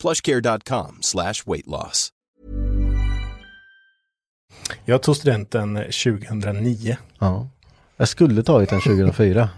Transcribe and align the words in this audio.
plushcare.com 0.00 0.98
slash 1.00 1.34
weight 1.46 1.66
loss. 1.66 2.12
Jag 4.84 5.02
tog 5.02 5.16
studenten 5.16 5.74
2009. 5.74 6.96
Ja. 7.18 7.48
Jag 7.96 8.08
skulle 8.08 8.42
tagit 8.42 8.70
den 8.70 8.80
2004. 8.80 9.50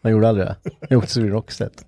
Jag 0.00 0.12
gjorde 0.12 0.28
aldrig 0.28 0.46
det. 0.46 0.56
Jag 0.88 0.98
åkte 0.98 1.12
till 1.12 1.30
Rockstedt. 1.30 1.84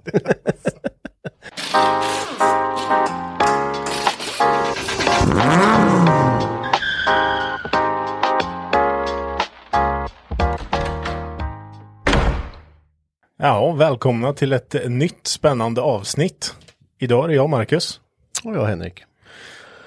Ja, 13.39 13.73
välkomna 13.73 14.33
till 14.33 14.53
ett 14.53 14.75
nytt 14.89 15.27
spännande 15.27 15.81
avsnitt. 15.81 16.55
Idag 16.99 17.25
är 17.25 17.29
det 17.29 17.35
jag, 17.35 17.51
Marcus. 17.51 18.01
Och 18.45 18.57
jag 18.57 18.67
Henrik. 18.67 19.05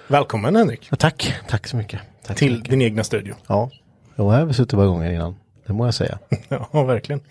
Välkommen 0.07 0.55
Henrik. 0.55 0.87
Ja, 0.91 0.95
tack, 0.97 1.33
tack 1.47 1.67
så 1.67 1.77
mycket. 1.77 1.99
Tack 2.23 2.37
så 2.37 2.39
Till 2.39 2.53
mycket. 2.57 2.69
din 2.69 2.81
egna 2.81 3.03
studio. 3.03 3.35
Ja, 3.47 3.71
jag 4.15 4.23
har 4.23 4.53
suttit 4.53 4.73
några 4.73 4.87
gånger 4.87 5.11
innan. 5.11 5.35
Det 5.67 5.73
må 5.73 5.85
jag 5.85 5.93
säga. 5.93 6.19
Ja, 6.73 6.83
verkligen. 6.83 7.21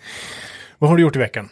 Vad 0.77 0.89
har 0.89 0.97
du 0.97 1.03
gjort 1.03 1.15
i 1.15 1.19
veckan? 1.19 1.49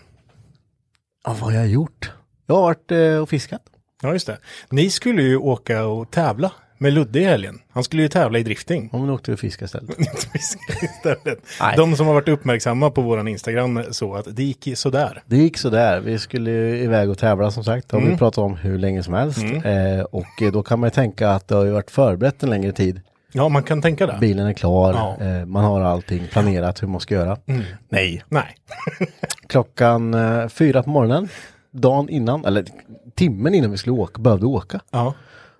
Ja, 1.23 1.29
vad 1.31 1.39
har 1.41 1.51
jag 1.51 1.67
gjort? 1.67 2.11
Jag 2.45 2.55
har 2.55 2.61
varit 2.61 2.91
eh, 2.91 3.17
och 3.17 3.29
fiskat. 3.29 3.61
Ja, 4.01 4.13
just 4.13 4.27
det. 4.27 4.37
Ni 4.69 4.89
skulle 4.89 5.21
ju 5.21 5.37
åka 5.37 5.85
och 5.85 6.11
tävla 6.11 6.51
med 6.77 6.93
Ludde 6.93 7.19
i 7.19 7.23
helgen. 7.23 7.59
Han 7.71 7.83
skulle 7.83 8.01
ju 8.01 8.07
tävla 8.07 8.39
i 8.39 8.43
drifting. 8.43 8.89
Ja, 8.93 8.99
men 8.99 9.09
åkte 9.09 9.31
vi 9.31 9.35
och 9.35 9.39
fiskade 9.39 9.65
istället. 9.65 9.89
Inte 9.99 10.11
fiska 10.33 10.73
istället. 10.85 11.39
Nej. 11.61 11.73
De 11.77 11.95
som 11.95 12.07
har 12.07 12.13
varit 12.13 12.27
uppmärksamma 12.27 12.89
på 12.91 13.01
våran 13.01 13.27
Instagram 13.27 13.83
så 13.91 14.15
att 14.15 14.25
det 14.35 14.43
gick 14.43 14.77
sådär. 14.77 15.23
Det 15.25 15.37
gick 15.37 15.57
sådär. 15.57 15.99
Vi 15.99 16.19
skulle 16.19 16.51
ju 16.51 16.77
iväg 16.83 17.09
och 17.09 17.17
tävla 17.17 17.51
som 17.51 17.63
sagt. 17.63 17.89
Det 17.89 17.95
har 17.97 18.01
Mm. 18.01 18.13
vi 18.13 18.17
pratat 18.19 18.37
om 18.37 18.55
hur 18.55 18.77
länge 18.77 19.03
som 19.03 19.13
helst. 19.13 19.37
Eh, 19.43 20.01
och 20.11 20.41
eh, 20.41 20.51
då 20.51 20.63
kan 20.63 20.79
man 20.79 20.87
ju 20.87 20.91
tänka 20.91 21.29
att 21.29 21.47
det 21.47 21.55
har 21.55 21.65
ju 21.65 21.71
varit 21.71 21.91
förberett 21.91 22.43
en 22.43 22.49
längre 22.49 22.71
tid. 22.71 23.01
Ja, 23.31 23.49
man 23.49 23.63
kan 23.63 23.81
tänka 23.81 24.07
det. 24.07 24.17
Bilen 24.21 24.47
är 24.47 24.53
klar. 24.53 24.93
Ja. 24.93 25.17
Mm. 25.19 25.39
Eh, 25.39 25.45
man 25.45 25.63
har 25.63 25.81
allting 25.81 26.27
planerat 26.31 26.83
hur 26.83 26.87
man 26.87 26.99
ska 27.01 27.15
göra. 27.15 27.37
Nej. 27.89 28.23
Nej. 28.29 28.55
Klockan 29.47 30.13
eh, 30.13 30.47
fyra 30.47 30.83
på 30.83 30.89
morgonen. 30.89 31.29
Dagen 31.71 32.09
innan, 32.09 32.45
eller 32.45 32.65
timmen 33.15 33.55
innan 33.55 33.71
vi 33.71 33.77
skulle 33.77 33.93
åka, 33.95 34.21
behövde 34.21 34.45
åka. 34.45 34.79
Ja. 34.91 35.13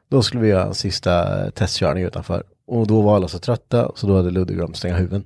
Då 0.10 0.22
skulle 0.22 0.42
vi 0.44 0.50
göra 0.50 0.64
en 0.66 0.74
sista 0.74 1.52
testkörning 1.52 2.04
utanför. 2.04 2.44
Och 2.68 2.88
då 2.88 3.02
var 3.02 3.16
alla 3.16 3.28
så 3.28 3.40
trötta 3.40 3.92
så 3.96 4.08
då 4.08 4.16
hade 4.16 4.32
Ludde 4.32 4.54
glömt 4.54 4.78
stänga 4.78 4.96
huven. 4.98 5.24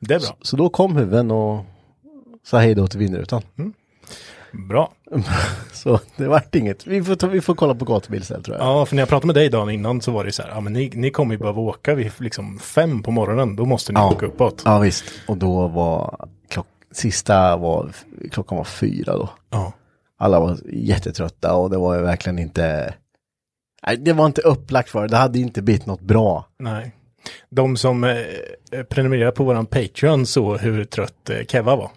Det 0.00 0.14
är 0.14 0.18
bra. 0.20 0.36
Så 0.42 0.56
då 0.56 0.68
kom 0.68 0.96
huven 0.96 1.30
och 1.30 1.64
sa 2.46 2.58
hej 2.58 2.74
då 2.74 2.86
till 2.86 2.98
vindrutan. 2.98 3.42
Bra. 4.68 4.92
Så 5.72 6.00
det 6.16 6.28
vart 6.28 6.54
inget. 6.54 6.86
Vi 6.86 7.02
får, 7.04 7.14
ta, 7.14 7.26
vi 7.26 7.40
får 7.40 7.54
kolla 7.54 7.74
på 7.74 7.84
gatubil 7.84 8.20
istället 8.22 8.44
tror 8.44 8.56
jag. 8.56 8.66
Ja, 8.66 8.86
för 8.86 8.96
när 8.96 9.02
jag 9.02 9.08
pratade 9.08 9.26
med 9.26 9.34
dig 9.36 9.48
dagen 9.48 9.70
innan 9.70 10.00
så 10.00 10.10
var 10.12 10.24
det 10.24 10.32
så 10.32 10.42
här, 10.42 10.50
ja 10.50 10.60
men 10.60 10.72
ni, 10.72 10.90
ni 10.94 11.10
kommer 11.10 11.34
ju 11.34 11.38
behöva 11.38 11.60
åka 11.60 11.94
vid 11.94 12.12
liksom 12.18 12.58
fem 12.58 13.02
på 13.02 13.10
morgonen, 13.10 13.56
då 13.56 13.64
måste 13.64 13.92
ni 13.92 14.00
Ja. 14.00 14.12
åka 14.12 14.26
uppåt. 14.26 14.62
Ja 14.64 14.78
visst. 14.78 15.04
Och 15.28 15.36
då 15.36 15.68
var 15.68 16.28
klock, 16.48 16.66
sista 16.92 17.56
var, 17.56 17.90
klockan 18.30 18.58
var 18.58 18.64
fyra 18.64 19.12
då. 19.12 19.28
Ja. 19.50 19.72
Alla 20.18 20.40
var 20.40 20.58
jättetrötta 20.72 21.54
och 21.54 21.70
det 21.70 21.76
var 21.78 21.94
ju 21.96 22.02
verkligen 22.02 22.38
inte, 22.38 22.94
nej 23.86 23.96
det 23.96 24.12
var 24.12 24.26
inte 24.26 24.40
upplagt 24.40 24.90
för 24.90 25.02
det. 25.02 25.08
Det 25.08 25.16
hade 25.16 25.38
inte 25.38 25.62
blivit 25.62 25.86
något 25.86 26.00
bra. 26.00 26.48
Nej. 26.58 26.92
De 27.50 27.76
som 27.76 28.04
eh, 28.04 28.16
prenumererar 28.90 29.30
på 29.30 29.44
våran 29.44 29.66
Patreon 29.66 30.26
så 30.26 30.56
hur 30.56 30.84
trött 30.84 31.30
eh, 31.30 31.44
Keva 31.48 31.76
var. 31.76 31.90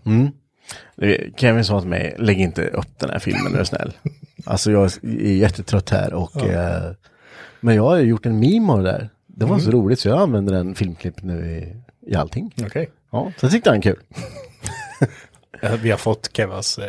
Det- 0.96 1.40
Kevin 1.40 1.64
sa 1.66 1.80
till 1.80 1.90
mig, 1.90 2.16
lägg 2.20 2.40
inte 2.40 2.68
upp 2.68 3.00
den 3.00 3.10
här 3.10 3.20
filmen 3.20 3.54
är 3.56 3.60
du 3.60 3.66
snäll. 3.66 3.94
alltså 4.46 4.72
jag 4.72 4.84
är 5.04 5.34
jättetrött 5.34 5.90
här 5.90 6.14
och 6.14 6.44
eh, 6.46 6.92
men 7.60 7.76
jag 7.76 7.84
har 7.84 7.98
gjort 7.98 8.26
en 8.26 8.40
meme 8.40 8.72
av 8.74 8.84
det 8.84 8.92
där. 8.92 9.10
Det 9.28 9.46
var 9.46 9.60
så 9.60 9.72
roligt 9.72 10.00
så 10.00 10.10
jag 10.10 10.20
använder 10.20 10.54
den 10.54 10.76
filmklipp 10.76 11.24
nu 11.24 11.46
i, 11.52 11.76
i 12.12 12.16
allting. 12.16 12.54
Okej. 12.66 12.90
Ja, 13.12 13.32
så 13.38 13.50
tyckte 13.50 13.70
han 13.70 13.82
kul. 13.82 14.00
Eh, 15.62 15.74
Vi 15.74 15.92
har 15.92 15.98
fått 15.98 16.30
Kevas, 16.34 16.78
eh, 16.78 16.86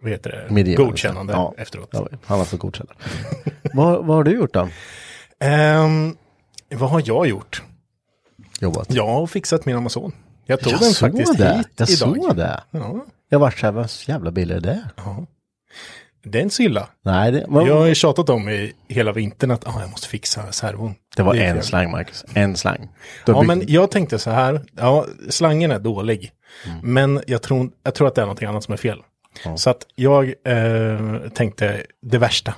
vad 0.00 0.10
heter 0.10 0.46
det, 0.50 0.74
godkännande 0.74 1.32
Ja, 1.32 1.54
efteråt. 1.58 1.88
ja, 1.92 2.08
han 2.24 2.38
har 2.38 2.44
fått 2.44 2.60
godkänna. 2.60 2.90
vad, 3.74 4.04
vad 4.06 4.16
har 4.16 4.24
du 4.24 4.30
gjort 4.30 4.52
då? 4.54 4.68
Ehm, 5.40 6.16
vad 6.74 6.90
har 6.90 7.02
jag 7.04 7.26
gjort? 7.26 7.62
Jobbat? 8.60 8.86
Jag 8.94 9.06
har 9.06 9.26
fixat 9.26 9.66
min 9.66 9.76
Amazon. 9.76 10.12
Jag 10.46 10.60
tog 10.60 10.72
jag 10.72 10.80
den 10.80 10.92
faktiskt 10.92 11.38
det. 11.38 11.56
hit 11.56 11.68
Jag 11.76 11.88
idag. 11.90 11.98
såg 12.24 12.36
det. 12.36 12.60
Ja, 12.70 13.04
Jag 13.28 13.38
vart 13.38 13.58
såhär, 13.58 13.72
vad 13.72 13.90
jävla 14.06 14.30
bil 14.30 14.50
är 14.50 14.60
det? 14.60 14.88
det 16.24 16.38
är 16.38 16.42
inte 16.42 16.54
så 16.54 16.62
illa. 16.62 16.88
Nej, 17.02 17.32
det, 17.32 17.46
men, 17.48 17.66
Jag 17.66 17.74
har 17.78 17.86
ju 17.86 17.94
tjatat 17.94 18.28
om 18.28 18.48
i 18.48 18.72
hela 18.88 19.12
vintern 19.12 19.50
att 19.50 19.66
ah, 19.68 19.80
jag 19.80 19.90
måste 19.90 20.08
fixa 20.08 20.52
servon. 20.52 20.94
det 21.16 21.22
var 21.22 21.34
är 21.34 21.40
en 21.54 21.62
slang 21.62 21.90
Marcus. 21.90 22.24
En 22.34 22.56
slang. 22.56 22.88
Ja, 23.26 23.32
byggt- 23.34 23.46
men 23.46 23.62
jag 23.68 23.90
tänkte 23.90 24.18
så 24.18 24.30
här. 24.30 24.60
Ja, 24.76 25.06
slangen 25.28 25.70
är 25.70 25.78
dålig. 25.78 26.32
Men 26.82 27.22
jag 27.26 27.42
tror, 27.42 27.70
jag 27.82 27.94
tror 27.94 28.08
att 28.08 28.14
det 28.14 28.20
är 28.20 28.26
någonting 28.26 28.48
annat 28.48 28.64
som 28.64 28.72
är 28.72 28.78
fel. 28.78 29.02
Så 29.56 29.70
att 29.70 29.86
jag 29.94 30.34
eh, 30.44 31.18
tänkte 31.34 31.86
det 32.02 32.18
värsta. 32.18 32.54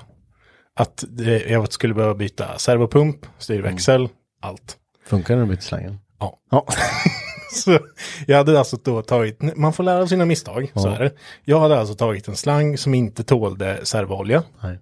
Att 0.75 1.05
det, 1.09 1.45
jag 1.51 1.73
skulle 1.73 1.95
behöva 1.95 2.15
byta 2.15 2.59
servopump, 2.59 3.27
styrväxel, 3.39 4.09
allt. 4.41 4.77
Funkar 5.07 5.35
det 5.35 5.41
när 5.41 5.47
du 5.47 5.55
byter 5.55 5.63
slangen? 5.63 5.99
Ja. 6.19 6.39
Ja. 6.51 6.67
Så 7.53 7.79
jag 8.27 8.37
hade 8.37 8.59
alltså 8.59 8.77
då 8.85 9.03
tagit, 9.03 9.57
man 9.57 9.73
får 9.73 9.85
lära 9.85 10.03
av 10.03 10.07
sina 10.07 10.25
misstag, 10.25 10.73
så 10.75 10.89
är 10.89 10.99
det. 10.99 11.13
Jag 11.45 11.61
hade 11.61 11.79
alltså 11.79 11.95
tagit 11.95 12.29
en 12.29 12.37
slang 12.37 12.79
som 12.79 12.95
inte 12.95 13.25
tålde 13.25 13.87
servoolja. 13.87 14.43
Nej. 14.63 14.79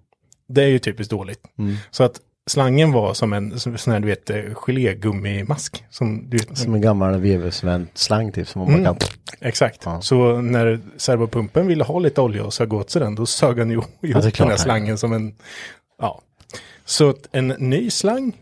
Det 0.47 0.63
är 0.63 0.67
ju 0.67 0.79
typiskt 0.79 1.11
dåligt. 1.11 1.41
Så 1.91 2.03
att 2.03 2.19
slangen 2.47 2.91
var 2.91 3.13
som 3.13 3.33
en 3.33 3.59
som, 3.59 3.77
sån 3.77 3.93
här, 3.93 3.99
du 3.99 4.07
vet, 4.07 4.29
eh, 4.29 4.41
gelégummimask. 4.67 5.85
Som, 5.89 6.29
du, 6.29 6.37
Som 6.53 6.73
en 6.73 6.81
gammal 6.81 7.19
vevsvänt 7.19 7.97
slang 7.97 8.31
typ 8.31 8.47
som 8.47 8.61
man 8.61 8.69
Mm. 8.69 8.83
kan... 8.85 8.97
Exakt. 9.39 9.85
Så 10.01 10.41
när 10.41 10.79
servopumpen 10.97 11.67
ville 11.67 11.83
ha 11.83 11.99
lite 11.99 12.21
olja 12.21 12.43
och 12.43 12.53
sög 12.53 12.73
åt 12.73 12.89
sig 12.89 12.99
den, 13.01 13.15
då 13.15 13.25
sög 13.25 13.59
han 13.59 13.69
ju 13.69 13.73
ihop 14.01 14.25
är 14.25 14.37
den 14.37 14.49
här 14.49 14.57
slangen 14.57 14.97
som 14.97 15.13
en... 15.13 15.35
Ja. 16.01 16.21
Så 16.85 17.09
att 17.09 17.27
en 17.31 17.47
ny 17.47 17.89
slang, 17.89 18.33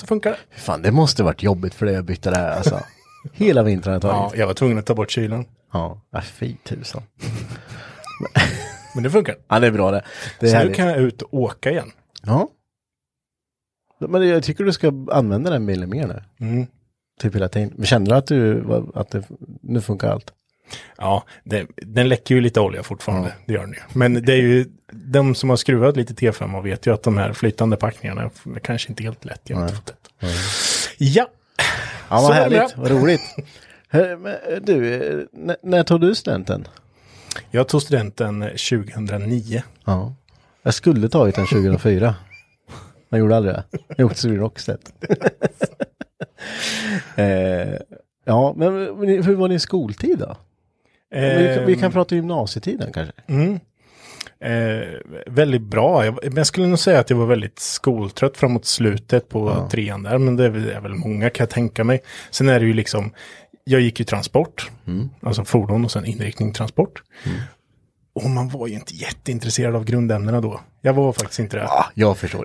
så 0.00 0.06
funkar 0.06 0.30
det. 0.30 0.60
Fan, 0.60 0.82
det 0.82 0.90
måste 0.92 1.22
varit 1.22 1.42
jobbigt 1.42 1.74
för 1.74 1.86
dig 1.86 1.96
att 1.96 2.04
byta 2.04 2.30
det 2.30 2.36
här 2.38 2.50
alltså. 2.56 2.80
Hela 3.32 3.62
vintern 3.62 3.92
har 3.92 4.00
jag 4.00 4.04
Ja, 4.16 4.22
tagit. 4.28 4.38
jag 4.40 4.46
var 4.46 4.54
tvungen 4.54 4.78
att 4.78 4.86
ta 4.86 4.94
bort 4.94 5.10
kylan. 5.10 5.44
Ja, 5.72 6.00
ja 6.12 6.20
fy 6.22 6.54
tusan. 6.64 7.02
Men 8.94 9.02
det 9.04 9.10
funkar. 9.10 9.36
Ja, 9.48 9.60
det 9.60 9.66
är 9.66 9.70
bra 9.70 9.90
det. 9.90 10.04
Det 10.40 10.46
är 10.46 10.50
Så 10.50 10.56
nu 10.56 10.58
härligt. 10.58 10.76
kan 10.76 10.86
jag 10.86 10.98
ut 10.98 11.22
och 11.22 11.34
åka 11.34 11.70
igen. 11.70 11.90
Ja. 12.26 12.48
Men 13.98 14.28
jag 14.28 14.42
tycker 14.42 14.64
du 14.64 14.72
ska 14.72 14.92
använda 15.12 15.50
den 15.50 15.66
bilen 15.66 15.90
mer 15.90 16.06
nu. 16.06 16.46
Mm. 16.46 16.66
Typ 17.20 17.34
hela 17.34 17.48
tiden. 17.48 17.84
Känner 17.84 18.06
du 18.06 18.14
att 18.14 18.26
du, 18.26 18.64
att 18.94 19.10
det, 19.10 19.22
nu 19.62 19.80
funkar 19.80 20.08
allt? 20.08 20.32
Ja, 20.98 21.24
det, 21.44 21.66
den 21.76 22.08
läcker 22.08 22.34
ju 22.34 22.40
lite 22.40 22.60
olja 22.60 22.82
fortfarande, 22.82 23.32
det 23.46 23.52
gör 23.52 23.60
den 23.60 23.72
ju. 23.72 23.78
Men 23.92 24.14
det 24.14 24.32
är 24.32 24.42
ju, 24.42 24.66
de 24.92 25.34
som 25.34 25.50
har 25.50 25.56
skruvat 25.56 25.96
lite 25.96 26.14
T5 26.14 26.56
och 26.58 26.66
vet 26.66 26.86
ju 26.86 26.94
att 26.94 27.02
de 27.02 27.16
här 27.16 27.32
flytande 27.32 27.76
packningarna 27.76 28.22
är 28.22 28.58
kanske 28.58 28.88
inte 28.88 29.02
helt 29.02 29.24
lätt. 29.24 29.40
Jag 29.44 29.74
fått 29.74 29.86
det. 29.86 30.26
Ja, 30.98 31.28
Ja, 32.10 32.18
Så 32.18 32.22
vad 32.22 32.30
det 32.30 32.34
härligt, 32.34 32.76
vad 32.76 32.90
roligt. 32.90 33.20
Du, 34.62 35.28
när, 35.32 35.56
när 35.62 35.82
tog 35.82 36.00
du 36.00 36.14
studenten? 36.14 36.68
jag 37.50 37.68
tog 37.68 37.82
studenten 37.82 38.40
2009. 38.40 39.62
Ja. 39.84 40.14
Jag 40.62 40.74
skulle 40.74 41.08
tagit 41.08 41.34
den 41.34 41.46
2004. 41.46 42.14
Men 43.08 43.20
gjorde 43.20 43.36
aldrig 43.36 43.54
det. 43.54 43.64
Jag 43.96 44.06
åkte 44.06 44.20
till 44.20 44.38
Rockstedt. 44.38 44.92
eh, 47.16 47.74
ja, 48.24 48.54
men 48.56 48.72
hur 49.24 49.34
var 49.34 49.48
din 49.48 49.60
skoltid 49.60 50.18
då? 50.18 50.36
vi, 51.10 51.54
kan, 51.56 51.66
vi 51.66 51.76
kan 51.76 51.92
prata 51.92 52.14
gymnasietiden 52.14 52.92
kanske. 52.92 53.12
Mm. 53.26 53.60
Eh, 54.40 54.88
väldigt 55.26 55.62
bra. 55.62 56.04
Jag, 56.04 56.18
men 56.22 56.36
jag 56.36 56.46
skulle 56.46 56.66
nog 56.66 56.78
säga 56.78 57.00
att 57.00 57.10
jag 57.10 57.16
var 57.16 57.26
väldigt 57.26 57.58
skoltrött 57.58 58.36
framåt 58.36 58.64
slutet 58.64 59.28
på 59.28 59.68
trean 59.70 60.02
där. 60.02 60.18
Men 60.18 60.36
det 60.36 60.44
är 60.44 60.48
väl, 60.48 60.68
är 60.68 60.80
väl 60.80 60.94
många 60.94 61.30
kan 61.30 61.44
jag 61.44 61.50
tänka 61.50 61.84
mig. 61.84 62.00
Sen 62.30 62.48
är 62.48 62.60
det 62.60 62.66
ju 62.66 62.72
liksom, 62.72 63.12
jag 63.64 63.80
gick 63.80 63.98
ju 63.98 64.04
transport. 64.04 64.70
Alltså 65.20 65.44
fordon 65.44 65.84
och 65.84 65.90
sen 65.90 66.04
inriktning 66.04 66.52
transport. 66.52 67.02
Och 68.24 68.30
man 68.30 68.48
var 68.48 68.66
ju 68.66 68.74
inte 68.74 68.94
jätteintresserad 68.94 69.76
av 69.76 69.84
grundämnena 69.84 70.40
då. 70.40 70.60
Jag 70.82 70.92
var 70.94 71.12
faktiskt 71.12 71.38
inte 71.38 71.56
det. 71.56 71.62
Ja, 71.62 71.86
jag 71.94 72.18
förstår 72.18 72.44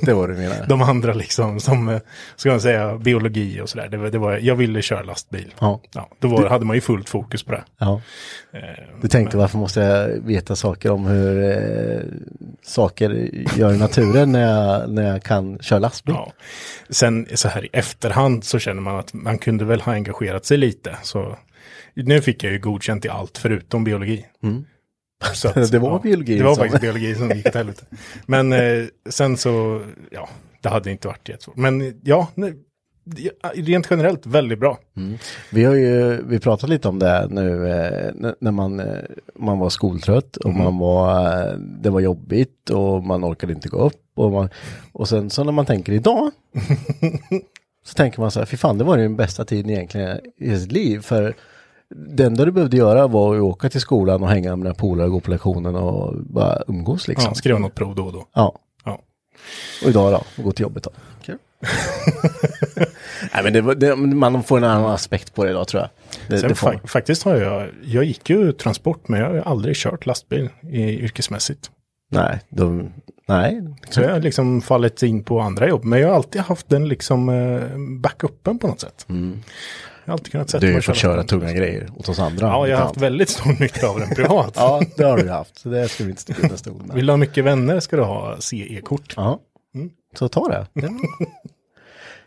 inte 0.00 0.14
vad 0.14 0.28
du 0.28 0.34
menar. 0.34 0.66
De 0.68 0.82
andra 0.82 1.12
liksom, 1.12 1.60
som, 1.60 2.00
ska 2.36 2.50
man 2.50 2.60
säga, 2.60 2.98
biologi 2.98 3.60
och 3.60 3.68
sådär. 3.68 3.88
Det, 3.88 4.10
det 4.10 4.18
var, 4.18 4.38
jag 4.38 4.54
ville 4.56 4.82
köra 4.82 5.02
lastbil. 5.02 5.54
Ja. 5.58 5.80
Ja, 5.94 6.08
då 6.18 6.28
var, 6.28 6.48
hade 6.48 6.64
man 6.64 6.76
ju 6.76 6.80
fullt 6.80 7.08
fokus 7.08 7.42
på 7.42 7.52
det. 7.52 7.64
Ja. 7.78 8.00
Eh, 8.52 8.60
Du 9.00 9.08
tänkte 9.08 9.36
varför 9.36 9.58
måste 9.58 9.80
jag 9.80 10.08
veta 10.08 10.56
saker 10.56 10.90
om 10.90 11.06
hur 11.06 11.50
eh, 11.52 12.02
saker 12.62 13.30
gör 13.56 13.74
i 13.74 13.78
naturen 13.78 14.32
när 14.32 14.52
jag, 14.52 14.90
när 14.90 15.12
jag 15.12 15.22
kan 15.22 15.58
köra 15.58 15.78
lastbil? 15.78 16.14
Ja. 16.18 16.32
Sen 16.90 17.26
så 17.34 17.48
här 17.48 17.64
i 17.64 17.68
efterhand 17.72 18.44
så 18.44 18.58
känner 18.58 18.80
man 18.82 18.96
att 18.98 19.14
man 19.14 19.38
kunde 19.38 19.64
väl 19.64 19.80
ha 19.80 19.92
engagerat 19.92 20.44
sig 20.46 20.56
lite. 20.58 20.96
Så 21.02 21.36
nu 21.94 22.20
fick 22.20 22.44
jag 22.44 22.52
ju 22.52 22.58
godkänt 22.58 23.04
i 23.04 23.08
allt 23.08 23.38
förutom 23.38 23.84
biologi. 23.84 24.26
Så 25.34 25.48
att, 25.48 25.56
Mm. 25.56 25.68
Det 25.70 25.78
var 25.78 25.98
biologi 25.98 26.38
Det 26.38 26.44
var 26.44 26.54
faktiskt 26.56 26.80
biologi 26.80 27.14
som 27.14 27.30
gick 27.30 27.46
åt 27.46 27.54
helvete. 27.54 27.84
Men 28.26 28.52
eh, 28.52 28.84
sen 29.10 29.36
så, 29.36 29.82
ja, 30.10 30.28
det 30.60 30.68
hade 30.68 30.90
inte 30.90 31.08
varit 31.08 31.28
jättesvårt. 31.28 31.56
Men 31.56 32.00
ja, 32.04 32.28
nej, 32.34 32.54
ja, 33.16 33.30
rent 33.54 33.86
generellt 33.90 34.26
väldigt 34.26 34.58
bra. 34.60 34.78
Vi 35.50 35.64
har 35.64 35.74
ju, 35.74 36.22
vi 36.26 36.38
pratat 36.40 36.70
lite 36.70 36.88
om 36.88 36.98
det 36.98 37.26
nu 37.30 37.68
eh, 37.70 38.10
när- 38.40 38.50
man, 38.50 38.80
eh, 38.80 38.86
man 39.34 39.58
var 39.58 39.70
skoltrött 39.70 40.36
och 40.36 40.54
man 40.54 40.78
var, 40.78 41.26
eh, 41.48 41.52
det 41.58 41.90
var 41.90 42.00
jobbigt 42.00 42.70
och 42.70 43.04
man 43.04 43.24
orkade 43.24 43.52
inte 43.52 43.68
gå 43.68 43.78
upp 43.78 44.02
och, 44.16 44.32
man, 44.32 44.48
och 44.92 45.08
sen 45.08 45.30
så 45.30 45.44
när 45.44 45.52
man 45.52 45.66
tänker 45.66 45.92
idag 45.92 46.30
så 47.84 47.94
tänker 47.94 48.20
man 48.20 48.30
så 48.30 48.38
här, 48.38 48.46
fy 48.46 48.56
fan 48.56 48.78
det 48.78 48.84
var 48.84 48.96
ju 48.96 49.02
den 49.02 49.16
bästa 49.16 49.44
tiden 49.44 49.70
egentligen 49.70 50.20
i 50.38 50.58
sitt 50.58 50.72
liv 50.72 51.00
för 51.00 51.34
det 51.90 52.24
enda 52.24 52.44
du 52.44 52.52
behövde 52.52 52.76
göra 52.76 53.06
var 53.06 53.36
att 53.36 53.42
åka 53.42 53.68
till 53.70 53.80
skolan 53.80 54.22
och 54.22 54.28
hänga 54.28 54.56
med 54.56 54.66
dina 54.66 54.74
polare 54.74 55.06
och 55.06 55.12
gå 55.12 55.20
på 55.20 55.30
lektionen 55.30 55.74
och 55.76 56.14
bara 56.22 56.62
umgås 56.68 57.08
liksom. 57.08 57.28
Ja, 57.28 57.34
skriva 57.34 57.58
något 57.58 57.74
prov 57.74 57.94
då 57.94 58.04
och 58.06 58.12
då. 58.12 58.26
Ja. 58.34 58.58
Ja. 58.84 59.00
Och 59.84 59.90
idag 59.90 60.12
då, 60.36 60.42
gå 60.42 60.52
till 60.52 60.62
jobbet 60.62 60.82
då. 60.82 60.90
Kul. 61.22 61.38
Nej 63.34 63.42
men 63.44 63.52
det, 63.52 63.74
det, 63.74 63.96
man 63.96 64.42
får 64.42 64.58
en 64.58 64.64
annan 64.64 64.90
aspekt 64.90 65.34
på 65.34 65.44
det 65.44 65.50
idag 65.50 65.68
tror 65.68 65.82
jag. 65.82 65.90
Det, 66.28 66.38
Sen 66.38 66.50
fa- 66.54 66.86
faktiskt 66.86 67.22
har 67.22 67.36
jag, 67.36 67.68
jag 67.84 68.04
gick 68.04 68.30
ju 68.30 68.52
transport 68.52 69.08
men 69.08 69.20
jag 69.20 69.26
har 69.30 69.36
aldrig 69.38 69.76
kört 69.76 70.06
lastbil 70.06 70.48
i, 70.70 70.82
yrkesmässigt. 70.82 71.70
nej, 72.10 72.40
de, 72.48 72.92
nej. 73.28 73.62
Så 73.90 74.00
jag 74.00 74.10
har 74.10 74.20
liksom 74.20 74.60
fallit 74.62 75.02
in 75.02 75.24
på 75.24 75.40
andra 75.40 75.68
jobb. 75.68 75.84
Men 75.84 76.00
jag 76.00 76.08
har 76.08 76.14
alltid 76.14 76.40
haft 76.40 76.68
den 76.68 76.88
liksom 76.88 77.28
eh, 77.28 77.62
backupen 78.00 78.58
på 78.58 78.66
något 78.66 78.80
sätt. 78.80 79.06
Jag 80.04 80.12
har 80.12 80.12
alltid 80.12 80.32
kunnat 80.32 80.50
sätta 80.50 80.66
Du 80.66 80.74
har 80.74 80.80
fått 80.80 80.96
köra 80.96 81.22
tunga 81.22 81.52
grejer 81.52 81.88
åt 81.96 82.08
oss 82.08 82.18
andra. 82.18 82.46
Ja, 82.46 82.68
jag 82.68 82.76
har 82.76 82.84
haft 82.84 82.96
väldigt 82.96 83.28
stor 83.28 83.60
nytta 83.60 83.88
av 83.88 84.00
den 84.00 84.08
privat. 84.14 84.52
Ja, 84.56 84.82
det 84.96 85.04
har 85.04 85.16
du 85.16 85.30
haft. 85.30 85.58
Så 85.58 85.68
det 85.68 85.88
ska 85.88 86.04
vi 86.04 86.10
inte 86.10 86.22
sticka 86.22 86.42
under 86.42 86.56
stol 86.56 86.82
med. 86.84 86.96
Vill 86.96 87.06
du 87.06 87.12
ha 87.12 87.16
mycket 87.16 87.44
vänner 87.44 87.80
ska 87.80 87.96
du 87.96 88.02
ha 88.02 88.36
CE-kort. 88.40 89.14
Ja, 89.16 89.38
så 90.18 90.28
ta 90.28 90.48
det. 90.48 90.66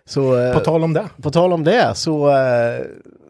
Så, 0.05 0.39
eh, 0.39 0.53
På 0.53 0.59
tal 0.59 0.83
om 0.83 0.93
det. 0.93 1.09
på 1.21 1.31
tal 1.31 1.53
om 1.53 1.63
det 1.63 1.95
så, 1.95 2.29
eh, 2.29 2.85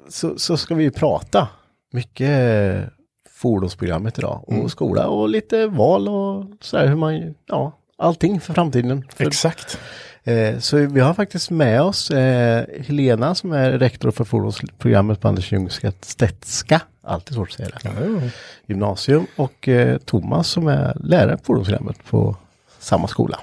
så, 0.10 0.38
så 0.40 0.58
ska 0.58 0.76
vi 0.76 0.84
ju 0.84 0.92
prata 0.92 1.48
mycket 1.94 2.84
fordonsprogrammet 3.30 4.18
idag 4.20 4.44
och 4.48 4.72
skola 4.72 5.08
och 5.08 5.30
lite 5.30 5.68
val 5.68 6.08
och 6.08 6.46
sådär 6.62 6.88
hur 6.88 6.96
man, 6.96 7.36
ja, 7.46 7.72
allting 7.98 8.42
för 8.42 8.54
framtiden. 8.54 9.08
För, 9.16 9.28
Exakt. 9.28 9.80
Eh, 10.28 10.60
så 10.60 10.78
vi 10.78 11.00
har 11.00 11.14
faktiskt 11.14 11.50
med 11.52 11.82
oss 11.82 12.12
eh, 12.12 12.66
Helena 12.88 13.36
som 13.36 13.52
är 13.52 13.72
rektor 13.72 14.12
för 14.12 14.24
fordonsprogrammet 14.24 15.22
på 15.22 15.28
Anders 15.28 15.52
Ljungstedtska, 15.52 16.82
alltid 17.04 17.36
svårt 17.36 17.50
att 17.50 17.54
säga 17.56 17.70
det, 17.70 17.80
Ja, 17.84 17.92
ja. 18.22 18.30
gymnasium 18.66 19.26
och 19.36 19.68
eh, 19.68 19.98
Thomas 19.98 20.48
som 20.48 20.68
är 20.68 20.98
lärare 21.04 21.38
på 21.38 21.44
fordonsprogrammet 21.44 22.06
på 22.06 22.36
samma 22.80 23.08
skola. 23.08 23.40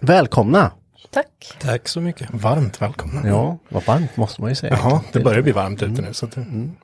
Välkomna! 0.00 0.70
Tack. 1.10 1.52
Tack 1.60 1.88
så 1.88 2.00
mycket. 2.00 2.28
Varmt 2.32 2.82
välkomna. 2.82 3.28
Ja, 3.28 3.58
vad 3.68 3.84
varmt 3.84 4.16
måste 4.16 4.40
man 4.40 4.50
ju 4.50 4.54
säga. 4.56 4.72
Jaha, 4.82 5.00
det 5.12 5.20
börjar 5.20 5.42
bli 5.42 5.52
varmt 5.52 5.82
ute 5.82 6.02
nu. 6.02 6.12
Så 6.12 6.26
att, 6.26 6.36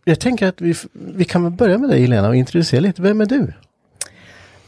Jag 0.04 0.20
tänker 0.20 0.46
att 0.48 0.60
vi, 0.60 0.74
vi 0.92 1.24
kan 1.24 1.42
väl 1.42 1.52
börja 1.52 1.78
med 1.78 1.90
dig 1.90 2.00
Helena 2.00 2.28
och 2.28 2.36
introducera 2.36 2.80
lite. 2.80 3.02
Vem 3.02 3.20
är 3.20 3.26
du? 3.26 3.52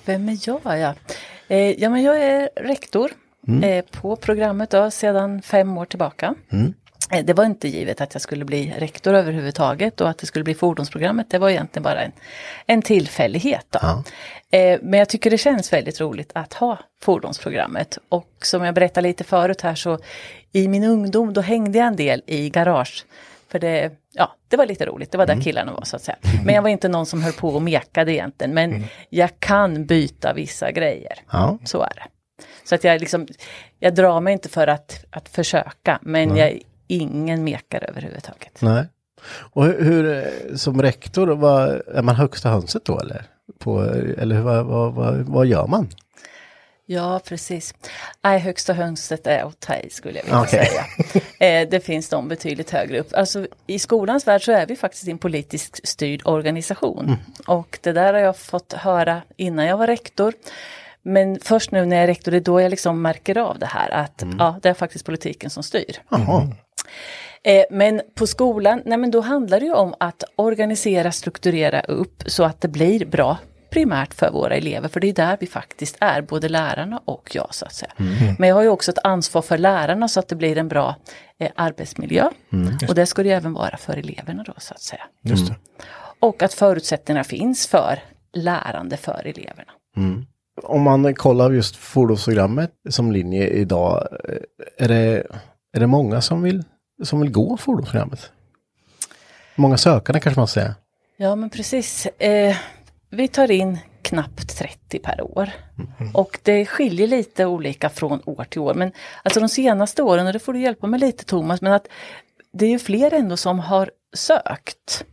Vem 0.05 0.29
är 0.29 0.39
jag? 0.47 0.61
Ja, 0.79 0.95
eh, 1.51 1.81
ja 1.83 1.91
men 1.91 2.03
jag 2.03 2.23
är 2.23 2.51
rektor 2.57 3.11
eh, 3.65 3.85
på 3.85 4.17
programmet 4.17 4.71
då, 4.71 4.91
sedan 4.91 5.43
fem 5.43 5.79
år 5.79 5.85
tillbaka. 5.85 6.35
Eh, 7.13 7.25
Det 7.25 7.33
var 7.33 7.45
inte 7.45 7.69
givet 7.69 8.01
att 8.01 8.15
jag 8.15 8.21
skulle 8.23 8.45
bli 8.45 8.75
rektor 8.79 9.15
överhuvudtaget 9.15 10.01
och 10.01 10.09
att 10.09 10.19
det 10.19 10.27
skulle 10.27 10.45
bli 10.45 10.55
fordonsprogrammet. 10.55 11.31
Det 11.31 11.39
var 11.39 11.51
egentligen 11.51 11.83
bara 11.83 12.03
en, 12.03 12.13
en 12.67 12.83
tillfällighet. 12.83 13.67
Då. 13.71 13.79
Eh, 14.59 14.79
Men 14.83 14.99
jag 14.99 15.09
tycker 15.09 15.31
det 15.31 15.39
känns 15.39 15.73
väldigt 15.73 16.01
roligt 16.01 16.31
att 16.35 16.53
ha 16.55 16.79
fordonsprogrammet. 17.03 17.99
Och 18.09 18.29
som 18.43 18.65
jag 18.65 18.75
berättade 18.75 19.09
lite 19.09 19.25
förut 19.25 19.61
här 19.61 19.75
så 19.75 19.99
i 20.53 20.69
min 20.69 20.85
ungdom 20.85 21.33
då 21.33 21.41
hängde 21.41 21.79
jag 21.79 21.87
en 21.87 21.97
del 21.97 22.23
i 22.27 22.51
garage. 22.51 23.05
För 23.49 23.59
det, 23.59 23.91
ja, 24.13 24.35
det 24.49 24.57
var 24.57 24.67
lite 24.67 24.87
roligt, 24.87 25.13
det 25.13 25.19
var 25.19 25.27
där 25.27 25.41
killarna 25.41 25.73
var 25.73 25.85
så 25.85 25.97
att 25.97 26.03
säga. 26.03 26.19
Men 26.45 26.55
jag 26.55 26.63
var 26.63 26.69
inte 26.69 26.89
någon 26.89 27.07
som 27.07 27.23
höll 27.23 27.33
på 27.33 27.49
och 27.49 27.63
mekade 27.63 28.13
egentligen. 28.13 28.55
Men 28.55 28.85
jag 29.11 29.41
kan 29.41 29.87
byta 29.87 30.33
vissa 30.33 30.71
grejer. 30.71 31.13
Ja. 31.33 31.59
Så 31.65 31.83
är 31.83 31.93
det. 31.95 32.07
Så 32.65 32.75
att 32.75 32.85
jag 32.85 33.01
liksom, 33.01 33.27
jag 33.79 33.95
drar 33.95 34.21
mig 34.21 34.33
inte 34.33 34.49
för 34.49 34.67
att, 34.67 35.05
att 35.11 35.29
försöka, 35.29 35.99
men 36.03 36.37
jag 36.37 36.49
är 36.49 36.59
ingen 36.87 37.45
mekare 37.45 37.85
överhuvudtaget. 37.85 38.63
Nej. 38.63 38.87
Och 39.53 39.65
hur, 39.65 40.17
eh, 40.17 40.55
som 40.57 40.83
rektor, 40.83 41.27
vad, 41.27 41.83
är 41.95 42.03
man 42.03 42.17
högsta 42.17 42.49
hönset 42.49 42.85
då 42.85 42.99
eller? 42.99 43.23
På, 43.59 43.83
eller 44.19 44.41
vad, 44.41 44.67
vad, 44.67 44.95
vad, 44.95 45.17
vad 45.17 45.47
gör 45.47 45.67
man? 45.67 45.89
Ja, 46.93 47.21
precis. 47.25 47.75
Nej, 48.23 48.39
högsta 48.39 48.73
hönset 48.73 49.27
är 49.27 49.45
att 49.45 49.61
ta 49.61 49.75
i 49.75 49.91
skulle 49.91 50.19
jag 50.19 50.25
vilja 50.25 50.41
Okej. 50.41 50.67
säga. 50.67 50.85
Eh, 51.41 51.69
det 51.69 51.81
finns 51.81 52.09
de 52.09 52.29
betydligt 52.29 52.71
högre 52.71 53.01
upp. 53.01 53.15
Alltså 53.15 53.47
i 53.67 53.79
skolans 53.79 54.27
värld 54.27 54.45
så 54.45 54.53
är 54.53 54.67
vi 54.67 54.77
faktiskt 54.77 55.09
en 55.09 55.19
politiskt 55.19 55.89
styrd 55.89 56.23
organisation. 56.25 57.17
Och 57.47 57.79
det 57.83 57.93
där 57.93 58.15
har 58.15 58.21
jag 58.21 58.37
fått 58.37 58.73
höra 58.73 59.23
innan 59.37 59.67
jag 59.67 59.77
var 59.77 59.87
rektor. 59.87 60.35
Men 61.03 61.41
först 61.41 61.71
nu 61.71 61.85
när 61.85 61.97
jag 61.97 62.03
är 62.03 62.07
rektor, 62.07 62.33
det 62.33 62.39
är 62.39 62.41
då 62.41 62.61
jag 62.61 62.71
liksom 62.71 63.03
märker 63.03 63.39
av 63.39 63.59
det 63.59 63.67
här 63.67 63.91
att 63.91 64.25
ja, 64.39 64.59
det 64.63 64.69
är 64.69 64.75
faktiskt 64.75 65.05
politiken 65.05 65.51
som 65.51 65.63
styr. 65.63 66.03
Jaha. 66.09 66.49
Eh, 67.43 67.65
men 67.71 68.03
på 68.15 68.27
skolan, 68.27 68.83
nej 68.85 68.99
men 68.99 69.11
då 69.11 69.21
handlar 69.21 69.61
det 69.61 69.67
ju 69.67 69.75
om 69.75 69.95
att 70.01 70.25
organisera, 70.37 71.13
strukturera 71.13 71.81
upp 71.81 72.23
så 72.27 72.45
att 72.45 72.61
det 72.61 72.69
blir 72.69 73.05
bra 73.05 73.39
primärt 73.71 74.15
för 74.15 74.31
våra 74.31 74.55
elever, 74.57 74.89
för 74.89 75.01
det 75.01 75.09
är 75.09 75.13
där 75.13 75.37
vi 75.41 75.47
faktiskt 75.47 75.97
är, 76.01 76.23
både 76.23 76.49
lärarna 76.49 77.01
och 77.05 77.31
jag 77.35 77.55
så 77.55 77.67
att 77.67 77.75
säga. 77.75 77.93
Men 78.39 78.49
jag 78.49 78.57
har 78.57 78.63
ju 78.63 78.69
också 78.69 78.91
ett 78.91 78.99
ansvar 79.05 79.43
för 79.43 79.59
lärarna 79.59 80.09
så 80.09 80.21
att 80.21 80.29
det 80.29 80.37
blir 80.37 80.59
en 80.59 80.69
bra 80.69 80.97
eh, 81.39 81.51
arbetsmiljö. 81.55 82.29
Och 82.89 82.95
det 82.95 83.07
ska 83.07 83.23
det 83.23 83.29
ju 83.29 83.35
även 83.35 83.53
vara 83.53 83.77
för 83.77 83.97
eleverna 83.97 84.43
då 84.43 84.53
så 84.57 84.75
att 84.75 84.81
säga. 84.83 85.03
just 85.23 85.47
det. 85.47 85.55
Och 86.21 86.43
att 86.43 86.55
förutsättningarna 86.55 87.25
finns 87.25 87.67
för 87.67 87.99
lärande 88.33 88.97
för 88.97 89.27
eleverna. 89.27 89.73
Om 90.63 90.83
man 90.83 91.15
kollar 91.15 91.51
just 91.51 91.77
fordonsprogrammet 91.77 92.73
som 92.91 93.13
linje 93.13 93.49
idag, 93.49 94.09
eh, 94.29 94.85
är 94.85 94.89
det, 94.89 95.27
är 95.73 95.81
det 95.81 95.87
många 95.87 96.21
som 96.21 96.43
vill, 96.43 96.65
som 97.03 97.21
vill 97.21 97.31
gå 97.31 97.57
fordonsprogrammet? 97.57 98.31
Många 99.55 99.77
sökande 99.77 100.21
kanske 100.21 100.41
man 100.41 100.49
säger. 100.49 100.75
Ja 101.17 101.37
men 101.37 101.51
precis. 101.51 102.07
Eh, 102.07 102.57
vi 103.11 103.29
tar 103.29 103.51
in 103.51 103.79
knappt 104.03 104.59
30 104.59 104.99
per 104.99 105.39
år. 105.39 105.51
Och 106.15 106.39
det 106.43 106.67
skiljer 106.67 107.07
lite 107.07 107.47
olika 107.47 107.89
från 107.89 108.21
år 108.25 108.45
till 108.45 108.61
år. 108.61 108.75
Men 108.75 108.93
alltså 109.23 109.41
de 109.41 109.49
senaste 109.49 110.03
åren, 110.03 110.27
och 110.27 110.33
det 110.33 110.39
får 110.39 110.53
du 110.53 110.61
hjälpa 110.61 110.87
mig 110.87 111.01
lite 111.01 111.25
Thomas, 111.25 111.61
men 111.61 111.73
att 111.73 111.89
det 112.53 112.67
är 112.67 112.71
ju 112.71 112.79
fler 112.79 113.15
ändå 113.15 113.37
som 113.37 113.59
har 113.59 113.91
sökt. 114.17 115.05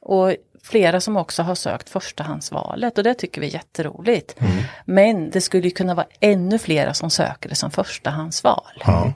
Och 0.00 0.36
flera 0.62 1.00
som 1.00 1.16
också 1.16 1.42
har 1.42 1.54
sökt 1.54 1.88
förstahandsvalet 1.88 2.98
och 2.98 3.04
det 3.04 3.14
tycker 3.14 3.40
vi 3.40 3.46
är 3.46 3.54
jätteroligt. 3.54 4.36
Men 4.84 5.30
det 5.30 5.40
skulle 5.40 5.64
ju 5.64 5.70
kunna 5.70 5.94
vara 5.94 6.06
ännu 6.20 6.58
flera 6.58 6.94
som 6.94 7.10
söker 7.10 7.48
det 7.48 7.54
som 7.54 7.70
förstahandsval. 7.70 8.82
Ja. 8.86 9.12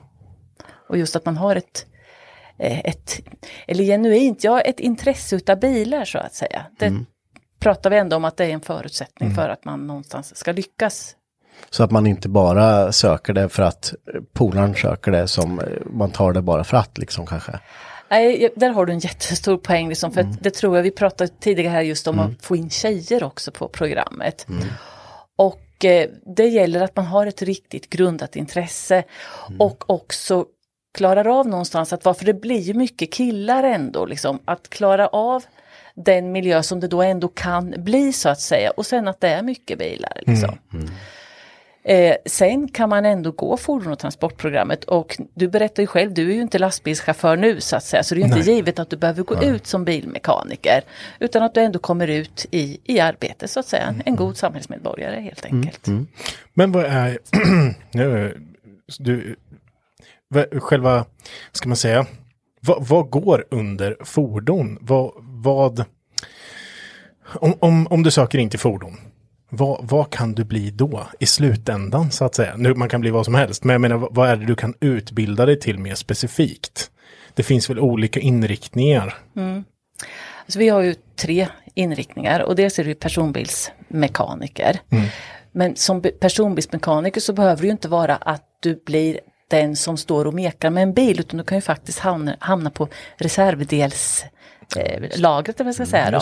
Och 0.89 0.97
just 0.97 1.15
att 1.15 1.25
man 1.25 1.37
har 1.37 1.55
ett, 1.55 1.85
eh, 2.57 2.79
ett 2.79 3.19
eller 3.67 3.83
genuint, 3.83 4.43
ja 4.43 4.61
ett 4.61 4.79
intresse 4.79 5.35
utav 5.35 5.59
bilar 5.59 6.05
så 6.05 6.17
att 6.17 6.33
säga. 6.33 6.65
Det 6.79 7.05
pratar 7.61 7.89
vi 7.89 7.97
ändå 7.97 8.15
om 8.15 8.25
att 8.25 8.37
det 8.37 8.45
är 8.45 8.49
en 8.49 8.61
förutsättning 8.61 9.35
för 9.35 9.49
att 9.49 9.65
man 9.65 9.87
någonstans 9.87 10.37
ska 10.37 10.51
lyckas. 10.51 11.15
Så 11.69 11.83
att 11.83 11.91
man 11.91 12.07
inte 12.07 12.29
bara 12.29 12.91
söker 12.91 13.33
det 13.33 13.49
för 13.49 13.63
att 13.63 13.93
polaren 14.33 14.75
söker 14.75 15.11
det 15.11 15.27
som 15.27 15.59
eh, 15.59 15.65
man 15.85 16.11
tar 16.11 16.33
det 16.33 16.41
bara 16.41 16.63
för 16.63 16.77
att 16.77 16.97
liksom 16.97 17.25
kanske. 17.25 17.59
Nej, 18.09 18.49
där 18.55 18.69
har 18.69 18.85
du 18.85 18.93
en 18.93 18.99
jättestor 18.99 19.57
poäng, 19.57 19.89
liksom, 19.89 20.11
för 20.11 20.21
att 20.21 20.43
det 20.43 20.51
tror 20.51 20.75
jag 20.75 20.83
vi 20.83 20.91
pratade 20.91 21.29
tidigare 21.39 21.71
här 21.71 21.81
just 21.81 22.07
om 22.07 22.19
att 22.19 22.45
få 22.45 22.55
in 22.55 22.69
tjejer 22.69 23.23
också 23.23 23.51
på 23.51 23.67
programmet. 23.67 24.47
Och 25.37 25.85
eh, 25.85 26.09
det 26.35 26.47
gäller 26.47 26.81
att 26.81 26.95
man 26.95 27.05
har 27.05 27.27
ett 27.27 27.41
riktigt 27.41 27.89
grundat 27.89 28.35
intresse 28.35 29.03
och 29.59 29.89
också 29.89 30.45
klarar 30.93 31.39
av 31.39 31.47
någonstans 31.47 31.93
att, 31.93 32.03
för 32.03 32.25
det 32.25 32.33
blir 32.33 32.73
mycket 32.73 33.13
killar 33.13 33.63
ändå, 33.63 34.05
liksom, 34.05 34.39
att 34.45 34.69
klara 34.69 35.07
av 35.07 35.43
den 36.03 36.31
miljö 36.31 36.63
som 36.63 36.79
det 36.79 36.87
då 36.87 37.01
ändå 37.01 37.27
kan 37.27 37.73
bli 37.77 38.13
så 38.13 38.29
att 38.29 38.41
säga 38.41 38.71
och 38.71 38.85
sen 38.85 39.07
att 39.07 39.21
det 39.21 39.29
är 39.29 39.41
mycket 39.41 39.79
bilar. 39.79 40.21
Liksom. 40.25 40.57
Eh, 41.83 42.15
sen 42.25 42.67
kan 42.67 42.89
man 42.89 43.05
ändå 43.05 43.31
gå 43.31 43.57
fordon 43.57 43.93
och 43.93 43.99
transportprogrammet 43.99 44.83
och 44.83 45.17
du 45.33 45.47
berättar 45.47 45.83
ju 45.83 45.87
själv, 45.87 46.13
du 46.13 46.29
är 46.29 46.35
ju 46.35 46.41
inte 46.41 46.59
lastbilschaufför 46.59 47.35
nu 47.35 47.61
så 47.61 47.75
att 47.75 47.83
säga, 47.83 48.03
så 48.03 48.15
det 48.15 48.21
är 48.21 48.25
inte 48.25 48.51
givet 48.51 48.79
att 48.79 48.89
du 48.89 48.97
behöver 48.97 49.23
gå 49.23 49.43
ut 49.43 49.67
som 49.67 49.85
bilmekaniker. 49.85 50.81
Utan 51.19 51.43
att 51.43 51.53
du 51.53 51.61
ändå 51.61 51.79
kommer 51.79 52.07
ut 52.07 52.45
i, 52.51 52.79
i 52.83 52.99
arbete 52.99 53.47
så 53.47 53.59
att 53.59 53.65
säga, 53.65 53.95
en 54.05 54.15
god 54.15 54.37
samhällsmedborgare 54.37 55.21
helt 55.21 55.45
enkelt. 55.45 55.87
Men 56.53 56.71
vad 56.71 56.85
är, 56.85 57.19
nu, 57.91 58.37
du, 58.99 59.35
själva, 60.59 61.05
ska 61.51 61.69
man 61.69 61.77
säga, 61.77 62.05
vad, 62.61 62.87
vad 62.87 63.09
går 63.09 63.45
under 63.51 63.97
fordon? 64.03 64.77
Vad, 64.81 65.11
vad 65.41 65.85
om, 67.23 67.53
om, 67.59 67.87
om 67.87 68.03
du 68.03 68.11
söker 68.11 68.37
in 68.37 68.49
till 68.49 68.59
fordon, 68.59 68.97
vad, 69.49 69.79
vad 69.83 70.09
kan 70.09 70.33
du 70.33 70.43
bli 70.43 70.71
då 70.71 71.07
i 71.19 71.25
slutändan 71.25 72.11
så 72.11 72.25
att 72.25 72.35
säga? 72.35 72.53
Nu, 72.57 72.73
man 72.73 72.89
kan 72.89 73.01
bli 73.01 73.09
vad 73.09 73.25
som 73.25 73.35
helst, 73.35 73.63
men 73.63 73.73
jag 73.73 73.81
menar, 73.81 74.07
vad, 74.11 74.29
är 74.29 74.35
det 74.35 74.45
du 74.45 74.55
kan 74.55 74.73
utbilda 74.79 75.45
dig 75.45 75.59
till 75.59 75.79
mer 75.79 75.95
specifikt? 75.95 76.91
Det 77.33 77.43
finns 77.43 77.69
väl 77.69 77.79
olika 77.79 78.19
inriktningar? 78.19 79.15
Så 80.47 80.59
vi 80.59 80.69
har 80.69 80.81
ju 80.81 80.95
tre 81.15 81.47
inriktningar 81.75 82.39
och 82.39 82.55
dels 82.55 82.79
är 82.79 82.83
det 82.83 82.95
personbilsmekaniker. 82.95 84.79
Men 85.51 85.75
som 85.75 86.01
personbilsmekaniker 86.01 87.21
så 87.21 87.33
behöver 87.33 87.61
det 87.61 87.67
ju 87.67 87.71
inte 87.71 87.87
vara 87.87 88.15
att 88.15 88.45
du 88.59 88.83
blir 88.85 89.19
den 89.47 89.75
som 89.75 89.97
står 89.97 90.27
och 90.27 90.33
mekar 90.33 90.69
med 90.69 90.83
en 90.83 90.93
bil 90.93 91.19
utan 91.19 91.37
du 91.37 91.43
kan 91.43 91.57
ju 91.57 91.61
faktiskt 91.61 91.99
hamna, 91.99 92.35
hamna 92.39 92.69
på 92.69 92.87
reservdelslagret, 93.17 94.33
eh, 94.77 95.19
lagret, 95.19 95.59
vad 95.59 95.67
jag 95.67 95.75
ska 95.75 95.85
säga 95.85 96.11
då. 96.11 96.19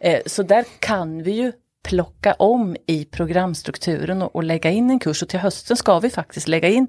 Eh, 0.00 0.20
så 0.26 0.42
där 0.42 0.64
kan 0.78 1.22
vi 1.22 1.30
ju 1.32 1.52
plocka 1.84 2.34
om 2.34 2.76
i 2.86 3.04
programstrukturen 3.04 4.22
och, 4.22 4.36
och 4.36 4.44
lägga 4.44 4.70
in 4.70 4.90
en 4.90 4.98
kurs 4.98 5.22
och 5.22 5.28
till 5.28 5.38
hösten 5.38 5.76
ska 5.76 5.98
vi 5.98 6.10
faktiskt 6.10 6.48
lägga 6.48 6.68
in 6.68 6.86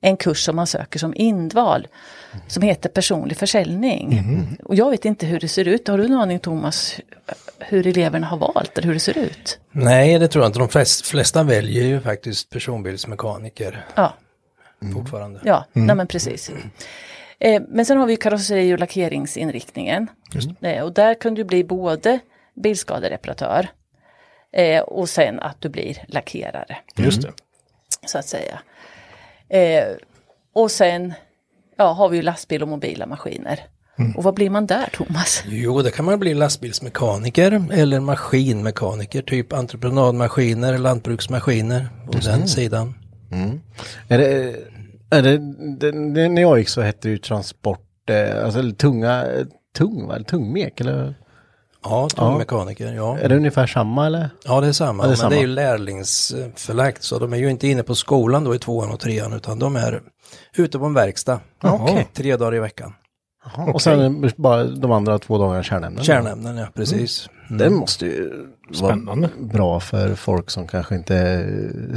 en 0.00 0.16
kurs 0.16 0.44
som 0.44 0.56
man 0.56 0.66
söker 0.66 0.98
som 0.98 1.14
indval 1.16 1.88
som 2.46 2.62
heter 2.62 2.88
personlig 2.88 3.36
försäljning. 3.36 4.22
Och 4.64 4.74
jag 4.74 4.90
vet 4.90 5.04
inte 5.04 5.26
hur 5.26 5.40
det 5.40 5.48
ser 5.48 5.68
ut. 5.68 5.88
Har 5.88 5.98
du 5.98 6.04
en 6.04 6.14
aning 6.14 6.38
Thomas 6.38 6.96
hur 7.58 7.86
eleverna 7.86 8.26
har 8.26 8.36
valt 8.36 8.78
eller 8.78 8.86
hur 8.86 8.94
det 8.94 9.00
ser 9.00 9.18
ut? 9.18 9.58
Nej, 9.72 10.18
det 10.18 10.28
tror 10.28 10.44
jag 10.44 10.48
inte. 10.48 10.58
De 10.58 10.68
flest, 10.68 11.06
flesta 11.06 11.42
väljer 11.42 11.84
ju 11.84 12.00
faktiskt 12.00 12.50
personbilsmekaniker 12.50 13.86
Ja, 13.94 14.14
fortfarande. 14.94 15.40
ja 15.44 15.64
nej 15.72 15.96
men 15.96 16.06
precis. 16.06 16.50
Eh, 17.40 17.62
men 17.68 17.86
sen 17.86 17.98
har 17.98 18.06
vi 18.06 18.16
karosseri 18.16 18.74
och 18.74 18.78
lackeringsinriktningen. 18.78 20.06
Eh, 20.60 20.82
och 20.84 20.92
där 20.92 21.14
kan 21.14 21.34
du 21.34 21.44
bli 21.44 21.64
både 21.64 22.18
bilskadereparatör 22.62 23.68
eh, 24.52 24.80
och 24.80 25.08
sen 25.08 25.40
att 25.40 25.60
du 25.60 25.68
blir 25.68 26.04
lackerare. 26.08 26.76
Just 26.96 27.22
det. 27.22 27.32
så 28.06 28.18
att 28.18 28.26
säga. 28.26 28.60
Eh, 29.48 29.84
och 30.52 30.70
sen 30.70 31.14
ja, 31.76 31.92
har 31.92 32.08
vi 32.08 32.16
ju 32.16 32.22
lastbil 32.22 32.62
och 32.62 32.68
mobila 32.68 33.06
maskiner. 33.06 33.60
Och 34.16 34.24
vad 34.24 34.34
blir 34.34 34.50
man 34.50 34.66
där 34.66 34.88
Thomas? 34.92 35.42
Jo, 35.46 35.82
det 35.82 35.90
kan 35.90 36.04
man 36.04 36.20
bli 36.20 36.34
lastbilsmekaniker 36.34 37.64
eller 37.72 38.00
maskinmekaniker, 38.00 39.22
typ 39.22 39.52
entreprenadmaskiner, 39.52 40.78
lantbruksmaskiner 40.78 41.88
och 42.08 42.14
den 42.14 42.48
sidan. 42.48 42.94
Är 44.08 44.18
det, 44.18 44.56
det, 45.10 45.38
det, 45.78 46.12
det, 46.14 46.28
när 46.28 46.42
jag 46.42 46.58
gick 46.58 46.68
så 46.68 46.80
hette 46.80 47.08
det 47.08 47.12
ju 47.12 47.18
transport, 47.18 48.10
eh, 48.10 48.44
alltså 48.44 48.58
eller 48.58 48.72
tunga, 48.72 49.26
tung 49.76 50.06
va? 50.06 50.18
Tungmek 50.26 50.80
eller? 50.80 51.14
Ja, 51.82 52.08
tungmekaniker, 52.08 52.92
ja. 52.92 53.18
Är 53.18 53.28
det 53.28 53.36
ungefär 53.36 53.66
samma 53.66 54.06
eller? 54.06 54.30
Ja, 54.44 54.60
det 54.60 54.66
är 54.66 54.72
samma. 54.72 55.02
Ja, 55.02 55.06
det 55.06 55.06
är 55.06 55.10
men 55.10 55.16
samma. 55.16 55.30
det 55.30 55.36
är 55.36 55.40
ju 55.40 55.46
lärlingsförlagt 55.46 57.02
så 57.02 57.18
de 57.18 57.32
är 57.32 57.36
ju 57.36 57.50
inte 57.50 57.68
inne 57.68 57.82
på 57.82 57.94
skolan 57.94 58.44
då 58.44 58.54
i 58.54 58.58
tvåan 58.58 58.90
och 58.90 59.00
trean 59.00 59.32
utan 59.32 59.58
de 59.58 59.76
är 59.76 60.02
ute 60.56 60.78
på 60.78 60.84
en 60.84 60.94
verkstad. 60.94 61.40
Okej. 61.62 62.08
Tre 62.14 62.36
dagar 62.36 62.54
i 62.54 62.60
veckan. 62.60 62.94
Och 63.72 63.82
sen 63.82 64.30
bara 64.36 64.64
de 64.64 64.92
andra 64.92 65.18
två 65.18 65.38
dagarna 65.38 65.62
kärnämnen? 65.62 66.04
Kärnämnen, 66.04 66.56
ja 66.56 66.66
precis. 66.74 67.28
Det 67.48 67.70
måste 67.70 68.06
ju 68.06 68.46
Spännande. 68.72 69.28
vara 69.38 69.48
bra 69.48 69.80
för 69.80 70.14
folk 70.14 70.50
som 70.50 70.66
kanske 70.66 70.94
inte 70.94 71.16
är 71.16 71.96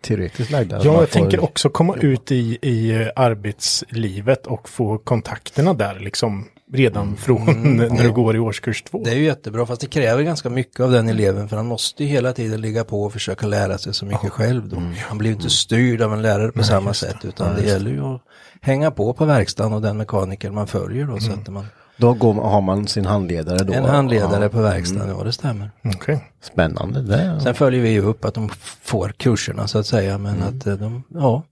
superteoretiskt 0.00 0.50
lagda. 0.50 0.80
Ja, 0.84 1.00
jag 1.00 1.10
tänker 1.10 1.44
också 1.44 1.68
komma 1.68 1.96
ut 1.96 2.32
i, 2.32 2.58
i 2.62 3.10
arbetslivet 3.16 4.46
och 4.46 4.68
få 4.68 4.98
kontakterna 4.98 5.74
där 5.74 6.00
liksom 6.00 6.48
redan 6.72 7.16
från 7.16 7.76
när 7.76 8.02
du 8.02 8.12
går 8.12 8.36
i 8.36 8.38
årskurs 8.38 8.82
två. 8.82 9.02
Det 9.04 9.10
är 9.10 9.14
ju 9.14 9.24
jättebra 9.24 9.66
fast 9.66 9.80
det 9.80 9.86
kräver 9.86 10.22
ganska 10.22 10.50
mycket 10.50 10.80
av 10.80 10.90
den 10.90 11.08
eleven 11.08 11.48
för 11.48 11.56
han 11.56 11.66
måste 11.66 12.04
ju 12.04 12.10
hela 12.10 12.32
tiden 12.32 12.60
ligga 12.60 12.84
på 12.84 13.02
och 13.02 13.12
försöka 13.12 13.46
lära 13.46 13.78
sig 13.78 13.94
så 13.94 14.04
mycket 14.04 14.30
själv 14.30 14.68
då. 14.68 14.82
Han 15.08 15.18
blir 15.18 15.30
ju 15.30 15.36
inte 15.36 15.50
styrd 15.50 16.02
av 16.02 16.12
en 16.12 16.22
lärare 16.22 16.52
på 16.52 16.62
samma 16.62 16.94
sätt 16.94 17.16
utan 17.22 17.56
det 17.56 17.62
gäller 17.62 17.90
ju 17.90 18.04
att 18.04 18.22
hänga 18.60 18.90
på 18.90 19.12
på 19.12 19.24
verkstaden 19.24 19.72
och 19.72 19.82
den 19.82 19.96
mekaniker 19.96 20.50
man 20.50 20.66
följer 20.66 21.04
då 21.04 21.20
så 21.20 21.32
att 21.32 21.48
man 21.48 21.66
Då 22.00 22.12
går, 22.14 22.34
har 22.34 22.60
man 22.60 22.86
sin 22.86 23.06
handledare 23.06 23.64
då? 23.64 23.72
en 23.72 23.84
handledare 23.84 24.42
Ja, 24.42 24.48
på 24.48 24.60
verkstaden, 24.62 25.16
ja 25.18 25.24
det 25.24 25.32
stämmer. 25.32 25.70
Okej. 25.84 26.24
Spännande. 26.42 27.02
Det, 27.02 27.40
Sen 27.40 27.54
följer 27.54 27.80
vi 27.82 27.88
ju 27.90 28.00
upp 28.00 28.24
att 28.24 28.34
de 28.34 28.48
får 28.82 29.08
kurserna 29.16 29.66
så 29.66 29.78
att 29.78 29.86
säga 29.86 30.18
men 30.18 30.42
att 30.42 30.66
eh, 30.66 30.74
de, 30.74 31.02
ja, 31.14 31.42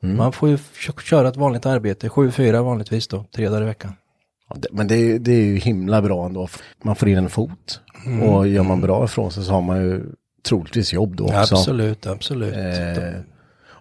man 0.00 0.32
får 0.32 0.48
ju 0.48 0.58
köra 1.04 1.28
ett 1.28 1.36
vanligt 1.36 1.66
arbete, 1.66 2.08
7-4 2.08 2.62
vanligtvis 2.62 3.08
då, 3.08 3.24
tre 3.36 3.48
dagar 3.48 3.62
i 3.62 3.64
veckan. 3.64 3.92
Ja, 4.48 4.56
det, 4.58 4.68
men 4.72 4.88
det, 4.88 4.94
är- 4.96 5.18
det 5.18 5.32
är 5.32 5.44
ju 5.44 5.56
himla 5.56 6.02
bra 6.02 6.26
ändå. 6.26 6.48
Man 6.84 6.96
får 6.96 7.08
in 7.08 7.18
en 7.18 7.30
fot. 7.30 7.80
Och 8.22 8.48
gör 8.48 8.62
man 8.62 8.80
bra 8.80 9.04
ifrån 9.04 9.30
sig 9.32 9.44
så 9.44 9.52
har 9.52 9.60
man 9.62 9.82
ju 9.82 10.04
troligtvis 10.48 10.92
jobb 10.92 11.16
då 11.16 11.24
också. 11.24 11.36
Absolut, 11.54 12.06
absolut. 12.06 12.54
Eh, 12.56 13.20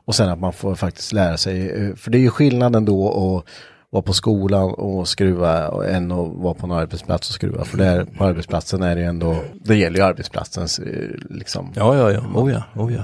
och 0.06 0.16
sen 0.16 0.30
att 0.30 0.40
man 0.40 0.54
får 0.54 0.76
faktiskt 0.76 1.14
lära 1.14 1.38
sig. 1.38 1.70
eh, 1.70 1.96
För 1.96 2.12
det 2.12 2.18
är 2.18 2.22
ju 2.22 2.30
skillnaden 2.30 2.86
då 2.86 3.08
att 3.38 3.46
vara 3.92 4.02
på 4.02 4.14
skolan 4.14 4.74
och 4.74 5.08
skruva 5.08 5.68
och 5.68 5.90
än 5.90 6.12
att 6.12 6.28
vara 6.34 6.54
på 6.54 6.66
en 6.66 6.72
arbetsplats 6.72 7.30
och 7.30 7.36
skruva. 7.36 7.66
För 7.66 7.78
där 7.78 8.06
på 8.06 8.24
arbetsplatsen 8.24 8.84
är 8.84 8.96
det 8.96 9.02
ju 9.02 9.08
ändå, 9.08 9.36
det 9.54 9.76
gäller 9.76 9.98
ju 9.98 10.06
arbetsplatsens 10.06 10.80
eh, 10.80 11.10
liksom. 11.30 11.74
Ja, 11.76 11.96
ja, 11.96 12.12
ja, 12.12 12.20
oh 12.20 12.52
ja, 12.52 12.64
oh 12.76 12.94
ja. 12.94 13.04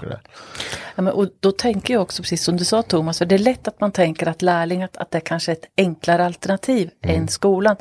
Ja, 0.96 1.02
men, 1.02 1.14
och 1.14 1.28
då 1.40 1.52
tänker 1.52 1.94
jag 1.94 2.02
också 2.02 2.24
precis 2.24 2.44
som 2.44 2.58
du 2.58 2.66
sa 2.66 2.82
Thomas, 2.82 3.18
för 3.18 3.26
det 3.26 3.36
är 3.36 3.40
lätt 3.40 3.68
att 3.68 3.80
man 3.80 3.92
tänker 3.92 4.28
att 4.28 4.42
lärling, 4.42 4.84
att, 4.84 4.98
att 4.98 5.12
det 5.12 5.18
är 5.18 5.22
kanske 5.22 5.52
är 5.52 5.56
ett 5.56 5.70
enklare 5.78 6.26
alternativ 6.26 6.90
än 7.02 7.28
skolan. 7.28 7.76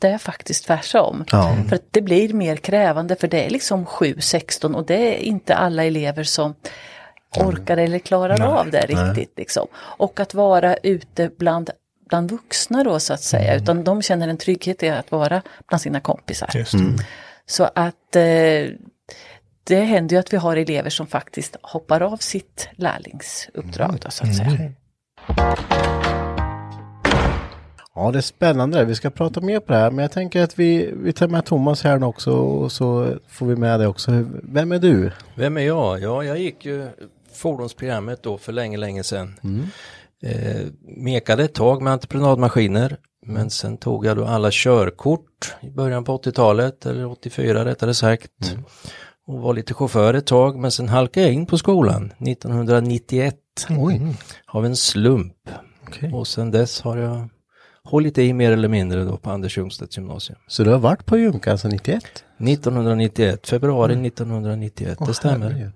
Det 0.00 0.08
är 0.08 0.18
faktiskt 0.18 0.66
tvärtom. 0.66 1.24
Ja. 1.32 1.56
För 1.68 1.76
att 1.76 1.86
det 1.90 2.02
blir 2.02 2.32
mer 2.32 2.56
krävande 2.56 3.16
för 3.16 3.28
det 3.28 3.46
är 3.46 3.50
liksom 3.50 3.86
7-16 3.86 4.74
och 4.74 4.86
det 4.86 4.94
är 4.94 5.18
inte 5.18 5.54
alla 5.54 5.84
elever 5.84 6.24
som 6.24 6.54
orkar 7.36 7.76
eller 7.76 7.98
klarar 7.98 8.42
av 8.42 8.70
det 8.70 8.80
riktigt. 8.80 9.32
Liksom. 9.36 9.66
Och 9.74 10.20
att 10.20 10.34
vara 10.34 10.76
ute 10.76 11.30
bland, 11.38 11.70
bland 12.10 12.30
vuxna 12.30 12.84
då 12.84 13.00
så 13.00 13.12
att 13.12 13.22
säga, 13.22 13.56
utan 13.56 13.84
de 13.84 14.02
känner 14.02 14.28
en 14.28 14.36
trygghet 14.36 14.82
i 14.82 14.88
att 14.88 15.10
vara 15.10 15.42
bland 15.68 15.82
sina 15.82 16.00
kompisar. 16.00 16.50
Just 16.54 16.72
det. 16.72 17.04
Så 17.46 17.64
att 17.74 18.16
eh, 18.16 18.22
det 19.64 19.80
händer 19.80 20.16
ju 20.16 20.20
att 20.20 20.32
vi 20.32 20.36
har 20.36 20.56
elever 20.56 20.90
som 20.90 21.06
faktiskt 21.06 21.56
hoppar 21.62 22.00
av 22.00 22.16
sitt 22.16 22.68
lärlingsuppdrag 22.72 23.98
då, 24.00 24.10
så 24.10 24.24
att 24.24 24.36
säga. 24.36 24.72
Ja, 25.36 25.56
Ja, 27.94 28.10
det 28.10 28.18
är 28.18 28.22
spännande. 28.22 28.84
Vi 28.84 28.94
ska 28.94 29.10
prata 29.10 29.40
mer 29.40 29.60
på 29.60 29.72
det 29.72 29.78
här, 29.78 29.90
men 29.90 30.02
jag 30.02 30.12
tänker 30.12 30.42
att 30.42 30.58
vi, 30.58 30.92
vi 30.96 31.12
tar 31.12 31.28
med 31.28 31.44
Thomas 31.44 31.84
här 31.84 31.98
nu 31.98 32.06
också 32.06 32.30
och 32.30 32.72
så 32.72 33.14
får 33.28 33.46
vi 33.46 33.56
med 33.56 33.80
dig 33.80 33.86
också. 33.86 34.24
Vem 34.42 34.72
är 34.72 34.78
du? 34.78 35.12
Vem 35.34 35.56
är 35.56 35.60
jag? 35.60 36.00
Ja, 36.00 36.24
jag 36.24 36.38
gick 36.38 36.64
ju 36.64 36.88
fordonsprogrammet 37.34 38.22
då 38.22 38.38
för 38.38 38.52
länge, 38.52 38.76
länge 38.76 39.04
sedan. 39.04 39.36
Eh, 40.22 40.66
mekade 40.82 41.44
ett 41.44 41.54
tag 41.54 41.82
med 41.82 41.92
entreprenadmaskiner, 41.92 42.96
men 43.26 43.50
sen 43.50 43.76
tog 43.76 44.06
jag 44.06 44.16
då 44.16 44.24
alla 44.24 44.48
körkort 44.52 45.54
i 45.60 45.70
början 45.70 46.04
på 46.04 46.18
80-talet, 46.18 46.86
eller 46.86 47.06
84 47.06 47.64
rättare 47.64 47.94
sagt. 47.94 48.56
Och 49.26 49.40
var 49.40 49.54
lite 49.54 49.74
chaufför 49.74 50.14
ett 50.14 50.26
tag, 50.26 50.58
men 50.58 50.70
sen 50.70 50.88
halkade 50.88 51.26
jag 51.26 51.34
in 51.34 51.46
på 51.46 51.58
skolan 51.58 52.12
1991. 52.18 53.36
Oj. 53.70 54.00
Av 54.46 54.66
en 54.66 54.76
slump. 54.76 55.36
Okej. 55.86 56.12
Och 56.12 56.26
sen 56.26 56.50
dess 56.50 56.80
har 56.80 56.96
jag 56.96 57.28
hållit 57.84 58.18
i 58.18 58.32
mer 58.32 58.52
eller 58.52 58.68
mindre 58.68 59.04
då 59.04 59.16
på 59.16 59.30
Anders 59.30 59.58
Ljungstedts 59.58 59.96
gymnasium. 59.96 60.38
Så 60.46 60.64
du 60.64 60.70
har 60.70 60.78
varit 60.78 61.06
på 61.06 61.18
Junkan 61.18 61.58
sedan 61.58 61.70
91? 61.70 62.04
1991, 62.38 63.46
februari 63.46 64.06
1991, 64.06 64.98
det 65.06 65.14
stämmer. 65.14 65.50
herregud. 65.50 65.72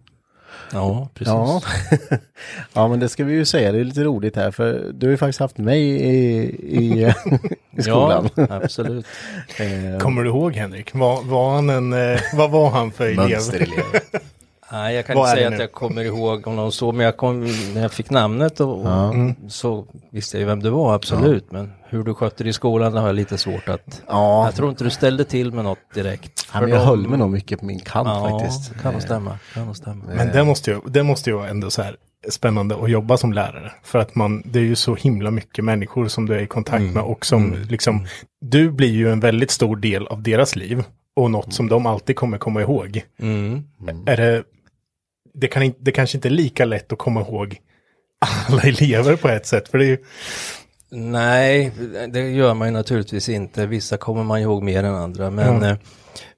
Ja, 0.73 1.09
precis. 1.15 1.33
Ja. 1.33 1.63
ja, 2.73 2.89
men 2.89 3.01
det 3.01 3.09
ska 3.09 3.25
vi 3.25 3.35
ju 3.35 3.45
säga. 3.45 3.73
Det 3.73 3.81
är 3.81 3.85
lite 3.85 4.05
roligt 4.05 4.37
här 4.37 4.51
för 4.51 4.91
du 4.95 5.07
har 5.07 5.11
ju 5.11 5.17
faktiskt 5.17 5.41
haft 5.41 5.59
mig 5.59 5.81
i, 5.83 6.37
i, 6.77 7.15
i 7.79 7.83
skolan. 7.83 8.29
Ja, 8.35 8.47
absolut. 8.51 9.07
Eh, 9.59 9.99
Kommer 9.99 10.23
du 10.23 10.29
ihåg 10.29 10.55
Henrik? 10.55 10.95
Var, 10.95 11.23
var 11.23 11.55
han 11.55 11.71
en, 11.71 11.93
eh, 11.93 12.21
vad 12.35 12.51
var 12.51 12.71
han 12.71 12.93
för 12.93 13.05
elev? 13.07 13.17
Mönsterelev. 13.17 13.85
Nej, 14.75 14.95
jag 14.95 15.07
kan 15.07 15.17
Vad 15.17 15.29
inte 15.29 15.37
säga 15.37 15.49
att 15.49 15.55
nu? 15.55 15.61
jag 15.61 15.73
kommer 15.73 16.05
ihåg 16.05 16.47
om 16.47 16.57
någon 16.57 16.73
så, 16.73 16.93
men 16.93 17.07
jag 17.07 17.17
kom, 17.17 17.41
när 17.75 17.83
jag 17.83 17.93
fick 17.93 18.11
namnet 18.11 18.61
och, 18.61 18.79
och 18.79 19.15
så 19.49 19.87
visste 20.11 20.37
jag 20.37 20.41
ju 20.41 20.47
vem 20.47 20.63
det 20.63 20.71
var, 20.71 20.95
absolut. 20.95 21.53
Men 21.53 21.73
hur 21.89 22.05
du 22.05 22.15
skötte 22.15 22.45
det 22.45 22.51
i 22.51 22.53
skolan, 22.53 22.93
det 22.93 23.01
har 23.01 23.07
jag 23.07 23.17
lite 23.17 23.39
svårt 23.39 23.69
att... 23.69 24.03
Ja. 24.07 24.45
Jag 24.45 24.55
tror 24.55 24.71
inte 24.71 24.85
du 24.85 24.91
ställde 24.91 25.25
till 25.25 25.53
med 25.53 25.65
något 25.65 25.95
direkt. 25.95 26.49
Ja, 26.53 26.61
men 26.61 26.71
jag 26.71 26.79
höll 26.81 27.09
mig 27.09 27.19
nog 27.19 27.31
mycket 27.31 27.61
på 27.61 27.67
min 27.67 27.81
kant 27.81 28.09
ja, 28.09 28.29
faktiskt. 28.31 28.83
kan 28.83 28.93
nog 28.93 29.03
stämma. 29.03 29.39
Kan 29.55 29.67
nog 29.67 29.77
stämma. 29.77 30.05
Men 30.07 30.33
det 30.33 30.45
måste 30.45 30.71
ju, 30.71 30.81
det 30.87 31.03
måste 31.03 31.31
ju 31.31 31.37
vara 31.37 31.49
ändå 31.49 31.71
så 31.71 31.83
här 31.83 31.97
spännande 32.29 32.77
att 32.83 32.91
jobba 32.91 33.17
som 33.17 33.33
lärare. 33.33 33.73
För 33.83 33.99
att 33.99 34.15
man, 34.15 34.43
det 34.45 34.59
är 34.59 34.65
ju 34.65 34.77
så 34.77 34.95
himla 34.95 35.31
mycket 35.31 35.65
människor 35.65 36.09
som 36.09 36.27
du 36.27 36.35
är 36.35 36.41
i 36.41 36.47
kontakt 36.47 36.95
med 36.95 37.03
och 37.03 37.27
som 37.27 37.57
liksom, 37.69 38.07
du 38.41 38.71
blir 38.71 38.93
ju 38.93 39.13
en 39.13 39.21
väldigt 39.21 39.51
stor 39.51 39.77
del 39.77 40.07
av 40.07 40.23
deras 40.23 40.57
liv. 40.57 40.85
Och 41.17 41.31
något 41.31 41.53
som 41.53 41.69
de 41.69 41.87
alltid 41.87 42.17
kommer 42.17 42.39
komma 42.39 42.63
ihåg. 42.63 43.03
Mm. 43.21 43.65
Är 44.07 44.17
det, 44.17 44.45
det, 45.35 45.49
kan 45.49 45.63
inte, 45.63 45.79
det 45.83 45.93
kanske 45.93 46.17
inte 46.19 46.29
är 46.29 46.31
lika 46.31 46.65
lätt 46.65 46.93
att 46.93 46.99
komma 46.99 47.21
ihåg 47.21 47.57
alla 48.49 48.63
elever 48.63 49.17
på 49.17 49.29
ett 49.29 49.47
sätt. 49.47 49.69
För 49.69 49.79
det 49.79 49.85
är 49.85 49.89
ju, 49.89 49.99
Nej, 50.91 51.73
det 52.09 52.21
gör 52.21 52.55
man 52.55 52.69
ju 52.69 52.73
naturligtvis 52.73 53.29
inte. 53.29 53.67
Vissa 53.67 53.97
kommer 53.97 54.25
man 54.25 54.41
ihåg 54.41 54.63
mer 54.63 54.85
än 54.85 54.95
andra. 54.95 55.31
Men 55.31 55.63
eh, 55.63 55.77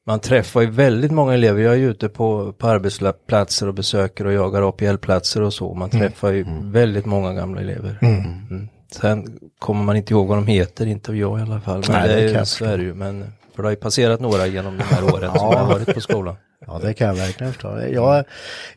man 0.07 0.21
träffar 0.21 0.61
ju 0.61 0.71
väldigt 0.71 1.11
många 1.11 1.35
elever. 1.35 1.61
Jag 1.61 1.73
är 1.73 1.79
ju 1.79 1.91
ute 1.91 2.09
på, 2.09 2.53
på 2.53 2.69
arbetsplatser 2.69 3.69
och 3.69 3.75
besöker 3.75 4.25
och 4.27 4.33
jagar 4.33 4.69
APL-platser 4.69 5.43
och 5.43 5.55
så. 5.55 5.75
Man 5.75 5.91
träffar 5.91 6.33
ju 6.33 6.45
väldigt 6.63 7.07
många 7.07 7.33
gamla 7.33 7.61
elever. 7.61 7.99
Mm. 8.03 8.69
Sen 8.93 9.39
kommer 9.59 9.85
man 9.85 9.97
inte 9.97 10.13
ihåg 10.13 10.27
vad 10.27 10.39
de 10.39 10.47
heter, 10.47 10.87
inte 10.87 11.13
jag 11.13 11.39
i 11.39 11.43
alla 11.43 11.61
fall. 11.61 11.85
Men 11.89 11.97
Nej, 12.01 12.09
det 12.09 12.27
det 12.27 12.33
kan 12.33 12.41
är, 12.41 12.45
så 12.45 12.65
är 12.65 12.79
det 12.79 12.85
ju. 12.85 12.95
Men, 12.95 13.33
för 13.55 13.63
det 13.63 13.67
har 13.67 13.71
ju 13.71 13.77
passerat 13.77 14.21
några 14.21 14.47
genom 14.47 14.79
de 14.79 14.85
här 14.85 15.05
åren 15.05 15.31
som 15.37 15.51
jag 15.51 15.59
har 15.59 15.67
varit 15.67 15.95
på 15.95 16.01
skolan. 16.01 16.37
Ja, 16.67 16.81
det 16.83 16.95
kan 16.95 17.07
jag 17.07 17.15
verkligen 17.15 17.53
förstå. 17.53 17.81
Jag, 17.93 18.25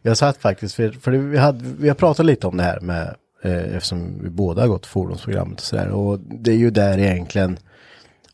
jag 0.01 0.17
satt 0.17 0.37
faktiskt, 0.37 0.75
för, 0.75 0.91
för 0.91 1.11
vi, 1.11 1.37
hade, 1.37 1.65
vi 1.79 1.87
har 1.87 1.95
pratat 1.95 2.25
lite 2.25 2.47
om 2.47 2.57
det 2.57 2.63
här 2.63 2.79
med, 2.79 3.15
eh, 3.43 3.75
eftersom 3.75 4.23
vi 4.23 4.29
båda 4.29 4.61
har 4.61 4.67
gått 4.67 4.85
fordonsprogrammet 4.85 5.59
och 5.59 5.65
sådär. 5.65 5.89
Och 5.89 6.19
det 6.19 6.51
är 6.51 6.55
ju 6.55 6.71
där 6.71 6.97
egentligen, 6.97 7.57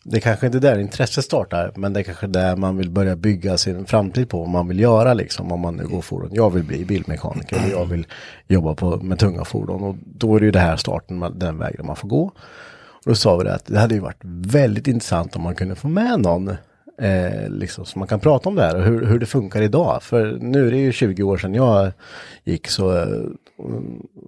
det 0.03 0.19
kanske 0.19 0.45
inte 0.45 0.57
är 0.57 0.61
där 0.61 0.79
intresset 0.79 1.25
startar, 1.25 1.71
men 1.75 1.93
det 1.93 1.99
är 1.99 2.03
kanske 2.03 2.27
där 2.27 2.55
man 2.55 2.77
vill 2.77 2.89
börja 2.89 3.15
bygga 3.15 3.57
sin 3.57 3.85
framtid 3.85 4.29
på, 4.29 4.39
vad 4.39 4.49
man 4.49 4.67
vill 4.67 4.79
göra 4.79 5.13
liksom, 5.13 5.51
om 5.51 5.59
man 5.59 5.75
nu 5.75 5.87
går 5.87 6.01
fordon. 6.01 6.29
Jag 6.33 6.49
vill 6.49 6.63
bli 6.63 6.85
bilmekaniker, 6.85 7.55
eller 7.55 7.71
jag 7.71 7.85
vill 7.85 8.07
jobba 8.47 8.75
på, 8.75 8.97
med 8.97 9.19
tunga 9.19 9.45
fordon. 9.45 9.83
Och 9.83 9.95
då 10.05 10.35
är 10.35 10.39
det 10.39 10.45
ju 10.45 10.51
det 10.51 10.59
här 10.59 10.77
starten, 10.77 11.33
den 11.35 11.57
vägen 11.57 11.85
man 11.85 11.95
får 11.95 12.07
gå. 12.07 12.31
Och 13.05 13.11
då 13.11 13.15
sa 13.15 13.37
vi 13.37 13.43
det 13.43 13.53
att 13.53 13.65
det 13.65 13.79
hade 13.79 13.95
ju 13.95 14.01
varit 14.01 14.21
väldigt 14.23 14.87
intressant 14.87 15.35
om 15.35 15.41
man 15.41 15.55
kunde 15.55 15.75
få 15.75 15.87
med 15.87 16.19
någon 16.19 16.55
eh, 16.97 17.49
liksom, 17.49 17.85
så 17.85 17.99
man 17.99 18.07
kan 18.07 18.19
prata 18.19 18.49
om 18.49 18.55
det 18.55 18.61
här 18.61 18.75
och 18.75 18.83
hur, 18.83 19.05
hur 19.05 19.19
det 19.19 19.25
funkar 19.25 19.61
idag. 19.61 20.03
För 20.03 20.37
nu 20.41 20.67
är 20.67 20.71
det 20.71 20.77
ju 20.77 20.91
20 20.91 21.23
år 21.23 21.37
sedan 21.37 21.53
jag 21.53 21.91
gick 22.43 22.67
så 22.67 22.97
eh, 22.97 23.07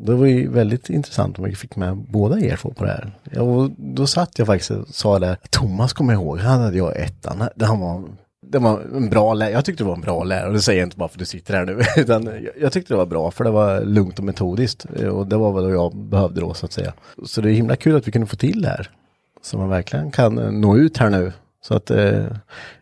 det 0.06 0.14
var 0.14 0.26
ju 0.26 0.50
väldigt 0.50 0.90
intressant 0.90 1.40
om 1.40 1.46
vi 1.46 1.56
fick 1.56 1.76
med 1.76 1.98
båda 1.98 2.40
er 2.40 2.56
två 2.56 2.72
på 2.72 2.84
det 2.86 2.92
här. 2.92 3.12
Ja, 3.32 3.42
och 3.42 3.72
då 3.78 4.08
satt 4.08 4.40
jag 4.40 4.48
faktiskt 4.48 4.72
och 4.72 4.88
sa 4.88 5.20
det, 5.20 5.38
Thomas 5.50 5.94
kommer 5.94 6.14
jag 6.14 6.22
ihåg, 6.22 6.40
han 6.40 6.62
hade 6.62 6.78
jag 6.78 6.98
ettan, 6.98 7.50
han 7.60 7.80
var 7.80 8.04
det 8.52 8.60
var 8.60 8.82
en 8.96 9.10
bra 9.10 9.34
lärare, 9.34 9.54
jag 9.54 9.66
tyckte 9.66 9.84
det 9.84 9.88
var 9.88 9.96
en 9.96 10.02
bra 10.02 10.24
lärare 10.24 10.48
och 10.48 10.54
det 10.54 10.62
säger 10.62 10.80
jag 10.80 10.88
inte 10.88 10.98
bara 10.98 11.10
för 11.10 11.16
att 11.16 11.20
du 11.20 11.26
sitter 11.26 11.54
här 11.54 11.66
nu, 11.66 11.82
utan 12.02 12.30
jag, 12.62 12.72
tyckte 12.72 12.94
det 12.94 12.98
var 12.98 13.06
bra 13.06 13.32
för 13.32 13.44
det 13.44 13.52
var 13.52 13.82
lugnt 13.82 14.20
och 14.20 14.26
metodiskt 14.26 14.86
eh, 14.96 15.08
och 15.08 15.28
det 15.28 15.38
var 15.38 15.52
vad 15.52 15.74
jag 15.74 15.96
behövde 15.96 16.42
då 16.42 16.54
så 16.54 16.66
att 16.66 16.72
säga. 16.72 16.94
Så 17.26 17.42
det 17.42 17.52
är 17.52 17.54
himla 17.54 17.76
kul 17.76 17.96
att 17.96 18.08
vi 18.08 18.12
kunde 18.12 18.28
få 18.28 18.36
till 18.36 18.62
det 18.62 18.68
här. 18.68 18.90
Så 19.42 19.58
man 19.58 19.70
verkligen 19.70 20.12
kan 20.12 20.36
nå 20.36 20.78
ut 20.78 20.98
här 20.98 21.10
nu. 21.10 21.32
Så 21.68 21.74
att 21.76 21.90
eh, 21.92 22.26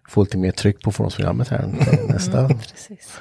få 0.10 0.24
lite 0.24 0.38
mer 0.38 0.52
tryck 0.52 0.82
på 0.84 0.92
fordonsprogrammet 0.92 1.48
här 1.48 1.66
nästa. 2.08 2.48
Precis. 2.48 3.20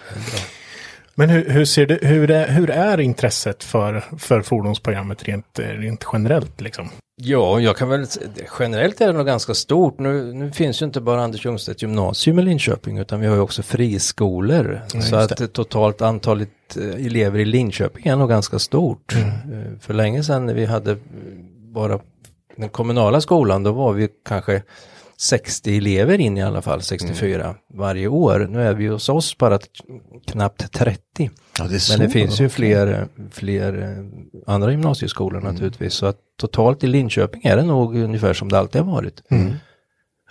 men 1.15 1.31
hur, 1.31 1.49
hur, 1.51 1.65
ser 1.65 1.87
det, 1.87 1.99
hur, 2.03 2.31
är, 2.31 2.49
hur 2.49 2.71
är 2.71 3.01
intresset 3.01 3.65
för, 3.65 4.05
för 4.19 4.43
fordonsprogrammet 4.43 5.23
rent, 5.25 5.59
eh, 5.59 5.65
rent 5.65 6.05
generellt 6.13 6.61
liksom? 6.61 6.89
Ja, 7.17 7.61
jag 7.61 7.77
kan 7.77 7.89
väl 7.89 8.07
generellt 8.59 9.01
är 9.01 9.07
det 9.07 9.13
nog 9.13 9.27
ganska 9.27 9.55
stort. 9.55 9.99
Nu, 9.99 10.33
nu 10.33 10.53
finns 10.53 10.83
ju 10.83 10.87
inte 10.87 11.01
bara 11.01 11.23
Anders 11.25 11.45
Ljungstedt 11.45 11.83
gymnasium 11.83 12.39
i 12.39 12.43
Linköping 12.43 12.99
utan 12.99 13.21
vi 13.21 13.27
har 13.27 13.35
ju 13.35 13.41
också 13.41 13.63
friskolor. 13.63 14.81
så 14.89 14.97
just 14.97 15.13
att 15.13 15.37
det. 15.37 15.49
totalt 15.49 16.03
antalet 16.03 16.49
eh, 16.77 17.07
elever 17.07 17.39
i 17.39 17.45
Linköping 17.45 18.07
är 18.07 18.17
nog 18.17 18.29
ganska 18.29 18.59
stort. 18.59 19.15
Mm. 19.15 19.29
Eh, 19.29 19.79
För 19.81 19.95
länge 19.95 20.23
sedan 20.25 20.47
när 20.47 20.55
vi 20.55 20.65
hade 20.65 20.97
bara 21.75 21.99
den 22.57 22.69
kommunala 22.69 23.21
skolan 23.21 23.63
då 23.63 23.73
var 23.73 23.93
vi 23.93 24.09
kanske 24.29 24.63
60 25.25 25.77
elever 25.77 26.21
in 26.21 26.37
i 26.39 26.43
alla 26.43 26.63
fall, 26.63 26.83
64 26.83 27.45
Mm. 27.45 27.57
varje 27.75 28.09
år. 28.09 28.47
Nu 28.51 28.63
är 28.63 28.75
vi 28.75 28.87
hos 28.87 29.09
oss 29.09 29.39
bara 29.39 29.59
knappt 30.27 30.73
30. 30.73 31.31
Ja, 31.59 31.65
det 31.65 31.89
Men 31.91 31.99
det 32.01 32.09
finns 32.11 32.41
ju 32.41 32.49
fler, 32.49 33.09
fler 33.31 33.83
eh, 33.83 34.53
andra 34.55 34.71
gymnasieskolor 34.71 35.41
Mm. 35.41 35.53
naturligtvis. 35.53 35.95
Så 35.95 36.07
att 36.07 36.19
totalt 36.41 36.85
i 36.85 36.87
Linköping 36.87 37.41
är 37.45 37.57
det 37.57 37.63
nog 37.63 37.97
ungefär 37.97 38.33
som 38.35 38.49
det 38.49 38.59
alltid 38.59 38.81
har 38.83 38.93
varit. 38.93 39.23
Mm. 39.31 39.53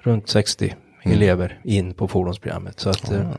Runt 0.03 0.29
60 0.29 0.75
elever 1.03 1.59
in 1.63 1.93
på 1.93 2.07
fordonsprogrammet. 2.07 2.79
Så 2.79 2.89
att, 2.89 3.11
eh, 3.11 3.29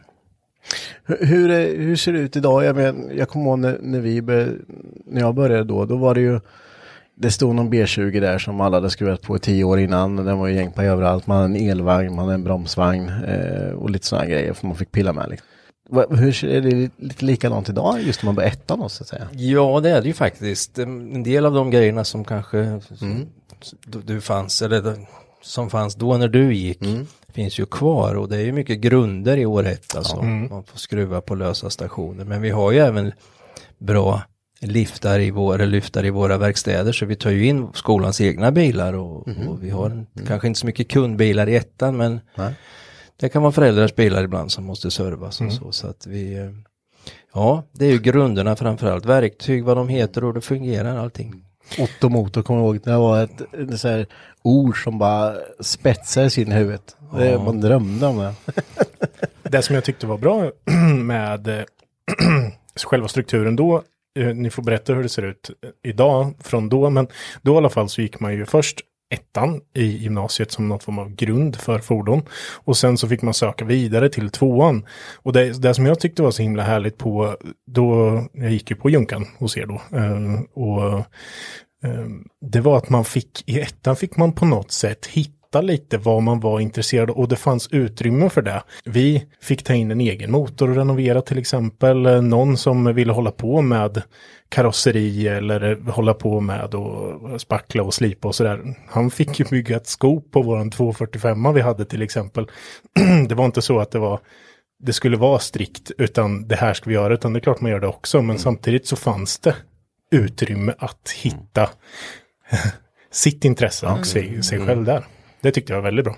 Hur, 1.07 1.51
är- 1.51 1.77
hur 1.79 1.97
ser 1.97 2.13
det 2.13 2.19
ut 2.19 2.37
idag? 2.37 2.65
Jag, 2.65 2.77
men, 2.77 3.11
jag 3.17 3.29
kommer 3.29 3.47
ihåg 3.47 3.59
när, 3.59 3.79
när, 3.83 4.01
vi 4.01 4.23
bör, 4.23 4.59
när 5.07 5.21
jag 5.21 5.35
började 5.35 5.65
då, 5.65 5.85
då 5.85 5.97
var 5.97 6.15
det 6.15 6.21
ju 6.21 6.41
det 7.17 7.31
stod 7.31 7.55
någon 7.55 7.73
B20 7.73 8.21
där 8.21 8.39
som 8.39 8.61
alla 8.61 8.77
hade 8.77 8.91
skruvat 8.91 9.23
på 9.23 9.39
tio 9.39 9.65
år 9.65 9.81
innan. 9.81 10.17
Den 10.17 10.39
var 10.39 10.47
ju 10.49 10.55
gäng 10.55 10.73
på 10.73 10.83
överallt. 10.83 11.27
Man 11.27 11.37
hade 11.37 11.59
en 11.59 11.71
elvagn, 11.71 12.15
man 12.15 12.25
hade 12.25 12.35
en 12.35 12.45
bromsvagn 12.45 13.09
eh, 13.09 13.71
och 13.73 13.91
lite 13.91 14.07
sådana 14.07 14.27
grejer 14.27 14.55
som 14.55 14.69
man 14.69 14.79
fick 14.79 14.93
pilla 14.93 15.13
med. 15.13 15.31
Liksom. 15.31 15.47
Hur 16.19 16.45
är 16.45 16.61
det 16.61 16.91
lite 16.97 17.25
likadant 17.25 17.69
idag 17.69 18.03
just 18.03 18.23
när 18.23 18.27
man 18.27 18.35
börjar 18.35 18.49
ettan 18.51 18.79
då, 18.81 18.89
så 18.89 19.03
att 19.03 19.09
säga? 19.09 19.29
ja, 19.33 19.81
det 19.81 19.91
är 19.91 20.01
det 20.03 20.07
ju 20.09 20.15
faktiskt. 20.15 20.79
En 20.79 21.23
del 21.23 21.47
av 21.47 21.55
de 21.55 21.71
grejerna 21.71 22.05
som 22.05 22.25
kanske 22.25 22.59
Mm. 23.03 23.27
du, 24.05 24.21
fanns, 24.21 24.63
eller 24.63 24.95
som 25.43 25.71
fanns 25.71 25.95
då 25.95 26.17
när 26.17 26.29
du 26.29 26.55
gick, 26.55 26.83
Mm. 26.83 27.07
finns 27.33 27.59
ju 27.59 27.67
kvar. 27.67 28.15
Och 28.15 28.29
det 28.29 28.37
är 28.37 28.45
ju 28.45 28.53
mycket 28.53 28.79
grunder 28.79 29.37
i 29.37 29.47
år 29.47 29.67
ett. 29.67 29.97
Alltså. 29.97 30.17
Mm. 30.17 30.49
Man 30.51 30.65
får 30.65 30.79
skruva 30.79 31.21
på 31.21 31.35
lösa 31.35 31.71
stationer. 31.71 32.25
Men 32.25 32.43
vi 32.43 32.51
har 32.51 32.73
ju 32.73 32.79
även 32.79 33.13
bra 33.79 34.23
liftar 34.61 35.21
i 35.21 35.31
våra, 35.31 35.65
lyftar 35.65 36.05
i 36.05 36.11
våra 36.11 36.39
verkstäder 36.39 36.93
så 36.93 37.07
vi 37.07 37.17
tar 37.17 37.31
ju 37.31 37.47
in 37.47 37.69
skolans 37.75 38.21
egna 38.21 38.53
bilar 38.53 38.93
och, 38.93 39.29
och 39.49 39.65
vi 39.65 39.71
har 39.71 39.91
en, 39.91 40.07
kanske 40.27 40.49
inte 40.49 40.61
så 40.61 40.67
mycket 40.67 40.89
kundbilar 40.89 41.49
i 41.49 41.57
ettan 41.57 41.97
men 41.97 42.21
Nej. 42.35 42.55
det 43.17 43.29
kan 43.29 43.43
vara 43.43 43.53
föräldrars 43.53 43.95
bilar 43.95 44.25
ibland 44.25 44.53
som 44.53 44.65
måste 44.65 44.91
servas 44.91 45.41
och 45.41 45.53
så 45.53 45.73
så 45.73 45.87
att 45.87 46.07
vi 46.07 46.35
eh, 46.35 46.51
Ja, 47.35 47.65
det 47.73 47.87
är 47.87 47.91
ju 47.91 47.99
grunderna 47.99 48.57
framförallt, 48.57 49.05
verktyg, 49.05 49.65
vad 49.65 49.77
de 49.77 49.89
heter 49.89 50.25
och 50.25 50.29
hur 50.29 50.35
det 50.35 50.41
fungerar 50.41 50.97
allting. 50.97 51.45
Otto 51.79 52.09
Motor 52.09 52.43
kommer 52.43 52.61
jag 52.61 52.67
ihåg, 52.67 52.81
det 52.85 52.97
var 52.97 53.23
ett, 53.23 53.41
ett 53.55 53.81
så 53.81 53.89
här 53.89 54.07
ord 54.43 54.85
som 54.85 54.99
bara 54.99 55.35
spetsade 55.61 56.31
sin 56.31 56.53
huvudet. 56.53 56.97
Det, 57.17 57.39
man 57.39 57.61
drömde 57.61 58.07
om 58.07 58.19
det. 58.19 58.35
Det 59.51 59.63
som 59.63 59.75
jag 59.75 59.85
tyckte 59.85 60.07
var 60.07 60.19
bra 60.19 60.51
med 60.95 61.49
eh, 61.49 61.65
själva 62.85 63.09
strukturen 63.09 63.57
då, 63.57 63.83
Eh, 64.19 64.35
ni 64.35 64.51
får 64.51 64.63
berätta 64.63 64.95
hur 64.95 65.03
det 65.03 65.09
ser 65.09 65.23
ut 65.23 65.51
eh, 65.63 65.91
idag 65.91 66.35
från 66.41 66.69
då, 66.69 66.91
men 66.91 67.09
då 67.43 67.55
i 67.55 67.57
alla 67.57 67.71
fall 67.71 67.89
så 67.89 68.03
gick 68.03 68.21
man 68.21 68.35
ju 68.35 68.47
först 68.47 68.81
ettan 69.15 69.61
i 69.75 69.85
gymnasiet 69.85 70.53
som 70.53 70.69
någon 70.69 70.81
form 70.81 70.99
av 70.99 71.15
grund 71.15 71.57
för 71.57 71.79
fordon. 71.79 72.23
Och 72.65 72.77
sen 72.77 72.99
så 72.99 73.09
fick 73.09 73.23
man 73.23 73.35
söka 73.35 73.65
vidare 73.65 74.09
till 74.09 74.31
tvåan. 74.31 74.87
Och 75.15 75.33
det, 75.33 75.63
det 75.63 75.75
som 75.75 75.87
jag 75.87 76.01
tyckte 76.01 76.23
var 76.23 76.31
så 76.31 76.43
himla 76.43 76.63
härligt 76.63 76.99
på, 76.99 77.37
då, 77.67 78.23
jag 78.33 78.51
gick 78.51 78.71
ju 78.71 78.77
på 78.77 78.91
Junkan 78.91 79.27
hos 79.39 79.57
er 79.57 79.67
då. 79.67 79.99
Eh, 79.99 80.41
och 80.55 81.05
det 82.41 82.61
var 82.61 82.77
att 82.77 82.89
man 82.89 83.05
fick, 83.05 83.49
i 83.49 83.61
ettan 83.61 83.97
fick 83.97 84.17
man 84.17 84.33
på 84.33 84.45
något 84.45 84.73
sätt 84.73 85.07
hitta 85.07 85.44
lite 85.63 85.99
vad 85.99 86.23
man 86.23 86.41
var 86.41 86.61
intresserad 86.61 87.11
av 87.11 87.17
och 87.17 87.29
det 87.29 87.37
fanns 87.37 87.69
utrymme 87.73 88.31
för 88.31 88.43
det. 88.43 88.63
Vi 88.85 89.27
fick 89.41 89.63
ta 89.63 89.75
in 89.75 89.91
en 89.91 90.01
egen 90.01 90.31
motor 90.31 90.71
och 90.71 90.77
renovera 90.77 91.23
till 91.23 91.39
exempel. 91.39 92.07
Eh, 92.07 92.23
Någon 92.23 92.57
som 92.57 92.95
ville 92.95 93.13
hålla 93.13 93.31
på 93.31 93.63
med 93.63 94.03
karosseri 94.49 95.29
eller 95.29 95.71
eh, 95.71 95.95
hålla 95.95 96.15
på 96.15 96.41
med 96.41 96.75
och 96.75 97.41
spackla 97.41 97.83
och 97.83 97.95
slipa 97.95 98.29
och 98.29 98.35
sådär. 98.35 98.61
Han 98.89 99.11
fick 99.11 99.39
ju 99.41 99.45
bygga 99.45 99.77
ett 99.77 99.87
skop 99.87 100.31
på 100.31 100.43
våran 100.43 100.71
245 100.71 101.55
vi 101.55 101.61
hade 101.61 101.85
till 101.85 102.03
exempel. 102.03 102.47
det 103.29 103.35
var 103.35 103.45
inte 103.45 103.63
så 103.63 103.79
att 103.79 103.91
det 103.91 103.99
var 103.99 104.21
det 104.79 104.93
skulle 104.93 105.17
vara 105.17 105.39
strikt 105.39 105.91
utan 105.99 106.49
det 106.49 106.57
här 106.57 106.75
ska 106.75 106.91
vi 106.91 106.95
göra 106.95 107.15
utan 107.15 107.33
det 107.33 107.39
är 107.39 107.41
klart 107.41 107.61
man 107.61 107.71
gör 107.71 107.81
det 107.81 107.87
också 107.87 108.23
men 108.23 108.39
samtidigt 108.39 108.87
så 108.87 108.97
fanns 108.97 109.39
det 109.39 109.55
utrymme 110.11 110.75
att 110.79 111.11
hitta 111.23 111.71
sitt 113.11 113.45
intresse 113.45 113.87
och 113.87 114.07
sig, 114.07 114.43
sig 114.43 114.67
själv 114.67 114.85
där. 114.85 115.05
Det 115.45 115.53
tyckte 115.53 115.73
jag 115.73 115.81
var 115.81 115.85
väldigt 115.85 116.05
bra. 116.05 116.17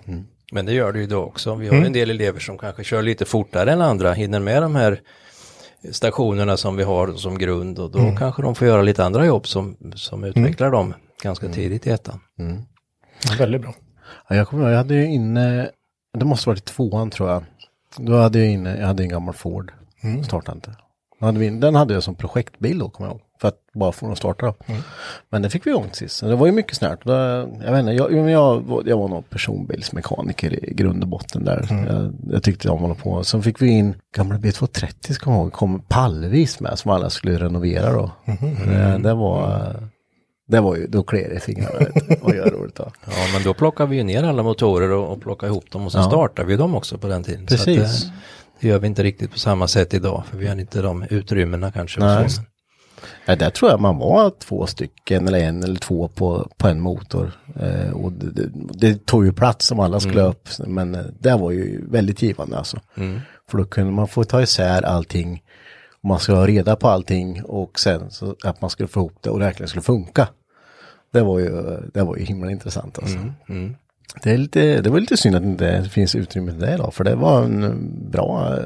Men 0.52 0.66
det 0.66 0.72
gör 0.72 0.92
det 0.92 0.98
ju 0.98 1.06
då 1.06 1.22
också. 1.22 1.54
Vi 1.54 1.68
har 1.68 1.76
en 1.76 1.92
del 1.92 2.10
elever 2.10 2.40
som 2.40 2.58
kanske 2.58 2.84
kör 2.84 3.02
lite 3.02 3.24
fortare 3.24 3.72
än 3.72 3.80
andra, 3.80 4.12
hinner 4.12 4.40
med 4.40 4.62
de 4.62 4.74
här 4.74 5.00
stationerna 5.92 6.56
som 6.56 6.76
vi 6.76 6.82
har 6.82 7.12
som 7.12 7.38
grund 7.38 7.78
och 7.78 7.90
då 7.90 8.16
kanske 8.18 8.42
de 8.42 8.54
får 8.54 8.66
göra 8.66 8.82
lite 8.82 9.04
andra 9.04 9.26
jobb 9.26 9.46
som, 9.46 9.76
som 9.94 10.24
utvecklar 10.24 10.70
dem 10.70 10.94
ganska 11.22 11.48
tidigt 11.48 11.86
i 11.86 11.90
ettan. 11.90 12.20
Ja, 13.24 13.30
väldigt 13.38 13.60
bra. 13.60 13.74
Ja, 14.28 14.36
jag 14.36 14.48
kommer 14.48 14.70
jag 14.70 14.76
hade 14.76 14.94
ju 14.94 15.06
inne, 15.06 15.70
det 16.18 16.24
måste 16.24 16.48
varit 16.48 16.70
i 16.70 16.72
tvåan 16.72 17.10
tror 17.10 17.30
jag. 17.30 17.44
Då 17.96 18.16
hade 18.16 18.38
jag 18.38 18.48
inne, 18.48 18.78
jag 18.78 18.86
hade 18.86 19.02
en 19.02 19.08
gammal 19.08 19.34
Ford. 19.34 19.72
Startade 20.24 20.56
inte. 20.56 20.76
Då 21.20 21.26
hade 21.26 21.38
vi, 21.38 21.50
den 21.50 21.74
hade 21.74 21.94
jag 21.94 22.02
som 22.02 22.14
projektbil 22.14 22.78
då, 22.78 22.90
kommer 22.90 23.10
jag 23.10 23.14
ihåg. 23.14 23.25
För 23.40 23.49
att 23.49 23.55
bara 23.75 23.92
få 23.92 24.07
den 24.07 24.12
att 24.12 24.18
starta. 24.18 24.46
då. 24.46 24.55
Men 25.31 25.42
det 25.42 25.51
fick 25.51 25.66
vi 25.66 25.70
igång 25.70 25.88
sist. 25.92 26.16
Så 26.16 26.27
Det 26.27 26.37
var 26.37 26.46
ju 26.46 26.53
mycket 26.53 26.77
snärt. 26.77 27.05
Då, 27.05 27.12
Jag 27.12 27.72
vet 27.72 27.81
inte, 27.81 27.92
jag, 27.92 28.12
jag, 28.12 28.31
jag, 28.87 28.96
var- 28.99 29.09
nog 29.09 29.31
personbilsmekaniker 29.31 30.64
i 30.70 30.75
grund 30.75 31.03
och 31.03 31.09
botten 31.09 31.44
där. 31.44 31.68
Jag, 31.88 32.14
jag 32.35 32.42
tyckte 32.42 32.68
om 32.70 32.75
att 32.77 32.83
hålla 32.83 32.94
på. 32.94 33.25
Sen 33.25 33.42
fick 33.42 33.62
vi 33.62 33.68
in 33.68 33.94
gamla 34.16 34.37
B230 34.38 35.12
ska 35.12 35.31
jag 35.31 35.37
ihåg, 35.38 35.53
kom 35.53 35.81
pallvis 35.88 36.61
med 36.61 36.79
som 36.79 36.90
alla 36.90 37.11
skulle 37.11 37.38
renovera 37.38 37.92
då. 37.92 38.11
Det, 38.66 38.99
det 39.03 39.14
var, 39.14 39.77
det 40.49 40.61
var 40.61 40.77
ju, 40.77 40.87
då 40.87 41.03
kliar 41.03 41.29
det 41.29 41.35
i 41.37 41.40
fingrarna. 41.40 41.87
Vad 42.22 42.37
gör 42.37 42.51
roligt 42.51 42.75
då. 42.75 42.90
Ja, 43.07 43.12
men 43.33 43.42
då 43.42 43.55
plockar 43.55 43.87
vi 43.87 43.96
ju 43.96 44.03
ner 44.03 44.22
alla 44.25 44.42
motorer 44.42 44.90
och, 44.90 45.12
och 45.12 45.20
plockar 45.22 45.46
ihop 45.46 45.70
dem 45.70 45.87
och 45.87 45.92
sen 45.92 46.01
Ja. 46.01 46.09
startar 46.09 46.44
vi 46.44 46.57
dem 46.57 46.75
också 46.75 46.99
på 46.99 47.07
den 47.09 47.22
tiden. 47.22 47.49
Så 47.49 47.55
att 47.55 47.64
Precis. 47.64 48.11
det, 48.61 48.68
gör 48.68 48.79
vi 48.79 48.87
inte 48.87 49.03
riktigt 49.03 49.31
på 49.33 49.38
samma 49.38 49.68
sätt 49.68 49.94
idag, 49.94 50.22
för 50.31 50.38
vi 50.38 50.46
har 50.49 50.57
inte 50.61 50.83
de 50.83 51.03
utrymmena 51.11 51.72
kanske. 51.72 52.01
Nej. 52.01 52.31
Så. 52.31 52.42
Ja, 53.26 53.36
där 53.36 53.50
tror 53.50 53.70
jag 53.70 53.80
man 53.80 53.98
var 53.98 54.30
två 54.30 54.66
stycken 54.66 55.28
eller 55.28 55.38
en 55.38 55.62
eller 55.62 55.76
två 55.76 56.08
på, 56.08 56.48
på 56.56 56.68
en 56.68 56.80
motor. 56.80 57.32
Eh, 57.60 57.90
och 57.90 58.12
det, 58.12 58.30
det, 58.30 58.50
det 58.74 59.06
tog 59.06 59.24
ju 59.24 59.32
plats 59.32 59.66
som 59.66 59.80
alla 59.80 60.00
skulle 60.00 60.22
upp. 60.22 60.48
Men 60.66 60.94
eh, 60.94 61.04
det 61.18 61.36
var 61.36 61.50
ju 61.50 61.86
väldigt 61.90 62.22
givande 62.22 62.58
alltså. 62.58 62.80
För 63.50 63.58
då 63.58 63.64
kunde 63.64 63.92
man 63.92 64.08
få 64.08 64.24
ta 64.24 64.42
isär 64.42 64.82
allting. 64.82 65.42
Och 66.02 66.08
man 66.08 66.18
skulle 66.18 66.38
ha 66.38 66.46
reda 66.46 66.76
på 66.76 66.88
allting 66.88 67.44
och 67.44 67.80
sen 67.80 68.10
så 68.10 68.36
att 68.44 68.60
man 68.60 68.70
skulle 68.70 68.88
få 68.88 69.00
ihop 69.00 69.18
det 69.20 69.30
och 69.30 69.38
det 69.38 69.44
verkligen 69.44 69.68
skulle 69.68 69.82
funka. 69.82 70.28
Det 71.12 71.20
var 71.22 71.38
ju, 71.38 71.80
det 71.94 72.02
var 72.02 72.16
ju 72.16 72.24
himla 72.24 72.50
intressant 72.50 72.98
alltså. 72.98 73.18
Det, 74.22 74.30
är 74.30 74.38
lite, 74.38 74.80
det 74.80 74.90
var 74.90 75.00
lite 75.00 75.16
synd 75.16 75.36
att 75.36 75.42
det 75.58 75.76
inte 75.78 75.90
finns 75.90 76.14
utrymme 76.14 76.50
till 76.50 76.60
det 76.60 76.74
idag. 76.74 76.94
För 76.94 77.04
det 77.04 77.14
var 77.14 77.42
en 77.42 78.10
bra, 78.10 78.58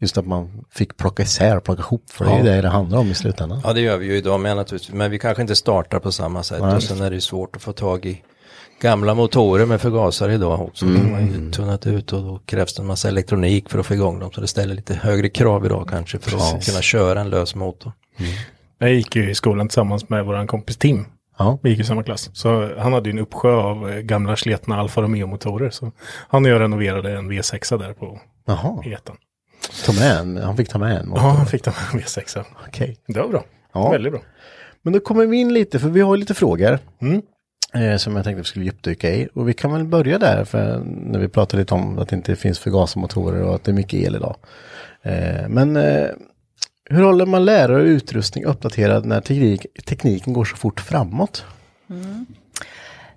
just 0.00 0.18
att 0.18 0.26
man 0.26 0.64
fick 0.70 0.96
plocka 0.96 1.22
isär, 1.22 1.60
plocka 1.60 1.82
ihop. 1.82 2.10
För 2.10 2.24
det 2.24 2.30
är 2.30 2.36
ju 2.36 2.42
det 2.42 2.60
det 2.60 2.68
handlar 2.68 2.98
om 2.98 3.10
i 3.10 3.14
slutändan. 3.14 3.60
Ja, 3.64 3.72
det 3.72 3.80
gör 3.80 3.96
vi 3.96 4.06
ju 4.06 4.16
idag 4.16 4.40
med 4.40 4.56
naturligtvis, 4.56 4.94
men 4.94 5.10
vi 5.10 5.18
kanske 5.18 5.42
inte 5.42 5.56
startar 5.56 5.98
på 5.98 6.12
samma 6.12 6.42
sätt. 6.42 6.60
Och 6.60 6.82
sen 6.82 7.02
är 7.02 7.10
det 7.10 7.20
svårt 7.20 7.56
att 7.56 7.62
få 7.62 7.72
tag 7.72 8.06
i 8.06 8.22
gamla 8.80 9.14
motorer 9.14 9.66
med 9.66 9.80
förgasare 9.80 10.34
idag 10.34 10.60
också. 10.60 10.86
De 10.86 11.12
har 11.12 11.20
ju 11.20 11.50
tunnat 11.50 11.86
ut 11.86 12.12
och 12.12 12.22
då 12.22 12.40
krävs 12.46 12.74
det 12.74 12.82
en 12.82 12.86
massa 12.86 13.08
elektronik 13.08 13.68
för 13.68 13.78
att 13.78 13.86
få 13.86 13.94
igång 13.94 14.18
dem. 14.18 14.32
Så 14.32 14.40
det 14.40 14.46
ställer 14.46 14.74
lite 14.74 14.94
högre 14.94 15.28
krav 15.28 15.66
idag 15.66 15.88
kanske 15.90 16.18
för 16.18 16.36
att 16.36 16.66
kunna 16.66 16.82
köra 16.82 17.20
en 17.20 17.30
lös 17.30 17.54
motor. 17.54 17.92
Jag 18.78 18.92
gick 18.92 19.16
ju 19.16 19.30
i 19.30 19.34
skolan 19.34 19.68
tillsammans 19.68 20.08
med 20.08 20.24
våran 20.24 20.46
kompis 20.46 20.76
Tim. 20.76 21.04
Ja. 21.38 21.58
Vi 21.62 21.70
gick 21.70 21.80
i 21.80 21.84
samma 21.84 22.02
klass. 22.02 22.30
Så 22.32 22.78
han 22.78 22.92
hade 22.92 23.08
ju 23.08 23.12
en 23.12 23.18
uppsjö 23.18 23.52
av 23.52 23.90
eh, 23.90 23.96
gamla 23.96 24.36
sletna 24.36 24.80
Alfa 24.80 25.02
Romeo-motorer. 25.02 25.70
Så 25.70 25.92
han 26.28 26.44
och 26.44 26.50
jag 26.50 26.60
renoverade 26.60 27.18
en 27.18 27.32
V6 27.32 27.78
där 27.78 27.92
på 27.92 28.20
Jaha, 28.46 28.82
E1. 28.84 29.10
Ta 29.86 29.92
med 29.92 30.16
en, 30.16 30.36
han 30.36 30.56
fick 30.56 30.68
ta 30.68 30.78
med 30.78 30.96
en. 30.96 31.12
Ja, 31.14 31.20
han 31.20 31.46
fick 31.46 31.64
den 31.64 31.74
med 31.92 32.02
V6. 32.02 32.44
Okej. 32.68 32.96
Det 33.06 33.20
var 33.20 33.28
bra. 33.28 33.44
Ja. 33.72 33.90
Väldigt 33.90 34.12
bra. 34.12 34.22
Men 34.82 34.92
då 34.92 35.00
kommer 35.00 35.26
vi 35.26 35.36
in 35.36 35.54
lite, 35.54 35.78
för 35.78 35.88
vi 35.88 36.00
har 36.00 36.16
lite 36.16 36.34
frågor. 36.34 36.78
Eh, 37.74 37.96
som 37.96 38.16
jag 38.16 38.24
tänkte 38.24 38.40
vi 38.40 38.44
skulle 38.44 38.64
djupdyka 38.64 39.14
i. 39.14 39.28
Och 39.34 39.48
vi 39.48 39.52
kan 39.52 39.72
väl 39.72 39.84
börja 39.84 40.18
där, 40.18 40.44
för 40.44 40.82
när 40.84 41.18
vi 41.18 41.28
pratar 41.28 41.58
lite 41.58 41.74
om 41.74 41.98
att 41.98 42.08
det 42.08 42.16
inte 42.16 42.36
finns 42.36 42.58
förgasarmotorer 42.58 43.42
och 43.42 43.54
att 43.54 43.64
det 43.64 43.70
är 43.70 43.74
mycket 43.74 44.00
el 44.00 44.16
idag. 44.16 44.36
Eh, 45.02 45.48
men 45.48 45.76
eh, 45.76 46.08
hur 46.84 47.02
håller 47.02 47.26
man 47.26 47.44
lärare 47.44 47.82
och 47.82 47.86
utrustning 47.86 48.44
uppdaterad 48.44 49.04
när 49.04 49.20
teknik, 49.20 49.66
tekniken 49.86 50.32
går 50.32 50.44
så 50.44 50.56
fort 50.56 50.80
framåt? 50.80 51.44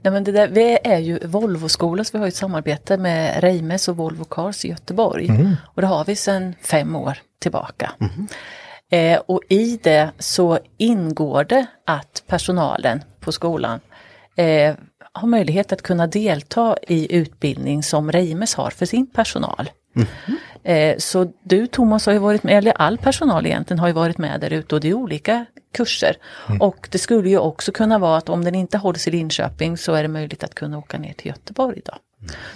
Nej, 0.03 0.13
men 0.13 0.23
det 0.23 0.31
där, 0.31 0.47
vi 0.47 0.77
är 0.83 0.99
ju 0.99 1.19
Volvo-skola 1.27 2.03
så 2.03 2.17
vi 2.17 2.19
har 2.19 2.27
ett 2.27 2.35
samarbete 2.35 2.97
med 2.97 3.43
Reimes 3.43 3.87
och 3.87 3.97
Volvo 3.97 4.23
Cars 4.23 4.65
i 4.65 4.69
Göteborg. 4.69 5.29
Och 5.63 5.81
det 5.81 5.87
har 5.87 6.05
vi 6.05 6.15
sedan 6.15 6.55
fem 6.61 6.95
år 6.95 7.17
tillbaka. 7.39 7.91
Eh, 8.91 9.19
och 9.25 9.41
i 9.49 9.79
det 9.83 10.09
så 10.19 10.59
ingår 10.77 11.43
det 11.43 11.65
att 11.85 12.23
personalen 12.27 13.03
på 13.19 13.31
skolan 13.31 13.79
eh, 14.35 14.75
har 15.13 15.27
möjlighet 15.27 15.71
att 15.71 15.81
kunna 15.81 16.07
delta 16.07 16.77
i 16.87 17.15
utbildning 17.15 17.83
som 17.83 18.11
Reimes 18.11 18.55
har 18.55 18.69
för 18.69 18.85
sin 18.85 19.07
personal. 19.07 19.69
Eh, 20.63 20.97
Så 20.97 21.33
du 21.43 21.67
Thomas 21.67 22.05
har 22.05 22.13
ju 22.13 22.19
varit 22.19 22.43
med, 22.43 22.57
eller 22.57 22.71
all 22.81 22.97
personal 22.97 23.45
egentligen 23.45 23.79
har 23.79 23.87
ju 23.87 23.93
varit 23.93 24.17
med 24.17 24.41
där 24.41 24.53
ute 24.53 24.75
och 24.75 24.81
det 24.81 24.89
är 24.89 24.93
olika 24.93 25.45
kurser. 25.75 26.15
Och 26.59 26.87
det 26.91 26.97
skulle 26.97 27.29
ju 27.29 27.37
också 27.37 27.71
kunna 27.71 27.99
vara 27.99 28.17
att 28.17 28.29
om 28.29 28.43
den 28.43 28.55
inte 28.55 28.77
hålls 28.77 29.07
i 29.07 29.11
Linköping 29.11 29.77
så 29.77 29.93
är 29.93 30.01
det 30.01 30.07
möjligt 30.09 30.43
att 30.43 30.55
kunna 30.55 30.77
åka 30.77 30.97
ner 30.97 31.13
till 31.13 31.27
Göteborg 31.27 31.81
då. 31.85 31.93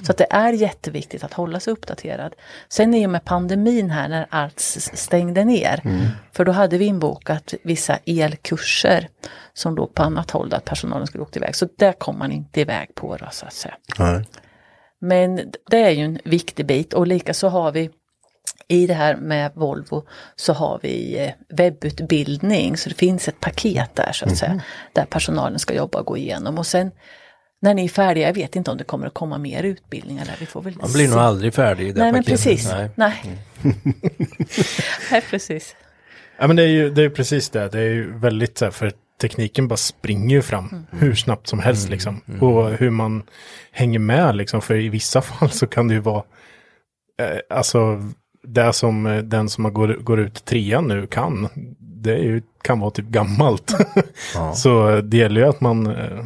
Så 0.06 0.12
att 0.12 0.18
det 0.18 0.28
är 0.30 0.54
jätteviktigt 0.54 1.24
att 1.24 1.34
hålla 1.34 1.60
sig 1.60 1.74
uppdaterad. 1.74 2.34
Sen 2.70 2.94
i 2.94 3.06
och 3.06 3.10
med 3.10 3.26
pandemin 3.26 3.90
här 3.90 4.10
när 4.10 4.28
allt 4.30 4.60
stängde 4.60 5.46
ner. 5.46 5.82
För 6.32 6.46
då 6.46 6.52
hade 6.52 6.78
vi 6.78 6.86
inbokat 6.86 7.54
vissa 7.64 7.98
elkurser 8.06 9.08
som 9.54 9.76
låg 9.76 9.94
på 9.94 10.04
annat 10.04 10.32
håll 10.32 10.50
där 10.50 10.60
personalen 10.60 11.08
skulle 11.08 11.22
åka 11.24 11.40
iväg. 11.40 11.56
Så 11.56 11.68
där 11.78 11.94
kom 11.94 12.20
man 12.20 12.32
inte 12.32 12.62
iväg 12.62 12.96
på 12.96 13.18
då 13.18 13.28
så 13.32 13.46
att 13.46 13.54
säga. 13.54 13.76
Men 15.02 15.52
det 15.70 15.82
är 15.82 15.90
ju 15.92 16.04
en 16.04 16.20
viktig 16.24 16.66
bit 16.66 16.94
och 16.94 17.08
likaså 17.08 17.48
har 17.48 17.72
vi 17.72 17.90
i 18.68 18.88
det 18.88 18.94
här 18.94 19.16
med 19.16 19.52
Volvo 19.56 20.04
så 20.36 20.54
har 20.54 20.80
vi 20.84 21.20
eh, 21.26 21.32
webbutbildning 21.58 22.78
så 22.78 22.90
det 22.90 22.96
finns 22.96 23.28
ett 23.28 23.40
paket 23.40 23.96
där 23.96 24.12
så 24.14 24.26
att 24.26 24.38
säga. 24.38 24.62
Där 24.94 25.06
personalen 25.06 25.60
ska 25.60 25.74
jobba 25.74 26.00
och 26.00 26.06
gå 26.06 26.18
igenom 26.18 26.58
och 26.58 26.68
sen 26.68 26.92
när 27.62 27.74
ni 27.74 27.84
är 27.86 27.90
färdiga, 27.90 28.28
jag 28.28 28.34
vet 28.34 28.56
inte 28.56 28.72
om 28.72 28.78
det 28.78 28.84
kommer 28.84 29.08
att 29.08 29.14
komma 29.14 29.38
mer 29.38 29.64
utbildningar 29.64 30.26
där. 30.26 30.36
Vi 30.40 30.46
får 30.46 30.62
väl 30.62 30.76
Man 30.82 30.94
blir 30.94 31.06
se. 31.06 31.12
nog 31.12 31.20
aldrig 31.20 31.54
färdig 31.54 31.88
i 31.88 31.92
det 31.92 32.00
Nej 32.00 32.12
men 32.12 32.24
paketet. 32.24 32.44
precis. 32.44 32.72
Nej. 32.72 32.90
Nej. 32.96 33.24
Nej 35.12 35.22
precis. 35.30 35.76
Ja 36.40 36.48
men 36.48 36.56
det 36.56 36.64
är 36.64 36.68
ju 36.68 36.90
det 36.90 37.04
är 37.04 37.10
precis 37.10 37.50
det. 37.50 37.70
Det 37.70 37.80
är 37.80 37.84
ju 37.90 38.18
väldigt 38.20 38.58
så 38.58 38.66
här, 38.66 38.72
för 38.72 38.92
tekniken 39.22 39.68
bara 39.68 39.78
springer 39.78 40.36
ju 40.36 40.42
fram 40.42 40.86
hur 40.92 41.16
snabbt 41.16 41.48
som 41.48 41.60
helst 41.60 41.90
liksom. 41.90 42.22
Och 42.42 42.70
hur 42.70 42.90
man 42.90 43.24
hänger 43.72 44.00
med 44.00 44.36
liksom. 44.36 44.62
För 44.62 44.76
i 44.76 44.90
vissa 44.90 45.22
fall 45.22 45.50
så 45.50 45.68
kan 45.68 45.88
det 45.88 45.94
ju 45.94 46.00
vara, 46.00 46.24
eh, 47.20 47.58
alltså 47.58 48.04
det 48.44 48.74
som 48.74 49.06
eh, 49.06 49.18
den 49.18 49.50
som 49.50 49.74
går, 49.74 49.88
går 49.88 50.20
ut 50.20 50.46
trean 50.46 50.88
nu 50.88 51.08
kan, 51.08 51.48
det 51.80 52.14
är 52.14 52.24
ju, 52.24 52.42
kan 52.62 52.80
vara 52.80 52.92
typ 52.92 53.06
gammalt. 53.06 53.76
så 54.56 54.90
eh, 54.90 54.98
det 54.98 55.18
gäller 55.18 55.42
ju 55.42 55.48
att 55.48 55.62
man, 55.62 55.88
eh, 55.88 56.26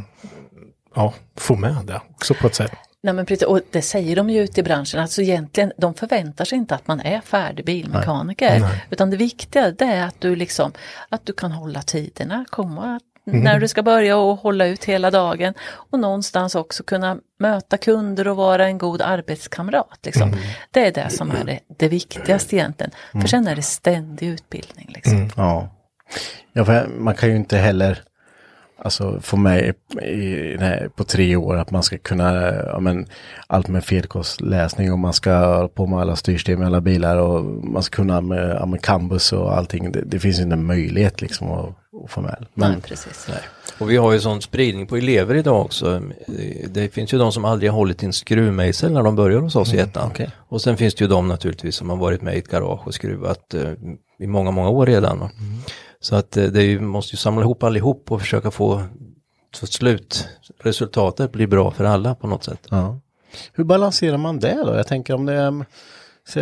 ja, 0.96 1.14
får 1.38 1.56
med 1.56 1.78
det 1.86 2.02
också 2.10 2.34
på 2.34 2.48
ett 2.48 2.56
sätt. 2.56 2.72
Nej 3.04 3.14
men 3.14 3.26
precis, 3.26 3.48
och 3.48 3.62
det 3.72 3.82
säger 3.82 4.16
de 4.16 4.30
ju 4.30 4.44
ute 4.44 4.60
i 4.60 4.64
branschen, 4.64 5.00
alltså 5.00 5.22
egentligen, 5.22 5.72
de 5.78 5.94
förväntar 5.94 6.46
sig 6.46 6.58
inte 6.58 6.76
att 6.76 6.88
man 6.88 7.00
är 7.00 7.22
färdig 7.22 7.66
bilmekaniker. 7.66 8.56
Utan 8.90 9.10
det 9.10 9.18
viktiga 9.18 9.72
det 9.72 9.86
är 9.86 10.06
att 10.06 10.22
du 10.22 10.36
liksom, 10.36 10.72
att 11.10 11.26
du 11.26 11.34
kan 11.34 11.52
hålla 11.52 11.82
tiderna, 11.82 12.46
komma 12.50 13.00
när 13.24 13.60
du 13.60 13.68
ska 13.68 13.84
börja 13.84 14.18
och 14.18 14.38
hålla 14.38 14.66
ut 14.66 14.84
hela 14.84 15.12
dagen. 15.12 15.54
Och 15.72 16.00
någonstans 16.00 16.56
också 16.56 16.84
kunna 16.84 17.18
möta 17.40 17.78
kunder 17.78 18.28
och 18.28 18.38
vara 18.38 18.66
en 18.66 18.78
god 18.78 19.02
arbetskamrat. 19.02 20.00
Liksom. 20.04 20.36
Det 20.72 20.88
är 20.88 20.92
det 20.92 21.10
som 21.10 21.32
är 21.32 21.46
det, 21.46 21.60
det 21.78 21.88
viktigaste 21.88 22.56
egentligen. 22.56 22.92
För 23.12 23.28
sen 23.28 23.48
är 23.48 23.56
det 23.56 23.62
ständig 23.62 24.28
utbildning. 24.28 24.92
Liksom. 24.96 25.30
Ja. 25.36 25.70
ja 26.54 26.66
för 26.66 26.88
man 26.88 27.16
kan 27.16 27.30
ju 27.30 27.36
inte 27.36 27.58
heller 27.58 28.04
alltså, 28.84 29.20
få 29.22 29.38
med 29.38 29.74
i, 30.02 30.56
nej, 30.60 30.88
på 30.96 31.04
tre 31.04 31.36
år 31.36 31.58
att 31.58 31.72
man 31.72 31.84
ska 31.84 31.98
kunna 31.98 32.54
ja, 32.54 32.80
men, 32.80 33.06
allt 33.48 33.68
med 33.68 33.84
felkostläsning 33.84 34.92
och 34.92 35.00
man 35.00 35.14
ska 35.14 35.68
på 35.68 35.88
med 35.88 36.00
alla 36.00 36.16
styrsystem 36.16 36.64
i 36.64 36.66
alla 36.66 36.82
bilar 36.82 37.18
och 37.18 37.46
man 37.46 37.84
ska 37.84 37.96
kunna 37.96 38.22
med, 38.22 38.58
ja, 38.60 38.66
med 38.66 38.82
Cambus 38.82 39.34
och 39.34 39.58
allting. 39.58 39.92
Det, 39.92 40.02
det 40.02 40.20
finns 40.20 40.40
inte 40.40 40.54
en 40.54 40.66
möjlighet 40.66 41.22
liksom 41.22 41.52
att, 41.52 41.66
att 42.04 42.12
formell. 42.12 42.46
Men, 42.54 42.72
Nej, 42.72 42.82
precis. 42.82 43.30
Och 43.78 43.90
vi 43.90 43.98
har 43.98 44.14
ju 44.14 44.20
sån 44.20 44.42
spridning 44.42 44.88
på 44.88 44.98
elever 44.98 45.36
idag 45.36 45.62
också. 45.62 46.02
Det 46.70 46.94
finns 46.94 47.14
ju 47.14 47.18
de 47.18 47.32
som 47.32 47.46
aldrig 47.46 47.72
har 47.72 47.78
hållit 47.78 48.04
i 48.04 48.06
en 48.06 48.14
skruvmejsel 48.14 48.92
när 48.92 49.04
de 49.04 49.16
börjar 49.16 49.40
hos 49.40 49.56
oss 49.56 49.74
i 49.74 49.78
ettan. 49.78 50.04
Mm, 50.04 50.12
okej. 50.12 50.30
Och 50.38 50.62
sen 50.62 50.78
finns 50.78 50.96
det 50.96 51.04
ju 51.04 51.08
de 51.08 51.28
naturligtvis 51.28 51.76
som 51.76 51.90
har 51.90 51.98
varit 51.98 52.22
med 52.22 52.36
i 52.36 52.40
ett 52.40 52.48
garage 52.48 52.88
och 52.88 52.94
skruvat 52.94 53.54
eh, 53.54 53.72
i 54.20 54.28
många, 54.28 54.52
många 54.52 54.70
år 54.70 54.86
redan. 54.86 55.18
Mm. 55.18 55.32
Så 56.02 56.16
att 56.16 56.38
eh, 56.38 56.46
det 56.46 56.64
är 56.64 56.66
ju, 56.66 56.80
måste 56.80 57.14
ju 57.14 57.18
samla 57.18 57.42
ihop 57.42 57.64
allihop 57.64 58.12
och 58.12 58.22
försöka 58.22 58.52
få 58.52 58.84
så 59.54 59.68
slutresultatet 59.68 61.32
blir 61.32 61.48
bra 61.48 61.72
för 61.72 61.84
alla 61.84 62.16
på 62.16 62.28
något 62.28 62.44
sätt. 62.44 62.68
Ja. 62.70 63.00
Hur 63.54 63.64
balanserar 63.64 64.18
man 64.18 64.40
det 64.40 64.64
då? 64.66 64.76
Jag 64.76 64.88
tänker 64.88 65.14
om 65.14 65.26
det 65.26 65.34
är, 65.34 65.66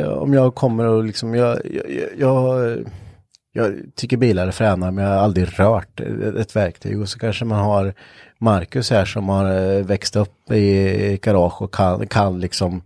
om 0.10 0.34
jag 0.34 0.56
kommer 0.56 0.86
och 0.86 1.04
liksom, 1.04 1.36
jag, 1.36 1.60
jag, 1.66 2.10
jag, 2.18 2.78
jag 3.52 3.74
tycker 3.96 4.18
bilar 4.18 4.48
är 4.48 4.52
fräna 4.52 4.92
men 4.92 5.04
jag 5.04 5.12
har 5.12 5.24
aldrig 5.24 5.60
rört 5.60 6.00
ett 6.38 6.56
verktyg 6.56 7.02
och 7.02 7.10
så 7.10 7.20
kanske 7.20 7.46
man 7.46 7.60
har 7.60 7.94
Marcus 8.38 8.90
här 8.90 9.06
som 9.06 9.30
har 9.30 9.76
eh, 9.76 9.86
växt 9.86 10.16
upp 10.16 10.52
i 10.52 11.20
garage 11.22 11.62
och 11.62 11.74
kan, 11.74 12.08
kan 12.08 12.40
liksom 12.40 12.82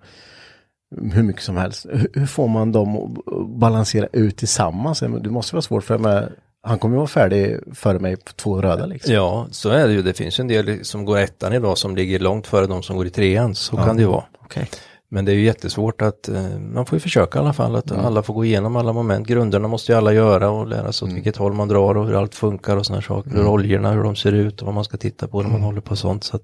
hur 1.14 1.24
mycket 1.24 1.44
som 1.44 1.58
helst. 1.58 1.86
Hur, 1.92 2.08
hur 2.14 2.26
får 2.26 2.48
man 2.48 2.72
dem 2.72 2.96
att 2.96 3.48
balansera 3.60 4.08
ut 4.12 4.38
tillsammans? 4.38 5.00
Det 5.00 5.30
måste 5.30 5.56
vara 5.56 5.62
svårt 5.62 5.84
för 5.84 5.98
mig. 5.98 6.30
Han 6.66 6.80
kommer 6.80 6.96
ju 6.96 6.98
vara 6.98 7.08
färdig 7.08 7.60
före 7.74 8.00
mig 8.00 8.18
på 8.18 8.32
två 8.32 8.62
röda 8.62 8.86
liksom. 8.86 9.14
Ja, 9.14 9.48
så 9.52 9.70
är 9.70 9.88
det 9.88 9.94
ju. 9.94 10.02
Det 10.02 10.14
finns 10.14 10.40
en 10.40 10.48
del 10.48 10.86
som 10.86 11.06
går 11.06 11.18
ettan 11.18 11.54
idag 11.54 11.78
som 11.78 11.96
ligger 11.96 12.20
långt 12.20 12.48
före 12.48 12.68
de 12.68 12.84
som 12.84 12.98
går 12.98 13.08
i 13.08 13.10
trean. 13.10 13.56
Så 13.56 13.78
kan 13.78 13.96
det 13.96 14.02
ju 14.02 14.08
vara. 14.08 14.24
Okej. 14.44 14.70
Men 15.10 15.26
det 15.26 15.32
är 15.32 15.36
ju 15.36 15.44
jättesvårt 15.44 16.02
att, 16.02 16.30
eh, 16.30 16.60
man 16.60 16.86
får 16.86 16.96
ju 16.96 17.00
försöka 17.00 17.40
i 17.40 17.42
alla 17.42 17.54
fall, 17.54 17.76
att 17.76 17.92
alla 17.92 18.24
får 18.24 18.34
gå 18.34 18.46
igenom 18.46 18.76
alla 18.76 18.94
moment. 18.94 19.28
Grunderna 19.28 19.68
måste 19.68 19.92
ju 19.92 19.98
alla 19.98 20.14
göra 20.14 20.50
och 20.50 20.68
lära 20.68 20.92
sig 20.92 21.08
åt 21.08 21.14
vilket 21.14 21.38
håll 21.38 21.54
man 21.54 21.68
drar 21.68 21.98
och 21.98 22.06
hur 22.06 22.14
allt 22.14 22.36
funkar 22.36 22.78
och 22.78 22.86
sådana 22.86 23.02
saker. 23.02 23.32
Hur 23.32 23.48
oljorna, 23.48 23.92
hur 23.92 24.04
de 24.04 24.16
ser 24.16 24.32
ut 24.32 24.62
och 24.62 24.66
vad 24.66 24.76
man 24.76 24.84
ska 24.84 24.98
titta 24.98 25.28
på 25.28 25.42
när 25.42 25.50
man 25.50 25.62
håller 25.62 25.82
på 25.82 25.96
sånt. 25.96 26.24
Så 26.24 26.40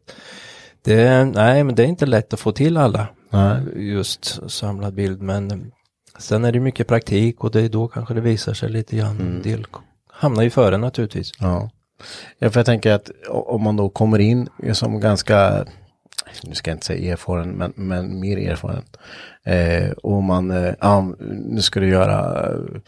det, 0.86 1.26
nej, 1.26 1.64
men 1.64 1.76
det 1.76 1.84
är 1.84 1.88
inte 1.88 2.06
lätt 2.06 2.34
att 2.34 2.40
få 2.40 2.52
till 2.52 2.78
alla. 2.78 3.08
Nej. 3.30 3.62
Just 3.76 4.52
samlad 4.52 4.94
bild, 4.94 5.22
men 5.22 5.72
sen 6.20 6.46
är 6.46 6.52
det 6.52 6.60
mycket 6.60 6.88
praktik 6.88 7.44
och 7.44 7.52
det 7.52 7.62
är 7.62 7.70
då 7.70 7.88
kanske 7.88 8.14
det 8.14 8.22
visar 8.22 8.54
sig 8.54 8.70
lite 8.70 8.96
grann. 8.96 9.42
Del 9.44 9.66
hamnar 10.20 10.44
ju 10.44 10.50
före 10.50 10.78
naturligtvis. 10.78 11.32
Ja. 11.40 11.70
ja, 12.40 12.50
för 12.50 12.60
jag 12.60 12.66
tänker 12.66 12.92
att 12.92 13.12
om 13.30 13.64
man 13.64 13.76
då 13.76 13.90
kommer 13.90 14.20
in 14.20 14.50
som 14.74 15.00
ganska, 15.00 15.66
nu 16.44 16.56
ska 16.56 16.72
jag 16.72 16.76
inte 16.76 16.86
säga 16.86 17.14
erfaren, 17.14 17.50
men, 17.50 17.74
men 17.76 18.20
mer 18.20 18.38
erfaren. 18.38 18.84
Eh, 19.44 19.92
och 19.92 20.24
man, 20.24 20.52
eh, 20.52 20.74
ja, 20.80 21.16
nu 21.46 21.62
ska 21.62 21.80
du 21.80 21.90
göra 21.90 22.50
eh, 22.50 22.82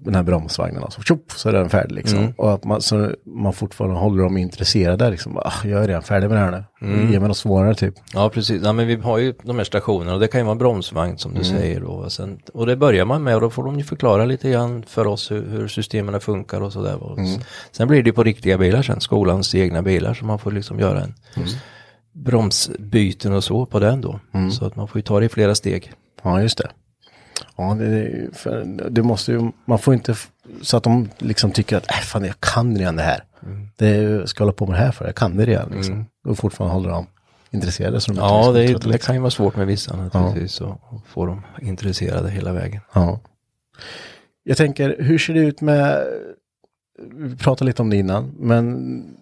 den 0.00 0.14
här 0.14 0.22
bromsvagnen, 0.22 0.82
alltså, 0.84 1.00
tjopp, 1.02 1.32
så 1.36 1.48
är 1.48 1.52
den 1.52 1.68
färdig 1.70 1.94
liksom. 1.94 2.18
Och 2.36 2.52
att 2.54 2.64
man, 2.64 2.80
så 2.82 3.10
man 3.24 3.52
fortfarande 3.52 3.96
håller 3.98 4.22
dem 4.22 4.36
intresserade, 4.36 5.10
liksom, 5.10 5.36
ah, 5.38 5.52
jag 5.64 5.82
är 5.84 5.86
redan 5.88 6.02
färdig 6.02 6.28
med 6.28 6.36
det 6.36 6.40
här 6.44 6.50
nu. 6.50 6.64
Ge 7.12 7.18
mig 7.20 7.28
något 7.28 7.36
svårare 7.36 7.74
typ. 7.74 7.94
Ja 8.14 8.28
precis, 8.30 8.62
ja, 8.64 8.72
men 8.72 8.86
vi 8.86 8.94
har 8.96 9.18
ju 9.18 9.34
de 9.42 9.56
här 9.56 9.64
stationerna 9.64 10.14
och 10.14 10.20
det 10.20 10.28
kan 10.28 10.40
ju 10.40 10.44
vara 10.44 10.52
en 10.52 10.58
bromsvagn 10.58 11.18
som 11.18 11.34
du 11.34 11.44
säger 11.44 11.80
då. 11.80 11.86
Och, 11.88 12.12
sen, 12.12 12.38
och 12.54 12.66
det 12.66 12.76
börjar 12.76 13.04
man 13.04 13.22
med 13.22 13.34
och 13.34 13.40
då 13.40 13.50
får 13.50 13.64
de 13.64 13.78
ju 13.78 13.84
förklara 13.84 14.24
lite 14.24 14.50
grann 14.50 14.82
för 14.82 15.06
oss 15.06 15.30
hur, 15.30 15.48
hur 15.50 15.68
systemen 15.68 16.20
funkar 16.20 16.60
och 16.60 16.72
sådär. 16.72 16.96
S- 17.22 17.46
Sen 17.72 17.88
blir 17.88 18.02
det 18.02 18.12
på 18.12 18.22
riktiga 18.22 18.58
bilar 18.58 18.82
sen, 18.82 19.00
skolans 19.00 19.54
egna 19.54 19.82
bilar 19.82 20.14
så 20.14 20.24
man 20.24 20.38
får 20.38 20.50
liksom 20.52 20.78
göra 20.78 21.00
en 21.00 21.14
bromsbyten 22.12 23.32
och 23.32 23.44
så 23.44 23.66
på 23.66 23.78
den 23.80 24.00
då. 24.00 24.20
Så 24.50 24.64
att 24.64 24.76
man 24.76 24.88
får 24.88 24.98
ju 24.98 25.02
ta 25.02 25.20
det 25.20 25.26
i 25.26 25.28
flera 25.28 25.54
steg. 25.54 25.92
Ja, 26.22 26.42
just 26.42 26.58
det. 26.58 26.68
Ja, 27.56 27.74
det, 27.74 27.88
det- 27.88 28.36
för 28.38 28.64
det 28.90 29.02
måste 29.02 29.32
ju, 29.32 29.50
man 29.64 29.78
får 29.78 29.94
inte, 29.94 30.14
så 30.62 30.76
att 30.76 30.82
de 30.82 31.08
liksom 31.18 31.50
tycker 31.50 31.76
att, 31.76 31.90
äh, 31.90 31.96
fan 31.96 32.24
jag 32.24 32.40
kan 32.40 32.78
redan 32.78 32.96
det 32.96 33.02
här. 33.02 33.24
Det 33.76 33.86
är- 33.88 34.26
ska 34.26 34.40
jag 34.42 34.46
hålla 34.46 34.52
på 34.56 34.66
med 34.66 34.74
det 34.80 34.84
här 34.84 34.92
för, 34.92 35.04
jag 35.06 35.14
kan 35.14 35.36
det 35.36 35.46
redan 35.46 35.70
liksom. 35.70 36.06
Och 36.28 36.38
fortfarande 36.38 36.74
håller 36.74 36.88
de 36.90 37.06
intresserade. 37.50 38.00
Så 38.00 38.12
de 38.12 38.18
Ja, 38.18 38.38
liksom 38.38 38.54
det, 38.54 38.64
är, 38.64 38.78
det 38.78 38.86
lite. 38.86 38.98
kan 39.06 39.14
ju 39.14 39.20
vara 39.20 39.30
svårt 39.30 39.56
med 39.56 39.66
vissa 39.66 39.96
naturligtvis 39.96 40.60
och, 40.60 40.70
och 40.88 41.06
få 41.06 41.26
dem 41.26 41.42
intresserade 41.60 42.30
hela 42.30 42.52
vägen. 42.52 42.80
Ja. 42.92 43.20
Jag 44.42 44.56
tänker, 44.56 44.96
hur 44.98 45.18
ser 45.18 45.34
det 45.34 45.40
ut 45.40 45.60
med, 45.60 46.04
vi 47.12 47.36
pratade 47.36 47.66
lite 47.66 47.82
om 47.82 47.90
det 47.90 47.96
innan, 47.96 48.34
men 48.38 49.17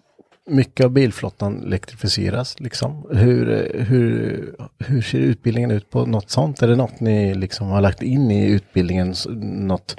mycket 0.47 0.83
av 0.85 0.91
bilflottan 0.91 1.63
elektrifieras 1.63 2.59
liksom. 2.59 3.07
Hur, 3.11 3.71
hur, 3.89 4.55
hur 4.79 5.01
ser 5.01 5.17
utbildningen 5.19 5.71
ut 5.71 5.89
på 5.89 6.05
något 6.05 6.29
sånt? 6.29 6.61
Är 6.61 6.67
det 6.67 6.75
något 6.75 6.99
ni 6.99 7.35
liksom 7.35 7.67
har 7.67 7.81
lagt 7.81 8.01
in 8.01 8.31
i 8.31 8.45
utbildningen, 8.49 9.15
något 9.67 9.95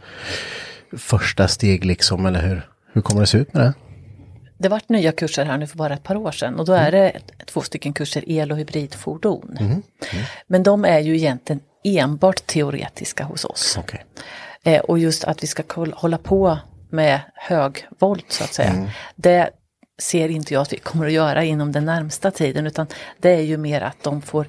första 0.96 1.48
steg 1.48 1.84
liksom, 1.84 2.26
eller 2.26 2.42
hur, 2.42 2.68
hur 2.92 3.00
kommer 3.02 3.20
det 3.20 3.26
se 3.26 3.38
ut 3.38 3.54
med 3.54 3.62
det? 3.62 3.74
Det 4.58 4.68
vart 4.68 4.88
nya 4.88 5.12
kurser 5.12 5.44
här 5.44 5.58
nu 5.58 5.66
för 5.66 5.76
bara 5.76 5.94
ett 5.94 6.02
par 6.02 6.16
år 6.16 6.30
sedan 6.32 6.54
och 6.58 6.66
då 6.66 6.72
är 6.72 6.90
det 6.92 7.10
ett- 7.10 7.32
två 7.46 7.60
stycken 7.60 7.92
kurser 7.92 8.24
el 8.26 8.52
och 8.52 8.58
hybridfordon. 8.58 9.58
Men 10.46 10.62
de 10.62 10.84
är 10.84 10.98
ju 10.98 11.16
egentligen 11.16 11.60
enbart 11.84 12.46
teoretiska 12.46 13.24
hos 13.24 13.44
oss. 13.44 13.76
Okej. 13.80 14.04
Eh, 14.62 14.80
och 14.80 14.98
just 14.98 15.24
att 15.24 15.42
vi 15.42 15.46
ska 15.46 15.62
hålla 15.94 16.18
på 16.18 16.58
med 16.90 17.20
hög 17.34 17.86
volt 17.98 18.32
så 18.32 18.44
att 18.44 18.54
säga. 18.54 18.90
Det 19.16 19.50
ser 19.98 20.28
inte 20.28 20.54
jag 20.54 20.60
att 20.60 20.72
vi 20.72 20.76
kommer 20.76 21.06
att 21.06 21.12
göra 21.12 21.44
inom 21.44 21.72
den 21.72 21.84
närmsta 21.84 22.30
tiden 22.30 22.66
utan 22.66 22.86
det 23.18 23.30
är 23.30 23.40
ju 23.40 23.56
mer 23.56 23.80
att 23.80 24.02
de 24.02 24.22
får 24.22 24.46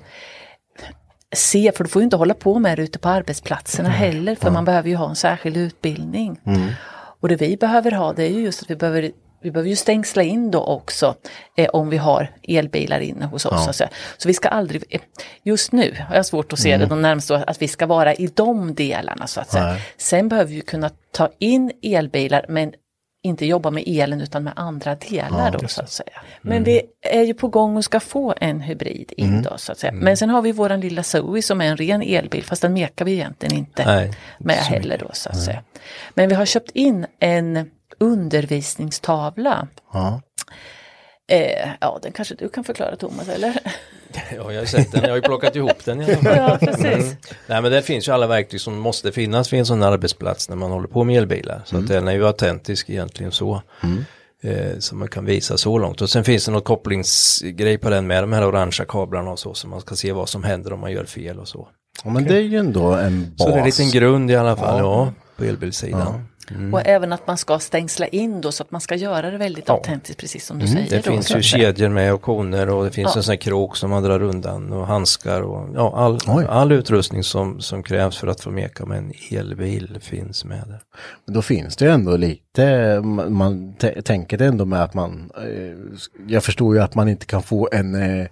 se, 1.35 1.71
för 1.75 1.83
du 1.83 1.89
får 1.89 2.01
ju 2.01 2.03
inte 2.03 2.15
hålla 2.15 2.33
på 2.33 2.59
med 2.59 2.77
det 2.77 2.83
ute 2.83 2.99
på 2.99 3.09
arbetsplatserna 3.09 3.89
heller 3.89 4.35
för 4.35 4.51
man 4.51 4.65
behöver 4.65 4.89
ju 4.89 4.95
ha 4.95 5.09
en 5.09 5.15
särskild 5.15 5.57
utbildning. 5.57 6.39
Och 7.21 7.29
det 7.29 7.35
vi 7.35 7.57
behöver 7.57 7.91
ha 7.91 8.13
det 8.13 8.23
är 8.23 8.29
ju 8.29 8.41
just 8.41 8.61
att 8.61 8.69
vi 8.69 8.75
behöver 8.75 9.11
vi 9.41 9.51
behöver 9.51 9.69
ju 9.69 9.75
stängsla 9.75 10.23
in 10.23 10.51
då 10.51 10.63
också 10.63 11.15
eh, 11.57 11.69
om 11.69 11.89
vi 11.89 11.97
har 11.97 12.31
elbilar 12.43 12.99
inne 12.99 13.25
hos 13.25 13.45
oss. 13.45 13.63
Så, 13.63 13.69
att 13.69 13.75
säga. 13.75 13.89
så 14.17 14.27
vi 14.27 14.33
ska 14.33 14.49
aldrig, 14.49 14.83
eh, 14.89 15.01
just 15.43 15.71
nu 15.71 15.95
har 16.07 16.15
jag 16.15 16.25
svårt 16.25 16.53
att 16.53 16.59
se 16.59 16.77
det 16.77 16.85
de 16.85 17.01
närmaste 17.01 17.43
att 17.47 17.61
vi 17.61 17.67
ska 17.67 17.85
vara 17.85 18.13
i 18.13 18.27
de 18.27 18.75
delarna 18.75 19.27
så 19.27 19.41
att 19.41 19.51
säga. 19.51 19.65
Nej. 19.65 19.81
Sen 19.97 20.29
behöver 20.29 20.53
vi 20.53 20.61
kunna 20.61 20.89
ta 21.11 21.29
in 21.39 21.71
elbilar 21.83 22.45
men 22.49 22.73
inte 23.23 23.45
jobba 23.45 23.71
med 23.71 23.83
elen 23.87 24.21
utan 24.21 24.43
med 24.43 24.53
andra 24.55 24.95
delar 24.95 25.51
då 25.51 25.67
så 25.67 25.81
att 25.81 25.91
säga. 25.91 26.21
Men 26.41 26.63
vi 26.63 26.81
är 27.01 27.23
ju 27.23 27.33
på 27.33 27.47
gång 27.47 27.77
och 27.77 27.83
ska 27.83 27.99
få 27.99 28.33
en 28.37 28.61
hybrid 28.61 29.13
in 29.17 29.41
då 29.41 29.57
så 29.57 29.71
att 29.71 29.79
säga. 29.79 29.93
Men 29.93 30.17
sen 30.17 30.29
har 30.29 30.41
vi 30.41 30.51
våran 30.51 30.81
lilla 30.81 31.03
Zoe 31.03 31.41
som 31.41 31.61
är 31.61 31.65
en 31.65 31.77
ren 31.77 32.01
elbil 32.01 32.43
fast 32.43 32.61
den 32.61 32.73
mekar 32.73 33.05
vi 33.05 33.13
egentligen 33.13 33.57
inte 33.57 33.85
Nej, 33.85 34.11
med 34.39 34.55
heller 34.55 34.97
då 34.97 35.09
så 35.13 35.29
att 35.29 35.41
säga. 35.41 35.63
Men 36.13 36.29
vi 36.29 36.35
har 36.35 36.45
köpt 36.45 36.71
in 36.71 37.05
en 37.19 37.71
undervisningstavla. 37.99 39.67
Ja. 39.93 40.21
Eh, 41.31 41.69
ja, 41.79 41.99
den 42.01 42.11
kanske 42.11 42.35
du 42.35 42.49
kan 42.49 42.63
förklara 42.63 42.95
Thomas, 42.95 43.29
eller? 43.29 43.59
Ja, 44.35 44.51
jag 44.53 44.61
har 44.61 44.65
sett 44.65 44.91
den, 44.91 45.01
jag 45.01 45.09
har 45.09 45.15
ju 45.15 45.21
plockat 45.21 45.55
ihop 45.55 45.85
den 45.85 46.01
ja, 46.23 46.57
precis. 46.61 47.15
Nej 47.47 47.61
men 47.61 47.71
det 47.71 47.81
finns 47.81 48.07
ju 48.07 48.11
alla 48.11 48.27
verktyg 48.27 48.61
som 48.61 48.79
måste 48.79 49.11
finnas 49.11 49.53
vid 49.53 49.59
en 49.59 49.65
sån 49.65 49.83
arbetsplats 49.83 50.49
när 50.49 50.55
man 50.55 50.71
håller 50.71 50.87
på 50.87 51.03
med 51.03 51.17
elbilar. 51.17 51.61
Så 51.65 51.77
att 51.77 51.87
den 51.87 52.07
är 52.07 52.11
ju 52.13 52.27
autentisk 52.27 52.89
egentligen 52.89 53.31
så. 53.31 53.61
Eh, 54.43 54.79
som 54.79 54.99
man 54.99 55.07
kan 55.07 55.25
visa 55.25 55.57
så 55.57 55.77
långt. 55.77 56.01
Och 56.01 56.09
sen 56.09 56.23
finns 56.23 56.45
det 56.45 56.51
något 56.51 56.63
kopplingsgrej 56.65 57.77
på 57.77 57.89
den 57.89 58.07
med 58.07 58.23
de 58.23 58.33
här 58.33 58.47
orangea 58.47 58.85
kablarna 58.85 59.31
och 59.31 59.39
så. 59.39 59.53
Så 59.53 59.67
man 59.67 59.81
ska 59.81 59.95
se 59.95 60.11
vad 60.11 60.29
som 60.29 60.43
händer 60.43 60.73
om 60.73 60.79
man 60.79 60.91
gör 60.91 61.05
fel 61.05 61.39
och 61.39 61.47
så. 61.47 61.67
ja, 62.03 62.09
men 62.09 62.23
det 62.23 62.35
är 62.37 62.41
ju 62.41 62.57
ändå 62.57 62.93
en 62.93 63.21
bas. 63.37 63.37
Så 63.37 63.49
det 63.49 63.55
är 63.55 63.59
en 63.59 63.65
liten 63.65 63.89
grund 63.89 64.31
i 64.31 64.35
alla 64.35 64.55
fall, 64.55 64.79
ja, 64.79 65.13
på 65.37 65.45
elbilssidan. 66.49 66.73
Och 66.73 66.87
även 66.87 67.13
att 67.13 67.27
man 67.27 67.37
ska 67.37 67.59
stängsla 67.59 68.07
in 68.07 68.41
då 68.41 68.51
så 68.51 68.63
att 68.63 68.71
man 68.71 68.81
ska 68.81 68.95
göra 68.95 69.31
det 69.31 69.37
väldigt 69.37 69.69
autentiskt 69.69 70.19
precis 70.21 70.45
som 70.45 70.59
du 70.59 70.67
säger. 70.67 70.89
Det 70.89 70.95
då, 71.05 71.11
finns 71.11 71.35
ju 71.35 71.41
kedjor 71.41 71.89
med 71.89 72.13
och 72.13 72.21
koner 72.21 72.69
och 72.69 72.85
det 72.85 72.91
finns 72.91 73.11
Ja. 73.13 73.17
en 73.19 73.23
sån 73.23 73.31
här 73.31 73.37
krok 73.37 73.75
som 73.77 73.89
man 73.89 74.03
drar 74.03 74.21
undan 74.21 74.73
och 74.73 74.87
handskar 74.87 75.41
och 75.41 75.69
ja, 75.75 75.93
all, 75.95 76.19
Oj. 76.27 76.45
all 76.49 76.71
utrustning 76.71 77.23
som, 77.23 77.61
som 77.61 77.83
krävs 77.83 78.17
för 78.17 78.27
att 78.27 78.41
få 78.41 78.51
meka 78.51 78.85
med 78.85 78.97
en 78.97 79.13
elbil 79.31 79.97
finns 80.01 80.45
med 80.45 80.63
där. 80.67 80.79
Men 81.25 81.33
Då 81.35 81.41
finns 81.41 81.75
det 81.75 81.85
ju 81.85 81.91
ändå 81.91 82.17
lite, 82.17 83.01
man, 83.03 83.33
man 83.33 83.73
tänker 84.03 84.37
det 84.37 84.45
ändå 84.45 84.65
med 84.65 84.83
att 84.83 84.93
man, 84.93 85.31
eh, 85.37 86.03
jag 86.27 86.43
förstår 86.43 86.75
ju 86.75 86.81
att 86.81 86.95
man 86.95 87.09
inte 87.09 87.25
kan 87.25 87.43
få 87.43 87.69
en, 87.71 87.95
eh, 87.95 88.27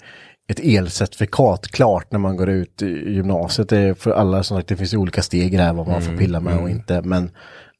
ett 0.49 0.59
elcertifikat 0.59 1.67
klart 1.67 2.11
när 2.11 2.19
man 2.19 2.37
går 2.37 2.49
ut 2.49 2.81
i 2.81 3.13
gymnasiet. 3.13 3.69
Det 3.69 3.77
är 3.77 3.93
för 3.93 4.11
alla 4.11 4.43
som 4.43 4.57
sagt, 4.57 4.69
det 4.69 4.75
finns 4.75 4.93
olika 4.93 5.21
steg 5.21 5.55
här 5.55 5.73
vad 5.73 5.87
man 5.87 6.01
får 6.01 6.17
pilla 6.17 6.39
med 6.39 6.57
och 6.59 6.69
inte. 6.69 7.01
Men 7.01 7.31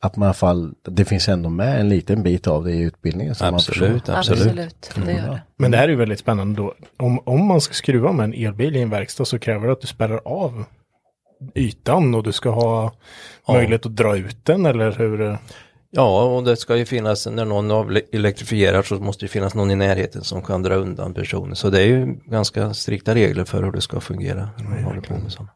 att 0.02 0.16
man 0.16 0.26
i 0.26 0.28
alla 0.28 0.34
fall, 0.34 0.74
det 0.84 1.06
finns 1.06 1.30
ändå 1.30 1.50
med 1.50 1.80
en 1.80 1.90
liten 1.90 2.24
bit 2.24 2.48
av 2.48 2.64
det 2.64 2.72
i 2.72 2.82
utbildningen. 2.82 3.36
som 3.36 3.52
Man 3.52 3.60
förstår. 3.60 3.86
Absolut, 3.86 4.10
absolut. 4.10 4.48
Absolut, 4.48 5.06
det 5.06 5.12
gör 5.12 5.32
det. 5.32 5.42
Men 5.58 5.72
det 5.72 5.78
här 5.78 5.84
är 5.84 5.90
ju 5.90 5.96
väldigt 5.96 6.20
spännande 6.20 6.62
då. 6.62 6.74
Om, 6.98 7.20
om 7.26 7.46
man 7.46 7.62
ska 7.62 7.74
skruva 7.74 8.12
med 8.12 8.24
en 8.24 8.34
elbil 8.34 8.76
i 8.76 8.82
en 8.82 8.90
verkstad 8.90 9.26
så 9.26 9.40
kräver 9.40 9.68
det 9.68 9.74
att 9.74 9.82
du 9.82 9.88
spärrar 9.88 10.22
av 10.26 10.64
ytan 11.56 12.16
och 12.16 12.24
du 12.24 12.32
ska 12.32 12.50
ha 12.50 12.94
möjlighet 13.48 13.86
att 13.86 13.96
dra 13.96 14.18
ut 14.18 14.46
den 14.46 14.66
eller 14.66 14.92
hur? 14.92 15.38
Ja, 15.90 16.24
och 16.24 16.44
det 16.44 16.58
ska 16.58 16.78
ju 16.78 16.86
finnas, 16.86 17.28
när 17.28 17.46
någon 17.46 17.98
elektrifierar 18.12 18.82
så 18.82 18.96
måste 18.96 19.26
det 19.26 19.30
finnas 19.30 19.56
någon 19.56 19.72
i 19.72 19.76
närheten 19.76 20.24
som 20.24 20.42
kan 20.42 20.64
dra 20.64 20.76
undan 20.76 21.14
personen. 21.14 21.56
Så 21.56 21.70
det 21.70 21.82
är 21.82 21.86
ju 21.86 22.16
ganska 22.26 22.74
strikta 22.74 23.16
regler 23.16 23.46
för 23.46 23.64
hur 23.64 23.72
det 23.72 23.82
ska 23.82 24.00
fungera 24.00 24.50
när 24.58 24.64
man 24.64 24.84
håller 24.84 25.02
på 25.02 25.14
med 25.14 25.32
sånt. 25.32 25.50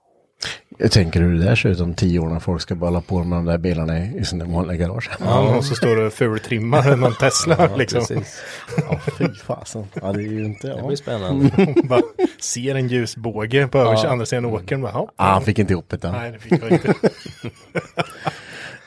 Jag 0.82 0.91
tänker 0.91 1.22
hur 1.22 1.34
det 1.39 1.44
där 1.46 1.56
ser 1.56 1.70
ut 1.70 1.80
om 1.80 1.94
tio 1.94 2.20
år 2.20 2.30
när 2.30 2.39
folk 2.39 2.62
ska 2.62 2.76
bara 2.76 2.86
hålla 2.86 3.02
på 3.02 3.24
med 3.24 3.38
de 3.38 3.46
där 3.46 3.58
bilarna 3.58 4.00
i, 4.06 4.26
sina 4.26 4.46
vanliga 4.46 4.78
garage. 4.78 5.10
Ja, 5.20 5.56
och 5.58 5.65
så 5.65 5.76
står 5.76 5.96
det 5.96 6.12
fultrimmar 6.12 6.96
någon 6.96 7.13
Tesla 7.15 7.76
liksom. 7.78 8.00
Precis. 8.00 8.41
Ja, 8.78 9.00
fy 9.17 9.34
fasen. 9.34 9.86
Ja, 10.02 10.12
det 10.13 10.20
är 10.20 10.32
ju 10.32 10.46
inte... 10.46 10.67
Det 10.67 10.78
Ja. 10.82 10.88
blir 10.88 10.98
spännande. 10.98 11.74
Bara 11.84 12.02
ser 12.41 12.76
en 12.76 12.88
ljusbåge 12.88 13.67
på 13.67 13.78
övers 13.78 14.04
andra 14.06 14.26
sidan 14.26 14.46
åkern. 14.46 14.82
Bara, 14.82 14.91
ja. 14.94 15.12
Ah, 15.15 15.34
han 15.34 15.41
fick 15.41 15.60
inte 15.60 15.74
ihop 15.74 15.89
det. 15.89 16.00
Ja. 16.04 16.12
Nej, 16.12 16.32
det 16.32 16.39
fick 16.39 16.63
jag 16.63 16.72
inte. 16.72 16.94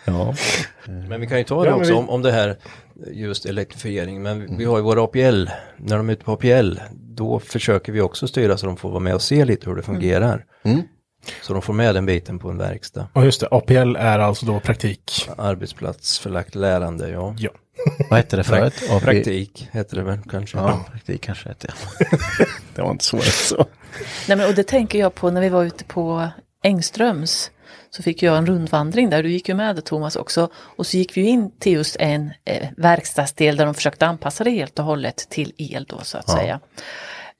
Ja. 0.05 0.35
Men 1.09 1.21
vi 1.21 1.27
kan 1.27 1.39
ju 1.39 1.45
ta 1.45 1.63
det 1.65 1.69
Ja, 1.71 1.75
också 1.77 1.93
vi- 1.93 1.99
om, 1.99 2.11
om 2.11 2.23
det 2.23 2.33
här 2.33 2.57
just 3.13 3.47
elektrifiering. 3.47 4.23
Men 4.23 4.41
vi, 4.41 4.47
vi 4.59 4.65
har 4.65 4.77
ju 4.77 4.83
våra 4.83 5.03
APL, 5.05 5.45
när 5.77 5.97
de 5.97 6.09
är 6.09 6.13
ute 6.13 6.25
på 6.25 6.33
APL, 6.33 6.75
då 6.93 7.39
försöker 7.41 7.93
vi 7.93 8.01
också 8.01 8.27
styra 8.29 8.57
så 8.57 8.67
de 8.67 8.77
får 8.77 8.89
vara 8.91 9.01
med 9.01 9.15
och 9.15 9.23
se 9.23 9.45
lite 9.45 9.69
hur 9.71 9.77
det 9.77 9.83
fungerar. 9.83 10.45
Så 11.43 11.53
de 11.53 11.63
får 11.63 11.73
med 11.73 11.95
den 11.95 12.07
biten 12.07 12.39
på 12.39 12.51
en 12.51 12.59
verkstad. 12.59 13.09
Och 13.13 13.25
just 13.25 13.41
det, 13.41 13.49
APL 13.51 13.97
är 13.97 14.19
alltså 14.19 14.47
då 14.47 14.61
praktik. 14.61 15.29
Arbetsplatsförlagt 15.39 16.55
lärande, 16.55 17.11
ja. 17.11 17.35
Ja. 17.39 17.51
Vad 18.11 18.19
hette 18.19 18.37
det 18.37 18.45
förut? 18.45 18.83
AP? 18.91 19.05
Praktik 19.05 19.69
heter 19.73 19.97
det 19.97 20.03
väl 20.03 20.19
kanske. 20.31 20.59
Ja, 20.59 20.85
praktik 20.91 21.23
kanske 21.23 21.49
hette 21.49 21.67
det. 21.67 22.07
det 22.75 22.83
var 22.83 22.91
inte 22.91 23.05
så 23.05 23.17
rätt 23.17 23.35
så. 23.35 23.67
Nej, 24.29 24.37
men, 24.37 24.49
och 24.49 24.55
det 24.55 24.65
tänker 24.65 24.99
jag 24.99 25.15
på 25.15 25.31
när 25.31 25.41
vi 25.41 25.49
var 25.49 25.65
ute 25.65 25.85
på 25.85 26.29
Engströms. 26.63 27.51
Så 27.91 28.03
fick 28.03 28.23
jag 28.23 28.39
en 28.39 28.47
rundvandring 28.47 29.11
där, 29.11 29.23
du 29.23 29.31
gick 29.31 29.49
ju 29.49 29.55
med 29.55 29.85
Thomas 29.85 30.17
också. 30.17 30.49
Och 30.55 30.87
så 30.87 30.97
gick 30.97 31.17
vi 31.17 31.21
in 31.21 31.51
till 31.59 31.73
just 31.73 31.97
en 31.97 32.33
eh, 32.45 32.69
verkstadsdel 32.77 33.57
där 33.57 33.65
de 33.65 33.75
försökte 33.75 34.07
anpassa 34.07 34.45
det 34.45 34.51
helt 34.51 34.79
och 34.79 34.85
hållet 34.85 35.17
till 35.31 35.53
el 35.57 35.85
då 35.89 36.01
så 36.03 36.19
att 36.19 36.31
säga. 36.31 36.61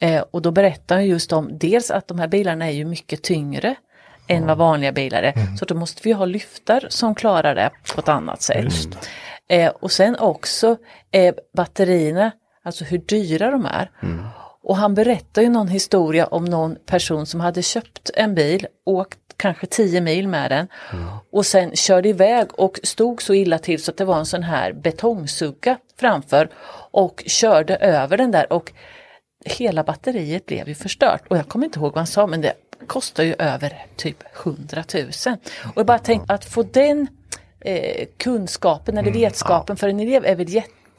Eh, 0.01 0.25
och 0.31 0.43
då 0.43 0.51
berättar 0.51 0.97
jag 0.97 1.07
just 1.07 1.33
om 1.33 1.59
dels 1.59 1.91
att 1.91 2.09
de 2.09 2.19
här 2.19 2.29
bilarna 2.29 2.67
är 2.67 2.71
ju 2.73 2.85
mycket 2.85 3.23
tyngre 3.23 3.75
än 4.29 4.47
vad 4.47 4.59
vanliga 4.59 4.93
bilar 4.93 5.23
är. 5.23 5.57
Så 5.57 5.65
då 5.65 5.75
måste 5.75 6.01
vi 6.05 6.13
ha 6.13 6.25
lyftar 6.25 6.87
som 6.89 7.15
klarar 7.15 7.55
det 7.55 7.71
på 7.95 8.01
ett 8.01 8.09
annat 8.09 8.43
sätt. 8.43 8.65
Eh, 9.49 9.73
och 9.81 9.93
sen 9.93 10.17
också 10.19 10.77
eh, 11.11 11.35
batterierna, 11.57 12.31
alltså 12.65 12.85
hur 12.85 12.99
dyra 12.99 13.51
de 13.51 13.67
är. 13.67 13.91
Och 14.63 14.77
han 14.77 14.95
berättar 14.95 15.43
ju 15.43 15.49
någon 15.49 15.69
historia 15.69 16.27
om 16.27 16.45
någon 16.45 16.77
person 16.87 17.27
som 17.27 17.41
hade 17.41 17.63
köpt 17.63 18.11
en 18.15 18.35
bil, 18.35 18.67
åkt 18.87 19.19
kanske 19.37 19.67
10 19.67 20.01
mil 20.01 20.29
med 20.29 20.51
den 20.51 20.69
och 21.33 21.47
sen 21.47 21.77
körde 21.77 22.09
iväg 22.09 22.47
och 22.53 22.81
stod 22.83 23.23
så 23.23 23.35
illa 23.35 23.59
till 23.59 23.83
så 23.83 23.91
att 23.91 23.97
det 23.97 24.05
var 24.05 24.19
en 24.19 24.27
sån 24.27 24.43
här 24.43 24.73
betongsugga 24.73 25.79
framför 26.01 26.49
och 26.91 27.23
körde 27.27 27.77
över 27.77 28.17
den 28.17 28.31
där 28.31 28.53
och 28.53 28.73
hela 29.45 29.85
batteriet 29.85 30.47
blev 30.47 30.69
ju 30.69 30.75
förstört. 30.75 31.23
Och 31.29 31.37
jag 31.37 31.49
kommer 31.49 31.65
inte 31.67 31.79
ihåg 31.79 31.93
vad 31.93 31.99
han 31.99 32.07
sa 32.07 32.27
men 32.27 32.41
det 32.41 32.55
kostar 32.87 33.25
ju 33.25 33.35
över 33.39 33.87
typ 33.97 34.25
100 34.45 34.85
000. 34.95 35.05
Och 35.65 35.77
jag 35.77 35.87
bara 35.87 35.99
tänkte 35.99 36.35
att 36.35 36.45
få 36.45 36.63
den 36.63 37.07
eh, 37.61 38.07
kunskapen 38.17 38.99
eller 38.99 39.13
vetskapen 39.13 39.77
för 39.77 39.89
en 39.89 40.01
elev 40.01 40.25
är 40.25 40.37
väl 40.37 40.49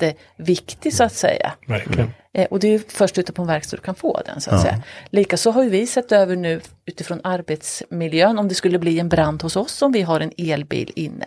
jätteviktig 0.01 0.93
så 0.93 1.03
att 1.03 1.13
säga. 1.13 1.53
Verkligen. 1.67 2.13
Eh, 2.34 2.45
och 2.45 2.60
det 2.60 2.67
är 2.67 2.71
ju 2.71 2.79
först 2.88 3.17
ute 3.17 3.34
på 3.34 3.41
en 3.41 3.47
verkstad 3.47 3.77
du 3.77 3.81
kan 3.81 3.95
få 3.95 4.21
den 4.25 4.41
så 4.41 4.51
att 4.51 4.62
säga. 4.62 4.84
Likaså 5.10 5.51
har 5.51 5.63
ju 5.63 5.69
vi 5.69 5.88
sett 5.88 6.12
över 6.12 6.36
nu 6.36 6.62
utifrån 6.86 7.21
arbetsmiljön 7.23 8.39
om 8.39 8.47
det 8.47 8.55
skulle 8.55 8.79
bli 8.79 8.99
en 8.99 9.10
brand 9.10 9.41
hos 9.41 9.55
oss 9.55 9.81
om 9.81 9.91
vi 9.91 10.01
har 10.01 10.19
en 10.19 10.31
elbil 10.38 10.91
inne. 10.95 11.25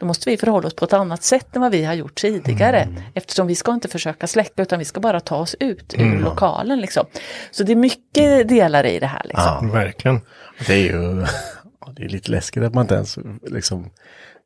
Då 0.00 0.06
måste 0.06 0.30
vi 0.30 0.36
förhålla 0.36 0.66
oss 0.66 0.74
på 0.74 0.84
ett 0.84 0.92
annat 0.92 1.22
sätt 1.22 1.56
än 1.56 1.62
vad 1.62 1.72
vi 1.72 1.84
har 1.84 1.94
gjort 1.94 2.14
tidigare. 2.14 2.88
Eftersom 3.14 3.46
vi 3.46 3.54
ska 3.54 3.72
inte 3.72 3.88
försöka 3.88 4.26
släcka 4.26 4.62
utan 4.62 4.78
vi 4.78 4.84
ska 4.84 5.00
bara 5.00 5.20
ta 5.20 5.36
oss 5.36 5.56
ut 5.60 5.94
ur 5.98 6.18
lokalen 6.18 6.80
liksom. 6.80 7.06
Så 7.50 7.62
det 7.62 7.72
är 7.72 7.76
mycket 7.76 8.48
delar 8.48 8.86
i 8.86 8.98
det 8.98 9.06
här 9.06 9.22
liksom. 9.24 9.70
Verkligen. 9.70 10.20
Det 10.66 10.72
är 10.72 10.78
ju 10.78 11.26
ja, 11.80 11.92
det 11.96 12.04
är 12.04 12.08
lite 12.08 12.30
läskigt 12.30 12.62
att 12.62 12.74
man 12.74 12.84
inte 12.84 12.94
ens 12.94 13.18
liksom 13.46 13.90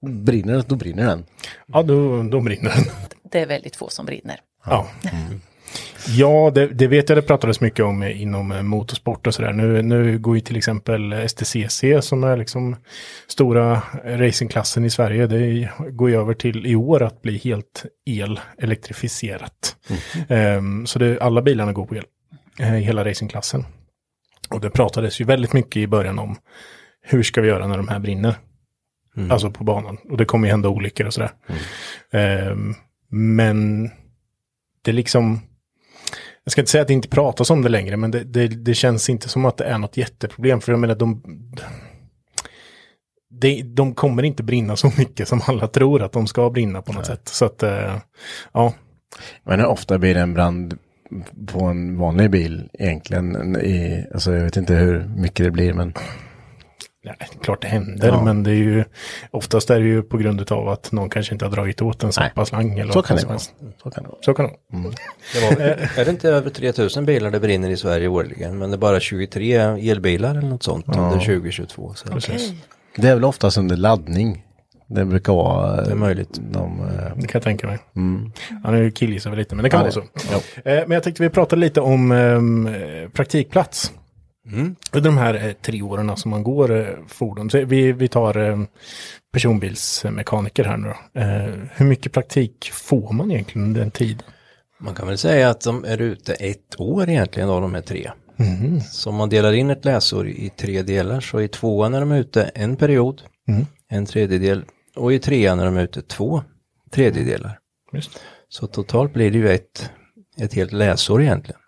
brinner, 0.01 0.65
då 0.67 0.77
brinner 0.77 1.07
den. 1.07 1.25
Ja, 1.67 1.83
då, 1.83 2.23
då 2.23 2.41
brinner 2.41 2.71
den. 2.75 2.85
Det 3.31 3.41
är 3.41 3.47
väldigt 3.47 3.77
få 3.77 3.89
som 3.89 4.07
brinner. 4.07 4.41
Ja. 4.67 4.89
Ja, 6.09 6.51
det, 6.55 6.67
det 6.67 6.87
vet 6.87 7.09
jag 7.09 7.19
det 7.19 7.23
pratades 7.23 7.61
mycket 7.61 7.85
om 7.85 8.03
inom 8.03 8.53
eh, 8.53 8.63
motorsport 8.63 9.27
och 9.27 9.35
sådär. 9.35 9.53
Nu, 9.53 9.83
nu 9.83 10.19
går 10.19 10.35
ju 10.35 10.41
till 10.41 10.57
exempel 10.57 11.29
STCC 11.29 11.85
som 12.01 12.25
är 12.25 12.37
liksom 12.37 12.77
stora 13.27 13.83
racingklassen 14.05 14.85
i 14.85 14.91
Sverige. 14.91 15.27
Det 15.27 15.69
går 15.91 16.11
ju 16.11 16.21
över 16.21 16.35
till 16.35 16.67
i 16.67 16.77
år 16.77 17.03
att 17.03 17.23
bli 17.23 17.39
helt 17.39 17.85
el-elektrifierat. 18.07 19.77
Ehm, 20.29 20.87
så 20.87 20.99
det, 20.99 21.21
alla 21.21 21.43
bilarna 21.43 21.73
går 21.73 21.87
på 21.87 21.97
el 21.97 22.05
eh, 22.59 22.79
i 22.79 22.81
hela 22.81 23.05
racingklassen. 23.05 23.65
Och 24.51 24.61
det 24.61 24.71
pratades 24.71 25.21
ju 25.21 25.25
väldigt 25.25 25.53
mycket 25.53 25.77
i 25.77 25.87
början 25.87 26.19
om 26.19 26.37
hur 27.03 27.23
ska 27.23 27.41
vi 27.41 27.49
göra 27.49 27.67
när 27.67 27.77
de 27.77 27.89
här 27.89 27.99
brinner? 27.99 28.35
Alltså 29.31 29.51
på 29.51 29.65
banan. 29.65 29.99
Och 30.11 30.17
det 30.17 30.25
kommer 30.25 30.47
ju 30.47 30.51
hända 30.51 30.69
olyckor 30.69 31.07
och 31.07 31.15
sådär. 31.15 31.31
Ehm, 32.11 32.75
men 33.11 33.91
det 34.83 34.93
liksom, 34.93 35.41
jag 36.45 36.53
ska 36.53 36.61
inte 36.61 36.71
säga 36.71 36.83
att 36.83 36.89
det 36.89 36.95
inte 36.95 37.09
pratas 37.09 37.51
om 37.51 37.63
det 37.63 37.69
längre, 37.69 37.97
men 37.97 38.11
det, 38.11 38.25
det, 38.25 38.49
det 38.49 38.75
känns 38.75 39.11
inte 39.11 39.29
som 39.29 39.45
att 39.45 39.57
det 39.57 39.65
är 39.65 39.79
något 39.79 39.97
jätteproblem. 39.97 40.61
För 40.61 40.73
jag 40.73 40.79
menar, 40.79 40.95
de, 40.95 41.23
de, 43.29 43.63
de 43.63 43.95
kommer 43.95 44.23
inte 44.23 44.43
brinna 44.43 44.77
så 44.77 44.93
mycket 44.99 45.29
som 45.29 45.41
alla 45.47 45.67
tror 45.67 46.03
att 46.03 46.13
de 46.13 46.27
ska 46.27 46.51
brinna 46.51 46.83
på 46.83 46.93
något 46.93 47.07
sätt. 47.07 47.29
Så 47.29 47.45
att, 47.45 47.63
eh, 47.63 47.97
ja, 48.53 48.75
Men 49.45 49.61
hur 49.61 49.67
ofta 49.67 49.99
blir 49.99 50.15
det 50.15 50.21
en 50.21 50.35
brand 50.35 50.79
på 51.47 51.65
en 51.65 51.99
vanlig 51.99 52.31
bil 52.31 52.69
egentligen? 52.73 53.57
I, 53.57 54.07
alltså 54.15 54.35
jag 54.35 54.45
vet 54.45 54.57
inte 54.57 54.75
hur 54.75 55.05
mycket 55.17 55.47
det 55.47 55.51
blir 55.51 55.73
men 55.73 55.95
nej, 57.05 57.17
klart 57.43 57.63
det 57.63 57.69
händer, 57.69 58.09
Ja. 58.09 58.23
men 58.25 58.43
det 58.43 58.51
är 58.51 58.55
ju, 58.55 58.85
oftast 59.31 59.71
är 59.71 59.81
det 59.81 59.87
ju 59.87 60.03
på 60.03 60.19
grund 60.19 60.53
av 60.53 60.69
att 60.69 60.93
någon 60.93 61.11
kanske 61.11 61.33
inte 61.35 61.45
har 61.45 61.53
dragit 61.53 61.83
åt 61.83 62.03
en 62.05 62.13
sappa-slang. 62.13 62.79
Eller 62.79 62.93
så 62.93 63.03
kan 63.03 63.17
det 63.17 63.27
vara. 63.27 63.39
Så 63.39 63.91
kan 63.91 64.03
det 64.03 64.09
vara. 64.09 64.19
Så 64.23 64.35
kan 64.35 64.45
det 64.47 64.53
vara. 64.69 64.95
Det 65.35 65.41
var, 65.41 65.67
är 66.01 66.05
det 66.05 66.11
inte 66.11 66.29
över 66.29 66.51
3000 66.51 67.05
bilar 67.07 67.31
det 67.31 67.41
brinner 67.41 67.71
i 67.71 67.77
Sverige 67.77 68.09
årligen? 68.09 68.59
Men 68.59 68.71
det 68.71 68.77
är 68.77 68.79
bara 68.79 69.01
23 69.01 69.55
elbilar 69.57 70.31
eller 70.31 70.49
något 70.49 70.63
sånt 70.63 70.87
under 70.89 71.11
2022. 71.19 71.95
Så 71.95 72.07
Okej. 72.17 72.57
Det 72.97 73.09
är 73.09 73.15
väl 73.15 73.25
oftast 73.25 73.59
under 73.59 73.77
laddning. 73.77 74.45
Det 74.87 75.05
brukar 75.05 75.33
vara 75.33 75.85
Det 75.85 75.91
är 75.91 75.95
möjligt. 75.95 76.41
De, 76.51 76.81
eh, 76.81 76.87
Det 77.17 77.27
kan 77.27 77.31
jag 77.33 77.43
tänka 77.43 77.67
mig. 77.67 77.79
Ja, 78.65 78.71
nu 78.71 78.91
killgissar 78.91 79.31
vi 79.31 79.37
lite, 79.37 79.55
men 79.55 79.63
det 79.63 79.71
kan 79.71 79.79
Ja, 79.79 79.83
vara 79.83 79.93
så. 79.93 80.01
Eh, 80.65 80.75
men 80.87 80.91
jag 80.91 81.03
tänkte 81.03 81.23
vi 81.23 81.29
pratade 81.31 81.61
lite 81.61 81.81
om 81.81 82.13
ehm, 82.13 82.67
eh, 82.67 83.09
praktikplats. 83.09 83.93
Under 84.93 85.11
de 85.11 85.19
här 85.19 85.47
eh, 85.47 85.53
tre 85.53 85.83
åren 85.83 86.17
som 86.17 86.31
man 86.31 86.43
går 86.43 86.81
eh, 86.81 86.87
fordon. 87.09 87.51
Så 87.51 87.65
vi, 87.65 87.93
vi 87.93 88.09
tar 88.09 88.39
eh, 88.39 88.59
personbilsmekaniker 89.33 90.65
här 90.65 90.77
nu 90.77 90.89
då. 90.89 91.21
Hur 91.75 91.87
mycket 91.87 92.13
praktik 92.13 92.71
får 92.73 93.13
man 93.13 93.31
egentligen 93.31 93.67
under 93.67 93.81
den 93.81 93.91
tiden? 93.91 94.23
Man 94.81 94.95
kan 94.95 95.07
väl 95.07 95.19
säga 95.19 95.51
att 95.51 95.61
de 95.61 95.85
är 95.85 96.01
ute 96.01 96.35
ett 96.35 96.81
år 96.81 97.09
egentligen 97.09 97.49
av 97.49 97.61
de 97.61 97.75
här 97.75 97.83
tre. 97.83 98.11
Så 98.91 99.11
om 99.11 99.17
man 99.17 99.29
delar 99.29 99.53
in 99.53 99.71
ett 99.71 99.85
läsår 99.85 100.29
i 100.29 100.51
tre 100.57 100.83
delar 100.83 101.21
så 101.21 101.41
i 101.41 101.49
tvåan 101.49 101.95
är 101.95 102.01
de 102.01 102.13
ute 102.13 102.43
en 102.43 102.77
period, 102.77 103.23
en 103.89 104.07
tredjedel 104.07 104.65
och 104.97 105.13
i 105.13 105.19
trean 105.19 105.61
är 105.61 105.65
de 105.65 105.77
ute 105.77 106.03
två 106.03 106.43
tredjedelar. 106.91 107.59
Just. 107.93 108.11
Så 108.49 108.67
totalt 108.67 109.13
blir 109.13 109.31
det 109.31 109.39
ju 109.39 109.49
ett, 109.49 109.91
ett 110.37 110.55
helt 110.55 110.73
läsår 110.73 111.23
egentligen. 111.23 111.61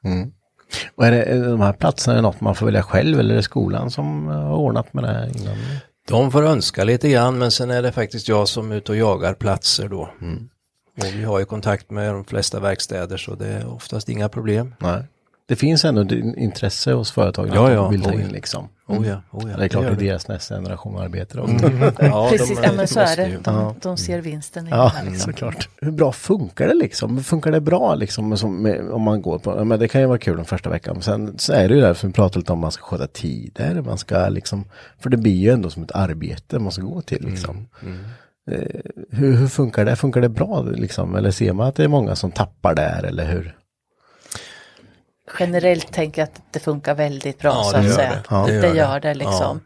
Och 0.95 1.07
är, 1.07 1.11
det, 1.11 1.23
är 1.23 1.49
de 1.49 1.61
här 1.61 1.73
platserna 1.73 2.21
något 2.21 2.41
man 2.41 2.55
får 2.55 2.67
välja 2.67 2.83
själv 2.83 3.21
eller 3.21 3.35
är 3.35 3.37
det 3.37 3.43
skolan 3.43 3.91
som 3.91 4.29
eh, 4.29 4.35
har 4.35 4.57
ordnat 4.57 4.95
med 4.95 5.05
det 5.05 5.11
här 5.11 5.27
innan? 5.27 5.57
De 6.09 6.33
får 6.33 6.43
önska 6.43 6.85
lite 6.85 7.09
grann 7.09 7.39
men 7.39 7.51
sen 7.51 7.71
är 7.71 7.83
det 7.83 7.93
faktiskt 7.93 8.29
jag 8.29 8.49
som 8.49 8.73
är 8.73 8.77
ute 8.77 8.93
och 8.93 8.99
jagar 8.99 9.35
platser 9.35 9.89
då. 9.89 10.01
Och 10.99 11.05
vi 11.15 11.25
har 11.25 11.39
ju 11.39 11.45
kontakt 11.45 11.91
med 11.91 12.15
de 12.15 12.25
flesta 12.25 12.61
verkstäder 12.61 13.17
så 13.17 13.35
det 13.35 13.49
är 13.49 13.75
oftast 13.75 14.09
inga 14.09 14.29
problem. 14.29 14.75
Nej. 14.79 15.05
Det 15.47 15.57
finns 15.57 15.85
ändå 15.85 16.15
intresse 16.37 16.93
hos 16.93 17.11
företagen 17.13 17.51
Ja, 17.55 17.67
att 17.67 17.73
ja. 17.73 17.89
vill 17.89 18.03
ta 18.03 18.11
Oh, 18.11 18.21
in 18.23 18.29
liksom. 18.29 18.69
Oh 18.87 19.07
ja, 19.09 19.23
oh 19.31 19.51
ja, 19.51 19.57
det 19.57 19.65
är 19.65 19.69
klart 19.69 19.83
det 19.85 19.91
det 19.91 19.95
är 19.95 19.99
det. 19.99 20.05
deras 20.05 20.29
nästa 20.29 20.55
generation 20.55 20.99
arbetare 20.99 21.43
också. 21.43 21.71
Ja, 22.05 22.29
Precis, 22.31 22.59
de, 22.59 22.65
ja 22.65 22.73
men 22.73 22.89
så 22.89 23.01
är 23.01 23.17
det. 23.17 23.39
De, 23.45 23.75
de 23.83 23.97
ser 23.97 24.21
vinsten 24.21 24.67
i 24.67 24.71
det 24.71 24.77
Ja, 24.77 24.87
här. 24.87 25.05
Liksom. 25.05 25.33
såklart. 25.33 25.69
Hur 25.81 25.91
bra 25.91 26.13
funkar 26.13 26.67
det 26.69 26.75
liksom? 26.75 27.25
Funkar 27.25 27.51
det 27.53 27.61
bra 27.61 27.95
liksom 27.95 28.29
med, 28.29 28.39
som, 28.39 28.63
med, 28.63 28.91
om 28.91 29.03
man 29.03 29.23
går 29.23 29.39
på, 29.39 29.65
men 29.65 29.79
det 29.81 29.89
kan 29.89 30.01
ju 30.01 30.07
vara 30.07 30.19
kul 30.19 30.37
den 30.37 30.45
första 30.45 30.71
veckan. 30.71 30.95
Men 30.95 31.03
sen 31.03 31.39
så 31.39 31.53
är 31.53 31.69
det 31.69 31.75
ju 31.75 31.81
där 31.81 31.95
som 31.95 32.09
vi 32.09 32.13
pratade 32.15 32.39
lite 32.39 32.53
om, 32.53 32.59
man 32.59 32.73
ska 32.73 32.85
sköta 32.85 33.07
tider, 33.07 33.83
man 33.83 33.99
ska 33.99 34.29
liksom, 34.29 34.65
för 34.99 35.11
det 35.11 35.17
blir 35.17 35.37
ju 35.37 35.51
ändå 35.51 35.71
som 35.71 35.83
ett 35.83 35.93
arbete 35.95 36.59
man 36.59 36.73
ska 36.73 36.83
gå 36.83 37.01
till 37.03 37.25
liksom. 37.25 37.69
Eh, 38.51 38.81
hur, 39.11 39.33
hur 39.37 39.49
funkar 39.49 39.85
det? 39.85 39.97
Funkar 39.97 40.21
det 40.21 40.29
bra 40.29 40.63
liksom? 40.63 41.15
Eller 41.15 41.31
ser 41.31 41.53
man 41.53 41.67
att 41.69 41.77
det 41.77 41.85
är 41.85 41.89
många 41.89 42.17
som 42.17 42.31
tappar 42.31 42.75
där 42.75 43.03
eller 43.05 43.25
hur? 43.33 43.57
Generellt 45.39 45.93
tänker 45.93 46.23
jag 46.23 46.27
att 46.27 46.43
det 46.51 46.61
funkar 46.61 46.95
väldigt 46.95 47.39
bra 47.39 47.51
Ja, 47.51 47.65
så 47.65 47.77
att 47.77 47.95
säga. 47.95 48.11
det. 48.11 48.23
Ja, 48.31 48.45
det 48.47 48.61
det, 48.61 48.69
gör 48.77 49.01
det. 49.01 49.09
det 49.09 49.15
liksom. 49.15 49.61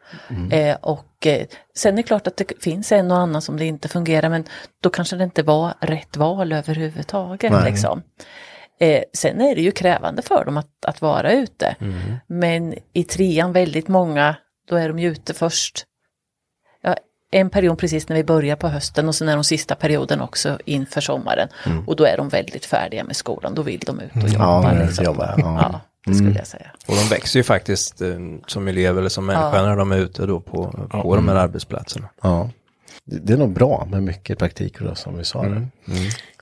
Eh, 0.52 0.76
och 0.80 1.26
eh, 1.26 1.46
sen 1.76 1.92
är 1.92 1.96
det 1.96 2.02
klart 2.02 2.26
att 2.26 2.36
det 2.36 2.62
finns 2.62 2.92
en 2.92 3.10
och 3.10 3.18
annan 3.18 3.42
som 3.42 3.56
det 3.56 3.64
inte 3.64 3.88
fungerar 3.88 4.28
men 4.28 4.44
då 4.82 4.90
kanske 4.90 5.16
det 5.16 5.24
inte 5.24 5.42
var 5.42 5.74
rätt 5.80 6.16
val 6.16 6.52
överhuvudtaget. 6.52 7.52
Nej. 7.52 7.70
Liksom. 7.70 8.02
Eh, 8.80 9.02
sen 9.12 9.40
är 9.40 9.54
det 9.54 9.60
ju 9.60 9.70
krävande 9.70 10.22
för 10.22 10.44
dem 10.44 10.56
att, 10.56 10.84
att 10.86 11.00
vara 11.00 11.32
ute. 11.32 11.76
Men 12.26 12.74
i 12.92 13.04
trean 13.04 13.52
väldigt 13.52 13.88
många 13.88 14.36
då 14.68 14.76
är 14.76 14.88
de 14.88 14.98
ju 14.98 15.08
ute 15.08 15.34
först. 15.34 15.84
Ja, 17.36 17.40
en 17.40 17.50
period 17.50 17.78
precis 17.78 18.08
när 18.08 18.16
vi 18.16 18.24
börjar 18.24 18.56
på 18.56 18.68
hösten 18.68 19.08
och 19.08 19.14
sen 19.14 19.28
är 19.28 19.34
de 19.34 19.44
sista 19.44 19.74
perioden 19.74 20.20
också 20.20 20.58
inför 20.64 21.00
sommaren. 21.00 21.48
Och 21.86 21.96
då 21.96 22.04
är 22.04 22.16
de 22.16 22.28
väldigt 22.28 22.64
färdiga 22.64 23.04
med 23.04 23.16
skolan, 23.16 23.54
då 23.54 23.62
vill 23.62 23.80
de 23.86 24.00
ut 24.00 24.10
och 24.14 24.28
jobba. 24.28 24.64
Mm. 24.64 24.78
Ja, 24.78 24.84
liksom. 24.84 25.04
jobba, 25.04 25.34
ja. 25.38 25.48
Mm. 25.48 25.54
ja, 25.54 25.80
det 26.06 26.14
skulle 26.14 26.38
jag 26.38 26.46
säga. 26.46 26.70
Och 26.86 26.94
de 26.94 27.08
växer 27.14 27.38
ju 27.38 27.44
faktiskt 27.44 28.00
eh, 28.00 28.18
som 28.46 28.68
elever 28.68 28.98
eller 29.00 29.08
som 29.08 29.26
människa 29.26 29.62
när 29.62 29.76
de 29.76 29.92
är 29.92 29.98
ute 29.98 30.26
då 30.26 30.40
på, 30.40 30.88
på 30.90 31.16
de 31.16 31.28
här 31.28 31.36
arbetsplatserna. 31.36 32.08
Ja. 32.22 32.50
Det, 33.04 33.18
det 33.18 33.32
är 33.32 33.36
nog 33.36 33.52
bra 33.52 33.86
med 33.90 34.02
mycket 34.02 34.38
praktik 34.38 34.78
då, 34.78 34.94
som 34.94 35.18
vi 35.18 35.24
sa. 35.24 35.42
där. 35.42 35.68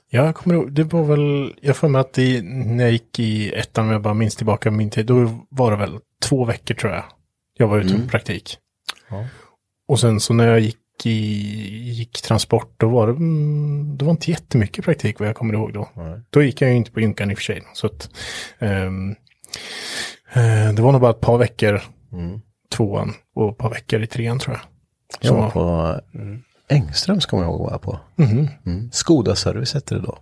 Ja, 0.09 0.25
jag 0.25 0.35
kommer 0.35 0.55
ihåg, 0.55 0.71
det 0.71 0.83
var 0.83 1.03
väl, 1.03 1.53
jag 1.61 1.77
får 1.77 1.87
mig 1.87 2.01
att 2.01 2.17
i, 2.17 2.41
när 2.41 2.83
jag 2.83 2.91
gick 2.91 3.19
i 3.19 3.53
ettan, 3.53 3.85
om 3.85 3.91
jag 3.91 4.01
bara 4.01 4.13
minns 4.13 4.35
tillbaka 4.35 4.71
min 4.71 4.89
tid, 4.89 5.05
då 5.05 5.39
var 5.49 5.71
det 5.71 5.77
väl 5.77 5.99
två 6.23 6.45
veckor 6.45 6.75
tror 6.75 6.93
jag. 6.93 7.03
Jag 7.57 7.67
var 7.67 7.79
ute 7.79 8.01
på 8.01 8.07
praktik. 8.07 8.57
Och 9.87 9.99
sen 9.99 10.19
så 10.19 10.33
när 10.33 10.47
jag 10.47 10.59
gick 10.59 10.77
i 11.03 11.89
gick 11.91 12.21
transport, 12.21 12.73
då 12.77 12.89
var 12.89 13.07
det, 13.07 13.13
mm, 13.13 13.97
det 13.97 14.05
var 14.05 14.11
inte 14.11 14.31
jättemycket 14.31 14.85
praktik 14.85 15.19
vad 15.19 15.29
jag 15.29 15.35
kommer 15.35 15.53
ihåg 15.53 15.73
då. 15.73 15.89
Då 16.29 16.43
gick 16.43 16.61
jag 16.61 16.69
ju 16.69 16.75
inte 16.75 16.91
på 16.91 17.01
Ynkan 17.01 17.31
i 17.31 17.33
och 17.33 17.37
för 17.37 17.43
sig. 17.43 17.63
Så 17.73 17.87
att, 17.87 18.09
eh, 18.59 18.91
det 20.75 20.81
var 20.81 20.91
nog 20.91 21.01
bara 21.01 21.11
ett 21.11 21.21
par 21.21 21.37
veckor, 21.37 21.81
tvåan, 22.75 23.13
och 23.35 23.51
ett 23.51 23.57
par 23.57 23.69
veckor 23.69 24.03
i 24.03 24.07
trean 24.07 24.39
tror 24.39 24.55
jag. 24.55 24.61
Jag 25.21 25.33
var 25.37 25.49
på 25.49 26.01
Engströms 26.67 27.25
kommer 27.25 27.43
jag 27.43 27.51
ihåg 27.51 27.59
var 27.61 27.71
jag 27.71 27.81
på. 27.81 27.99
Mhm. 28.15 28.47
Mm. 28.65 28.91
Skoda 28.91 29.35
Service 29.35 29.73
hette 29.73 29.95
det 29.95 30.01
då. 30.01 30.17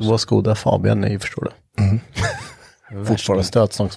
Det 0.00 0.08
var 0.08 0.18
Skoda 0.18 0.54
Fabian, 0.54 1.00
ni 1.00 1.18
förstår 1.18 1.44
det. 1.44 1.82
Fortfarande 3.06 3.44
stötstångs... 3.44 3.96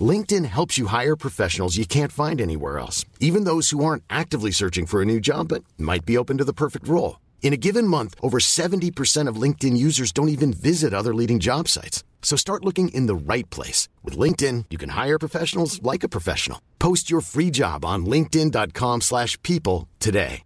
LinkedIn 0.00 0.44
helps 0.44 0.76
you 0.76 0.86
hire 0.88 1.16
professionals 1.16 1.76
you 1.76 1.86
can't 1.86 2.12
find 2.12 2.40
anywhere 2.40 2.78
else, 2.78 3.04
even 3.20 3.44
those 3.44 3.70
who 3.70 3.84
aren't 3.84 4.02
actively 4.10 4.50
searching 4.50 4.86
for 4.86 5.00
a 5.00 5.04
new 5.06 5.20
job 5.20 5.48
but 5.48 5.64
might 5.78 6.04
be 6.04 6.18
open 6.18 6.36
to 6.38 6.44
the 6.44 6.52
perfect 6.52 6.86
role. 6.88 7.20
In 7.42 7.52
a 7.52 7.56
given 7.56 7.86
month, 7.86 8.14
over 8.20 8.38
70% 8.38 9.28
of 9.28 9.40
LinkedIn 9.40 9.76
users 9.76 10.12
don't 10.12 10.28
even 10.28 10.52
visit 10.52 10.92
other 10.92 11.14
leading 11.14 11.38
job 11.38 11.68
sites. 11.68 12.02
So 12.22 12.36
start 12.36 12.64
looking 12.64 12.88
in 12.88 13.06
the 13.06 13.14
right 13.14 13.48
place. 13.50 13.88
With 14.02 14.18
LinkedIn, 14.18 14.64
you 14.68 14.78
can 14.78 14.90
hire 14.90 15.18
professionals 15.18 15.80
like 15.82 16.02
a 16.04 16.08
professional. 16.08 16.58
Post 16.78 17.08
your 17.10 17.20
free 17.22 17.50
job 17.50 17.84
on 17.84 18.04
linkedin.com/people 18.06 19.00
slash 19.00 19.40
people 19.42 19.86
today. 20.00 20.42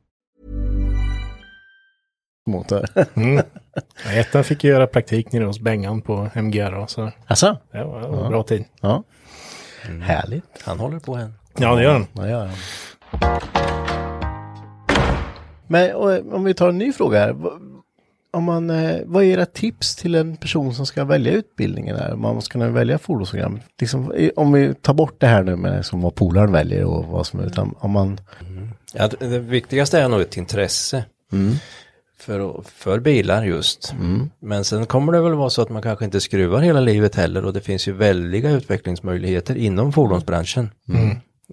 Mot 2.46 2.68
det. 2.68 2.86
Mm. 3.14 3.42
Ja, 4.05 4.11
ettan 4.12 4.44
fick 4.44 4.64
göra 4.64 4.86
praktik 4.86 5.32
nere 5.32 5.44
hos 5.44 5.61
Bengan 5.61 6.03
på 6.03 6.30
MGR. 6.34 6.86
Så 6.86 7.11
Alltså? 7.26 7.59
det 7.72 7.84
var, 7.84 8.01
det 8.01 8.09
var 8.09 8.24
en 8.24 8.30
bra 8.30 8.42
tid. 8.42 8.64
Ja. 8.80 9.05
Härligt. 10.03 10.62
Han 10.64 10.78
håller 10.78 10.99
på 10.99 11.14
än. 11.14 11.35
Ja, 11.59 11.74
det 11.74 11.83
gör 11.83 11.93
den. 11.93 12.07
Ja, 12.12 12.28
ja, 12.28 12.47
ja. 12.47 13.41
Men 15.66 15.95
och, 15.95 16.35
om 16.35 16.45
vi 16.45 16.55
tar 16.55 16.68
en 16.68 16.78
ny 16.78 16.93
fråga 16.93 17.18
här. 17.18 17.33
Vad- 17.33 17.53
Om 18.33 18.45
man, 18.45 18.70
eh, 18.70 19.01
vad 19.07 19.22
är 19.24 19.26
era 19.26 19.47
tips 19.47 19.97
till 19.97 20.14
en 20.14 20.37
person 20.37 20.74
som 20.74 20.87
ska 20.87 21.05
välja 21.05 21.33
utbildningen 21.33 21.97
här? 21.97 22.16
Man 22.16 22.43
ska 22.43 22.53
kunna 22.53 22.68
välja 22.68 22.99
fordonsprogram. 22.99 23.61
Liksom, 23.81 24.12
om 24.37 24.53
vi 24.53 24.74
tar 24.74 24.95
bort 24.95 25.14
det 25.20 25.26
här 25.26 25.43
nu 25.43 25.57
med 25.57 25.76
liksom 25.76 26.01
vad 26.01 26.14
polaren 26.14 26.53
väljer 26.53 26.85
och 26.85 27.05
vad 27.05 27.26
som 27.26 27.41
är, 27.41 27.45
utan 27.47 27.74
om 27.78 27.91
man... 27.91 28.20
Ja, 28.95 29.09
det, 29.09 29.26
det 29.28 29.39
viktigaste 29.39 30.01
är 30.01 30.09
nog 30.09 30.20
ett 30.20 30.37
intresse. 30.37 31.05
För, 32.21 32.62
för 32.64 32.99
bilar 33.01 33.45
just. 33.45 33.95
Men 34.41 34.64
sen 34.64 34.87
kommer 34.87 35.12
det 35.12 35.21
väl 35.21 35.35
vara 35.35 35.51
så 35.51 35.62
att 35.62 35.68
man 35.71 35.83
kanske 35.83 36.05
inte 36.05 36.21
skruvar 36.21 36.61
hela 36.61 36.81
livet 36.81 37.14
heller 37.14 37.45
och 37.45 37.53
det 37.53 37.61
finns 37.61 37.89
ju 37.89 37.93
väldiga 37.93 38.51
utvecklingsmöjligheter 38.51 39.55
inom 39.57 39.93
fordonsbranschen. 39.93 40.71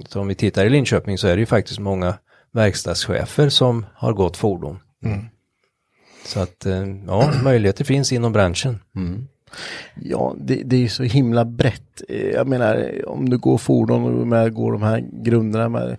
Så 0.09 0.21
om 0.21 0.27
vi 0.27 0.35
tittar 0.35 0.65
i 0.65 0.69
Linköping 0.69 1.17
så 1.17 1.27
är 1.27 1.35
det 1.35 1.39
ju 1.39 1.45
faktiskt 1.45 1.79
många 1.79 2.13
verkstadschefer 2.51 3.49
som 3.49 3.85
har 3.93 4.13
gått 4.13 4.37
fordon. 4.37 4.79
Så 6.25 6.39
att 6.39 6.65
eh, 6.65 6.85
ja, 7.07 7.31
möjligheter 7.43 7.83
finns 7.85 8.11
inom 8.11 8.31
branschen. 8.33 8.79
Ja, 9.95 10.35
det, 10.39 10.55
det 10.65 10.75
är 10.75 10.79
ju 10.79 10.89
så 10.89 11.03
himla 11.03 11.45
brett. 11.45 12.01
Eh, 12.09 12.27
Jag 12.27 12.47
menar, 12.47 13.01
om 13.07 13.29
du 13.29 13.37
går 13.37 13.57
fordon 13.57 14.19
och 14.21 14.27
med, 14.27 14.53
går 14.53 14.71
de 14.71 14.81
här 14.83 15.05
grunderna 15.11 15.69
med, 15.69 15.97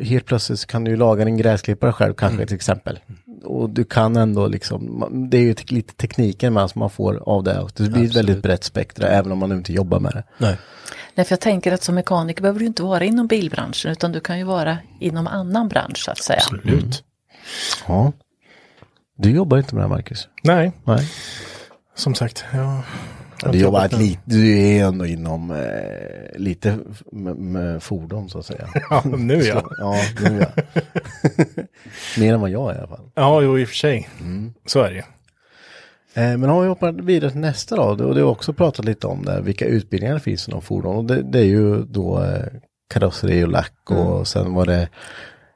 helt 0.00 0.24
plötsligt 0.26 0.60
så 0.60 0.66
kan 0.66 0.84
du 0.84 0.90
ju 0.90 0.96
laga 0.96 1.24
en 1.24 1.36
gräsklippare 1.36 1.92
själv 1.92 2.14
kanske 2.14 2.46
till 2.46 2.56
exempel. 2.56 2.98
Och 3.44 3.70
du 3.70 3.84
kan 3.84 4.16
ändå 4.16 4.46
liksom, 4.46 5.04
det 5.30 5.36
är 5.36 5.42
ju 5.42 5.54
te- 5.54 5.74
lite 5.74 5.94
tekniken 5.94 6.52
med 6.52 6.70
som 6.70 6.78
man 6.80 6.90
får 6.90 7.22
av 7.28 7.42
det. 7.44 7.60
Och 7.60 7.70
det 7.76 7.88
blir 7.90 8.04
ett 8.04 8.16
väldigt 8.16 8.42
brett 8.42 8.64
spektra 8.64 9.08
även 9.08 9.32
om 9.32 9.38
man 9.38 9.52
inte 9.52 9.72
jobbar 9.72 10.00
med 10.00 10.12
det. 10.12 10.24
Nej. 10.38 10.56
Nej, 11.14 11.26
för 11.26 11.32
jag 11.32 11.40
tänker 11.40 11.72
att 11.72 11.82
som 11.82 11.94
mekaniker 11.94 12.42
behöver 12.42 12.60
du 12.60 12.66
inte 12.66 12.82
vara 12.82 13.04
inom 13.04 13.26
bilbranschen 13.26 13.92
utan 13.92 14.12
du 14.12 14.20
kan 14.20 14.38
ju 14.38 14.44
vara 14.44 14.78
inom 15.00 15.26
annan 15.26 15.68
bransch 15.68 15.98
så 16.04 16.10
att 16.10 16.18
säga. 16.22 16.40
Absolut. 16.52 17.04
Ja. 17.88 18.12
Du 19.16 19.30
jobbar 19.30 19.58
inte 19.58 19.74
med 19.74 19.84
det 19.84 19.88
Marcus? 19.88 20.28
Nej, 20.42 20.72
Nej. 20.84 21.08
som 21.94 22.14
sagt. 22.14 22.44
Ja, 22.52 22.58
Ja, 22.58 22.82
du 23.52 23.58
jobbar 23.58 23.84
ett 23.84 23.98
lite, 23.98 24.20
du 24.24 24.58
är 24.58 24.84
ändå 24.84 25.06
inom 25.06 25.50
eh, 25.50 26.38
lite 26.38 26.78
med, 27.12 27.36
med 27.36 27.82
fordon 27.82 28.28
så 28.28 28.38
att 28.38 28.46
säga. 28.46 28.68
Ja, 28.90 29.02
nu 29.04 29.42
ja. 29.42 29.60
Så, 29.60 29.74
ja, 29.78 29.96
nu 30.20 30.40
ja. 30.40 30.62
Mer 32.18 32.34
än 32.34 32.40
vad 32.40 32.50
jag 32.50 32.70
är 32.70 32.74
i 32.74 32.78
alla 32.78 32.88
fall. 32.88 33.10
Ja, 33.14 33.42
jo 33.42 33.58
i 33.58 33.64
och 33.64 33.68
för 33.68 33.76
sig. 33.76 34.08
Mm. 34.20 34.54
Så 34.66 34.82
är 34.82 34.90
det 34.90 34.96
ju. 34.96 35.02
Eh, 36.22 36.38
men 36.38 36.50
om 36.50 36.62
vi 36.62 36.68
hoppar 36.68 36.92
vidare 36.92 37.30
till 37.30 37.40
nästa 37.40 37.76
då, 37.76 38.04
och 38.04 38.14
det 38.14 38.20
har 38.20 38.30
också 38.30 38.52
pratat 38.52 38.84
lite 38.84 39.06
om 39.06 39.24
det, 39.24 39.40
vilka 39.40 39.64
utbildningar 39.66 40.14
det 40.14 40.20
finns 40.20 40.48
inom 40.48 40.62
fordon. 40.62 40.96
Och 40.96 41.04
det, 41.04 41.22
det 41.22 41.38
är 41.38 41.44
ju 41.44 41.82
då 41.82 42.22
eh, 42.22 42.46
karosseri 42.90 43.44
och 43.44 43.48
lack 43.48 43.90
och 43.90 44.28
sen 44.28 44.54
var 44.54 44.66
det 44.66 44.88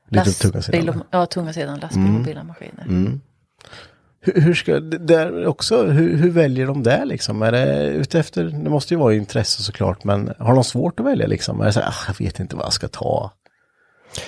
lite 0.08 0.30
tunga 0.30 0.54
Lastbil 0.54 0.80
sidan. 0.80 1.00
och, 1.00 1.06
ja, 1.10 1.26
tunga 1.26 1.52
sidan, 1.52 1.78
lastbil 1.78 2.16
och 2.18 2.24
bilar, 2.24 2.44
maskiner. 2.44 2.84
Hur, 4.34 4.40
hur 4.40 4.54
ska, 4.54 4.80
där 4.80 5.46
också, 5.46 5.86
hur, 5.86 6.16
hur 6.16 6.30
väljer 6.30 6.66
de 6.66 6.82
det 6.82 7.04
liksom? 7.04 7.42
Är 7.42 7.52
det 7.52 7.86
utefter, 7.86 8.44
det 8.44 8.70
måste 8.70 8.94
ju 8.94 9.00
vara 9.00 9.14
intresse 9.14 9.62
såklart, 9.62 10.04
men 10.04 10.32
har 10.38 10.54
de 10.54 10.64
svårt 10.64 11.00
att 11.00 11.06
välja 11.06 11.26
liksom? 11.26 11.60
Är 11.60 11.64
det 11.64 11.72
så 11.72 11.80
här, 11.80 11.88
ah, 11.88 12.04
jag 12.06 12.26
vet 12.26 12.40
inte 12.40 12.56
vad 12.56 12.64
jag 12.64 12.72
ska 12.72 12.88
ta? 12.88 13.32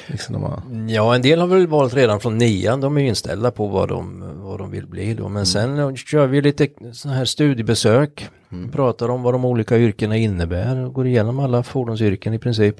Liksom 0.06 0.42
har, 0.42 0.62
Ja, 0.88 1.14
en 1.14 1.22
del 1.22 1.40
har 1.40 1.46
väl 1.46 1.66
valt 1.66 1.94
redan 1.94 2.20
från 2.20 2.38
nian, 2.38 2.80
de 2.80 2.96
är 2.96 3.00
ju 3.00 3.08
inställda 3.08 3.50
på 3.50 3.66
vad 3.66 3.88
de, 3.88 4.24
vad 4.36 4.58
de 4.58 4.70
vill 4.70 4.86
bli 4.86 5.14
då. 5.14 5.28
Men 5.28 5.46
sen 5.46 5.96
kör 5.96 6.26
vi 6.26 6.42
lite 6.42 6.68
sådana 6.92 7.18
här 7.18 7.24
studiebesök, 7.24 8.28
pratar 8.72 9.08
om 9.08 9.22
vad 9.22 9.34
de 9.34 9.44
olika 9.44 9.78
yrkena 9.78 10.16
innebär, 10.16 10.76
och 10.86 10.94
går 10.94 11.06
igenom 11.06 11.38
alla 11.38 11.62
fordonsyrken 11.62 12.34
i 12.34 12.38
princip. 12.38 12.76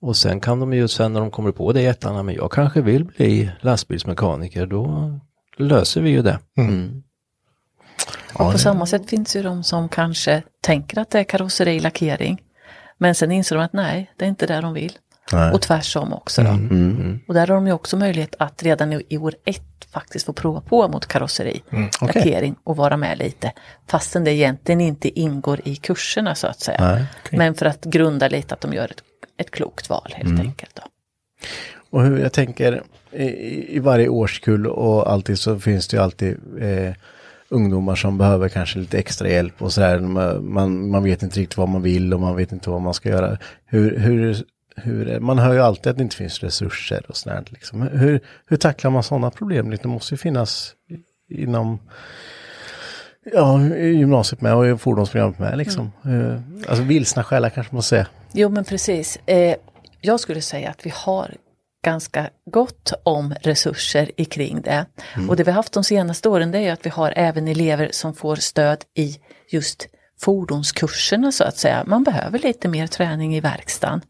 Och 0.00 0.16
sen 0.16 0.40
kan 0.40 0.60
de 0.60 0.72
ju 0.72 0.88
sen 0.88 1.12
när 1.12 1.20
de 1.20 1.30
kommer 1.30 1.52
på 1.52 1.72
det 1.72 1.80
i 1.82 1.86
ettan, 1.86 2.26
men 2.26 2.34
jag 2.34 2.52
kanske 2.52 2.80
vill 2.80 3.04
bli 3.04 3.50
lastbilsmekaniker, 3.60 4.66
då 4.66 5.18
löser 5.58 6.00
vi 6.00 6.10
ju 6.10 6.22
det. 6.22 6.38
Och 8.34 8.52
på 8.52 8.58
samma 8.58 8.86
sätt 8.86 9.10
finns 9.10 9.36
ju 9.36 9.42
de 9.42 9.64
som 9.64 9.88
kanske 9.88 10.42
tänker 10.60 10.98
att 10.98 11.10
det 11.10 11.18
är 11.18 11.24
karosseri, 11.24 11.80
lackering. 11.80 12.42
Men 12.98 13.14
sen 13.14 13.32
inser 13.32 13.56
de 13.56 13.64
att 13.64 13.72
nej, 13.72 14.12
det 14.16 14.24
är 14.24 14.28
inte 14.28 14.46
det 14.46 14.60
de 14.60 14.74
vill. 14.74 14.92
Nej. 15.32 15.52
Och 15.52 15.62
tvärsom 15.62 16.12
också 16.12 16.42
då. 16.42 16.50
Och 17.28 17.34
där 17.34 17.46
har 17.46 17.54
de 17.54 17.66
ju 17.66 17.72
också 17.72 17.96
möjlighet 17.96 18.34
att 18.38 18.62
redan 18.62 18.92
i, 18.92 19.02
i 19.08 19.18
år 19.18 19.34
ett 19.44 19.84
faktiskt 19.90 20.26
få 20.26 20.32
prova 20.32 20.60
på 20.60 20.88
mot 20.88 21.06
karosseri, 21.06 21.62
Okej. 21.66 21.88
lackering 22.00 22.56
och 22.64 22.76
vara 22.76 22.96
med 22.96 23.18
lite. 23.18 23.52
Fastän 23.86 24.24
det 24.24 24.32
egentligen 24.32 24.80
inte 24.80 25.20
ingår 25.20 25.60
i 25.64 25.76
kurserna 25.76 26.34
så 26.34 26.46
att 26.46 26.60
säga. 26.60 26.80
Nej, 26.80 27.06
Men 27.30 27.54
för 27.54 27.66
att 27.66 27.84
grunda 27.84 28.28
lite 28.28 28.54
att 28.54 28.60
de 28.60 28.72
gör 28.72 28.84
ett, 28.84 29.02
ett 29.36 29.50
klokt 29.50 29.88
val 29.88 30.12
helt 30.16 30.40
enkelt. 30.40 30.74
Då. 30.74 30.82
Och 31.90 32.04
hur 32.04 32.18
jag 32.18 32.32
tänker, 32.32 32.82
i, 33.12 33.76
i 33.76 33.78
varje 33.78 34.08
årskull 34.08 34.66
och 34.66 35.12
alltid 35.12 35.38
så 35.38 35.58
finns 35.58 35.88
det 35.88 35.96
ju 35.96 36.02
alltid 36.02 36.36
eh, 36.60 36.92
ungdomar 37.48 37.94
som 37.94 38.18
behöver 38.18 38.48
kanske 38.48 38.78
lite 38.78 38.98
extra 38.98 39.28
hjälp 39.28 39.62
och 39.62 39.72
sådär. 39.72 39.98
Man, 40.40 40.90
man 40.90 41.02
vet 41.02 41.22
inte 41.22 41.40
riktigt 41.40 41.58
vad 41.58 41.68
man 41.68 41.82
vill 41.82 42.14
och 42.14 42.20
man 42.20 42.36
vet 42.36 42.52
inte 42.52 42.70
vad 42.70 42.80
man 42.80 42.94
ska 42.94 43.08
göra. 43.08 43.38
Hur, 43.64 43.98
hur, 43.98 44.44
hur, 44.76 45.20
man 45.20 45.38
hör 45.38 45.52
ju 45.52 45.60
alltid 45.60 45.90
att 45.90 45.96
det 45.96 46.02
inte 46.02 46.16
finns 46.16 46.40
resurser 46.40 47.04
och 47.08 47.16
sådär. 47.16 47.44
Liksom. 47.48 47.82
Hur, 47.82 48.20
hur 48.46 48.56
tacklar 48.56 48.90
man 48.90 49.02
sådana 49.02 49.30
problem? 49.30 49.70
Det 49.70 49.84
måste 49.84 50.14
ju 50.14 50.18
finnas 50.18 50.74
inom 51.30 51.78
ja, 53.32 53.60
gymnasiet 53.76 54.40
med 54.40 54.54
och 54.54 54.80
fordonsprogrammet 54.80 55.38
med. 55.38 55.58
Liksom. 55.58 55.92
Eh, 56.04 56.40
Alltså 56.68 56.84
vilsna 56.84 57.24
själar 57.24 57.50
kanske 57.50 57.74
man 57.74 57.82
säger. 57.82 58.06
Jo 58.32 58.48
men 58.48 58.64
precis. 58.64 59.18
Eh, 59.26 59.56
jag 60.00 60.20
skulle 60.20 60.40
säga 60.40 60.70
att 60.70 60.86
vi 60.86 60.92
har 60.94 61.34
ganska 61.84 62.30
gott 62.50 62.92
om 63.02 63.34
resurser 63.40 64.10
i 64.16 64.24
kring 64.24 64.60
det. 64.60 64.86
Och 65.28 65.36
det 65.36 65.44
vi 65.44 65.50
har 65.50 65.56
haft 65.56 65.72
de 65.72 65.84
senaste 65.84 66.28
åren 66.28 66.50
det 66.50 66.58
är 66.58 66.72
att 66.72 66.86
vi 66.86 66.90
har 66.90 67.12
även 67.16 67.48
elever 67.48 67.88
som 67.92 68.14
får 68.14 68.36
stöd 68.36 68.84
i 68.94 69.18
just 69.48 69.88
fordonskurserna 70.20 71.32
så 71.32 71.44
att 71.44 71.58
säga. 71.58 71.84
Man 71.86 72.04
behöver 72.04 72.38
lite 72.38 72.68
mer 72.68 72.86
träning 72.86 73.36
i 73.36 73.40
verkstaden. 73.40 74.00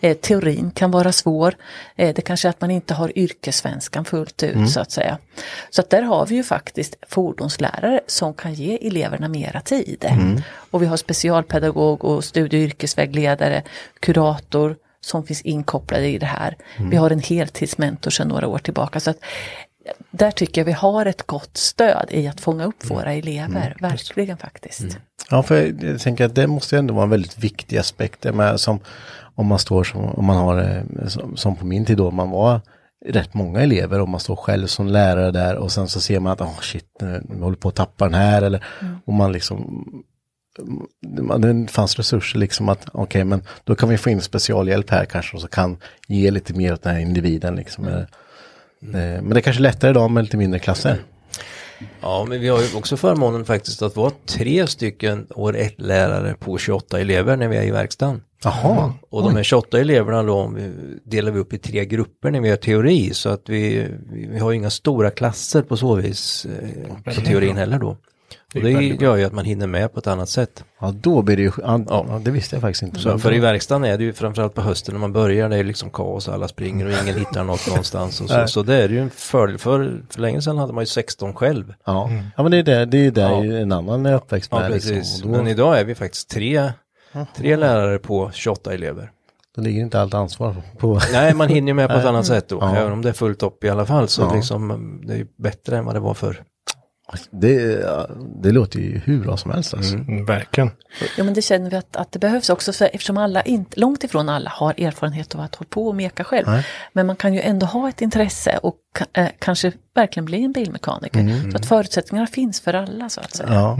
Eh, 0.00 0.16
teorin 0.16 0.70
kan 0.70 0.90
vara 0.90 1.12
svår. 1.12 1.54
Eh, 1.96 2.14
det 2.14 2.22
kanske 2.22 2.48
är 2.48 2.50
att 2.50 2.60
man 2.60 2.70
inte 2.70 2.94
har 2.94 3.18
yrkessvenskan 3.18 4.04
fullt 4.04 4.42
ut 4.42 4.70
så 4.70 4.80
att 4.80 4.90
säga. 4.90 5.18
Så 5.70 5.80
att 5.80 5.90
där 5.90 6.02
har 6.02 6.26
vi 6.26 6.34
ju 6.34 6.42
faktiskt 6.42 6.96
fordonslärare 7.08 8.00
som 8.06 8.34
kan 8.34 8.54
ge 8.54 8.86
eleverna 8.86 9.28
mera 9.28 9.60
tid. 9.60 10.04
Och 10.70 10.82
vi 10.82 10.86
har 10.86 10.96
specialpedagog 10.96 12.04
och 12.04 12.24
studie 12.24 12.56
och 12.56 12.62
yrkesvägledare, 12.62 13.62
kurator 14.00 14.76
som 15.04 15.26
finns 15.26 15.42
inkopplade 15.42 16.08
i 16.08 16.18
det 16.18 16.26
här. 16.26 16.56
Vi 16.90 16.96
har 16.96 17.10
en 17.10 17.20
heltidsmentor 17.20 18.10
sedan 18.10 18.28
några 18.28 18.48
år 18.48 18.58
tillbaka. 18.58 19.00
Så 19.00 19.10
att 19.10 19.18
där 20.10 20.30
tycker 20.30 20.60
jag 20.60 20.66
vi 20.66 20.72
har 20.72 21.06
ett 21.06 21.26
gott 21.26 21.56
stöd 21.56 22.08
i 22.10 22.28
att 22.28 22.40
fånga 22.40 22.64
upp 22.64 22.90
våra 22.90 23.12
elever, 23.12 23.76
verkligen 23.80 24.36
faktiskt. 24.36 24.98
Ja, 25.30 25.42
för 25.42 25.56
jag, 25.56 25.82
jag 25.82 26.00
tänker 26.00 26.24
att 26.24 26.34
det 26.34 26.46
måste 26.46 26.78
ändå 26.78 26.94
vara 26.94 27.04
en 27.04 27.10
väldigt 27.10 27.38
viktig 27.38 27.78
aspekt. 27.78 28.24
Med, 28.34 28.60
som, 28.60 28.80
om 29.34 29.46
man 29.46 29.58
står 29.58 29.84
som, 29.84 30.04
om 30.04 30.24
man 30.24 30.36
har, 30.36 30.58
eh, 30.58 31.06
som, 31.08 31.36
som 31.36 31.56
på 31.56 31.66
min 31.66 31.84
tid 31.84 31.96
då, 31.96 32.10
man 32.10 32.30
var 32.30 32.60
rätt 33.06 33.34
många 33.34 33.60
elever 33.60 34.00
och 34.00 34.08
man 34.08 34.20
står 34.20 34.36
själv 34.36 34.66
som 34.66 34.86
lärare 34.86 35.30
där 35.30 35.56
och 35.56 35.72
sen 35.72 35.88
så 35.88 36.00
ser 36.00 36.20
man 36.20 36.32
att, 36.32 36.40
oh 36.40 36.60
shit, 36.60 36.88
nu 37.00 37.40
håller 37.40 37.56
på 37.56 37.68
att 37.68 37.74
tappa 37.74 38.04
den 38.04 38.14
här 38.14 38.42
eller, 38.42 38.64
och 39.04 39.12
man 39.12 39.32
liksom, 39.32 39.84
det 41.38 41.70
fanns 41.70 41.96
resurser 41.96 42.38
liksom 42.38 42.68
att, 42.68 42.86
okej 42.92 43.24
men 43.24 43.42
då 43.64 43.74
kan 43.74 43.88
vi 43.88 43.98
få 43.98 44.10
in 44.10 44.20
specialhjälp 44.20 44.90
här 44.90 45.04
kanske 45.04 45.36
och 45.36 45.42
så 45.42 45.48
kan 45.48 45.76
ge 46.08 46.30
lite 46.30 46.54
mer 46.54 46.72
åt 46.72 46.82
den 46.82 46.94
här 46.94 47.00
individen 47.00 47.56
liksom. 47.56 47.88
Eh, 47.88 47.98
eh, 47.98 49.22
Men 49.22 49.28
det 49.30 49.38
är 49.38 49.40
kanske 49.40 49.62
lättare 49.62 49.90
idag 49.90 50.10
med 50.10 50.24
lite 50.24 50.36
mindre 50.36 50.58
klasser. 50.58 50.98
Ja, 52.00 52.24
men 52.28 52.40
vi 52.40 52.48
har 52.48 52.60
ju 52.60 52.76
också 52.76 52.96
förmånen 52.96 53.44
faktiskt 53.44 53.82
att 53.82 53.96
vara 53.96 54.12
tre 54.26 54.66
stycken 54.66 55.26
år 55.30 55.56
ett 55.56 55.80
lärare 55.80 56.34
på 56.34 56.58
28 56.58 57.00
elever 57.00 57.36
när 57.36 57.48
vi 57.48 57.56
är 57.56 57.62
i 57.62 57.70
verkstaden. 57.70 58.22
Jaha. 58.44 58.92
Och 59.10 59.22
de 59.22 59.36
här 59.36 59.42
28 59.42 59.80
eleverna 59.80 60.22
då 60.22 60.54
delar 61.04 61.32
vi 61.32 61.38
upp 61.38 61.52
i 61.52 61.58
tre 61.58 61.84
grupper 61.84 62.30
när 62.30 62.40
vi 62.40 62.50
har 62.50 62.56
teori 62.56 63.14
så 63.14 63.28
att 63.28 63.48
vi, 63.48 63.88
vi, 64.12 64.38
har 64.38 64.52
inga 64.52 64.70
stora 64.70 65.10
klasser 65.10 65.62
på 65.62 65.76
så 65.76 65.94
vis 65.94 66.46
eh, 66.46 67.14
på 67.14 67.20
teorin 67.20 67.56
heller 67.56 67.78
då. 67.78 67.96
Och 68.54 68.60
det 68.60 68.70
gör 68.70 69.16
ju 69.16 69.24
att 69.24 69.32
man 69.32 69.44
hinner 69.44 69.66
med 69.66 69.92
på 69.92 69.98
ett 69.98 70.06
annat 70.06 70.28
sätt. 70.28 70.64
Ja, 70.80 70.92
då 71.00 71.22
blir 71.22 71.36
det 71.36 71.42
ju, 71.42 71.50
ja, 71.62 71.80
ja, 71.88 72.20
det 72.24 72.30
visste 72.30 72.56
jag 72.56 72.60
faktiskt 72.60 72.82
inte. 72.82 72.98
Så 73.00 73.18
för 73.18 73.32
i 73.34 73.38
verkstaden 73.38 73.84
är 73.84 73.98
det 73.98 74.04
ju 74.04 74.12
framförallt 74.12 74.54
på 74.54 74.60
hösten 74.60 74.94
när 74.94 75.00
man 75.00 75.12
börjar, 75.12 75.48
det 75.48 75.56
är 75.56 75.64
liksom 75.64 75.90
kaos, 75.90 76.28
alla 76.28 76.48
springer 76.48 76.86
och 76.86 76.92
ingen 77.02 77.18
hittar 77.18 77.44
något 77.44 77.66
någonstans. 77.68 78.20
Och 78.20 78.28
så, 78.30 78.46
så 78.46 78.62
det 78.62 78.74
är 78.82 78.88
ju 78.88 79.00
en 79.00 79.10
fördel, 79.10 79.58
för, 79.58 80.02
för 80.10 80.20
länge 80.20 80.42
sedan 80.42 80.58
hade 80.58 80.72
man 80.72 80.82
ju 80.82 80.86
16 80.86 81.34
själv. 81.34 81.74
Ja. 81.84 82.10
ja, 82.36 82.42
men 82.42 82.50
det 82.52 82.58
är 82.58 82.62
det, 82.62 82.84
det 82.84 83.06
är 83.06 83.10
där 83.10 83.44
Ja. 83.44 83.58
en 83.60 83.72
annan 83.72 84.06
är 84.06 84.14
uppväxt 84.14 84.52
med. 84.52 84.64
Ja, 84.64 84.68
liksom. 84.68 84.94
precis. 84.94 85.22
Då, 85.22 85.28
Men 85.28 85.46
idag 85.48 85.80
är 85.80 85.84
vi 85.84 85.94
faktiskt 85.94 86.30
tre, 86.30 86.72
tre 87.36 87.56
lärare 87.56 87.98
på 87.98 88.30
28 88.34 88.74
elever. 88.74 89.10
då 89.56 89.62
ligger 89.62 89.82
inte 89.82 90.00
allt 90.00 90.14
ansvar 90.14 90.56
på... 90.78 91.00
Nej, 91.12 91.34
man 91.34 91.48
hinner 91.48 91.68
ju 91.68 91.74
med 91.74 91.88
på 91.90 91.96
ett 91.96 92.04
annat 92.06 92.26
sätt 92.26 92.48
då, 92.48 92.58
Ja. 92.60 92.76
även 92.76 92.92
om 92.92 93.02
det 93.02 93.08
är 93.08 93.12
fullt 93.12 93.42
upp 93.42 93.64
i 93.64 93.68
alla 93.68 93.86
fall. 93.86 94.08
Så 94.08 94.22
Ja. 94.22 94.34
liksom, 94.34 95.00
det 95.06 95.12
är 95.12 95.16
ju 95.18 95.26
bättre 95.38 95.76
än 95.78 95.84
vad 95.84 95.94
det 95.94 96.00
var 96.00 96.14
för 96.14 96.42
Det, 97.30 97.86
det 98.42 98.50
låter 98.52 98.78
ju 98.78 98.98
hur 99.04 99.20
bra 99.20 99.36
som 99.36 99.50
helst 99.50 99.74
alltså. 99.74 99.94
Mm, 99.94 100.24
verkligen. 100.24 100.70
Ja 101.16 101.24
men 101.24 101.34
det 101.34 101.42
känner 101.42 101.70
vi 101.70 101.76
att, 101.76 101.96
att 101.96 102.12
det 102.12 102.18
behövs 102.18 102.50
också 102.50 102.72
för 102.72 102.84
eftersom 102.92 103.16
alla, 103.18 103.42
inte, 103.42 103.80
långt 103.80 104.04
ifrån 104.04 104.28
alla 104.28 104.50
har 104.50 104.74
erfarenhet 104.80 105.34
av 105.34 105.40
att 105.40 105.54
hålla 105.54 105.68
på 105.70 105.86
och 105.88 105.94
meka 105.96 106.24
själv. 106.24 106.46
Nej. 106.46 106.66
Men 106.92 107.06
man 107.06 107.16
kan 107.16 107.34
ju 107.34 107.40
ändå 107.40 107.66
ha 107.66 107.88
ett 107.88 108.00
intresse 108.02 108.58
och 108.62 108.76
eh, 109.12 109.26
kanske 109.38 109.72
verkligen 109.94 110.24
bli 110.24 110.44
en 110.44 110.52
bilmekaniker. 110.52 111.50
Så 111.50 111.56
att 111.56 111.66
förutsättningarna 111.66 112.26
finns 112.26 112.60
för 112.60 112.74
alla 112.74 113.08
så 113.08 113.20
att 113.20 113.34
säga. 113.36 113.48
Ja. 113.52 113.78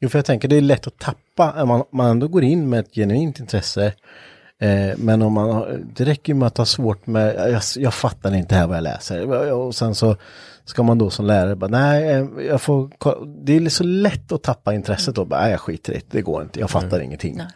Jo, 0.00 0.08
för 0.08 0.18
jag 0.18 0.24
tänker 0.26 0.48
det 0.48 0.56
är 0.56 0.60
lätt 0.60 0.86
att 0.86 0.98
tappa, 0.98 1.62
om 1.62 1.68
man, 1.68 1.84
man 1.92 2.10
ändå 2.10 2.28
går 2.28 2.44
in 2.44 2.68
med 2.68 2.80
ett 2.80 2.94
genuint 2.94 3.40
intresse. 3.40 3.92
Eh, 4.62 4.96
men 4.96 5.22
om 5.22 5.32
man, 5.32 5.50
har- 5.50 5.80
det 5.96 6.04
räcker 6.04 6.32
ju 6.32 6.38
med 6.38 6.46
att 6.46 6.58
ha 6.58 6.64
svårt 6.64 7.06
med, 7.06 7.34
jag, 7.36 7.62
jag 7.76 7.94
fattar 7.94 8.34
inte 8.34 8.54
här 8.54 8.66
vad 8.66 8.76
jag 8.76 8.82
läser. 8.82 9.52
Och 9.52 9.74
sen 9.74 9.94
så 9.94 10.16
ska 10.70 10.82
man 10.82 10.98
då 10.98 11.10
som 11.10 11.26
lärare 11.26 11.56
bara, 11.56 11.70
nej, 11.70 12.10
eh, 12.10 12.26
jag 12.48 12.62
får, 12.62 12.90
det 13.44 13.56
är 13.56 13.68
så 13.68 13.84
lätt 13.84 14.32
att 14.32 14.42
tappa 14.42 14.74
intresset 14.74 15.14
då, 15.14 15.24
bara, 15.24 15.40
nej, 15.40 15.50
jag 15.50 15.60
skiter 15.60 15.92
i 15.92 15.96
det, 15.96 16.04
det 16.10 16.22
går 16.22 16.42
inte, 16.42 16.60
jag 16.60 16.70
fattar 16.70 17.00
ingenting. 17.00 17.36
Nej. 17.36 17.46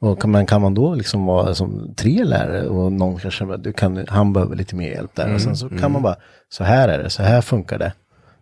Och 0.00 0.22
kan, 0.22 0.30
men 0.30 0.46
kan 0.46 0.60
man 0.60 0.74
då 0.74 0.94
liksom 0.94 1.26
vara 1.26 1.54
som 1.54 1.94
tre 1.96 2.24
lärare 2.24 2.68
och 2.68 2.92
någon 2.92 3.18
kanske, 3.18 3.56
du 3.56 3.72
kan, 3.72 4.06
han 4.08 4.32
behöver 4.32 4.56
lite 4.56 4.76
mer 4.76 4.90
hjälp 4.90 5.14
där. 5.14 5.34
Och 5.34 5.40
sen 5.40 5.56
så 5.56 5.68
kan 5.68 5.92
man 5.92 6.02
bara, 6.02 6.16
så 6.48 6.64
här 6.64 6.88
är 6.88 7.02
det, 7.02 7.10
så 7.10 7.22
här 7.22 7.40
funkar 7.40 7.78
det. 7.78 7.92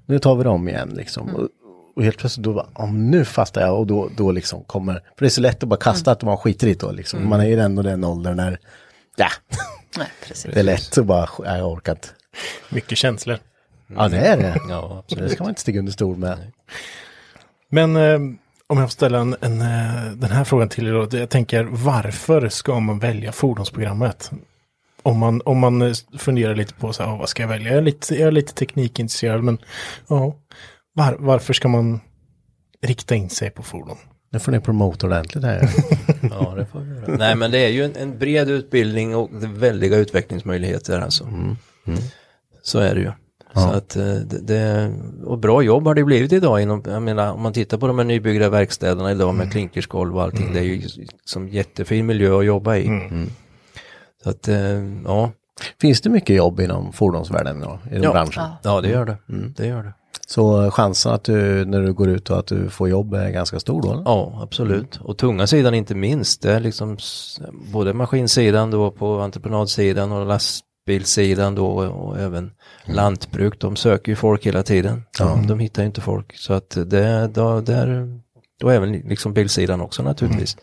Nu 0.06 0.18
tar 0.18 0.36
vi 0.36 0.42
det 0.42 0.48
om 0.48 0.68
igen 0.68 0.88
liksom. 0.88 1.34
Och, 1.34 1.48
och 1.96 2.04
helt 2.04 2.18
plötsligt 2.18 2.44
då 2.44 2.54
bara, 2.54 2.68
oh, 2.74 2.92
nu 2.92 3.24
fattar 3.24 3.60
jag 3.60 3.78
och 3.78 3.86
då, 3.86 4.08
då 4.16 4.32
liksom 4.32 4.64
kommer, 4.64 4.94
för 4.94 5.00
det 5.18 5.26
är 5.26 5.30
så 5.30 5.40
lätt 5.40 5.62
att 5.62 5.68
bara 5.68 5.80
kasta 5.80 6.12
att 6.12 6.22
man 6.22 6.36
skiter 6.36 6.66
i 6.66 6.74
det 6.74 6.80
då 6.80 6.92
liksom. 6.92 7.28
Man 7.28 7.40
är 7.40 7.46
ju 7.46 7.60
ändå 7.60 7.82
den 7.82 8.04
åldern 8.04 8.36
när, 8.36 8.58
ja, 9.16 9.28
Nej, 9.98 10.08
precis. 10.26 10.54
det 10.54 10.60
är 10.60 10.64
lätt 10.64 10.98
att 10.98 11.06
bara, 11.06 11.28
jag 11.38 11.72
orkar 11.72 11.92
inte. 11.92 12.08
Mycket 12.68 12.98
känslor. 12.98 13.38
Ja, 13.96 14.08
det 14.08 14.16
är 14.18 14.36
det. 14.36 14.60
Ja, 14.68 15.04
Så 15.06 15.14
det 15.14 15.28
ska 15.28 15.42
man 15.42 15.48
inte 15.50 15.60
sticka 15.60 15.78
under 15.78 15.92
stol 15.92 16.16
med. 16.16 16.38
Men 17.70 17.96
eh, 17.96 18.14
om 18.66 18.78
jag 18.78 18.82
får 18.88 18.88
ställa 18.88 19.18
en, 19.18 19.36
en, 19.40 19.60
eh, 19.60 20.12
den 20.14 20.30
här 20.30 20.44
frågan 20.44 20.68
till 20.68 20.86
er 20.86 20.92
då. 20.92 21.18
Jag 21.18 21.28
tänker 21.28 21.64
varför 21.64 22.48
ska 22.48 22.80
man 22.80 22.98
välja 22.98 23.32
fordonsprogrammet? 23.32 24.30
Om 25.02 25.18
man, 25.18 25.42
om 25.44 25.58
man 25.58 25.82
eh, 25.82 25.92
funderar 26.18 26.54
lite 26.54 26.74
på 26.74 26.92
så 26.92 27.02
här, 27.02 27.10
"Ah, 27.12 27.16
vad 27.16 27.28
ska 27.28 27.42
jag 27.42 27.48
välja? 27.48 27.68
Jag 27.68 27.78
är 27.78 27.82
lite, 27.82 28.14
jag 28.14 28.26
är 28.28 28.32
lite 28.32 28.54
teknikintresserad 28.54 29.42
men 29.44 29.58
ja, 30.08 30.36
var, 30.92 31.16
varför 31.18 31.52
ska 31.52 31.68
man 31.68 32.00
rikta 32.82 33.14
in 33.14 33.30
sig 33.30 33.50
på 33.50 33.62
fordon? 33.62 33.96
Nu 34.30 34.38
får 34.38 34.52
ni 34.52 34.60
promota 34.60 35.06
ordentligt 35.06 35.44
här. 35.44 35.68
Ja, 36.30 36.54
det 36.54 36.66
får 36.66 36.80
vi 36.80 36.94
göra. 36.94 37.16
Nej, 37.16 37.34
men 37.36 37.50
det 37.50 37.58
är 37.58 37.68
ju 37.68 37.84
en, 37.84 37.96
en 37.96 38.18
bred 38.18 38.50
utbildning 38.50 39.16
och 39.16 39.28
väldiga 39.62 39.96
utvecklingsmöjligheter 39.96 41.00
alltså. 41.00 41.28
Så 42.62 42.78
är 42.78 42.94
det 42.94 43.00
ju. 43.00 43.12
Så 43.58 43.68
att 43.68 43.96
eh, 43.96 44.14
det, 44.42 44.92
och 45.24 45.38
bra 45.38 45.62
jobb 45.62 45.86
har 45.86 45.94
det 45.94 46.04
blivit 46.04 46.32
idag 46.32 46.62
inom, 46.62 46.82
jag 46.86 47.02
menar 47.02 47.32
om 47.32 47.42
man 47.42 47.52
tittar 47.52 47.78
på 47.78 47.86
de 47.86 47.98
här 47.98 48.04
nybyggda 48.06 48.48
verkstäderna 48.48 49.10
idag 49.12 49.34
med 49.34 49.52
klinkersgolv 49.52 50.16
och 50.16 50.22
allting, 50.22 50.52
det 50.52 50.58
är 50.58 50.62
ju 50.64 50.82
som 51.24 51.48
jättefin 51.48 52.06
miljö 52.06 52.38
att 52.38 52.44
jobba 52.44 52.76
i. 52.76 52.86
Mm. 52.86 53.26
Så 54.22 54.30
att, 54.30 54.48
eh, 54.48 54.56
ja. 55.04 55.30
Finns 55.80 56.00
det 56.00 56.10
mycket 56.10 56.36
jobb 56.36 56.60
inom 56.60 56.92
fordonsvärlden 56.92 57.60
då, 57.60 57.78
i 57.90 57.94
den 57.94 58.02
Ja. 58.02 58.12
branschen? 58.12 58.44
ja, 58.62 58.80
det 58.80 58.88
gör 58.88 59.04
det. 59.04 59.16
Det 59.56 59.66
gör 59.66 59.82
det. 59.82 59.92
Så 60.26 60.70
chansen 60.70 61.12
att 61.12 61.24
du, 61.24 61.64
när 61.64 61.80
du 61.82 61.92
går 61.92 62.08
ut 62.08 62.30
och 62.30 62.38
att 62.38 62.46
du 62.46 62.68
får 62.68 62.88
jobb 62.88 63.14
är 63.14 63.30
ganska 63.30 63.60
stor 63.60 63.82
då? 63.82 63.92
eller? 63.92 64.02
Ja, 64.04 64.38
absolut. 64.42 64.96
Och 65.02 65.18
tunga 65.18 65.46
sidan 65.46 65.74
inte 65.74 65.94
minst. 65.94 66.42
Det 66.42 66.52
är 66.52 66.60
liksom 66.60 66.96
både 67.72 67.92
maskinsidan 67.94 68.70
då 68.70 68.90
på 68.90 69.20
entreprenadsidan 69.20 70.12
och 70.12 70.26
lastbilssidan 70.88 71.54
då 71.54 71.66
och 71.66 72.18
även 72.18 72.50
lantbruk. 72.84 73.60
De 73.60 73.76
söker 73.76 74.12
ju 74.12 74.16
folk 74.16 74.46
hela 74.46 74.62
tiden. 74.62 75.02
De, 75.18 75.46
de 75.46 75.58
hittar 75.58 75.82
ju 75.82 75.86
inte 75.86 76.00
folk. 76.00 76.36
Så 76.36 76.52
att 76.52 76.70
det, 76.86 77.26
då, 77.34 77.60
där, 77.60 78.18
då 78.60 78.70
även 78.70 78.92
liksom 78.92 79.32
bilsidan 79.32 79.80
också 79.80 80.02
naturligtvis. 80.02 80.56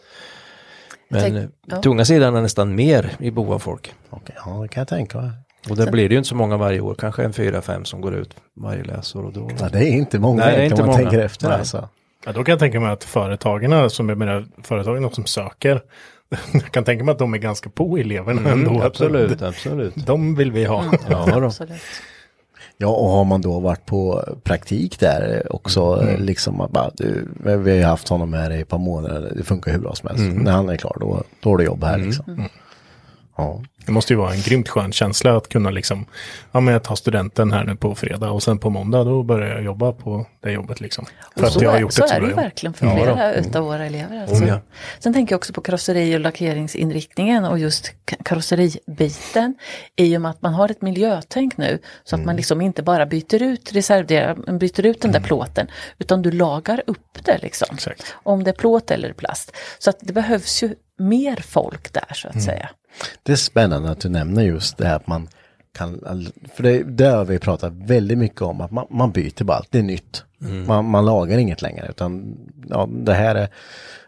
Men 1.09 1.21
Tänk- 1.21 1.37
eh, 1.37 1.45
ja. 1.67 1.81
tunga 1.81 2.05
sidan 2.05 2.35
är 2.35 2.41
nästan 2.41 2.75
mer 2.75 3.11
i 3.19 3.31
behov 3.31 3.53
av 3.53 3.59
folk. 3.59 3.93
Okej, 4.09 4.35
ja, 4.45 4.51
det 4.61 4.67
kan 4.67 4.81
jag 4.81 4.87
tänka 4.87 5.21
mig. 5.21 5.31
Och 5.69 5.75
där 5.75 5.91
blir 5.91 6.09
det 6.09 6.13
ju 6.13 6.17
inte 6.17 6.29
så 6.29 6.35
många 6.35 6.57
varje 6.57 6.79
år, 6.81 6.95
kanske 6.95 7.23
en 7.23 7.33
fyra, 7.33 7.61
fem 7.61 7.85
som 7.85 8.01
går 8.01 8.15
ut 8.15 8.35
varje 8.55 8.83
läsår. 8.83 9.25
Och 9.25 9.33
då, 9.33 9.49
Ja, 9.59 9.69
det 9.69 9.79
är 9.79 9.91
inte 9.91 10.19
många 10.19 10.45
Nej, 10.45 10.55
det 10.55 10.61
är 10.61 10.65
inte 10.65 10.75
om 10.75 10.79
man 10.87 10.87
många. 10.87 11.09
tänker 11.09 11.25
efter 11.25 11.47
Nej. 11.49 11.57
alltså. 11.59 11.89
Ja, 12.25 12.31
då 12.31 12.43
kan 12.43 12.51
jag 12.53 12.59
tänka 12.59 12.79
mig 12.79 12.91
att 12.91 13.03
företagen 13.03 13.89
som 13.89 14.09
är 14.09 14.15
med 14.15 14.45
företagen 14.63 15.09
som 15.13 15.25
söker, 15.25 15.81
jag 16.53 16.71
kan 16.71 16.83
tänka 16.83 17.03
mig 17.03 17.11
att 17.11 17.19
de 17.19 17.33
är 17.33 17.37
ganska 17.37 17.69
på 17.69 17.97
eleverna 17.97 18.49
ändå. 18.49 18.69
mm, 18.69 18.81
Att 18.81 18.85
absolut, 18.85 19.39
De, 19.39 19.45
absolut. 19.49 19.95
de 19.95 20.35
vill 20.35 20.51
vi 20.51 20.65
ha. 20.65 20.85
Ja, 21.09 21.25
då. 21.39 21.45
Absolut. 21.45 21.81
Ja, 22.77 22.87
och 22.87 23.09
har 23.09 23.23
man 23.23 23.41
då 23.41 23.59
varit 23.59 23.85
på 23.85 24.23
praktik 24.43 24.99
där 24.99 25.47
också, 25.55 26.07
liksom 26.17 26.61
att 26.61 26.71
bara, 26.71 26.91
du, 26.93 27.27
vi 27.43 27.51
har 27.51 27.77
ju 27.77 27.83
haft 27.83 28.07
honom 28.09 28.33
här 28.33 28.51
i 28.51 28.61
ett 28.61 28.67
par 28.69 28.77
månader, 28.77 29.33
det 29.37 29.43
funkar 29.43 29.71
hur 29.71 29.79
bra 29.79 29.95
som 29.95 30.09
helst. 30.09 30.23
När 30.43 30.51
han 30.51 30.69
är 30.69 30.77
klar, 30.77 30.97
då, 30.99 31.23
då 31.39 31.49
har 31.49 31.57
du 31.57 31.63
jobb 31.63 31.83
här 31.83 31.97
liksom. 31.97 32.43
Ja. 33.37 33.61
Det 33.85 33.91
måste 33.91 34.13
ju 34.13 34.17
vara 34.17 34.33
en 34.33 34.41
grymt 34.41 34.69
skön 34.69 34.91
känsla 34.91 35.37
att 35.37 35.49
kunna 35.49 35.69
liksom, 35.69 36.05
ja 36.51 36.59
men 36.59 36.73
jag 36.73 36.83
tar 36.83 36.95
studenten 36.95 37.51
här 37.51 37.63
nu 37.63 37.75
på 37.75 37.95
fredag 37.95 38.31
och 38.31 38.43
sen 38.43 38.57
på 38.59 38.69
måndag 38.69 39.03
då 39.03 39.23
börjar 39.23 39.47
jag 39.55 39.63
jobba 39.63 39.91
på 39.91 40.25
det 40.41 40.51
jobbet 40.51 40.81
liksom. 40.81 41.05
För 41.37 41.45
att 41.47 41.53
så 41.53 41.63
jag 41.63 41.69
har 41.69 41.77
är, 41.77 41.81
gjort 41.81 41.93
så 41.93 42.05
ett 42.05 42.11
är 42.11 42.21
det 42.21 42.27
ju 42.27 42.33
verkligen 42.33 42.73
för 42.73 42.85
Ja, 42.85 42.95
flera 42.95 43.33
utav 43.33 43.63
våra 43.65 43.85
elever. 43.85 44.21
Alltså. 44.21 44.43
Oh, 44.43 44.47
ja. 44.49 44.59
Sen 44.99 45.13
tänker 45.13 45.33
jag 45.33 45.37
också 45.37 45.53
på 45.53 45.61
karosseri 45.61 46.15
och 46.15 46.19
lackeringsinriktningen 46.19 47.45
och 47.45 47.59
just 47.59 47.91
ka- 48.05 48.23
karosseribiten. 48.23 49.55
I 49.95 50.17
och 50.17 50.21
med 50.21 50.31
att 50.31 50.41
man 50.41 50.53
har 50.53 50.69
ett 50.71 50.81
miljötänk 50.81 51.57
nu 51.57 51.79
så 52.03 52.15
att 52.15 52.19
Mm. 52.19 52.25
man 52.25 52.35
liksom 52.35 52.61
inte 52.61 52.83
bara 52.83 53.05
byter 53.05 53.41
ut 53.41 53.73
reservdelar, 53.73 54.57
byter 54.57 54.85
ut 54.85 55.01
den 55.01 55.11
där 55.11 55.19
plåten 55.19 55.67
utan 55.99 56.21
du 56.21 56.31
lagar 56.31 56.83
upp 56.87 57.17
det 57.25 57.37
liksom. 57.41 57.67
Exakt. 57.73 58.15
Om 58.23 58.43
det 58.43 58.51
är 58.51 58.55
plåt 58.55 58.91
eller 58.91 59.13
plast. 59.13 59.51
Så 59.79 59.89
att 59.89 59.97
det 60.01 60.13
behövs 60.13 60.63
ju 60.63 60.75
mer 60.97 61.35
folk 61.35 61.93
där 61.93 62.13
så 62.13 62.27
att 62.27 62.43
säga. 62.43 62.69
Det 63.23 63.31
är 63.31 63.35
spännande 63.35 63.91
att 63.91 63.99
du 63.99 64.09
nämner 64.09 64.43
just 64.43 64.77
det 64.77 64.87
här 64.87 64.95
att 64.95 65.07
man 65.07 65.27
kan, 65.73 65.99
för 66.55 66.63
det, 66.63 66.83
det 66.83 67.05
har 67.05 67.25
vi 67.25 67.39
pratat 67.39 67.73
väldigt 67.73 68.17
mycket 68.17 68.41
om, 68.41 68.61
att 68.61 68.71
man, 68.71 68.87
man 68.89 69.11
byter 69.11 69.43
bara 69.43 69.57
allt, 69.57 69.71
det 69.71 69.79
är 69.79 69.83
nytt. 69.83 70.23
Man, 70.67 70.85
man 70.85 71.05
lagar 71.05 71.37
inget 71.37 71.61
längre, 71.61 71.87
utan 71.89 72.37
ja, 72.69 72.89
det 72.91 73.13
här 73.13 73.35
är, 73.35 73.49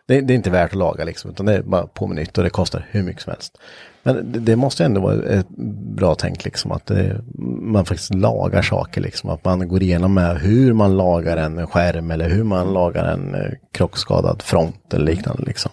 det, 0.07 0.21
det 0.21 0.33
är 0.33 0.35
inte 0.35 0.49
värt 0.49 0.71
att 0.71 0.77
laga 0.77 1.03
liksom, 1.03 1.31
utan 1.31 1.45
det 1.45 1.53
är 1.53 1.61
bara 1.61 1.87
på 1.87 2.07
med 2.07 2.15
nytt 2.15 2.37
och 2.37 2.43
det 2.43 2.49
kostar 2.49 2.85
hur 2.91 3.03
mycket 3.03 3.21
som 3.21 3.31
helst. 3.31 3.57
Men 4.03 4.31
det, 4.31 4.39
det 4.39 4.55
måste 4.55 4.85
ändå 4.85 5.01
vara 5.01 5.23
ett 5.23 5.49
bra 5.95 6.15
tänk 6.15 6.45
liksom, 6.45 6.71
att 6.71 6.85
det, 6.85 7.21
man 7.61 7.85
faktiskt 7.85 8.13
lagar 8.13 8.61
saker 8.61 9.01
liksom, 9.01 9.29
att 9.29 9.45
man 9.45 9.67
går 9.67 9.83
igenom 9.83 10.13
med 10.13 10.37
hur 10.37 10.73
man 10.73 10.97
lagar 10.97 11.37
en 11.37 11.67
skärm 11.67 12.11
eller 12.11 12.29
hur 12.29 12.43
man 12.43 12.73
lagar 12.73 13.05
en 13.05 13.35
eh, 13.35 13.51
krockskadad 13.71 14.41
front 14.41 14.93
eller 14.93 15.05
liknande 15.05 15.43
liksom. 15.43 15.71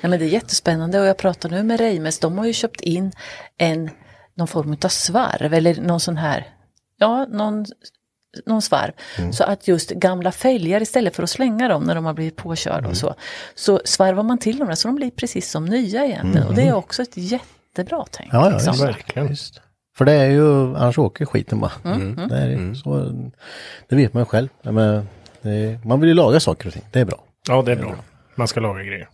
Nej, 0.00 0.10
men 0.10 0.18
det 0.18 0.24
är 0.24 0.28
jättespännande 0.28 1.00
och 1.00 1.06
jag 1.06 1.16
pratar 1.16 1.48
nu 1.48 1.62
med 1.62 1.80
Reimes, 1.80 2.18
de 2.18 2.38
har 2.38 2.46
ju 2.46 2.52
köpt 2.52 2.80
in 2.80 3.12
en, 3.58 3.90
någon 4.34 4.48
form 4.48 4.76
av 4.84 4.88
svarv 4.88 5.54
eller 5.54 5.80
någon 5.80 6.00
sån 6.00 6.16
här, 6.16 6.46
ja, 6.98 7.26
någon, 7.26 7.66
någon 8.46 8.62
svarv. 8.62 8.92
Så 9.32 9.44
att 9.44 9.68
just 9.68 9.90
gamla 9.90 10.32
fälgar 10.32 10.82
istället 10.82 11.16
för 11.16 11.22
att 11.22 11.30
slänga 11.30 11.68
dem 11.68 11.82
när 11.84 11.94
de 11.94 12.04
har 12.04 12.14
blivit 12.14 12.36
påkörda 12.36 12.88
och 12.88 12.96
så, 12.96 13.14
så 13.54 13.80
svarvar 13.84 14.22
man 14.22 14.38
till 14.38 14.58
dem 14.58 14.68
där 14.68 14.74
så 14.74 14.88
de 14.88 14.94
blir 14.96 15.10
precis 15.10 15.50
som 15.50 15.64
nya 15.66 16.04
egentligen. 16.04 16.46
Och 16.48 16.54
det 16.54 16.62
är 16.62 16.74
också 16.74 17.02
ett 17.02 17.16
jättebra 17.16 18.04
tänk. 18.10 18.32
Ja, 18.32 18.46
ja, 18.46 18.50
liksom. 18.50 18.86
Verkligen. 18.86 19.36
För 19.96 20.04
det 20.04 20.12
är 20.12 20.30
ju, 20.30 20.76
annars 20.76 20.98
åker 20.98 21.26
skiten 21.26 21.60
bara. 21.60 21.72
Det, 22.28 22.36
är, 22.36 22.74
så, 22.74 23.12
det 23.88 23.96
vet 23.96 24.14
man 24.14 24.20
ju 24.20 24.24
själv. 24.24 24.48
Men 24.62 25.08
det 25.42 25.50
är, 25.50 25.80
man 25.84 26.00
vill 26.00 26.08
ju 26.08 26.14
laga 26.14 26.40
saker 26.40 26.66
och 26.66 26.72
ting, 26.72 26.84
det 26.90 27.00
är 27.00 27.04
bra. 27.04 27.24
Ja, 27.48 27.62
det 27.62 27.72
är 27.72 27.76
bra. 27.76 27.94
Man 28.34 28.48
ska 28.48 28.60
laga 28.60 28.82
grejer. 28.82 29.08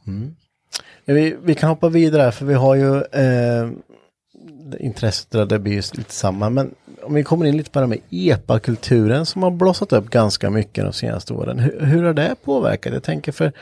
Vi, 1.15 1.37
vi 1.43 1.55
kan 1.55 1.69
hoppa 1.69 1.89
vidare 1.89 2.33
för 2.33 2.47
vi 2.47 2.55
har 2.55 2.75
ju 2.75 2.97
eh, 2.97 3.71
intresset 4.79 5.31
där 5.31 5.47
det 5.47 5.59
blir 5.59 5.73
just 5.73 5.97
lite 5.97 6.13
samma. 6.13 6.51
Men 6.51 6.75
om 7.03 7.15
vi 7.15 7.25
kommer 7.25 7.47
in 7.47 7.57
lite 7.57 7.71
på 7.71 7.79
det 7.79 7.87
här 7.87 7.89
med 7.89 8.01
epa-kulturen 8.11 9.27
som 9.27 9.43
har 9.43 9.51
blossat 9.51 9.93
upp 9.93 10.11
ganska 10.11 10.51
mycket 10.51 10.85
de 10.85 10.93
senaste 10.93 11.33
åren. 11.33 11.59
Hur, 11.59 11.81
hur 11.81 12.03
har 12.03 12.15
det 12.15 12.35
påverkat? 12.45 12.93
Jag 12.93 13.03
tänker 13.03 13.33
för 13.33 13.53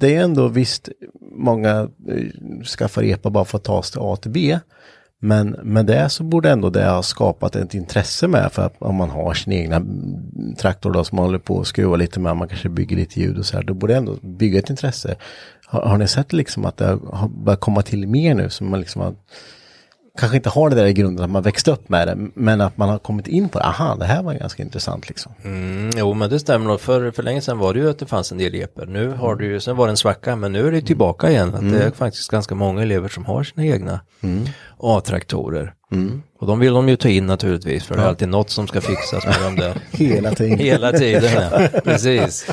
det 0.00 0.16
är 0.16 0.24
ändå 0.24 0.48
visst 0.48 0.88
många 1.36 1.88
eh, 2.08 2.64
skaffar 2.64 3.02
epa 3.02 3.30
bara 3.30 3.44
för 3.44 3.58
att 3.58 3.64
ta 3.64 3.82
sig 3.82 3.92
till 3.92 4.00
A 4.02 4.16
till 4.16 4.30
B. 4.30 4.58
Men 5.22 5.50
med 5.50 5.86
det 5.86 6.08
så 6.08 6.24
borde 6.24 6.50
ändå 6.50 6.70
det 6.70 6.84
ha 6.84 7.02
skapat 7.02 7.56
ett 7.56 7.74
intresse 7.74 8.28
med 8.28 8.52
för 8.52 8.62
att 8.62 8.74
om 8.78 8.94
man 8.94 9.10
har 9.10 9.34
sin 9.34 9.52
egna 9.52 9.82
traktor 10.58 10.92
då 10.92 11.04
som 11.04 11.16
man 11.16 11.24
håller 11.24 11.38
på 11.38 11.60
att 11.60 11.66
skruva 11.66 11.96
lite 11.96 12.20
med, 12.20 12.36
man 12.36 12.48
kanske 12.48 12.68
bygger 12.68 12.96
lite 12.96 13.20
ljud 13.20 13.38
och 13.38 13.46
så 13.46 13.56
här, 13.56 13.64
då 13.64 13.74
borde 13.74 13.92
det 13.92 13.96
ändå 13.96 14.16
bygga 14.22 14.58
ett 14.58 14.70
intresse. 14.70 15.16
Har, 15.70 15.82
har 15.82 15.98
ni 15.98 16.08
sett 16.08 16.32
liksom 16.32 16.64
att 16.64 16.76
det 16.76 16.98
har 17.12 17.28
börjat 17.28 17.60
komma 17.60 17.82
till 17.82 18.06
mer 18.08 18.34
nu 18.34 18.50
som 18.50 18.70
man 18.70 18.80
liksom 18.80 19.02
har, 19.02 19.14
kanske 20.18 20.36
inte 20.36 20.48
har 20.48 20.70
det 20.70 20.76
där 20.76 20.86
i 20.86 20.92
grunden 20.92 21.24
att 21.24 21.30
man 21.30 21.42
växte 21.42 21.70
upp 21.70 21.88
med 21.88 22.08
det, 22.08 22.16
men 22.34 22.60
att 22.60 22.76
man 22.76 22.88
har 22.88 22.98
kommit 22.98 23.26
in 23.26 23.48
på 23.48 23.58
det, 23.58 23.64
aha, 23.64 23.94
det 23.94 24.04
här 24.04 24.22
var 24.22 24.34
ganska 24.34 24.62
intressant 24.62 25.08
liksom. 25.08 25.32
Mm, 25.44 25.90
jo 25.96 26.14
men 26.14 26.30
det 26.30 26.38
stämmer 26.40 26.66
nog. 26.66 26.80
För, 26.80 27.10
för 27.10 27.22
länge 27.22 27.40
sedan 27.40 27.58
var 27.58 27.74
det 27.74 27.80
ju 27.80 27.90
att 27.90 27.98
det 27.98 28.06
fanns 28.06 28.32
en 28.32 28.38
del 28.38 28.54
eper. 28.54 28.86
Nu 28.86 29.08
har 29.08 29.36
det 29.36 29.44
ju, 29.44 29.60
sen 29.60 29.76
var 29.76 29.86
det 29.86 29.92
en 29.92 29.96
svacka 29.96 30.36
men 30.36 30.52
nu 30.52 30.68
är 30.68 30.72
det 30.72 30.80
tillbaka 30.82 31.30
igen. 31.30 31.54
Att 31.54 31.72
Det 31.72 31.82
är 31.82 31.90
faktiskt 31.90 32.30
ganska 32.30 32.54
många 32.54 32.82
elever 32.82 33.08
som 33.08 33.24
har 33.24 33.42
sina 33.44 33.66
egna 33.66 34.00
A-traktorer. 34.78 35.74
Och 36.40 36.46
de 36.46 36.58
vill 36.58 36.72
de 36.72 36.88
ju 36.88 36.96
ta 36.96 37.08
in 37.08 37.26
naturligtvis 37.26 37.84
för 37.84 37.94
det 37.96 38.02
är 38.02 38.06
alltid 38.06 38.28
något 38.28 38.50
som 38.50 38.66
ska 38.66 38.80
fixas 38.80 39.26
med 39.26 39.42
dem 39.42 39.56
där. 39.56 39.74
Hela 39.90 40.30
tiden. 40.34 40.58
Hela 40.66 40.92
tiden, 40.92 41.30
ja. 41.50 41.68
precis. 41.84 42.46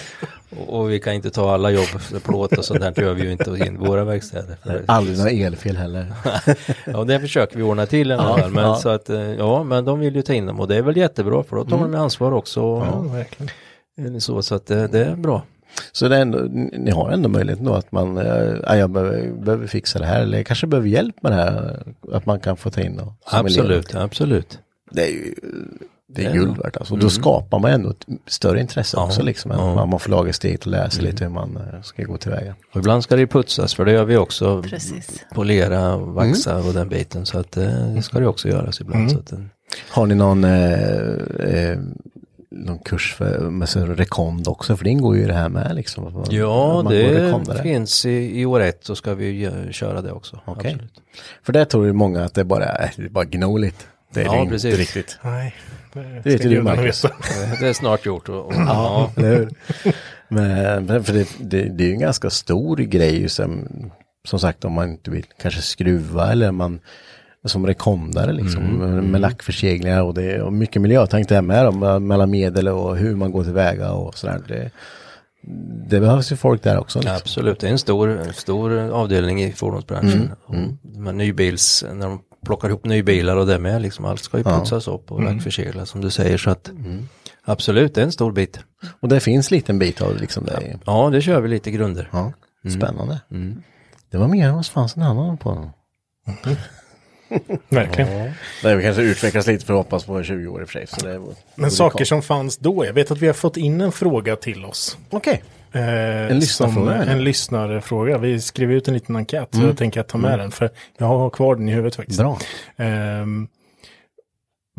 Och, 0.49 0.79
och 0.79 0.91
vi 0.91 0.99
kan 0.99 1.13
inte 1.13 1.29
ta 1.29 1.53
alla 1.53 1.71
jobb, 1.71 1.85
för 1.85 2.19
plåt 2.19 2.57
och 2.57 2.65
sånt 2.65 2.79
där 2.81 3.01
gör 3.01 3.13
vi 3.13 3.23
ju 3.23 3.31
inte 3.31 3.49
in 3.49 3.75
i 3.75 3.87
våra 3.87 4.03
verkstäder. 4.03 4.57
Aldrig 4.85 5.17
några 5.17 5.31
elfel 5.31 5.77
heller. 5.77 6.13
Ja, 6.85 7.03
det 7.03 7.19
försöker 7.19 7.57
vi 7.57 7.63
ordna 7.63 7.85
till 7.85 8.11
alla 8.11 8.37
fall. 8.37 8.51
Men, 8.51 8.63
ja. 8.63 8.75
Så 8.75 8.89
att, 8.89 9.09
eh, 9.09 9.33
ja, 9.33 9.63
men 9.63 9.85
de 9.85 9.99
vill 9.99 10.15
ju 10.15 10.21
ta 10.21 10.33
in 10.33 10.45
dem 10.45 10.59
och 10.59 10.67
det 10.67 10.75
är 10.75 10.81
väl 10.81 10.97
jättebra 10.97 11.43
för 11.43 11.55
då 11.55 11.65
tar 11.65 11.77
de 11.77 11.95
ansvar 11.95 12.31
också. 12.31 12.59
Ja, 12.59 12.99
verkligen. 12.99 14.21
så, 14.21 14.41
så 14.41 14.55
att 14.55 14.65
det, 14.65 14.87
det 14.87 15.05
är 15.05 15.15
bra. 15.15 15.43
Så 15.91 16.07
det 16.07 16.17
ändå, 16.17 16.39
ni 16.77 16.91
har 16.91 17.11
ändå 17.11 17.29
möjlighet 17.29 17.59
då 17.59 17.73
att 17.73 17.91
man, 17.91 18.17
eh, 18.17 18.55
ja, 18.63 18.75
jag 18.75 18.89
behöver, 18.89 19.31
behöver 19.31 19.67
fixa 19.67 19.99
det 19.99 20.05
här 20.05 20.21
eller 20.21 20.37
jag 20.37 20.45
kanske 20.45 20.67
behöver 20.67 20.87
hjälp 20.87 21.23
med 21.23 21.31
det 21.31 21.35
här. 21.35 21.83
Att 22.11 22.25
man 22.25 22.39
kan 22.39 22.57
få 22.57 22.69
ta 22.69 22.81
in 22.81 22.93
elev. 22.93 23.07
Absolut, 23.25 23.95
absolut. 23.95 24.59
Det 24.91 25.01
är 25.01 25.11
ju 25.11 25.35
det 26.09 26.25
är 26.25 26.33
guld 26.33 26.57
värt 26.57 26.77
alltså. 26.77 26.95
Då 26.95 27.09
skapar 27.09 27.59
man 27.59 27.71
ändå 27.71 27.89
ett 27.89 28.05
större 28.27 28.59
intresse 28.59 28.97
Ja, 28.97 29.05
också 29.05 29.23
liksom. 29.23 29.51
Ja. 29.51 29.75
Man, 29.75 29.89
man 29.89 29.99
får 29.99 30.09
laga 30.11 30.33
steget 30.33 30.61
och 30.61 30.67
läsa 30.71 31.01
lite 31.01 31.23
hur 31.23 31.31
man 31.31 31.57
eh, 31.73 31.81
ska 31.81 32.03
gå 32.03 32.17
tillväga. 32.17 32.55
Och 32.73 32.79
ibland 32.79 33.03
ska 33.03 33.15
det 33.15 33.21
ju 33.21 33.27
putsas 33.27 33.75
för 33.75 33.85
det 33.85 33.91
gör 33.91 34.05
vi 34.05 34.17
också. 34.17 34.63
Precis. 34.63 35.25
Polera 35.33 35.95
och 35.95 36.07
vaxa 36.07 36.57
och 36.57 36.73
den 36.73 36.89
biten. 36.89 37.25
Så 37.25 37.39
att 37.39 37.57
eh, 37.57 37.63
det 37.95 38.01
ska 38.01 38.19
det 38.19 38.27
också 38.27 38.47
göras 38.47 38.81
ibland. 38.81 39.11
Så 39.11 39.17
att, 39.19 39.31
eh, 39.31 39.39
Har 39.89 40.05
ni 40.05 40.15
någon, 40.15 40.43
eh, 40.43 40.73
eh, 41.39 41.77
någon 42.51 42.79
kurs 42.79 43.15
för 43.17 43.39
med 43.49 43.69
så 43.69 43.85
rekond 43.85 44.47
också? 44.47 44.77
För 44.77 44.83
det 44.83 44.89
ingår 44.89 45.15
ju 45.17 45.23
i 45.23 45.27
det 45.27 45.33
här 45.33 45.49
med 45.49 45.75
liksom. 45.75 46.03
man- 46.03 46.25
ja, 46.29 46.81
man 46.83 46.93
det 46.93 47.59
finns 47.63 48.05
i, 48.05 48.39
i 48.41 48.45
år 48.45 48.59
ett 48.59 48.79
så 48.85 48.95
ska 48.95 49.13
vi 49.15 49.49
köra 49.71 50.01
det 50.01 50.11
också. 50.11 50.39
Absolut. 50.45 50.93
För 51.43 51.53
det 51.53 51.65
tror 51.65 51.85
ju 51.85 51.93
många 51.93 52.23
att 52.23 52.33
det 52.33 52.43
bara 52.43 52.65
är, 52.65 52.91
det 52.97 53.03
är 53.03 53.09
bara 53.09 53.25
gnoligt. 53.25 53.87
Det 54.13 54.21
är 54.21 54.25
Ja, 54.25 54.31
det 54.31 54.37
inte 54.39 54.51
precis. 54.51 54.77
riktigt. 54.77 55.17
Nej, 55.23 55.55
det 56.23 56.29
vet 56.29 56.45
ju 56.45 56.49
du, 56.49 56.61
Marcus. 56.61 57.05
Det 57.59 57.67
är 57.67 57.73
snart 57.73 58.05
gjort. 58.05 58.29
Och, 58.29 58.45
och, 58.45 58.53
ja. 58.53 59.11
Eller 59.15 59.35
hur? 59.37 59.49
Men 60.29 61.03
för 61.03 61.13
det, 61.13 61.27
det, 61.39 61.61
det 61.61 61.83
är 61.83 61.87
ju 61.87 61.93
en 61.93 61.99
ganska 61.99 62.29
stor 62.29 62.77
grej 62.77 63.29
som, 63.29 63.67
som 64.27 64.39
sagt 64.39 64.65
om 64.65 64.73
man 64.73 64.89
inte 64.89 65.11
vill 65.11 65.25
kanske 65.41 65.61
skruva 65.61 66.31
eller 66.31 66.51
man 66.51 66.79
som 67.45 67.67
rekondare 67.67 68.33
liksom 68.33 68.63
med 69.11 69.21
lackförseglingar 69.21 70.03
och 70.03 70.13
det 70.13 70.41
och 70.41 70.53
mycket 70.53 70.81
miljötänk 70.81 71.29
det 71.29 71.35
här 71.35 71.41
med 71.41 71.65
dem, 71.65 72.07
mellan 72.07 72.29
medel 72.29 72.67
och 72.67 72.97
hur 72.97 73.15
man 73.15 73.31
går 73.31 73.43
tillväga 73.43 73.91
och 73.91 74.17
sådär. 74.17 74.41
Det, 74.47 74.71
det 75.89 75.99
behövs 75.99 76.31
ju 76.31 76.35
folk 76.35 76.63
där 76.63 76.77
också. 76.77 76.99
Liksom. 76.99 77.15
Absolut, 77.15 77.59
det 77.59 77.67
är 77.67 77.71
en 77.71 77.79
stor, 77.79 78.31
stor 78.33 78.79
avdelning 78.79 79.43
i 79.43 79.51
fordonsbranschen. 79.51 80.31
Och 80.45 80.55
De 80.81 81.05
här 81.05 81.13
nybils, 81.13 81.85
när 81.93 82.07
de 82.07 82.21
plockar 82.45 82.69
ihop 82.69 82.85
nybilar 82.85 83.37
och 83.37 83.47
det 83.47 83.59
med, 83.59 83.81
liksom, 83.81 84.05
allt 84.05 84.23
ska 84.23 84.37
ju 84.37 84.43
putsas 84.43 84.87
upp 84.87 85.11
och 85.11 85.23
lackförseglas 85.23 85.89
som 85.89 86.01
du 86.01 86.09
säger. 86.11 86.37
Så 86.37 86.49
att, 86.49 86.71
Absolut, 87.43 87.95
det 87.95 88.01
är 88.01 88.05
en 88.05 88.11
stor 88.11 88.31
bit. 88.31 88.59
Och 88.99 89.07
det 89.07 89.19
finns 89.19 89.51
liten 89.51 89.79
bit 89.79 90.01
av 90.01 90.13
det 90.13 90.19
liksom. 90.19 90.45
Det 90.45 90.51
är, 90.51 90.79
Ja, 90.85 91.09
det 91.09 91.21
kör 91.21 91.41
vi 91.41 91.49
lite 91.49 91.71
grunder. 91.71 92.09
ja, 92.11 92.33
spännande. 92.77 93.21
Det 94.11 94.17
var 94.17 94.27
mer 94.27 94.47
än 94.47 94.55
vad 94.55 94.65
som 94.65 94.73
fanns 94.73 94.95
en 94.95 95.03
annan 95.03 95.37
på. 95.37 95.69
Verkligen. 97.69 98.31
Det 98.61 98.69
har 98.69 98.81
kanske 98.81 99.01
utvecklats 99.01 99.47
lite 99.47 99.65
för 99.65 99.73
att 99.73 99.77
hoppas 99.79 100.05
på 100.05 100.23
20 100.23 100.47
år 100.47 100.61
i 100.61 100.65
och 100.65 100.69
för 100.69 100.73
sig. 100.73 100.87
Så 100.87 101.05
det, 101.07 101.21
Men 101.55 101.71
saker 101.71 102.05
som 102.05 102.21
fanns 102.21 102.57
då, 102.57 102.85
jag 102.85 102.93
vet 102.93 103.11
att 103.11 103.17
vi 103.17 103.27
har 103.27 103.33
fått 103.33 103.57
in 103.57 103.81
en 103.81 103.91
fråga 103.91 104.35
till 104.35 104.65
oss. 104.65 104.97
Okej. 105.09 105.43
Eh, 105.71 106.31
En 106.31 106.39
lyssnarfråga? 106.39 106.93
En 106.95 107.23
lyssnarfråga. 107.23 108.17
Vi 108.17 108.41
skrev 108.41 108.71
ut 108.71 108.87
en 108.87 108.93
liten 108.93 109.15
enkät, 109.15 109.47
så 109.51 109.61
jag 109.61 109.77
tänker 109.77 109.99
att 110.01 110.07
ta 110.07 110.17
med 110.17 110.39
den. 110.39 110.51
För 110.51 110.69
jag 110.97 111.07
har 111.07 111.29
kvar 111.29 111.55
den 111.55 111.69
i 111.69 111.71
huvudet 111.71 111.95
faktiskt. 111.95 112.19
Bra. 112.19 112.37
Ehm, 112.77 113.47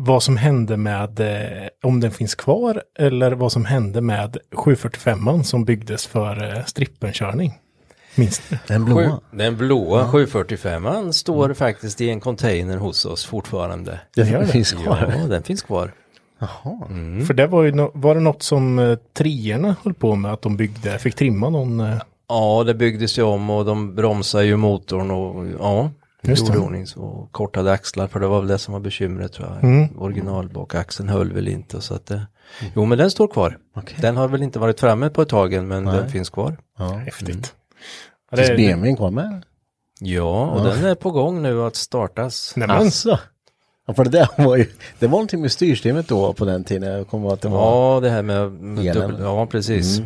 vad 0.01 0.23
som 0.23 0.37
hände 0.37 0.77
med, 0.77 1.19
eh, 1.19 1.67
om 1.83 1.99
den 1.99 2.11
finns 2.11 2.35
kvar, 2.35 2.83
eller 2.99 3.31
vad 3.31 3.51
som 3.51 3.65
hände 3.65 4.01
med 4.01 4.37
745 4.55 5.43
som 5.43 5.65
byggdes 5.65 6.07
för 6.07 6.57
eh, 6.57 6.65
strippenkörning. 6.65 7.53
Minns 8.15 8.41
du? 8.49 8.57
Den 8.67 8.85
Sju, 8.85 8.93
blåa. 8.93 9.19
den 9.31 9.57
blåa 9.57 10.07
745 10.11 11.13
står 11.13 11.53
faktiskt 11.53 12.01
i 12.01 12.09
en 12.09 12.19
container 12.19 12.77
hos 12.77 13.05
oss 13.05 13.25
fortfarande. 13.25 13.99
Gör 14.15 14.39
det. 14.39 14.47
finns 14.47 14.71
kvar. 14.71 15.13
Ja, 15.17 15.27
den 15.27 15.43
finns 15.43 15.61
kvar. 15.61 15.91
Jaha. 16.39 16.77
För 17.27 17.33
det 17.33 17.47
var 17.47 17.63
ju 17.63 17.71
no- 17.71 17.91
var 17.93 18.15
det 18.15 18.21
något 18.21 18.43
som 18.43 18.79
eh, 18.79 18.97
treorna 19.13 19.75
höll 19.83 19.93
på 19.93 20.15
med 20.15 20.33
att 20.33 20.41
de 20.41 20.57
byggde, 20.57 20.99
fick 20.99 21.15
trimma 21.15 21.49
någon. 21.49 21.79
Eh, 21.79 21.97
Ja, 22.31 22.63
det 22.65 22.73
byggdes 22.73 23.19
ju 23.19 23.23
om 23.23 23.49
och 23.49 23.65
de 23.65 23.95
bromsade 23.95 24.45
ju 24.45 24.57
motorn 24.57 25.11
och 25.11 25.47
ja, 25.59 25.91
Just 26.21 26.41
gjorde 26.47 26.53
det. 26.59 26.65
ordning 26.65 26.87
så 26.87 27.27
kortade 27.31 27.71
axlar 27.71 28.07
för 28.07 28.19
det 28.19 28.27
var 28.27 28.39
väl 28.39 28.47
det 28.47 28.57
som 28.57 28.71
var 28.73 28.79
bekymret 28.81 29.33
tror 29.33 29.47
jag. 29.47 29.63
Mm. 29.63 29.87
Originalbakaxeln 29.99 31.09
höll 31.09 31.33
väl 31.33 31.47
inte 31.47 31.81
så 31.81 31.93
att 31.93 32.05
det, 32.05 32.27
jo 32.75 32.85
men 32.85 32.97
den 32.97 33.11
står 33.11 33.27
kvar. 33.27 33.57
Okej. 33.75 33.97
Den 34.01 34.17
har 34.17 34.27
väl 34.27 34.43
inte 34.43 34.59
varit 34.59 34.79
framme 34.79 35.09
på 35.09 35.21
ett 35.21 35.29
tag 35.29 35.53
än 35.53 35.67
men 35.67 35.85
den 35.85 36.09
finns 36.09 36.29
kvar. 36.29 36.57
Ja. 36.77 36.89
häftigt. 36.89 37.53
Ja, 38.31 38.37
Finns 38.37 38.49
det- 38.49 38.55
BMWn 38.55 38.95
kvar 38.95 39.11
med? 39.11 39.43
Ja, 39.99 40.45
och 40.47 40.63
den 40.65 40.85
är 40.85 40.95
på 40.95 41.11
gång 41.11 41.41
nu 41.41 41.61
att 41.63 41.75
startas. 41.75 42.53
Nej, 42.55 42.67
men, 42.67 42.77
Alltså. 42.77 43.19
Ja, 43.89 43.93
för 43.93 44.03
det 44.03 44.09
där 44.09 44.27
var 44.45 44.55
ju, 44.57 44.65
det 44.99 45.07
var 45.07 45.11
någonting 45.11 45.41
med 45.41 45.51
styrsystemet 45.51 46.07
då 46.07 46.33
på 46.33 46.45
den 46.45 46.63
tiden. 46.63 46.91
Jag 46.93 47.07
kommer 47.07 47.25
ihåg 47.25 47.33
att 47.33 47.41
det 47.41 47.49
var. 47.49 47.93
Ja, 47.95 47.99
det 47.99 48.09
här 48.09 48.21
med, 48.21 48.51
med 48.51 48.93
dubbel, 48.95 49.17
ja 49.21 49.45
precis. 49.45 50.01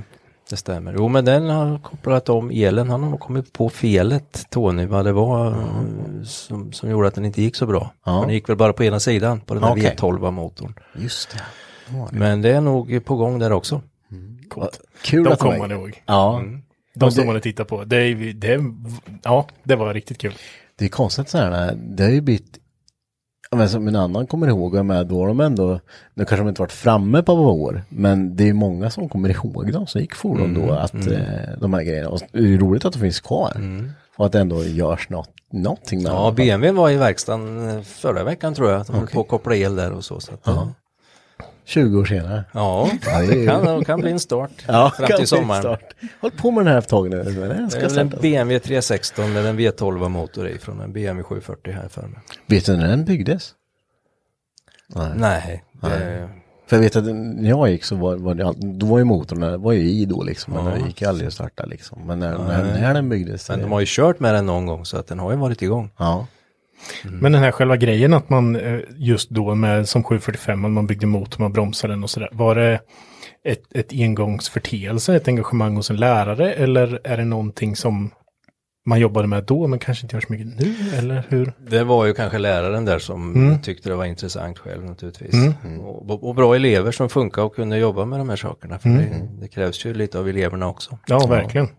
Det 0.49 0.57
stämmer. 0.57 0.93
Jo, 0.97 1.07
men 1.07 1.25
den 1.25 1.49
har 1.49 1.77
kopplat 1.79 2.29
om 2.29 2.51
elen. 2.51 2.89
Han 2.89 3.03
har 3.03 3.17
kommit 3.17 3.53
på 3.53 3.69
felet, 3.69 4.45
Tony, 4.49 4.85
vad 4.85 5.05
det 5.05 5.11
var 5.11 5.47
eh, 5.47 6.23
som, 6.25 6.73
som 6.73 6.89
gjorde 6.89 7.07
att 7.07 7.15
den 7.15 7.25
inte 7.25 7.41
gick 7.41 7.55
så 7.55 7.65
bra. 7.65 7.93
Ja. 8.05 8.11
Den 8.11 8.29
gick 8.33 8.49
väl 8.49 8.57
bara 8.57 8.73
på 8.73 8.83
ena 8.83 8.99
sidan 8.99 9.39
på 9.41 9.53
den 9.53 9.63
där 9.63 9.71
Okej. 9.71 9.95
V12-motorn. 9.97 10.73
Just 10.95 11.29
det. 11.31 11.41
Men 12.11 12.41
det 12.41 12.49
är 12.49 12.61
nog 12.61 13.05
på 13.05 13.15
gång 13.15 13.39
där 13.39 13.51
också. 13.51 13.81
coolt. 14.49 14.79
Kul 15.03 15.23
De 15.23 15.31
att 15.33 15.39
de 15.39 15.43
kommer 15.45 15.57
man 15.57 15.71
ihåg. 15.71 16.03
Ja. 16.05 16.41
De 16.95 17.05
Och 17.05 17.13
står 17.13 17.21
det- 17.21 17.27
man 17.27 17.35
och 17.35 17.43
tittar 17.43 17.63
på. 17.63 17.83
Det, 17.83 17.97
är- 17.97 18.33
det, 18.33 18.59
ja, 19.23 19.47
det 19.63 19.75
var 19.75 19.93
riktigt 19.93 20.17
kul. 20.17 20.33
Det 20.75 20.85
är 20.85 20.89
konstigt 20.89 21.29
så 21.29 21.37
här, 21.37 21.73
det 21.75 22.03
har 22.03 22.11
ju 22.11 22.21
blivit 22.21 22.57
Ja, 22.57 22.62
men 23.55 23.69
som 23.69 23.87
en 23.87 23.95
annan 23.95 24.27
kommer 24.27 24.47
ihåg, 24.47 24.75
jag 24.75 24.85
med, 24.85 25.07
då 25.07 25.19
har 25.19 25.27
de 25.27 25.39
ändå, 25.39 25.79
nu 26.13 26.25
kanske 26.25 26.43
de 26.43 26.49
inte 26.49 26.61
varit 26.61 26.71
framme 26.71 27.23
på 27.23 27.33
år, 27.33 27.81
men 27.89 28.35
det 28.35 28.49
är 28.49 28.53
många 28.53 28.89
som 28.89 29.09
kommer 29.09 29.29
ihåg 29.29 29.73
de 29.73 29.87
som 29.87 30.01
gick 30.01 30.15
fordon 30.15 30.53
då, 30.53 30.73
att 30.73 30.93
eh, 31.07 31.19
de 31.61 31.73
här 31.73 31.83
grejerna, 31.83 32.09
och 32.09 32.19
det 32.31 32.37
är 32.39 32.57
roligt 32.57 32.85
att 32.85 32.93
de 32.93 32.99
finns 32.99 33.19
kvar. 33.19 33.83
Och 34.17 34.25
att 34.25 34.31
det 34.31 34.39
ändå 34.39 34.63
görs 34.63 35.09
något, 35.09 35.29
någonting 35.51 36.03
med 36.03 36.11
Ja, 36.11 36.25
dem. 36.25 36.35
BMW 36.35 36.71
var 36.71 36.89
i 36.89 36.95
verkstaden 36.97 37.69
eh, 37.69 37.81
förra 37.81 38.23
veckan 38.23 38.53
tror 38.53 38.71
jag. 38.71 38.85
De 38.85 38.95
höll 38.95 39.07
på 39.07 39.21
att 39.21 39.27
koppla 39.27 39.55
el 39.55 39.75
där 39.75 39.91
och 39.91 40.03
så. 40.05 40.19
så 40.19 40.33
att, 40.33 40.41
ja. 40.43 40.67
20 41.65 41.99
år 41.99 42.05
senare. 42.05 42.43
Ja, 42.51 42.89
Ja, 43.05 43.19
det 43.19 43.25
är 43.33 43.35
det 43.39 43.45
kan, 43.45 43.79
det 43.79 43.85
kan 43.85 43.99
bli 44.01 44.11
en 44.11 44.19
start 44.19 44.51
Ja, 44.67 44.93
fram 44.97 45.07
kan 45.07 45.17
till 45.17 45.27
sommaren. 45.27 45.61
start. 45.61 45.93
Håll 46.21 46.31
på 46.31 46.51
med 46.51 46.65
den 46.65 46.71
här 46.73 46.79
ett 46.79 46.87
tag 46.87 47.09
nu. 47.09 47.23
Den 47.23 47.63
Det 47.63 47.69
ska 47.69 47.79
är 47.81 47.89
väl 47.89 47.97
en. 47.99 48.09
BMW 48.09 48.59
316 48.59 49.33
med 49.33 49.45
en 49.45 49.59
V12 49.59 50.09
motor 50.09 50.47
i 50.47 50.57
från 50.57 50.81
en 50.81 50.93
BMW 50.93 51.23
740 51.23 51.73
här 51.73 51.87
för 51.89 52.01
mig. 52.01 52.19
Vet 52.47 52.65
du 52.65 52.77
när 52.77 52.87
den 52.87 53.05
byggdes? 53.05 53.51
Nej. 54.87 55.11
Nej, 55.15 55.63
det, 55.81 56.29
För 56.67 56.75
jag 56.75 56.81
vet 56.83 56.95
att 56.95 57.03
när 57.15 57.49
jag 57.49 57.69
gick 57.69 57.83
så 57.83 57.95
var, 57.95 58.15
var 58.15 58.35
det, 58.35 58.53
då 58.57 58.85
var 58.85 58.97
ju 58.97 59.03
motorn 59.03 59.61
var 59.61 59.71
ju 59.71 59.89
i 59.89 60.05
då 60.05 60.23
liksom, 60.23 60.53
men 60.53 60.65
den 60.65 60.85
gick 60.85 61.01
aldrig 61.01 61.27
att 61.27 61.33
starta 61.33 61.65
liksom. 61.65 61.99
Men 62.07 62.19
när, 62.19 62.37
när, 62.37 62.63
när 62.81 62.93
den 62.93 63.09
byggdes. 63.09 63.49
men 63.49 63.57
det- 63.59 63.65
de 63.65 63.71
har 63.71 63.79
ju 63.79 63.85
kört 63.89 64.19
med 64.19 64.33
den 64.35 64.45
någon 64.45 64.65
gång 64.65 64.85
så 64.85 64.97
att 64.97 65.07
den 65.07 65.19
har 65.19 65.31
ju 65.31 65.37
varit 65.37 65.61
igång. 65.61 65.89
Ja. 65.97 66.27
Men 67.03 67.31
den 67.31 67.41
här 67.41 67.51
själva 67.51 67.77
grejen 67.77 68.13
att 68.13 68.29
man 68.29 68.55
eh, 68.55 68.79
just 68.95 69.29
då 69.29 69.55
med 69.55 69.89
som 69.89 70.03
745, 70.03 70.65
att 70.65 70.71
man 70.71 70.87
byggde 70.87 71.07
motor, 71.07 71.41
man 71.41 71.53
bromsade 71.53 71.93
den 71.93 72.03
och 72.03 72.09
sådär. 72.09 72.29
Var 72.31 72.55
det 72.55 72.79
ett, 73.45 73.63
ett 73.75 73.93
engångsförteelse, 73.93 75.15
ett 75.15 75.27
engagemang 75.27 75.75
hos 75.75 75.89
en 75.89 75.97
lärare 75.97 76.53
eller 76.53 76.99
är 77.03 77.17
det 77.17 77.25
någonting 77.25 77.75
som 77.75 78.11
man 78.85 78.99
jobbade 78.99 79.27
med 79.27 79.43
då 79.43 79.67
men 79.67 79.79
kanske 79.79 80.05
inte 80.05 80.15
gör 80.15 80.21
så 80.21 80.33
mycket 80.33 80.47
nu 80.59 80.97
eller 80.97 81.23
hur? 81.29 81.53
Det 81.69 81.83
var 81.83 82.05
ju 82.05 82.13
kanske 82.13 82.37
läraren 82.37 82.85
där 82.85 82.99
som 82.99 83.35
Mm. 83.35 83.61
tyckte 83.61 83.89
det 83.89 83.95
var 83.95 84.05
intressant 84.05 84.59
själv 84.59 84.85
naturligtvis. 84.85 85.35
Och, 85.81 86.23
och 86.29 86.35
bra 86.35 86.55
elever 86.55 86.91
som 86.91 87.09
funkar 87.09 87.41
och 87.41 87.55
kunde 87.55 87.77
jobba 87.77 88.05
med 88.05 88.19
de 88.19 88.29
här 88.29 88.35
sakerna. 88.35 88.79
För 88.79 88.89
det, 88.89 89.27
det 89.41 89.47
krävs 89.47 89.85
ju 89.85 89.93
lite 89.93 90.19
av 90.19 90.29
eleverna 90.29 90.67
också. 90.67 90.97
Ja, 91.07 91.27
verkligen. 91.27 91.67
Hur, 91.67 91.73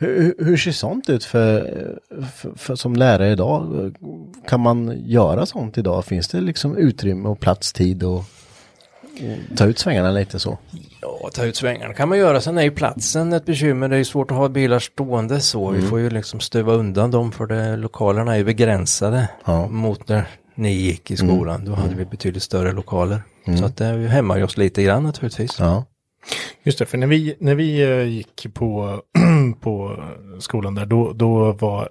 hur- 0.00 0.34
hur 0.44 0.56
ser 0.56 0.72
sånt 0.72 1.08
ut 1.10 1.24
för, 1.24 1.70
för, 2.34 2.52
för, 2.56 2.76
som 2.76 2.96
lärare 2.96 3.30
idag? 3.30 3.92
Kan 4.48 4.60
man 4.60 5.02
göra 5.06 5.46
sånt 5.46 5.78
idag? 5.78 6.04
Finns 6.04 6.28
det 6.28 6.40
liksom 6.40 6.76
utrymme 6.76 7.28
och 7.28 7.40
plats, 7.40 7.72
tid 7.72 8.02
och, 8.02 8.24
ta 9.56 9.64
ut 9.66 9.78
svängarna 9.78 10.10
lite 10.10 10.38
så? 10.38 10.58
Ja, 11.02 11.30
ta 11.34 11.44
ut 11.44 11.56
svängarna 11.56 11.94
kan 11.94 12.08
man 12.08 12.18
göra. 12.18 12.40
Sen 12.40 12.58
är 12.58 12.62
ju 12.62 12.70
platsen 12.70 13.32
ett 13.32 13.44
bekymmer. 13.44 13.88
Det 13.88 13.96
är 13.96 13.98
ju 13.98 14.04
svårt 14.04 14.30
att 14.30 14.36
ha 14.36 14.48
bilar 14.48 14.78
stående 14.78 15.40
så. 15.40 15.70
Vi 15.70 15.82
får 15.82 16.00
ju 16.00 16.10
liksom 16.10 16.40
stuva 16.40 16.72
undan 16.72 17.10
dem 17.10 17.32
för 17.32 17.46
det, 17.46 17.76
lokalerna 17.76 18.32
är 18.34 18.38
ju 18.38 18.44
begränsade 18.44 19.28
Ja. 19.44 19.68
mot 19.68 20.08
när 20.08 20.24
ni 20.54 20.72
gick 20.72 21.10
i 21.10 21.16
skolan. 21.16 21.64
Då 21.64 21.72
hade 21.74 21.94
vi 21.94 22.04
betydligt 22.04 22.42
större 22.42 22.72
lokaler. 22.72 23.22
Så 23.58 23.64
att 23.64 23.76
det 23.76 23.84
hämmar 23.84 24.36
ju 24.36 24.42
oss 24.44 24.56
lite 24.56 24.82
grann 24.82 25.02
naturligtvis. 25.02 25.56
Ja. 25.58 25.84
Just 26.62 26.78
det, 26.78 26.86
för 26.86 26.98
när 26.98 27.06
vi, 27.06 27.36
när 27.40 27.54
vi 27.54 27.82
eh, 27.82 28.02
gick 28.02 28.46
på, 28.54 29.00
på 29.60 30.02
skolan 30.38 30.74
där, 30.74 30.86
då, 30.86 31.12
då 31.12 31.52
var 31.52 31.88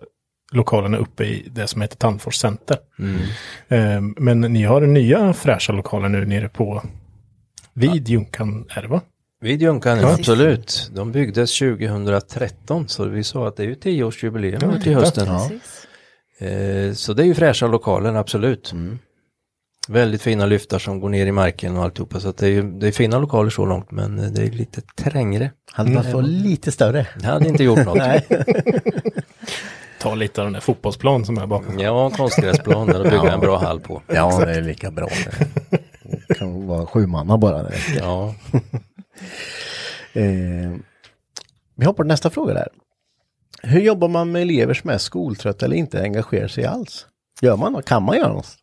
lokalerna 0.52 0.98
uppe 0.98 1.24
i 1.24 1.48
det 1.52 1.68
som 1.68 1.82
heter 1.82 1.98
Tandfors 1.98 2.36
Center. 2.36 2.78
Eh, 3.68 4.02
Men 4.02 4.42
ni 4.42 4.64
har 4.64 4.82
nya 4.82 5.34
fräscha 5.34 5.74
lokaler 5.74 6.10
nu 6.10 6.26
nere 6.26 6.50
på 6.50 6.84
vid 7.74 8.10
Junkan, 8.10 8.66
är 8.70 8.82
det 8.82 8.88
va? 8.88 9.02
Vid 9.42 9.62
Junkan, 9.62 10.00
Ja. 10.00 10.14
absolut. 10.14 10.90
De 10.96 11.12
byggdes 11.12 11.60
2013 11.60 12.88
så 12.88 13.06
vi 13.06 13.24
sa 13.24 13.48
att 13.48 13.58
det 13.58 13.64
är 13.64 13.68
ju 13.68 13.76
tioårsjubileum 13.76 14.72
nu 14.72 14.82
till 14.82 14.94
hösten. 14.96 15.28
Precis. 15.28 15.88
Eh, 16.50 16.94
så 16.94 17.14
det 17.14 17.24
är 17.24 17.26
ju 17.28 17.34
fräscha 17.36 17.68
lokaler, 17.68 18.14
absolut. 18.14 18.74
Väldigt 19.88 20.22
fina 20.22 20.46
lyftar 20.46 20.80
som 20.80 21.00
går 21.00 21.10
ner 21.10 21.26
i 21.26 21.32
marken 21.32 21.78
och 21.78 21.84
alltihopa. 21.84 22.20
Så 22.20 22.30
att 22.30 22.38
det, 22.38 22.48
är 22.48 22.64
det 22.64 22.88
är 22.88 22.92
fina 22.92 23.20
lokaler 23.20 23.50
så 23.50 23.66
långt 23.66 23.92
men 23.92 24.20
eh, 24.20 24.26
det 24.26 24.42
är 24.42 24.52
lite 24.52 24.82
trängre. 24.82 25.52
Hade 25.72 25.92
man 25.92 26.12
fått 26.12 26.26
lite 26.26 26.72
större? 26.72 27.08
Det 27.16 27.26
hade 27.26 27.48
inte 27.48 27.64
gjort 27.64 27.86
något. 27.86 27.98
Ta 30.00 30.16
lite 30.16 30.42
av 30.42 30.46
den 30.46 30.54
där 30.54 30.60
fotbollsplan 30.60 31.26
som 31.26 31.38
är 31.38 31.48
bakom. 31.48 31.80
Ja, 31.80 32.10
konstgräsplan 32.10 32.88
där 32.88 33.00
och 33.00 33.12
bygga 33.12 33.34
en 33.34 33.40
bra 33.40 33.58
hall 33.58 33.80
på. 33.80 34.02
Ja, 34.08 34.46
det 34.46 34.52
är 34.56 34.62
lika 34.62 34.92
bra. 34.92 35.08
Det 36.28 36.34
kan 36.34 36.68
vara 36.68 36.86
sju 36.86 37.08
manna 37.08 37.38
bara. 37.38 37.64
Det. 37.64 37.76
Ja, 37.98 38.36
Eh, 40.14 40.72
vi 41.76 41.86
hoppar 41.86 42.04
till 42.04 42.08
nästa 42.08 42.30
fråga 42.30 42.54
där. 42.54 42.68
Hur 43.64 43.82
jobbar 43.82 44.08
man 44.08 44.32
med 44.32 44.42
elever 44.42 44.74
som 44.74 44.90
är 44.90 44.98
skoltrötta 44.98 45.66
eller 45.66 45.76
inte 45.76 46.02
engagerar 46.02 46.48
sig 46.48 46.66
alls? 46.66 47.06
Gör 47.42 47.58
man 47.58 47.84
Kan 47.84 48.04
man 48.04 48.18
göra 48.18 48.34
något? 48.34 48.58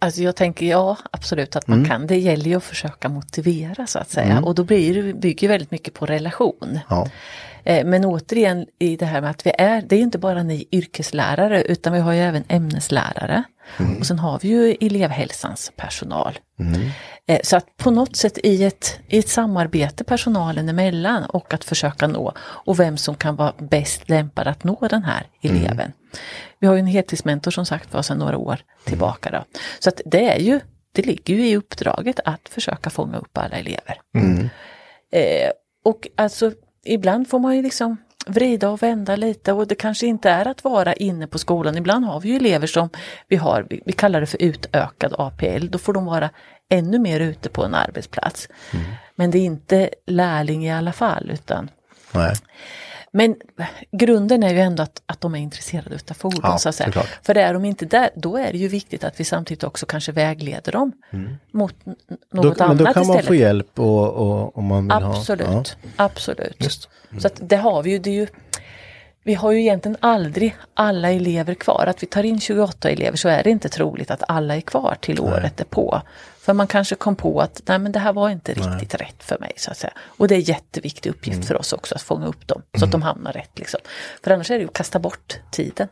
Alltså 0.00 0.22
jag 0.22 0.36
tänker 0.36 0.66
ja, 0.66 0.96
absolut 1.10 1.56
att 1.56 1.66
man 1.68 1.84
kan. 1.84 2.06
Det 2.06 2.16
gäller 2.18 2.44
ju 2.44 2.56
att 2.56 2.64
försöka 2.64 3.08
motivera 3.08 3.86
så 3.86 3.98
att 3.98 4.10
säga. 4.10 4.40
Och 4.44 4.54
då 4.54 4.64
blir 4.64 5.02
det, 5.02 5.12
bygger 5.14 5.48
väldigt 5.48 5.70
mycket 5.70 5.94
på 5.94 6.06
relation. 6.06 6.78
Ja. 6.88 7.08
Eh, 7.64 7.86
Men 7.86 8.04
återigen 8.04 8.66
i 8.78 8.96
det 8.96 9.06
här 9.06 9.20
med 9.20 9.30
att 9.30 9.46
vi 9.46 9.52
är, 9.58 9.82
det 9.82 9.96
är 9.96 10.00
inte 10.00 10.18
bara 10.18 10.42
ni 10.42 10.66
yrkeslärare 10.72 11.62
utan 11.62 11.92
vi 11.92 11.98
har 12.00 12.12
ju 12.12 12.20
även 12.20 12.44
ämneslärare. 12.48 13.42
Och 14.00 14.06
sen 14.06 14.18
har 14.18 14.38
vi 14.42 14.48
ju 14.48 14.76
elevhälsans 14.80 15.72
personal. 15.76 16.38
Eh, 17.26 17.40
Så 17.42 17.56
att 17.56 17.76
på 17.76 17.90
något 17.90 18.16
sätt 18.16 18.38
i 18.42 18.64
ett, 18.64 19.00
i 19.08 19.18
ett 19.18 19.28
samarbete 19.28 20.04
personalen 20.04 20.68
emellan 20.68 21.24
och 21.24 21.54
att 21.54 21.64
försöka 21.64 22.06
nå 22.06 22.32
och 22.40 22.80
vem 22.80 22.96
som 22.96 23.14
kan 23.14 23.36
vara 23.36 23.52
bäst 23.58 24.08
lämpad 24.08 24.46
att 24.46 24.64
nå 24.64 24.86
den 24.90 25.02
här 25.04 25.26
eleven. 25.42 25.92
Vi 26.58 26.66
har 26.66 26.74
ju 26.74 26.80
en 26.80 26.86
heltidsmentor 26.86 27.50
som 27.50 27.66
sagt 27.66 27.94
var 27.94 28.02
sedan 28.02 28.18
några 28.18 28.36
år 28.38 28.58
tillbaka. 28.84 29.30
Då. 29.30 29.44
Så 29.78 29.88
att 29.88 30.00
det 30.04 30.30
är 30.32 30.38
ju, 30.40 30.60
det 30.92 31.02
ligger 31.06 31.34
ju 31.34 31.48
i 31.48 31.56
uppdraget 31.56 32.20
att 32.24 32.48
försöka 32.48 32.90
fånga 32.90 33.18
upp 33.18 33.38
alla 33.38 33.56
elever. 33.56 34.00
Eh, 35.12 35.50
och 35.84 36.08
alltså 36.16 36.52
ibland 36.84 37.28
får 37.28 37.38
man 37.38 37.56
ju 37.56 37.62
liksom 37.62 37.96
vrida 38.28 38.68
och 38.68 38.82
vända 38.82 39.16
lite 39.16 39.52
och 39.52 39.66
det 39.66 39.74
kanske 39.74 40.06
inte 40.06 40.30
är 40.30 40.48
att 40.48 40.64
vara 40.64 40.92
inne 40.92 41.26
på 41.26 41.38
skolan. 41.38 41.76
Ibland 41.76 42.04
har 42.04 42.20
vi 42.20 42.28
ju 42.28 42.36
elever 42.36 42.66
som 42.66 42.90
vi 43.28 43.36
har, 43.36 43.66
vi, 43.70 43.92
kallar 43.92 44.20
det 44.20 44.26
för 44.26 44.42
utökad 44.42 45.14
APL, 45.18 45.68
då 45.68 45.78
får 45.78 45.92
de 45.92 46.04
vara 46.04 46.30
ännu 46.68 46.98
mer 46.98 47.20
ute 47.20 47.48
på 47.48 47.64
en 47.64 47.74
arbetsplats. 47.74 48.48
Men 49.14 49.30
det 49.30 49.38
är 49.38 49.44
inte 49.44 49.90
lärling 50.06 50.66
i 50.66 50.72
alla 50.72 50.92
fall 50.92 51.30
utan 51.30 51.70
Nej. 52.12 52.34
Men 53.12 53.36
grunden 53.92 54.42
är 54.42 54.52
ju 54.52 54.60
ändå 54.60 54.82
att, 54.82 55.02
att 55.06 55.20
de 55.20 55.34
är 55.34 55.38
intresserade 55.38 55.94
utav 55.94 56.14
fordon. 56.14 56.40
Ja, 56.42 56.58
så 56.58 56.68
att 56.68 56.74
säga. 56.74 56.86
såklart. 56.86 57.08
För 57.22 57.36
är 57.36 57.54
de 57.54 57.64
inte 57.64 57.84
där, 57.86 58.10
då 58.16 58.36
är 58.36 58.52
det 58.52 58.58
ju 58.58 58.68
viktigt 58.68 59.04
att 59.04 59.20
vi 59.20 59.24
samtidigt 59.24 59.64
också 59.64 59.86
kanske 59.86 60.12
vägleder 60.12 60.72
dem 60.72 60.92
mot 61.52 61.74
n- 61.86 61.96
Då, 62.30 62.42
något 62.42 62.58
men 62.58 62.66
annat 62.70 62.78
då 62.78 62.84
kan 62.84 62.94
man 62.94 63.02
istället. 63.02 63.26
få 63.26 63.34
hjälp 63.34 63.78
och, 63.80 64.08
och, 64.12 64.58
om 64.58 64.64
man 64.64 64.82
vill 64.84 64.92
Absolut, 64.92 65.46
ha. 65.46 65.64
absolut. 65.96 66.88
Så 67.18 67.26
att 67.26 67.40
det 67.42 67.56
har 67.56 67.82
vi 67.82 67.90
ju, 67.90 67.98
det 67.98 68.10
är 68.10 68.14
ju, 68.14 68.26
vi 69.24 69.34
har 69.34 69.52
ju 69.52 69.60
egentligen 69.60 69.96
aldrig 70.00 70.56
alla 70.74 71.10
elever 71.10 71.54
kvar. 71.54 71.86
Att 71.86 72.02
vi 72.02 72.06
tar 72.06 72.22
in 72.24 72.40
28 72.40 72.90
elever 72.90 73.16
så 73.16 73.28
är 73.28 73.42
det 73.42 73.50
inte 73.50 73.68
troligt 73.68 74.10
att 74.10 74.22
alla 74.28 74.56
är 74.56 74.60
kvar 74.60 74.96
till 75.00 75.20
året 75.20 75.56
därpå. 75.56 76.02
För 76.48 76.54
man 76.54 76.66
kanske 76.66 76.94
kom 76.94 77.16
på 77.16 77.40
att 77.40 77.62
nej 77.66 77.78
men 77.78 77.92
det 77.92 77.98
här 77.98 78.12
var 78.12 78.30
inte 78.30 78.52
riktigt 78.54 78.94
rätt 78.94 79.22
för 79.22 79.38
mig 79.38 79.52
så 79.56 79.70
att 79.70 79.76
säga. 79.76 79.92
Och 80.00 80.28
det 80.28 80.34
är 80.34 80.36
en 80.36 80.42
jätteviktig 80.42 81.10
uppgift 81.10 81.34
Mm. 81.36 81.46
för 81.46 81.56
oss 81.56 81.72
också 81.72 81.94
att 81.94 82.02
fånga 82.02 82.26
upp 82.26 82.46
dem 82.46 82.62
så 82.78 82.84
att 82.84 82.92
de 82.92 83.02
hamnar 83.02 83.32
rätt. 83.32 83.58
Liksom. 83.58 83.80
För 84.24 84.30
annars 84.30 84.50
är 84.50 84.54
det 84.54 84.60
ju 84.60 84.66
att 84.66 84.72
kasta 84.72 84.98
bort 84.98 85.40
tiden. 85.50 85.88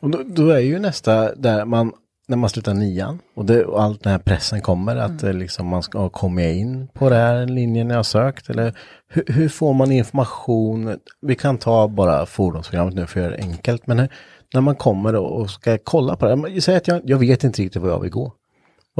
Och 0.00 0.10
då, 0.10 0.22
då 0.26 0.50
är 0.50 0.58
ju 0.58 0.78
nästa 0.78 1.34
där 1.34 1.64
man, 1.64 1.92
när 2.28 2.36
man 2.36 2.50
slutar 2.50 2.74
nian 2.74 3.18
och, 3.36 3.44
det, 3.44 3.64
och 3.64 3.82
allt 3.82 4.02
den 4.02 4.12
här 4.12 4.18
pressen 4.18 4.60
kommer 4.60 4.96
att 4.96 5.22
eh, 5.22 5.32
liksom 5.32 5.66
man 5.66 5.82
ska 5.82 6.08
komma 6.08 6.42
in 6.42 6.88
på 6.88 7.10
den 7.10 7.18
här 7.18 7.46
linjen 7.46 7.90
jag 7.90 8.06
sökt 8.06 8.50
eller 8.50 8.78
hur, 9.08 9.24
hur 9.26 9.48
får 9.48 9.74
man 9.74 9.92
information? 9.92 10.98
Vi 11.22 11.34
kan 11.34 11.58
ta 11.58 11.88
bara 11.88 12.26
fordonsprogrammet 12.26 12.94
nu 12.94 13.06
för 13.06 13.20
att 13.20 13.24
göra 13.26 13.36
det 13.36 13.42
enkelt 13.42 13.86
men 13.86 14.08
när 14.54 14.60
man 14.60 14.76
kommer 14.76 15.14
och 15.16 15.50
ska 15.50 15.78
kolla 15.84 16.16
på 16.16 16.26
det, 16.26 16.60
säger 16.60 16.78
att 16.78 16.88
jag, 16.88 17.00
jag 17.04 17.18
vet 17.18 17.44
inte 17.44 17.62
riktigt 17.62 17.82
vad 17.82 17.90
jag 17.90 18.00
vill 18.00 18.10
gå. 18.10 18.32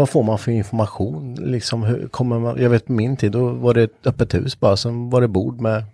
Vad 0.01 0.09
får 0.09 0.23
man 0.23 0.39
för 0.39 0.53
information? 0.53 1.35
Liksom, 1.35 1.83
hur 1.83 2.09
kommer 2.09 2.39
man, 2.39 2.63
jag 2.63 2.71
vet 2.71 2.87
på 2.87 2.93
min 2.93 3.17
tid, 3.17 3.33
då 3.33 3.49
var 3.49 3.75
det 3.75 3.83
ett 3.83 4.07
öppet 4.07 4.35
hus 4.35 4.61
bara, 4.61 4.77
sen 4.77 5.11
var 5.11 5.21
det 5.21 5.29
bord 5.29 5.61
med, 5.61 5.85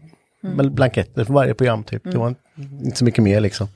med 0.41 0.73
blanketter 0.73 1.25
för 1.25 1.33
varje 1.33 1.55
program 1.55 1.85
typ. 1.85 2.03
Det 2.05 2.19
var 2.19 2.29
inte, 2.29 2.99
så 2.99 3.05
mycket 3.05 3.25
mer 3.25 3.41
liksom. 3.41 3.69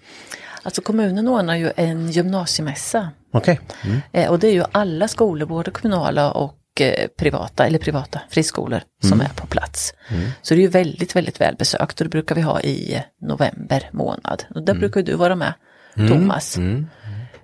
Alltså 0.63 0.83
kommunen 0.83 1.29
ordnar 1.29 1.57
ju 1.57 1.71
en 1.77 2.11
gymnasiemässa. 2.11 3.11
Okej. 3.33 3.61
Mm. 3.85 4.01
Eh, 4.13 4.31
och 4.31 4.39
det 4.39 4.49
är 4.49 4.53
ju 4.53 4.65
alla 4.73 5.09
skolor, 5.09 5.47
både 5.47 5.71
kommunala 5.71 6.33
och 6.33 6.81
eh, 6.81 7.09
privata, 7.19 7.67
eller 7.67 7.79
privata 7.79 8.21
friskolor 8.31 8.81
som 9.03 9.21
är 9.21 9.29
på 9.29 9.47
plats. 9.47 9.95
Så 10.43 10.55
det 10.55 10.61
är 10.61 10.63
ju 10.63 10.69
väldigt, 10.69 11.17
väldigt 11.17 11.41
välbesökt 11.41 12.01
och 12.01 12.05
det 12.07 12.11
brukar 12.11 12.35
vi 12.35 12.41
ha 12.41 12.61
i 12.61 13.03
november 13.21 13.89
månad. 13.93 14.45
Och 14.55 14.63
där 14.63 14.75
brukar 14.75 15.03
du 15.03 15.15
vara 15.15 15.37
med, 15.37 15.53
Thomas. 15.95 16.59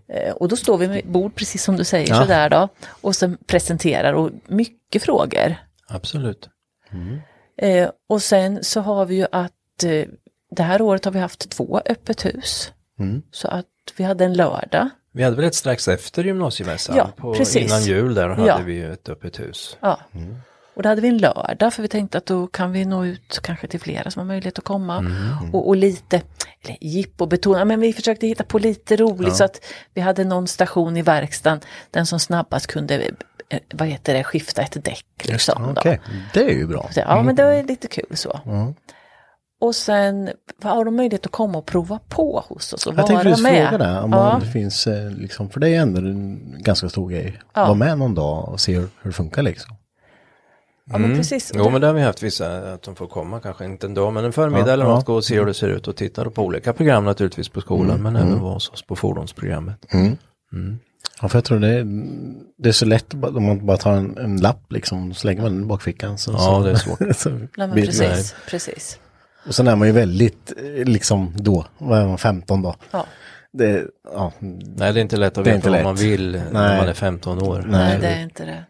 Eh, 0.09 0.33
och 0.33 0.49
då 0.49 0.57
står 0.57 0.79
vi 0.79 0.89
med 0.89 1.03
bord, 1.07 1.35
precis 1.35 1.63
som 1.63 1.77
du 1.77 1.85
säger, 1.85 2.09
Ja. 2.09 2.21
sådär 2.21 2.51
då. 2.51 2.69
Och 2.89 3.17
sen 3.17 3.39
presenterar 3.47 4.13
och 4.13 4.31
mycket 4.47 5.03
frågor. 5.03 5.55
absolut. 5.89 6.49
Eh, 7.59 7.91
och 8.09 8.23
sen 8.23 8.65
så 8.65 8.81
har 8.81 9.07
vi 9.07 9.15
ju 9.15 9.27
att 9.33 9.85
eh, 9.85 10.05
det 10.57 10.63
här 10.63 10.83
året 10.83 11.05
har 11.05 11.13
vi 11.13 11.19
haft 11.19 11.51
två 11.51 11.81
öppet 11.87 12.25
hus. 12.25 12.73
Mm. 12.99 13.23
Så 13.31 13.49
att 13.49 13.67
vi 13.97 14.05
hade 14.05 14.25
en 14.25 14.33
lördag. 14.35 14.89
Vi 15.13 15.23
hade 15.23 15.37
väl 15.37 15.45
ett 15.45 15.55
strax 15.55 15.89
efter 15.89 16.25
gymnasiemässan, 16.25 16.97
Ja, 16.97 17.11
på, 17.17 17.35
precis. 17.35 17.57
innan 17.67 17.83
jul 17.83 18.15
där 18.15 18.29
hade 18.29 18.47
Ja. 18.49 18.61
vi 18.65 18.83
ett 18.83 19.09
öppet 19.09 19.41
hus. 19.41 19.77
Ja. 19.81 20.01
Och 20.77 20.83
då 20.83 20.89
hade 20.89 21.01
vi 21.01 21.09
en 21.09 21.19
lördag 21.19 21.75
för 21.75 21.83
vi 21.83 21.89
tänkte 21.89 22.19
att 22.19 22.27
då 22.27 22.47
kan 22.47 22.73
vi 22.73 22.85
nå 22.85 23.05
ut 23.05 23.41
kanske 23.43 23.67
till 23.69 23.81
flera 23.81 24.11
som 24.11 24.21
har 24.21 24.27
möjlighet 24.27 24.59
att 24.59 24.65
komma. 24.65 25.05
Och, 25.53 25.69
och 25.69 25.77
lite, 25.77 26.23
eller 26.65 26.77
jippo 26.81 27.27
betona, 27.27 27.65
men 27.65 27.81
vi 27.81 27.93
försökte 27.93 28.27
hitta 28.27 28.45
på 28.45 28.59
lite 28.59 28.97
roligt 28.97 29.37
så 29.37 29.45
att 29.45 29.61
vi 29.95 30.01
hade 30.01 30.25
någon 30.25 30.47
station 30.47 30.97
i 30.97 31.03
verkstaden, 31.03 31.61
den 31.91 32.07
som 32.07 32.21
snabbast 32.21 32.67
kunde, 32.67 32.95
eh, 33.49 33.61
vad 33.75 33.89
heter 33.89 34.15
det, 34.15 34.25
skifta 34.25 34.63
ett 34.63 34.85
däck. 34.85 35.07
Liksom, 35.23 35.63
då. 35.75 35.81
Okej, 35.81 36.01
det 36.35 36.41
är 36.41 36.55
ju 36.55 36.67
bra. 36.67 36.89
Så, 36.93 37.01
ja, 37.01 37.23
men 37.23 37.35
det 37.37 37.43
är 37.43 37.65
lite 37.65 37.89
kul 37.89 38.17
så. 38.17 38.41
Och 39.61 39.75
sen 39.75 40.31
har 40.63 40.85
de 40.85 40.97
möjlighet 40.97 41.27
att 41.27 41.33
komma 41.33 41.59
och 41.59 41.67
prova 41.67 41.99
på 42.09 42.45
hos 42.49 42.73
oss 42.73 42.87
och 42.87 42.93
Jag 42.93 42.97
vara 42.97 43.07
tänkte 43.07 43.29
just 43.29 43.43
med. 43.43 43.69
fråga 43.69 43.85
det, 43.85 44.01
om 44.01 44.13
ja, 44.13 44.41
det 44.45 44.51
finns 44.51 44.87
eh, 44.87 45.11
liksom, 45.11 45.51
för 45.51 45.61
det 45.61 45.69
är 45.69 45.81
ändå 45.81 46.01
en 46.01 46.41
ganska 46.59 46.89
stor 46.89 47.11
grej. 47.11 47.41
Ja. 47.55 47.67
Var 47.67 47.75
med 47.75 47.99
någon 47.99 48.15
dag 48.15 48.49
och 48.49 48.61
se 48.61 48.75
hur, 48.75 48.81
hur 49.03 49.11
det 49.11 49.13
funkar 49.13 49.43
liksom. 49.43 49.77
Ja, 50.91 50.99
men 50.99 51.17
precis. 51.17 51.53
Jo 51.55 51.71
men 51.71 51.81
det 51.81 51.87
har 51.87 51.95
vi 51.95 52.01
haft 52.03 52.23
vissa, 52.23 52.73
att 52.75 52.83
de 52.83 52.97
får 52.97 53.07
komma 53.07 53.41
kanske 53.41 53.65
inte 53.65 53.87
en 53.87 53.95
dag 53.95 54.13
men 54.13 54.25
en 54.25 54.33
förmiddag 54.33 54.67
Ja, 54.67 54.73
eller 54.73 54.85
ja. 54.85 54.95
något, 54.95 55.05
gå 55.05 55.15
och 55.15 55.25
se 55.25 55.39
hur 55.39 55.47
det 55.47 55.55
ser 55.55 55.69
ut 55.69 55.89
och 55.89 55.97
titta 55.97 56.31
på 56.31 56.43
olika 56.43 56.73
program 56.73 57.05
naturligtvis 57.05 57.49
på 57.49 57.61
skolan 57.61 57.91
Mm, 58.01 58.03
men 58.03 58.17
även 58.17 58.39
hos 58.39 58.71
oss 58.71 58.83
på 58.83 58.97
fordonsprogrammet. 58.97 59.87
Ja, 61.23 61.29
för 61.29 61.37
jag 61.39 61.45
tror 61.45 61.59
det 61.59 61.69
är, 61.69 61.87
det 62.59 62.69
är 62.69 62.73
så 62.73 62.85
lätt 62.87 63.15
om 63.15 63.45
man 63.47 63.67
bara 63.67 63.77
tar 63.77 63.93
en, 63.93 64.19
en 64.19 64.37
lapp 64.37 64.73
liksom, 64.73 65.15
så 65.15 65.27
lägger 65.27 65.43
man 65.43 65.53
den 65.55 65.63
i 65.63 65.67
bakfickan. 65.67 66.19
Så, 66.19 66.33
Ja, 66.33 66.39
så, 66.39 66.63
det 66.63 66.71
är 66.71 66.75
svårt. 66.75 66.99
så 67.17 67.31
Nej, 67.31 67.49
men 67.57 67.71
blir- 67.71 67.87
precis, 67.87 68.35
precis. 68.51 68.99
Och 69.47 69.55
sen 69.55 69.67
är 69.69 69.77
man 69.77 69.89
ju 69.89 69.93
väldigt, 69.95 70.53
eh, 70.57 70.85
liksom 70.85 71.33
då, 71.37 71.67
vad 71.79 71.99
är 72.01 72.07
man, 72.07 72.19
15 72.19 72.63
då? 72.63 72.75
Ja. 72.91 73.07
Det, 73.53 73.85
ja, 74.13 74.33
Nej 74.41 74.93
det 74.93 75.01
är 75.01 75.03
inte 75.03 75.17
lätt 75.17 75.39
att 75.39 75.45
Det 75.45 75.51
är 75.51 75.55
veta 75.55 75.57
inte 75.57 75.69
vad 75.69 75.77
lätt. 75.77 75.85
man 75.85 75.95
vill 75.97 76.33
när 76.33 76.69
Nej. 76.69 76.79
man 76.79 76.89
är 76.89 76.95
15 76.95 77.43
år. 77.43 77.65
Nej, 77.69 77.99
det 78.01 78.07
är 78.07 78.23
inte 78.23 78.45
det. 78.45 78.65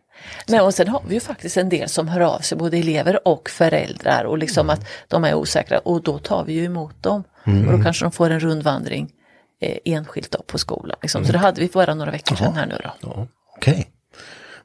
Nej, 0.49 0.61
och 0.61 0.75
sen 0.75 0.89
har 0.89 1.03
vi 1.09 1.15
ju 1.15 1.21
faktiskt 1.21 1.57
en 1.57 1.69
del 1.69 1.89
som 1.89 2.09
hör 2.09 2.21
av 2.21 2.39
sig, 2.39 2.59
både 2.59 2.77
elever 2.77 3.29
och 3.29 3.51
föräldrar 3.51 4.25
och 4.25 4.39
liksom 4.39 4.71
att 4.71 4.89
de 5.09 5.25
är 5.25 5.35
osäkra 5.35 5.79
och 5.79 6.03
då 6.03 6.19
tar 6.19 6.45
vi 6.45 6.53
ju 6.53 6.65
emot 6.65 7.03
dem. 7.03 7.25
Och 7.67 7.79
då 7.79 7.85
kanske 7.85 8.05
de 8.05 8.13
får 8.13 8.31
en 8.31 8.41
rundvandring 8.41 9.13
eh, 9.61 9.79
enskilt 9.85 10.31
då 10.31 10.43
på 10.47 10.59
skolan. 10.59 10.97
Liksom. 11.03 11.25
Så 11.25 11.33
det 11.33 11.39
hade 11.39 11.61
vi 11.61 11.69
bara 11.69 11.95
några 11.95 12.11
veckor 12.11 12.37
sedan 12.37 12.55
här 12.55 12.67
nu 12.67 12.79
då. 12.83 13.29
okej. 13.57 13.87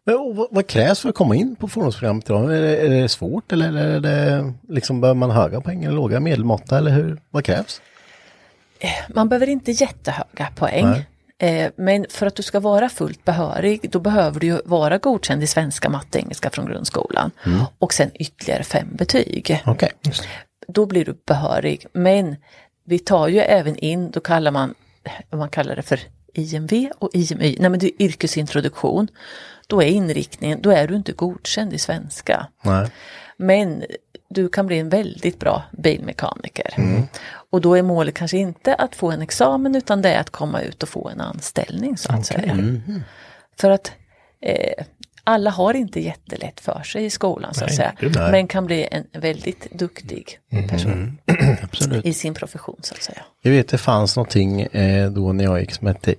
Men 0.06 0.16
och 0.16 0.48
vad, 0.52 0.68
krävs 0.68 1.00
för 1.00 1.10
att 1.10 1.16
komma 1.16 1.36
in 1.36 1.56
på 1.56 1.68
fordonsprogrammet 1.68 2.26
då? 2.26 2.48
Är 2.48 2.62
det, 2.62 2.78
är 2.78 2.90
det 2.90 3.10
svårt 3.10 3.52
eller 3.52 3.74
är 3.74 4.00
det, 4.00 4.54
liksom, 4.70 5.02
behöver 5.02 5.20
man 5.20 5.32
höga 5.32 5.62
poäng 5.62 5.84
eller 5.84 5.96
låga 5.96 6.20
medelmåtta 6.20 6.78
eller 6.78 6.92
hur, 6.92 7.22
vad 7.30 7.46
krävs? 7.46 7.82
Man 9.08 9.30
behöver 9.30 9.50
inte 9.50 9.72
jättehöga 9.72 10.48
poäng. 10.56 10.86
Eh, 10.86 11.02
men 11.76 12.06
för 12.10 12.26
att 12.26 12.36
du 12.36 12.44
ska 12.44 12.60
vara 12.60 12.90
fullt 12.90 13.26
behörig 13.26 13.90
då 13.92 14.00
behöver 14.00 14.40
du 14.40 14.48
ju 14.48 14.62
vara 14.66 14.98
godkänd 14.98 15.44
i 15.44 15.48
svenska, 15.48 15.90
matte, 15.90 16.20
engelska 16.20 16.50
från 16.50 16.66
grundskolan. 16.66 17.32
Och 17.80 17.94
sen 17.94 18.12
ytterligare 18.14 18.64
fem 18.64 18.88
betyg. 18.92 19.62
Okej. 19.66 19.92
då 20.68 20.86
blir 20.86 21.06
du 21.06 21.18
behörig. 21.26 21.86
Men 21.94 22.36
vi 22.86 23.00
tar 23.00 23.28
ju 23.28 23.40
även 23.40 23.76
in, 23.76 24.12
då 24.12 24.20
kallar 24.20 24.52
man, 24.52 24.74
man 25.30 25.50
kallar 25.50 25.76
det 25.76 25.82
för 25.82 26.00
IMV 26.34 26.90
och 27.00 27.10
IMY, 27.14 27.56
nej 27.60 27.70
men 27.70 27.80
det 27.80 27.88
är 27.88 28.02
yrkesintroduktion. 28.06 29.08
Då 29.68 29.82
är 29.82 29.88
inriktningen, 29.88 30.62
då 30.62 30.72
är 30.72 30.88
du 30.88 30.96
inte 30.96 31.12
godkänd 31.12 31.74
i 31.74 31.80
svenska. 31.80 32.48
Nej. 32.62 32.90
Men 33.38 33.84
du 34.30 34.50
kan 34.50 34.68
bli 34.68 34.80
en 34.80 34.90
väldigt 34.90 35.40
bra 35.40 35.64
bilmekaniker. 35.72 36.74
Och 37.52 37.62
då 37.62 37.76
är 37.76 37.82
målet 37.82 38.16
kanske 38.16 38.38
inte 38.38 38.76
att 38.76 38.96
få 38.96 39.12
en 39.12 39.22
examen 39.22 39.76
utan 39.76 40.02
det 40.02 40.10
är 40.10 40.20
att 40.20 40.30
komma 40.30 40.62
ut 40.62 40.84
och 40.84 40.90
få 40.90 41.10
en 41.10 41.22
anställning 41.22 41.98
så 41.98 42.12
att 42.12 42.26
säga. 42.26 42.58
För 43.60 43.70
att 43.70 43.92
eh, 44.42 44.86
alla 45.24 45.50
har 45.50 45.74
inte 45.74 46.00
jättelätt 46.00 46.60
för 46.60 46.84
sig 46.84 47.06
i 47.06 47.10
skolan 47.10 47.54
så 47.54 47.64
att 47.64 47.70
Nej, 47.70 47.78
säga. 47.78 47.94
nej. 48.02 48.32
Men 48.32 48.48
kan 48.48 48.66
bli 48.66 48.88
en 48.92 49.22
väldigt 49.22 49.72
duktig 49.72 50.40
person 50.70 51.18
Absolut. 51.62 52.06
i 52.06 52.14
sin 52.14 52.34
profession 52.34 52.80
så 52.82 52.94
att 52.94 53.04
säga. 53.04 53.22
Jag 53.42 53.52
vet 53.52 53.68
det 53.68 53.78
fanns 53.78 54.16
någonting 54.16 54.62
eh, 54.62 55.12
då 55.12 55.34
när 55.34 55.44
jag 55.44 55.60
gick 55.60 55.72
som 55.72 55.88
hette 55.88 56.16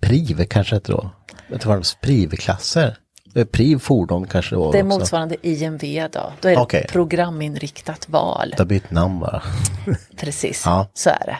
PRIV 0.00 0.44
kanske 0.44 0.76
hette 0.76 0.92
då. 0.92 1.10
Det 1.48 1.66
var 1.66 2.00
PRIV-klasser. 2.00 2.96
Eh, 3.34 3.44
PRIV 3.44 3.78
fordon 3.78 4.26
kanske 4.26 4.54
det 4.54 4.58
var 4.58 4.72
Det 4.72 4.78
är 4.78 4.86
också. 4.86 4.98
motsvarande 4.98 5.36
IMV 5.42 6.08
då. 6.12 6.32
Då 6.40 6.48
är 6.48 6.66
det 6.72 6.86
programinriktat 6.92 8.08
val. 8.08 8.50
Det 8.50 8.58
har 8.58 8.66
bytt 8.66 8.90
namn 8.90 9.18
bara. 9.20 9.42
Precis, 10.16 10.62
Ja. 10.66 10.90
så 10.94 11.10
är 11.10 11.26
det. 11.26 11.38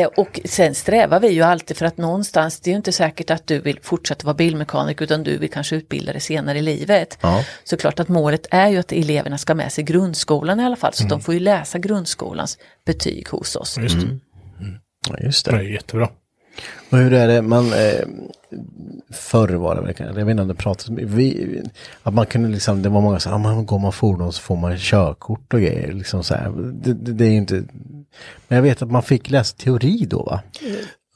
Eh, 0.00 0.06
och 0.16 0.40
sen 0.44 0.74
strävar 0.74 1.20
vi 1.20 1.28
ju 1.28 1.42
alltid 1.42 1.76
för 1.76 1.86
att 1.86 1.96
någonstans, 1.96 2.60
det 2.60 2.70
är 2.70 2.72
ju 2.72 2.76
inte 2.76 2.92
säkert 2.92 3.30
att 3.30 3.46
du 3.46 3.60
vill 3.60 3.78
fortsätta 3.82 4.26
vara 4.26 4.34
bilmekaniker 4.34 5.04
utan 5.04 5.22
du 5.22 5.38
vill 5.38 5.50
kanske 5.50 5.76
utbilda 5.76 6.12
dig 6.12 6.20
senare 6.20 6.58
i 6.58 6.62
livet. 6.62 7.18
Ja. 7.20 7.44
Så 7.64 7.76
klart 7.76 8.00
att 8.00 8.08
målet 8.08 8.46
är 8.50 8.68
ju 8.68 8.78
att 8.78 8.92
eleverna 8.92 9.38
ska 9.38 9.54
med 9.54 9.72
sig 9.72 9.84
grundskolan 9.84 10.60
i 10.60 10.64
alla 10.64 10.76
fall, 10.76 10.92
så 10.94 11.02
Mm. 11.02 11.08
de 11.10 11.20
får 11.20 11.34
ju 11.34 11.40
läsa 11.40 11.78
grundskolans 11.78 12.58
betyg 12.86 13.28
hos 13.28 13.56
oss. 13.56 13.78
Just 13.78 14.00
det. 14.00 14.18
Ja, 15.08 15.16
just 15.20 15.44
Det 15.44 15.50
det. 15.52 15.56
är 15.58 15.62
jättebra. 15.62 16.08
Och 16.90 16.98
hur 16.98 17.12
är 17.12 17.28
det, 17.28 17.42
man, 17.42 17.64
eh, 17.72 18.06
förr 19.12 19.48
var 19.48 19.74
det 19.74 19.80
väl, 19.80 19.94
jag 19.98 20.24
vet 20.24 20.30
inte 20.30 20.42
om 20.42 20.48
det 20.48 20.54
pratades 20.54 20.88
vi, 20.90 21.62
att 22.02 22.14
man 22.14 22.26
kunde 22.26 22.48
liksom, 22.48 22.82
det 22.82 22.88
var 22.88 23.00
många 23.00 23.20
som 23.20 23.42
sa, 23.44 23.50
ah, 23.50 23.62
går 23.62 23.78
man 23.78 23.92
fordon 23.92 24.32
så 24.32 24.40
får 24.42 24.56
man 24.56 24.78
körkort 24.78 25.54
och 25.54 25.60
grejer, 25.60 25.92
liksom 25.92 26.24
så 26.24 26.34
här. 26.34 26.50
Det, 26.72 26.94
det, 26.94 27.12
det 27.12 27.24
är 27.24 27.30
ju 27.30 27.36
inte, 27.36 27.54
men 28.48 28.56
jag 28.56 28.62
vet 28.62 28.82
att 28.82 28.90
man 28.90 29.02
fick 29.02 29.30
läsa 29.30 29.56
teori 29.56 30.06
då 30.10 30.22
va? 30.22 30.40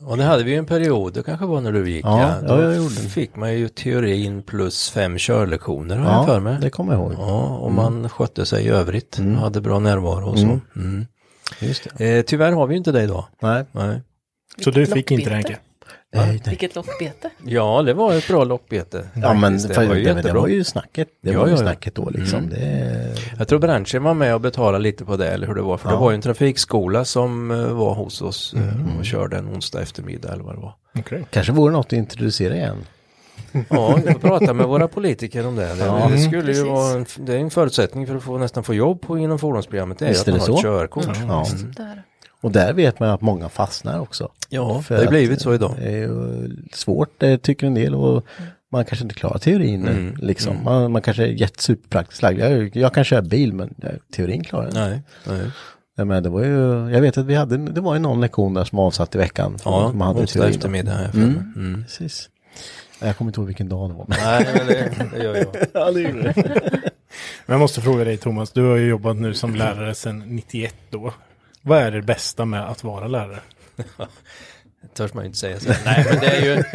Och 0.06 0.16
det 0.16 0.24
hade 0.24 0.44
vi 0.44 0.50
ju 0.50 0.56
en 0.56 0.66
period, 0.66 1.14
det 1.14 1.22
kanske 1.22 1.46
var 1.46 1.60
när 1.60 1.72
du 1.72 1.90
gick, 1.90 2.04
Ja, 2.04 2.20
ja, 2.20 2.34
ja, 2.42 2.56
då 2.56 2.62
jag 2.62 2.82
det. 2.82 2.90
fick 2.90 3.36
man 3.36 3.54
ju 3.54 3.68
teorin 3.68 4.42
plus 4.42 4.90
fem 4.90 5.18
körlektioner 5.18 5.96
har 5.96 6.12
jag 6.12 6.22
Ja, 6.22 6.26
för 6.26 6.40
mig. 6.40 6.58
det 6.60 6.70
kommer 6.70 6.92
jag 6.92 7.02
ihåg. 7.02 7.12
Ja, 7.18 7.46
och 7.58 7.72
man 7.72 8.08
skötte 8.08 8.46
sig 8.46 8.64
i 8.64 8.68
övrigt, 8.68 9.18
hade 9.40 9.60
bra 9.60 9.78
närvaro 9.78 10.28
och 10.30 10.38
så. 10.38 10.58
Mm. 10.76 11.06
Just 11.60 11.86
det. 11.98 12.16
Eh, 12.18 12.22
tyvärr 12.22 12.52
har 12.52 12.66
vi 12.66 12.74
ju 12.74 12.78
inte 12.78 12.92
det 12.92 13.02
idag. 13.02 13.24
Nej. 13.42 13.64
Nej. 13.72 14.00
Så 14.60 14.70
du 14.70 14.86
fick 14.86 15.10
inte 15.10 15.30
Lockbete. 15.30 15.34
Renke? 15.34 15.58
Nej, 16.12 16.26
nej. 16.28 16.40
Vilket 16.48 16.74
lockbete. 16.74 17.30
Ja, 17.44 17.82
det 17.82 17.94
var 17.94 18.14
ett 18.14 18.28
bra 18.28 18.44
lockbete. 18.44 19.08
Ja 19.14 19.34
men 19.34 19.58
det, 19.62 19.84
ju 19.84 20.04
det, 20.04 20.22
det 20.22 20.32
var 20.32 20.48
ju 20.48 20.64
snacket. 20.64 21.08
Det 21.22 21.30
Ja, 21.32 21.38
var 21.40 21.46
ju 21.46 21.52
ja, 21.52 21.58
ja. 21.58 21.62
snacket 21.64 21.94
då 21.94 22.10
liksom. 22.10 22.48
Det, 22.48 23.14
Jag 23.38 23.48
tror 23.48 23.58
branschen 23.58 24.02
var 24.02 24.14
med 24.14 24.34
och 24.34 24.40
betalade 24.40 24.82
lite 24.82 25.04
på 25.04 25.16
det, 25.16 25.28
eller 25.28 25.46
hur 25.46 25.54
det 25.54 25.62
var. 25.62 25.76
För 25.76 25.90
det 25.90 25.96
var 25.96 26.10
ju 26.10 26.14
en 26.14 26.20
trafikskola 26.22 27.04
som 27.04 27.50
eh, 27.50 27.56
var 27.66 27.94
hos 27.94 28.22
oss 28.22 28.54
eh, 28.54 28.98
och 28.98 29.04
körde 29.04 29.36
en 29.38 29.48
onsdag 29.48 29.80
eftermiddag 29.82 30.32
eller 30.32 30.44
vad 30.44 30.54
det 30.54 30.60
var. 30.60 30.74
Okej. 30.98 31.24
kanske 31.30 31.52
vore 31.52 31.72
något 31.72 31.86
att 31.86 31.92
introducera 31.92 32.54
igen. 32.56 32.84
Ja, 33.68 33.96
vi 34.06 34.12
får 34.12 34.18
prata 34.20 34.52
med 34.52 34.66
våra 34.66 34.88
politiker 34.88 35.46
om 35.46 35.56
det. 35.56 35.74
Det, 35.74 35.84
Ja. 35.84 36.08
det 36.12 36.18
skulle 36.18 36.38
ju 36.40 36.44
Precis. 36.46 36.64
vara 36.64 36.90
en, 36.92 37.06
det 37.18 37.34
är 37.34 37.38
en 37.38 37.50
förutsättning 37.50 38.06
för 38.06 38.14
att 38.16 38.22
få, 38.22 38.38
nästan 38.38 38.64
få 38.64 38.74
jobb 38.74 39.00
på, 39.00 39.18
inom 39.18 39.38
fordonsprogrammet. 39.38 39.98
Det 39.98 40.04
är 40.04 40.08
Visst 40.08 40.20
att 40.20 40.26
man 40.26 40.34
det 40.34 40.40
har 40.52 40.56
ett 40.56 40.56
så? 40.56 40.62
körkort. 40.62 41.06
Ja. 41.28 41.46
Där. 41.76 42.02
Och 42.44 42.52
där 42.52 42.72
vet 42.72 43.00
man 43.00 43.08
att 43.10 43.20
många 43.20 43.48
fastnar 43.48 44.00
också. 44.00 44.28
Ja, 44.48 44.82
För 44.82 44.94
det 44.96 45.04
har 45.04 45.10
blivit 45.10 45.40
så 45.40 45.54
idag. 45.54 45.74
Det 45.78 45.84
är 45.88 45.96
ju 45.96 46.50
svårt, 46.72 47.08
det 47.18 47.38
tycker 47.38 47.66
en 47.66 47.74
del. 47.74 47.94
Och 47.94 48.24
man 48.72 48.84
kanske 48.84 49.02
inte 49.04 49.14
klarar 49.14 49.38
teorin. 49.38 49.88
Mm, 49.88 50.16
Liksom. 50.18 50.64
Man, 50.64 50.92
man 50.92 51.02
kanske 51.02 51.22
är 51.22 51.26
jättesuperpraktiskt 51.28 52.22
lagd. 52.22 52.38
Jag, 52.40 52.76
jag 52.76 52.94
kan 52.94 53.04
köra 53.04 53.22
bil 53.22 53.52
men 53.52 53.74
ja, 53.82 53.88
teorin 54.16 54.44
klarar 54.44 54.64
jag 54.64 54.70
inte. 54.70 54.80
Nej, 54.88 55.02
nej. 55.38 55.50
Nej, 55.96 56.06
men 56.06 56.22
det 56.22 56.28
var 56.28 56.44
ju, 56.44 56.90
jag 56.90 57.00
vet 57.00 57.18
att 57.18 57.26
vi 57.26 57.34
hade, 57.34 57.56
det 57.56 57.80
var 57.80 57.94
ju 57.94 58.00
någon 58.00 58.20
lektion 58.20 58.54
där 58.54 58.64
som 58.64 58.78
avsatt 58.78 59.14
i 59.14 59.18
veckan. 59.18 59.58
Ja, 59.64 59.88
att 59.88 59.94
man 59.94 60.08
hade 60.08 60.20
onsdag 60.20 60.48
eftermiddag. 60.48 60.92
här. 60.92 61.10
Mm. 61.14 61.52
Mm. 61.56 61.84
Precis. 61.84 62.28
Jag 63.00 63.16
kommer 63.16 63.28
inte 63.28 63.40
ihåg 63.40 63.46
vilken 63.46 63.68
dag 63.68 63.90
det 63.90 63.94
var. 63.94 64.06
Nej, 64.08 64.46
men 64.58 64.66
det, 64.66 64.92
det 65.16 65.24
gör 65.24 65.36
jag. 65.36 65.46
ja, 65.72 65.90
det 65.90 66.00
gjorde 66.00 66.22
det. 66.22 66.34
Men 67.46 67.54
jag 67.54 67.60
måste 67.60 67.80
fråga 67.80 68.04
dig 68.04 68.16
Thomas, 68.16 68.52
du 68.52 68.62
har 68.62 68.76
ju 68.76 68.86
jobbat 68.88 69.16
nu 69.16 69.34
som 69.34 69.54
lärare 69.54 69.94
sedan 69.94 70.22
91 70.26 70.74
då. 70.90 71.14
Vad 71.66 71.78
är 71.78 71.90
det 71.90 72.02
bästa 72.02 72.44
med 72.44 72.70
att 72.70 72.84
vara 72.84 73.08
lärare? 73.08 73.40
törs 74.94 75.14
man 75.14 75.24
ju 75.24 75.26
inte 75.26 75.38
säga 75.38 75.60
så. 75.60 75.68
Nej, 75.84 76.06
men 76.10 76.20
det 76.20 76.26
är 76.26 76.42
ju... 76.42 76.62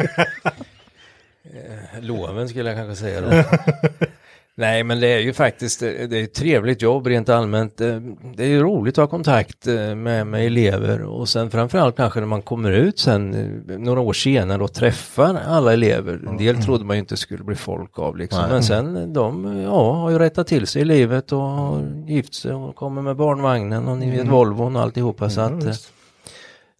Eh, 1.44 2.00
loven 2.00 2.48
skulle 2.48 2.70
jag 2.70 2.78
kanske 2.78 3.04
säga 3.04 3.20
då. 3.20 3.28
Nej, 4.54 4.84
men 4.84 5.00
det 5.00 5.06
är 5.06 5.18
ju 5.18 5.32
faktiskt 5.32 5.80
det 5.80 6.12
är 6.18 6.24
ett 6.24 6.34
trevligt 6.34 6.82
jobb 6.82 7.06
rent 7.06 7.28
allmänt. 7.28 7.80
Eh, 7.80 7.96
Det 8.36 8.44
är 8.44 8.60
roligt 8.60 8.98
att 8.98 9.02
ha 9.02 9.06
kontakt 9.06 9.66
eh, 9.66 9.94
med, 9.94 10.26
med 10.26 10.46
elever 10.46 11.02
och 11.02 11.28
sen 11.28 11.50
framförallt 11.50 11.96
kanske 11.96 12.20
när 12.20 12.26
man 12.26 12.42
kommer 12.42 12.70
ut 12.72 12.98
sen 12.98 13.34
eh, 13.70 13.78
några 13.78 14.00
år 14.00 14.12
senare 14.12 14.62
och 14.62 14.72
träffar 14.72 15.40
alla 15.46 15.72
elever. 15.72 16.20
En 16.28 16.36
del 16.36 16.62
trodde 16.62 16.84
man 16.84 16.96
ju 16.96 17.00
inte 17.00 17.16
skulle 17.16 17.44
bli 17.44 17.54
folk 17.56 17.98
av 17.98 18.16
liksom. 18.16 18.44
Men 18.50 18.62
sen 18.62 19.12
de 19.12 19.56
ja, 19.62 19.92
har 19.92 20.10
ju 20.10 20.18
rättat 20.18 20.46
till 20.46 20.66
sig 20.66 20.82
i 20.82 20.84
livet 20.84 21.32
och 21.32 21.40
har 21.40 22.04
gift 22.06 22.34
sig 22.34 22.52
och 22.52 22.76
kommer 22.76 23.02
med 23.02 23.16
barnvagnen 23.16 23.88
och 23.88 23.98
ni 23.98 24.10
vet 24.10 24.28
Volvon 24.28 24.76
och 24.76 24.82
alltihopa. 24.82 25.30
Så 25.30 25.40
att, 25.40 25.64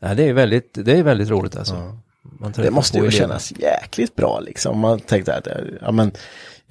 nej, 0.02 0.16
det 0.16 0.28
är 0.28 0.32
väldigt, 0.32 0.78
det 0.84 0.98
är 0.98 1.02
väldigt 1.02 1.30
roligt 1.30 1.56
alltså. 1.56 1.74
Träffar 2.40 2.62
Det 2.62 2.70
måste 2.70 2.98
ju 2.98 3.10
kännas 3.10 3.52
jäkligt 3.58 4.16
bra 4.16 4.40
liksom. 4.40 4.78
Man 4.78 5.00
tänkte 5.00 5.34
att, 5.34 5.48
ja 5.80 5.92
men, 5.92 6.12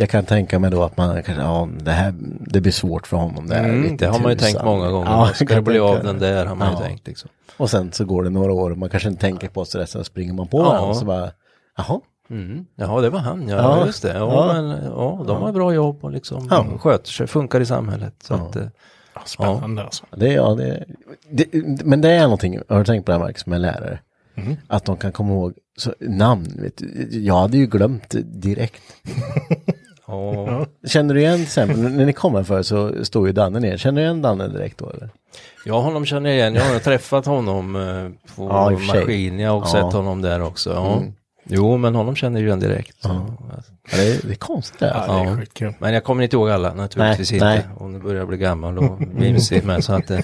Jag 0.01 0.09
kan 0.09 0.25
tänka 0.25 0.59
mig 0.59 0.71
då 0.71 0.83
att 0.83 0.97
man 0.97 1.23
kanske, 1.23 1.43
ja 1.43 1.69
det 1.79 1.91
här, 1.91 2.13
det 2.39 2.61
blir 2.61 2.71
svårt 2.71 3.07
för 3.07 3.17
honom 3.17 3.47
där. 3.47 3.63
Mm, 3.63 3.81
Vet 3.83 3.99
det 3.99 4.05
har 4.07 4.19
man 4.19 4.31
ju 4.31 4.37
tusan. 4.37 4.51
tänkt 4.51 4.65
många 4.65 4.91
gånger. 4.91 5.11
Ja, 5.11 5.29
ska 5.35 5.45
kan 5.45 5.63
bli 5.63 5.79
av 5.79 6.03
den 6.03 6.19
där 6.19 6.45
har 6.45 6.55
man 6.55 6.71
Ja. 6.73 6.79
ju 6.79 6.85
tänkt 6.87 7.07
liksom. 7.07 7.29
Och 7.57 7.69
sen 7.69 7.91
så 7.91 8.05
går 8.05 8.23
det 8.23 8.29
några 8.29 8.53
år 8.53 8.71
och 8.71 8.77
man 8.77 8.89
kanske 8.89 9.09
inte 9.09 9.21
tänker 9.21 9.47
på 9.49 9.65
så 9.65 9.85
sen 9.85 10.03
springer 10.03 10.33
man 10.33 10.47
på 10.47 10.59
Ja. 10.59 10.79
och 10.79 10.95
så 10.97 11.05
bara, 11.05 11.31
jaha. 11.77 11.99
Mm. 12.29 12.65
Jaha, 12.75 13.01
det 13.01 13.09
var 13.09 13.19
han, 13.19 13.47
ja, 13.49 13.55
Ja. 13.57 13.85
just 13.85 14.01
det. 14.01 14.13
Ja, 14.17 14.47
Ja. 14.47 14.61
Men, 14.61 14.83
ja, 14.83 15.23
de 15.27 15.41
har 15.41 15.51
bra 15.51 15.73
jobb 15.73 15.97
och 16.01 16.11
liksom 16.11 16.47
Ja. 16.51 16.65
sköter 16.79 17.09
sig, 17.11 17.27
funkar 17.27 17.61
i 17.61 17.65
samhället. 17.65 18.13
Så 18.23 18.33
Ja. 18.33 18.37
att, 18.37 18.55
eh, 18.55 18.63
Ja, 19.15 19.21
spännande 19.25 19.83
alltså. 19.83 20.05
Det, 20.17 20.27
ja, 20.33 20.55
det, 20.55 20.85
det, 21.31 21.45
men 21.85 22.01
det 22.01 22.09
är 22.11 22.23
någonting, 22.23 22.59
har 22.69 22.77
du 22.79 22.85
tänkt 22.85 23.05
på 23.05 23.11
det 23.11 23.17
här 23.17 23.25
Marcus, 23.25 23.45
med 23.45 23.61
lärare? 23.61 23.99
Mm. 24.35 24.55
Att 24.67 24.85
de 24.85 24.97
kan 24.97 25.11
komma 25.11 25.33
ihåg 25.33 25.53
så, 25.77 25.93
namn, 25.99 26.47
vet 26.61 26.77
du. 26.77 27.07
Jag 27.19 27.35
hade 27.35 27.57
ju 27.57 27.65
glömt 27.67 28.15
direkt. 28.25 28.81
Känner 30.87 31.13
du 31.13 31.19
igen 31.21 31.35
till 31.35 31.43
exempel, 31.43 31.79
när 31.79 32.05
ni 32.05 32.13
kommer 32.13 32.43
för 32.43 32.63
så 32.63 33.05
står 33.05 33.27
ju 33.27 33.33
Danne 33.33 33.59
ner. 33.59 33.77
Känner 33.77 34.01
du 34.01 34.05
igen 34.05 34.21
Danne 34.21 34.47
direkt 34.47 34.77
då 34.77 34.89
eller? 34.89 35.09
Ja, 35.65 35.79
honom 35.79 36.05
känner 36.05 36.29
jag 36.29 36.37
igen. 36.37 36.55
Jag 36.55 36.73
har 36.73 36.79
träffat 36.79 37.25
honom 37.25 37.75
eh, 37.75 38.35
på 38.35 38.47
Ja, 38.49 38.71
i 39.11 39.47
och 39.47 39.63
Ja. 39.63 39.65
sett 39.71 39.93
honom 39.93 40.21
där 40.21 40.41
också. 40.41 40.69
Ja. 40.73 40.97
Mm. 40.97 41.13
Jo, 41.51 41.77
men 41.77 41.95
honom 41.95 42.15
känner 42.15 42.39
jag 42.39 42.47
igen 42.47 42.59
direkt. 42.59 42.97
Ja, 43.03 43.25
det, 43.91 43.97
är, 44.07 44.27
det 44.27 44.33
är 44.33 44.35
konstigt 44.35 44.79
det 44.79 44.85
här. 44.85 45.05
Ja, 45.07 45.37
det 45.53 45.65
är. 45.65 45.75
Men 45.79 45.93
jag 45.93 46.03
kommer 46.03 46.23
inte 46.23 46.35
ihåg 46.35 46.49
alla 46.49 46.73
naturligtvis 46.73 47.31
Nej, 47.31 47.35
inte. 47.37 47.45
nej. 47.45 47.77
Om 47.77 47.93
du 47.93 47.99
börjar 47.99 48.25
bli 48.25 48.37
gammal 48.37 48.77
och 48.77 49.01
vimsig 49.15 49.63
med 49.63 49.83
så 49.83 49.93
att 49.93 50.11
eh, 50.11 50.19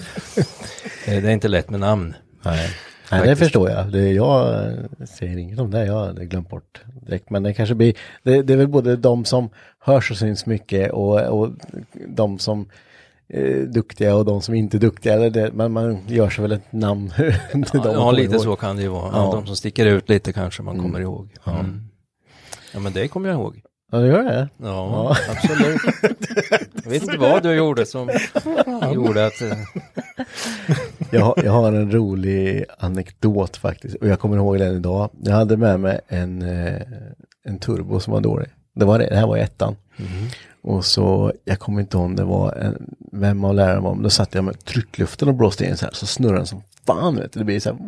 det 1.06 1.12
är 1.16 1.28
inte 1.30 1.48
lätt 1.48 1.70
med 1.70 1.80
namn. 1.80 2.14
Nej, 2.42 2.68
Nej 3.10 3.28
det 3.28 3.36
förstår 3.36 3.70
jag. 3.70 3.92
Det, 3.92 4.12
jag 4.12 4.64
eh, 4.64 5.06
säger 5.06 5.36
inget 5.36 5.58
om 5.60 5.70
det, 5.70 5.86
jag 5.86 6.06
hade 6.06 6.26
glömt 6.26 6.48
bort 6.48 6.84
direkt. 7.06 7.30
Men 7.30 7.42
det 7.42 7.54
kanske 7.54 7.74
blir, 7.74 7.94
det, 8.22 8.42
det 8.42 8.52
är 8.52 8.56
väl 8.56 8.68
både 8.68 8.96
de 8.96 9.24
som 9.24 9.48
hörs 9.78 10.10
och 10.10 10.16
syns 10.16 10.46
mycket 10.46 10.92
och, 10.92 11.20
och 11.20 11.50
de 12.08 12.38
som 12.38 12.68
är 13.28 13.66
duktiga 13.66 14.16
och 14.16 14.24
de 14.24 14.42
som 14.42 14.54
inte 14.54 14.76
är 14.76 14.78
duktiga. 14.78 15.14
Eller 15.14 15.30
det, 15.30 15.52
men 15.52 15.72
man 15.72 15.98
gör 16.06 16.30
sig 16.30 16.42
väl 16.42 16.52
ett 16.52 16.72
namn. 16.72 17.10
till 17.52 17.64
Ja, 17.72 17.92
ja 17.92 18.10
lite 18.10 18.34
ihåg. 18.34 18.42
så 18.42 18.56
kan 18.56 18.76
det 18.76 18.82
ju 18.82 18.88
vara. 18.88 19.10
Ja. 19.12 19.24
Ja. 19.24 19.32
De 19.32 19.46
som 19.46 19.56
sticker 19.56 19.86
ut 19.86 20.08
lite 20.08 20.32
kanske 20.32 20.62
man 20.62 20.78
kommer 20.78 21.00
ihåg. 21.00 21.28
Mm. 21.46 21.88
Ja, 22.74 22.80
men 22.80 22.92
det 22.92 23.08
kommer 23.08 23.28
jag 23.28 23.38
ihåg. 23.38 23.62
Ja, 23.96 24.00
det 24.02 24.08
gör 24.08 24.22
det. 24.24 24.48
Ja, 24.62 25.16
absolut. 25.30 25.80
Jag 26.84 26.90
vet 26.90 27.02
inte 27.02 27.16
vad 27.16 27.42
du 27.42 27.54
gjorde 27.54 27.86
som 27.86 28.10
gjorde 28.94 29.26
att... 29.26 29.42
eh, 29.42 29.58
Jag, 31.10 31.20
har- 31.20 31.42
jag 31.44 31.52
har 31.52 31.72
en 31.72 31.92
rolig 31.92 32.64
anekdot 32.78 33.56
faktiskt. 33.56 33.96
Och 33.96 34.06
jag 34.08 34.20
kommer 34.20 34.36
ihåg 34.36 34.58
den 34.58 34.76
idag. 34.76 35.10
Jag 35.22 35.32
hade 35.34 35.56
med 35.56 35.80
mig 35.80 36.00
en, 36.08 36.42
eh, 36.42 36.80
en 37.44 37.58
turbo 37.58 38.00
som 38.00 38.12
var 38.12 38.20
dålig. 38.20 38.48
Det, 38.74 38.84
var 38.84 38.98
det, 38.98 39.06
det 39.08 39.16
här 39.16 39.26
var 39.26 39.36
ettan. 39.36 39.76
Och 40.62 40.84
så, 40.84 41.32
jag 41.44 41.58
kommer 41.58 41.80
inte 41.80 41.96
ihåg 41.96 42.04
om 42.06 42.16
det 42.16 42.24
var 42.24 42.52
en, 42.52 42.94
vem 43.12 43.44
av 43.44 43.54
lärarna 43.54 43.80
var, 43.80 43.94
men 43.94 44.02
då 44.02 44.10
satt 44.10 44.34
jag 44.34 44.44
med 44.44 44.64
tryckluften 44.64 45.28
och 45.28 45.34
blåste 45.34 45.64
in 45.64 45.76
så 45.76 45.84
här, 45.84 45.92
så 45.92 46.06
snurrade 46.06 46.38
den 46.38 46.46
som 46.46 46.62
fan 46.86 47.16
vet 47.16 47.32
du. 47.32 47.38
Det 47.38 47.44
blir 47.44 47.60
så 47.60 47.68
här, 47.70 47.78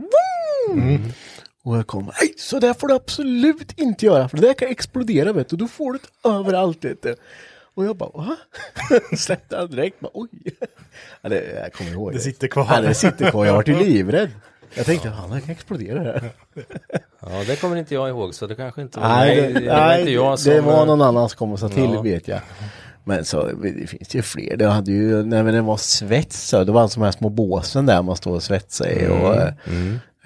vroom! 0.75 1.03
Och 1.69 1.77
jag 1.79 1.87
kom, 1.87 2.05
nej 2.05 2.35
så 2.37 2.59
där 2.59 2.75
får 2.75 2.89
du 2.89 2.95
absolut 2.95 3.79
inte 3.81 4.07
göra, 4.07 4.29
för 4.29 4.37
det 4.37 4.47
där 4.47 4.55
kan 4.55 4.69
explodera 4.69 5.33
vet 5.33 5.49
du, 5.49 5.57
då 5.57 5.69
får 5.69 5.93
du 5.93 5.99
det 5.99 6.29
överallt 6.29 6.85
vet 6.85 7.03
du. 7.03 7.17
Och 7.75 7.85
jag 7.85 7.97
bara, 7.97 8.11
va? 8.15 8.37
Släppte 9.17 9.57
den 9.57 9.71
direkt, 9.71 10.01
bara, 10.01 10.11
oj. 10.15 10.29
Ja, 11.23 11.29
det, 11.29 11.61
jag 11.63 11.73
kommer 11.73 11.91
ihåg 11.91 12.13
Det 12.13 12.19
sitter 12.19 12.49
kvar. 12.49 12.67
Ja, 12.71 12.81
det 12.81 12.95
sitter 12.95 13.31
kvar, 13.31 13.47
jag 13.47 13.53
var 13.55 13.65
ju 13.67 13.79
livrädd. 13.79 14.31
Jag 14.75 14.87
tänkte, 14.87 15.09
ja, 15.09 15.35
det 15.35 15.41
kan 15.41 15.51
explodera 15.51 16.05
det 16.05 16.13
här. 16.13 16.31
Ja, 17.21 17.45
det 17.47 17.61
kommer 17.61 17.77
inte 17.77 17.95
jag 17.95 18.09
ihåg 18.09 18.35
så 18.35 18.47
det 18.47 18.55
kanske 18.55 18.83
inte 18.83 19.01
var 19.01 19.09
Nej, 19.09 19.37
det, 19.37 19.61
Det, 19.61 19.69
var 19.69 19.77
nej, 19.77 20.01
inte 20.01 20.13
jag 20.13 20.39
som... 20.39 20.53
det 20.53 20.61
var 20.61 20.87
någon 20.87 21.03
annan 21.03 21.29
som 21.29 21.37
kom 21.39 21.53
och 21.53 21.59
sa 21.59 21.69
till 21.69 21.91
Ja. 21.95 22.03
vet 22.03 22.29
jag. 22.29 22.41
Men 23.05 23.25
så 23.25 23.47
det 23.47 23.87
finns 23.87 24.15
ju 24.15 24.23
fler. 24.23 24.57
Det 24.57 24.67
hade 24.67 24.93
ju, 24.93 25.23
när 25.25 25.53
det 25.53 25.61
var 25.61 25.77
svets, 25.77 26.49
så, 26.49 26.65
det 26.65 26.73
var 26.73 26.83
alltså 26.83 27.01
de 27.01 27.05
här 27.05 27.13
små 27.13 27.29
båsen 27.29 27.87
där 27.87 28.03
man 28.03 28.17
står 28.17 28.35
och 28.35 28.43
svetsar 28.43 28.87
i. 28.89 29.07
Och, 29.09 29.35
eh, 29.35 29.53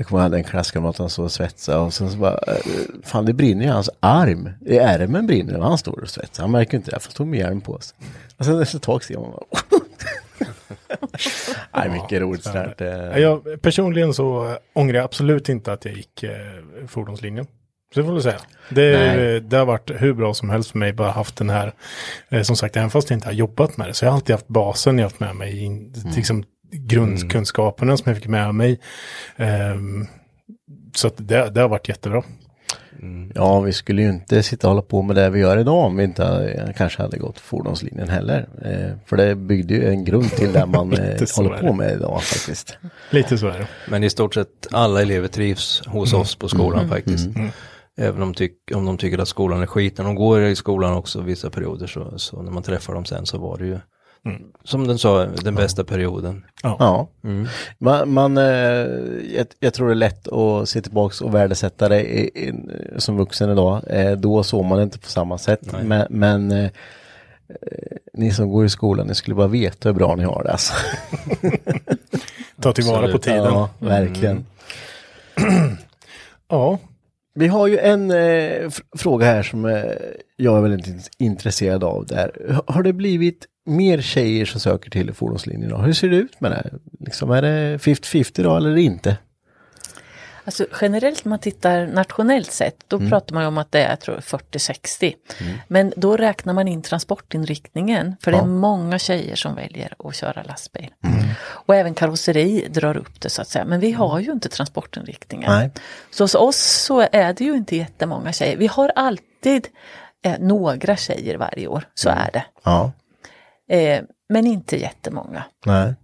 Jag 0.03 0.09
kommer 0.09 0.23
ihåg 0.23 0.35
en 0.35 0.45
klasskamrat 0.45 0.97
som 0.97 1.11
stod 1.11 1.25
och 1.25 1.33
svetsade 1.33 1.79
och 1.79 1.95
sen 1.95 2.11
så 2.11 2.17
bara, 2.19 2.35
eh, 2.35 2.57
fan 3.03 3.25
det 3.25 3.33
brinner 3.33 3.65
i 3.65 3.69
hans 3.69 3.91
arm. 4.01 4.51
I 4.67 4.77
ärmen 4.79 5.27
brinner 5.27 5.53
det 5.53 5.65
han 5.65 5.79
står 5.79 6.03
och 6.03 6.09
svetsar. 6.09 6.43
Han 6.43 6.51
märker 6.51 6.77
inte 6.77 6.91
det, 6.91 7.01
för 7.01 7.09
han 7.09 7.13
står 7.13 7.25
med 7.25 7.39
hjälm 7.39 7.61
på 7.61 7.81
sig. 7.81 7.97
Och 8.37 8.45
sen 8.45 8.63
efter 8.63 8.77
ett 8.77 8.83
tag 8.83 9.05
ser 9.05 9.19
man 9.19 9.31
bara, 9.31 9.45
Nej, 11.77 11.91
mycket 11.91 12.21
roligt 12.21 12.45
sådär. 12.45 12.75
Ja, 12.79 13.19
Jag, 13.19 13.63
personligen 13.63 14.15
så 14.15 14.57
ångrar 14.73 14.97
jag 14.97 15.05
absolut 15.05 15.49
inte 15.49 15.73
att 15.73 15.85
jag 15.85 15.95
gick 15.95 16.23
eh, 16.23 16.31
fordonslinjen. 16.89 17.47
Så 17.95 18.05
får 18.05 18.13
jag 18.15 18.23
säga. 18.23 18.41
Det, 18.69 19.41
det 19.41 19.57
har 19.57 19.67
varit 19.67 19.91
hur 19.91 20.15
bra 20.15 20.35
som 20.35 20.51
helst 20.51 20.71
för 20.71 20.79
mig, 20.79 20.93
bara 20.93 21.11
haft 21.11 21.37
den 21.37 21.51
här, 21.51 21.73
eh, 22.29 22.43
som 22.43 22.57
sagt, 22.57 22.77
även 22.77 22.91
fast 22.91 23.11
jag 23.11 23.17
inte 23.17 23.29
har 23.29 23.33
jobbat 23.33 23.77
med 23.77 23.89
det, 23.89 23.95
så 23.95 24.05
jag 24.05 24.11
har 24.11 24.17
alltid 24.17 24.35
haft 24.35 24.49
basen 24.49 24.99
jag 24.99 25.05
haft 25.05 25.21
med 25.21 25.37
mig, 25.37 25.65
in, 25.65 25.95
liksom 26.17 26.45
grundkunskaperna 26.73 27.97
som 27.97 28.05
jag 28.11 28.17
fick 28.17 28.29
med 28.29 28.55
mig. 28.55 28.81
Ehm, 29.37 30.07
så 30.95 31.07
att 31.07 31.15
det, 31.17 31.51
det 31.51 31.61
har 31.61 31.69
varit 31.69 31.89
jättebra. 31.89 32.23
Ja, 33.35 33.61
vi 33.61 33.73
skulle 33.73 34.03
ju 34.03 34.09
inte 34.09 34.43
sitta 34.43 34.67
och 34.67 34.71
hålla 34.71 34.83
på 34.83 35.03
med 35.03 35.17
det 35.17 35.31
vi 35.31 35.41
gör 35.41 35.59
idag 35.59 35.85
om 35.85 35.97
vi 35.97 36.05
inte 36.05 36.75
kanske 36.77 37.03
hade 37.03 37.19
gått 37.19 37.41
fordonslinjen 37.41 38.09
heller. 38.09 38.49
Eh, 38.65 38.99
för 39.07 39.17
det 39.17 39.35
byggde 39.35 39.75
ju 39.75 39.89
en 39.89 40.05
grund 40.05 40.31
till 40.31 40.53
det 40.53 40.67
man 40.67 40.93
eh, 40.99 41.27
håller 41.37 41.59
på 41.59 41.73
med 41.73 41.93
idag 41.93 42.23
faktiskt. 42.23 42.77
Lite 43.11 43.39
så 43.39 43.49
är 43.49 43.59
det. 43.59 43.67
Men 43.89 44.05
i 44.05 44.11
stort 44.11 44.35
sett 44.35 44.67
alla 44.71 45.03
elever 45.03 45.29
trivs 45.29 45.83
hos 45.87 46.13
oss 46.13 46.37
på 46.37 46.49
skolan 46.49 46.89
faktiskt. 46.89 47.27
Mm. 47.27 47.49
Även 47.97 48.23
om, 48.23 48.35
tyck, 48.35 48.53
om 48.75 48.85
de 48.85 48.99
tycker 48.99 49.19
att 49.19 49.29
skolan 49.29 49.63
är 49.63 49.67
skit. 49.67 49.99
När 49.99 50.05
de 50.05 50.15
går 50.15 50.43
i 50.43 50.57
skolan 50.57 50.93
också 50.93 51.21
vissa 51.21 51.51
perioder 51.51 51.87
så, 51.87 52.19
så 52.19 52.43
när 52.43 52.53
man 52.53 52.63
träffar 52.63 52.95
dem 52.95 53.05
sen 53.05 53.27
så 53.27 53.39
var 53.39 53.59
det 53.59 53.67
ju 53.67 53.79
som 54.65 54.87
den 54.87 54.99
sa, 54.99 55.25
den 55.25 55.55
bästa 55.55 55.85
perioden. 55.85 56.45
Ja. 56.63 57.09
Man, 57.79 58.13
man, 58.13 58.37
eh, 58.39 58.45
jag, 59.37 59.47
jag 59.61 59.75
tror 59.75 59.87
det 59.87 59.93
är 59.93 59.95
lätt 59.95 60.29
att 60.29 60.69
se 60.69 60.81
tillbaks 60.83 61.21
och 61.21 61.35
värdesätta 61.35 61.89
det 61.89 62.01
i, 62.03 62.21
i, 62.49 62.53
som 62.97 63.17
vuxen 63.17 63.51
idag. 63.51 63.83
Eh, 63.87 64.13
då 64.13 64.43
såg 64.43 64.65
man 64.65 64.79
det 64.79 64.85
inte 64.85 64.99
på 64.99 65.09
samma 65.09 65.39
sätt. 65.39 65.61
Men, 65.83 66.07
men 66.11 66.51
eh, 66.53 66.71
ni 68.15 68.31
som 68.31 68.49
går 68.51 68.65
i 68.65 68.69
skolan, 68.69 69.07
ni 69.07 69.15
skulle 69.15 69.35
bara 69.35 69.47
veta 69.49 69.89
hur 69.89 69.95
bra 69.95 70.15
ni 70.15 70.25
har 70.25 70.43
det. 70.45 70.51
Alltså. 70.53 70.75
Ta 72.61 72.73
tillvara 72.73 73.13
på 73.13 73.19
tiden. 73.19 73.45
Ja, 73.45 73.71
verkligen. 73.79 74.47
Ja, 76.49 76.79
Vi 77.35 77.47
har 77.49 77.67
ju 77.67 77.79
en 77.79 78.11
eh, 78.11 78.15
fr- 78.69 78.83
fråga 78.99 79.27
här 79.27 79.43
som 79.43 79.65
eh, 79.65 79.85
jag 80.37 80.57
är 80.57 80.61
väldigt 80.61 80.87
in- 80.87 81.03
intresserad 81.19 81.85
av. 81.85 82.07
Där. 82.07 82.61
Har 82.67 82.83
det 82.83 82.93
blivit 82.93 83.47
mer 83.67 84.01
tjejer 84.01 84.45
som 84.45 84.61
söker 84.61 84.91
till 84.91 85.13
fordonslinjen 85.13 85.69
idag? 85.69 85.83
Hur 85.83 85.93
ser 85.93 86.09
det 86.09 86.17
ut 86.17 86.41
med 86.41 86.51
det? 86.51 86.71
Liksom, 87.01 87.31
är 87.31 87.43
det 87.43 87.77
50-50 87.77 88.43
då 88.43 88.57
eller 88.57 88.77
inte? 88.77 89.17
Alltså 90.45 90.67
generellt 90.81 91.27
om 91.27 91.31
man 91.31 91.39
tittar 91.39 91.87
nationellt 91.87 92.53
sett, 92.53 92.77
då 92.89 92.99
pratar 92.99 93.35
man 93.35 93.47
om 93.47 93.59
att 93.59 93.73
det 93.73 93.83
är 93.83 93.91
jag 93.91 94.01
tror, 94.01 94.17
40-60. 94.17 95.15
Men 95.69 95.93
då 95.97 96.17
räknar 96.17 96.53
man 96.53 96.69
in 96.69 96.83
transportinriktningen, 96.83 98.17
för 98.21 98.33
det 98.33 98.39
är 98.39 98.47
många 98.47 98.99
tjejer 98.99 99.37
som 99.37 99.55
väljer 99.55 99.95
att 99.99 100.15
köra 100.15 100.43
lastbil. 100.43 100.91
Och 101.45 101.75
även 101.75 101.95
karosseri 101.95 102.69
drar 102.71 102.97
upp 102.97 103.21
det 103.21 103.31
så 103.31 103.43
att 103.43 103.49
säga, 103.49 103.65
men 103.65 103.81
vi 103.81 103.93
har 103.93 104.21
ju 104.21 104.33
inte 104.33 104.49
transportinriktningen. 104.49 105.53
Nej. 105.53 105.71
Så 106.11 106.25
hos 106.25 106.35
oss 106.35 106.57
så 106.87 107.01
är 107.13 107.33
det 107.33 107.45
ju 107.45 107.55
inte 107.55 107.77
jättemånga 107.77 108.33
tjejer. 108.33 108.57
Vi 108.57 108.67
har 108.67 108.93
alltid 108.97 109.69
eh, 110.25 110.39
några 110.39 110.97
tjejer 110.97 111.37
varje 111.37 111.67
år, 111.67 111.85
så 111.95 112.09
är 112.09 112.31
det. 112.33 112.45
Ja. 112.65 112.93
Eh, 113.73 114.03
men 114.29 114.47
inte 114.47 114.77
jättemånga. 114.77 115.45
Nej. 115.67 115.95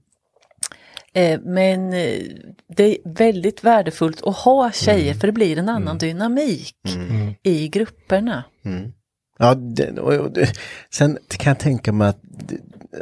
Eh, 1.13 1.41
men 1.41 1.93
eh, 1.93 2.21
det 2.77 2.85
är 2.85 2.97
väldigt 3.05 3.65
värdefullt 3.65 4.23
att 4.27 4.37
ha 4.37 4.73
tjejer 4.73 5.15
för 5.15 5.27
det 5.27 5.33
blir 5.33 5.59
en 5.59 5.69
annan 5.69 5.99
dynamik 5.99 6.77
i 7.43 7.69
grupperna. 7.69 8.45
Ja, 9.39 9.55
det, 9.55 10.01
och, 10.01 10.15
och, 10.15 10.33
det, 10.33 10.53
sen 10.91 11.19
kan 11.29 11.51
jag 11.51 11.59
tänka 11.59 11.93
mig 11.93 12.09
att 12.09 12.21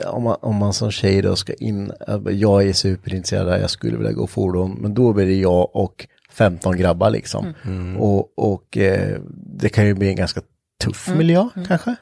om, 0.06 0.22
man, 0.22 0.36
om 0.40 0.56
man 0.56 0.72
som 0.72 0.90
tjej 0.90 1.22
då 1.22 1.36
ska 1.36 1.54
in, 1.54 1.92
jag 2.30 2.68
är 2.68 2.72
superintresserad, 2.72 3.62
jag 3.62 3.70
skulle 3.70 3.96
vilja 3.96 4.12
gå 4.12 4.26
fordon, 4.26 4.78
men 4.80 4.94
då 4.94 5.12
blir 5.12 5.26
det 5.26 5.34
jag 5.34 5.76
och 5.76 6.06
15 6.30 6.76
grabbar 6.76 7.10
liksom. 7.10 7.54
Och, 7.98 8.38
och 8.38 8.76
eh, 8.76 9.20
det 9.58 9.68
kan 9.68 9.86
ju 9.86 9.94
bli 9.94 10.08
en 10.08 10.16
ganska 10.16 10.40
tuff 10.84 11.08
miljö 11.08 11.48
kanske. 11.68 11.96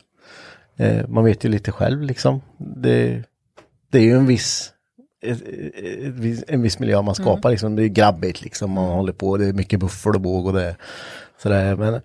Eh, 0.77 1.09
man 1.09 1.25
vet 1.25 1.45
ju 1.45 1.49
lite 1.49 1.73
själv 1.73 2.03
liksom. 2.03 2.43
Det, 2.59 3.23
det 3.91 3.99
är 3.99 4.03
ju 4.03 4.17
en 4.17 4.27
viss 4.27 4.71
en 6.49 6.63
viss 6.63 6.79
miljö 6.79 7.03
man 7.03 7.15
skapar 7.15 7.51
liksom. 7.51 7.77
Det 7.77 7.85
är 7.85 7.89
grabbigt 7.89 8.43
liksom. 8.43 8.71
Man 8.71 8.89
håller 8.89 9.13
på, 9.13 9.37
det 9.37 9.47
är 9.47 9.53
mycket 9.53 9.81
buffel 9.81 10.15
och 10.15 10.21
båg 10.21 10.47
och 10.47 10.53
det 10.53 10.77
sådär. 11.39 11.77
Men 11.77 12.01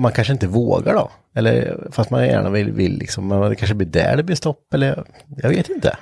man 0.00 0.12
kanske 0.12 0.32
inte 0.32 0.46
vågar 0.46 0.94
då. 0.94 1.10
Eller 1.34 1.86
fast 1.90 2.10
man 2.10 2.26
gärna 2.26 2.50
vill, 2.50 2.72
vill 2.72 2.98
liksom. 2.98 3.28
Men 3.28 3.50
det 3.50 3.56
kanske 3.56 3.74
blir 3.74 3.88
där 3.88 4.16
det 4.16 4.22
blir 4.22 4.36
stopp 4.36 4.74
eller 4.74 5.04
jag 5.42 5.48
vet 5.48 5.68
inte. 5.68 5.96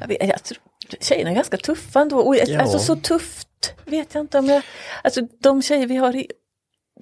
Jag 0.00 0.08
vet, 0.08 0.28
jag 0.28 0.42
tror, 0.42 0.58
tjejerna 1.00 1.30
är 1.30 1.34
ganska 1.34 1.56
tuffa 1.56 2.00
ändå. 2.00 2.18
Och, 2.18 2.36
Ja. 2.36 2.60
Alltså 2.60 2.78
så 2.78 2.96
tufft 2.96 3.74
vet 3.84 4.14
jag 4.14 4.20
inte 4.22 4.38
om 4.38 4.46
jag... 4.46 4.62
Alltså 5.04 5.20
de 5.42 5.62
tjejer 5.62 5.86
vi 5.86 5.96
har, 5.96 6.16
i, 6.16 6.26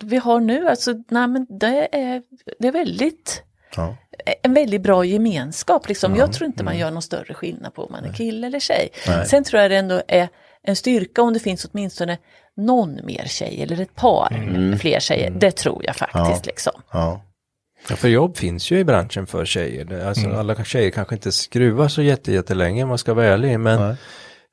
vi 0.05 0.16
har 0.16 0.41
nu, 0.41 0.68
alltså 0.68 0.93
nej 1.09 1.28
men 1.28 1.47
det 1.61 1.89
är, 1.93 2.22
det 2.59 2.68
är 2.68 2.72
väldigt 2.72 3.43
Ja. 3.76 3.97
En 4.43 4.55
väldigt 4.55 4.83
bra 4.83 5.05
gemenskap. 5.05 5.89
Liksom. 5.89 6.16
Jag 6.16 6.33
tror 6.33 6.47
inte 6.47 6.64
man 6.64 6.79
gör 6.79 6.91
någon 6.91 7.03
större 7.03 7.35
skillnad 7.35 7.74
på 7.74 7.83
om 7.85 7.93
man 7.93 8.05
är 8.05 8.12
kille 8.12 8.47
eller 8.47 8.61
tjej. 8.61 8.89
Nej. 9.09 9.27
Sen 9.27 9.45
tror 9.45 9.62
jag 9.62 9.70
det 9.70 9.77
ändå 9.77 10.03
är 10.09 10.29
en 10.62 10.77
styrka 10.77 11.22
om 11.22 11.33
det 11.33 11.41
finns 11.41 11.64
åtminstone 11.72 12.18
någon 12.57 13.01
mer 13.07 13.24
tjej 13.27 13.62
eller 13.62 13.81
ett 13.81 13.95
par 13.95 14.29
fler 14.81 15.01
tjejer. 15.01 15.31
Det 15.31 15.51
tror 15.51 15.85
jag 15.85 15.97
faktiskt. 15.97 16.47
Liksom. 16.47 16.72
Ja. 16.93 17.22
Ja, 17.89 17.97
för 17.97 18.09
jobb 18.09 18.37
finns 18.37 18.70
ju 18.70 18.79
i 18.79 18.85
branschen 18.85 19.27
för 19.27 19.45
tjejer. 19.45 20.07
Alltså, 20.09 20.27
Mm. 20.27 20.39
Alla 20.39 20.64
tjejer 20.64 20.91
kanske 20.91 21.14
inte 21.14 21.33
skruvar 21.33 21.89
så 21.89 22.03
jätte, 22.03 22.33
jättelänge 22.33 22.83
om 22.83 22.89
man 22.89 22.99
ska 22.99 23.14
vara 23.14 23.27
ärlig. 23.27 23.61
Men 23.61 23.81
Nej. 23.81 23.97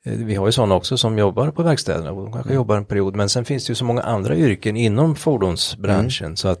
eh, 0.04 0.12
vi 0.12 0.34
har 0.34 0.46
ju 0.46 0.52
sådana 0.52 0.74
också 0.74 0.96
som 0.96 1.18
jobbar 1.18 1.50
på 1.50 1.62
verkstäderna 1.62 2.12
och 2.12 2.22
de 2.24 2.32
kanske 2.32 2.54
jobbar 2.54 2.76
en 2.76 2.84
period. 2.84 3.16
Men 3.16 3.28
sen 3.28 3.44
finns 3.44 3.66
det 3.66 3.70
ju 3.70 3.74
så 3.74 3.84
många 3.84 4.02
andra 4.02 4.36
yrken 4.36 4.76
inom 4.76 5.16
fordonsbranschen. 5.16 6.36
Så 6.36 6.48
att 6.48 6.60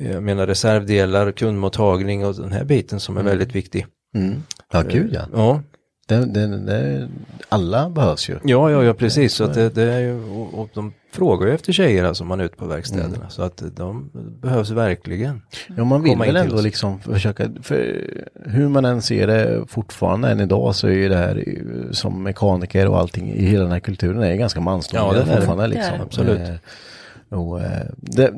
jag 0.00 0.22
menar 0.22 0.46
reservdelar, 0.46 1.32
kundmottagning 1.32 2.26
och 2.26 2.34
den 2.34 2.52
här 2.52 2.64
biten 2.64 3.00
som 3.00 3.16
är 3.16 3.22
väldigt 3.22 3.54
viktig. 3.54 3.86
Mm. 4.14 4.42
Ja, 4.72 4.82
gud 4.82 5.10
ja. 5.14 5.20
Ja, 5.34 5.62
Det, 6.08 6.24
det, 6.26 6.46
det, 6.66 7.08
alla 7.48 7.90
behövs 7.90 8.28
ju. 8.30 8.38
ja, 8.44 8.70
ja, 8.70 8.84
ja 8.84 8.94
precis. 8.94 9.34
Så 9.34 9.44
att 9.44 9.54
det, 9.54 9.68
det 9.68 9.82
är 9.92 9.98
ju, 10.00 10.24
och, 10.24 10.54
och 10.58 10.68
de 10.74 10.92
frågar 11.12 11.46
ju 11.46 11.54
efter 11.54 11.72
tjejer 11.72 12.04
alltså 12.04 12.24
om 12.24 12.28
man 12.28 12.40
är 12.40 12.44
ute 12.44 12.56
på 12.56 12.66
verkstäderna. 12.66 13.28
Så 13.28 13.42
att 13.42 13.62
de 13.76 14.10
behövs 14.42 14.70
verkligen. 14.70 15.42
Ja, 15.76 15.84
man 15.84 16.02
vill 16.02 16.18
väl 16.18 16.36
ändå 16.36 16.60
liksom 16.60 17.00
försöka, 17.00 17.50
för 17.62 18.04
hur 18.46 18.68
man 18.68 18.84
än 18.84 19.02
ser 19.02 19.26
det 19.26 19.64
fortfarande 19.68 20.28
än 20.28 20.40
idag 20.40 20.74
så 20.74 20.86
är 20.86 20.92
ju 20.92 21.08
det 21.08 21.16
här 21.16 21.44
som 21.90 22.22
mekaniker 22.22 22.88
och 22.88 22.98
allting 22.98 23.32
i 23.32 23.44
hela 23.46 23.62
den 23.62 23.72
här 23.72 23.80
kulturen 23.80 24.22
är 24.22 24.34
ganska 24.36 24.60
mansdominerad 24.60 25.16
Ja, 25.16 25.18
det 25.24 25.30
är 25.30 25.34
det. 25.34 25.36
fortfarande. 25.36 25.66
Det 25.66 25.74
är 25.74 25.78
Liksom. 25.78 25.96
det. 25.98 26.02
Absolut. 26.04 26.60
Och, 27.30 27.60
eh, 27.60 27.86
det, 27.96 28.32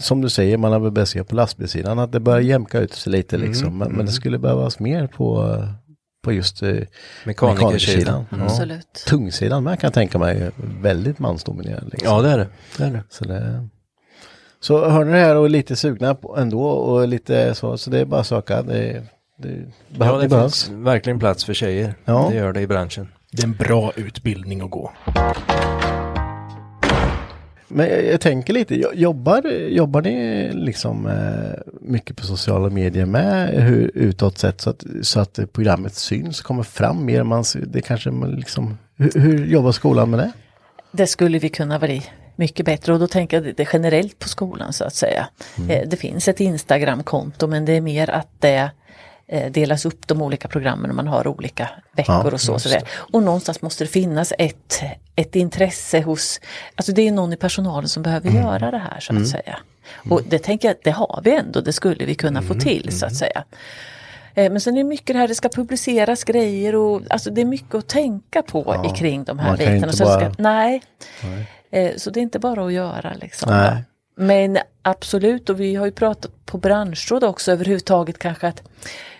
som 0.00 0.20
du 0.20 0.28
säger, 0.28 0.56
man 0.56 0.72
har 0.72 0.80
väl 0.80 0.90
börjat 0.90 1.08
se 1.08 1.24
på 1.24 1.34
lastbilssidan 1.34 1.98
att 1.98 2.12
det 2.12 2.20
börjar 2.20 2.40
jämka 2.40 2.80
ut 2.80 2.94
sig 2.94 3.12
lite 3.12 3.36
liksom. 3.36 3.78
Men, 3.78 3.92
men 3.92 4.06
det 4.06 4.12
skulle 4.12 4.38
behövas 4.38 4.78
mer 4.78 5.06
på, 5.06 5.58
på 6.24 6.32
just 6.32 6.62
eh, 6.62 6.76
Mekanikersidan. 7.24 8.24
Ja. 8.30 8.36
Absolut. 8.42 9.04
Tungsidan 9.06 9.64
med 9.64 9.80
kan 9.80 9.88
jag 9.88 9.94
tänka 9.94 10.18
mig 10.18 10.50
väldigt 10.80 11.18
mansdominerad. 11.18 11.88
Liksom. 11.92 12.08
Ja, 12.08 12.22
det 12.22 12.30
är 12.30 12.38
det. 12.38 12.48
det, 12.78 12.84
är 12.84 12.90
det. 12.90 13.02
Så, 13.08 13.24
det... 13.24 13.68
så 14.60 14.88
hör 14.88 15.04
ni 15.04 15.12
det 15.12 15.18
här 15.18 15.36
och 15.36 15.44
är 15.44 15.48
lite 15.48 15.76
sugna 15.76 16.16
ändå 16.36 16.62
och 16.62 17.08
lite 17.08 17.54
så, 17.54 17.78
så 17.78 17.90
det 17.90 18.00
är 18.00 18.04
bara 18.04 18.20
att 18.20 18.26
söka. 18.26 18.62
Det, 18.62 19.02
det, 19.38 19.64
Ja, 19.98 20.18
det 20.18 20.28
behövs. 20.28 20.64
finns 20.64 20.84
verkligen 20.84 21.18
plats 21.18 21.44
för 21.44 21.54
tjejer. 21.54 21.94
Ja. 22.04 22.28
Det 22.30 22.36
gör 22.36 22.52
det 22.52 22.60
i 22.60 22.66
branschen. 22.66 23.08
Det 23.32 23.42
är 23.42 23.46
en 23.46 23.52
bra 23.52 23.92
utbildning 23.96 24.60
att 24.60 24.70
gå. 24.70 24.92
Men 27.74 27.88
jag, 27.88 28.04
jag 28.04 28.20
tänker 28.20 28.52
lite, 28.52 28.74
jo- 28.74 28.90
jobbar, 28.94 29.42
jobbar 29.68 30.02
ni 30.02 30.50
liksom 30.52 31.06
eh, 31.06 31.60
mycket 31.80 32.16
på 32.16 32.26
sociala 32.26 32.70
medier 32.70 33.04
med 33.06 33.48
hur 33.62 33.90
utåt 33.94 34.38
sett 34.38 34.60
så 34.60 34.70
att, 34.70 34.84
så 35.02 35.20
att 35.20 35.38
programmet 35.52 35.94
syns, 35.94 36.40
kommer 36.40 36.62
fram 36.62 37.04
mer? 37.04 37.22
Man, 37.22 37.44
det 37.66 37.80
kanske 37.80 38.10
man 38.10 38.30
liksom, 38.30 38.78
hur, 38.96 39.10
hur 39.20 39.46
jobbar 39.46 39.72
skolan 39.72 40.10
med 40.10 40.18
det? 40.18 40.32
Det 40.92 41.06
skulle 41.06 41.38
vi 41.38 41.48
kunna 41.48 41.78
bli 41.78 42.02
mycket 42.36 42.66
bättre 42.66 42.92
och 42.92 42.98
då 42.98 43.06
tänker 43.06 43.42
jag 43.42 43.54
det 43.56 43.68
generellt 43.72 44.18
på 44.18 44.28
skolan 44.28 44.72
så 44.72 44.84
att 44.84 44.94
säga. 44.94 45.28
Eh, 45.68 45.88
Det 45.88 45.96
finns 45.96 46.28
ett 46.28 46.40
Instagramkonto 46.40 47.46
men 47.46 47.64
det 47.64 47.72
är 47.72 47.80
mer 47.80 48.10
att 48.10 48.28
det 48.38 48.70
delas 49.50 49.86
upp 49.86 50.06
de 50.08 50.22
olika 50.22 50.48
programmen 50.48 50.90
och 50.90 50.96
man 50.96 51.06
har 51.08 51.26
olika 51.26 51.70
veckor 51.96 52.14
Ja, 52.24 52.30
och 52.32 52.40
så. 52.40 52.58
så. 52.58 52.78
Och 52.94 53.22
någonstans 53.22 53.62
måste 53.62 53.84
det 53.84 53.88
finnas 53.88 54.32
ett, 54.38 54.82
ett 55.16 55.36
intresse 55.36 56.00
hos, 56.00 56.40
alltså 56.74 56.92
det 56.92 57.08
är 57.08 57.12
någon 57.12 57.32
i 57.32 57.36
personalen 57.36 57.88
som 57.88 58.02
behöver 58.02 58.30
göra 58.30 58.70
det 58.70 58.78
här 58.78 59.00
så 59.00 59.16
att 59.16 59.28
säga. 59.28 59.58
Och 60.10 60.20
det 60.28 60.38
tänker 60.38 60.68
jag, 60.68 60.76
det 60.84 60.90
har 60.90 61.20
vi 61.24 61.36
ändå, 61.36 61.60
det 61.60 61.72
skulle 61.72 62.04
vi 62.04 62.14
kunna 62.14 62.42
få 62.42 62.54
till 62.54 62.98
så 62.98 63.06
att 63.06 63.16
säga. 63.16 63.44
Eh, 64.34 64.50
Men 64.52 64.60
sen 64.60 64.74
är 64.74 64.78
det 64.78 64.84
mycket 64.84 65.06
det 65.14 65.18
här, 65.20 65.28
det 65.28 65.34
ska 65.34 65.48
publiceras 65.48 66.24
grejer 66.24 66.74
och 66.74 67.02
alltså 67.10 67.30
det 67.30 67.40
är 67.40 67.44
mycket 67.44 67.74
att 67.74 67.88
tänka 67.88 68.42
på 68.42 68.80
Ja, 68.84 68.94
kring 68.94 69.24
de 69.24 69.38
här 69.38 69.56
bitarna. 69.56 69.92
det 69.92 70.04
bara- 70.04 70.20
ska, 70.32 70.42
nej. 70.42 70.82
Eh, 71.70 71.90
så 71.96 72.10
det 72.10 72.20
är 72.20 72.22
inte 72.22 72.38
bara 72.38 72.66
att 72.66 72.72
göra 72.72 73.12
liksom. 73.20 73.50
Nej. 73.52 73.84
Men 74.16 74.58
absolut, 74.82 75.50
och 75.50 75.60
vi 75.60 75.74
har 75.74 75.86
ju 75.86 75.92
pratat 75.92 76.46
på 76.46 76.58
branschråd 76.58 77.24
också 77.24 77.52
överhuvudtaget 77.52 78.18
kanske 78.18 78.48
att 78.48 78.62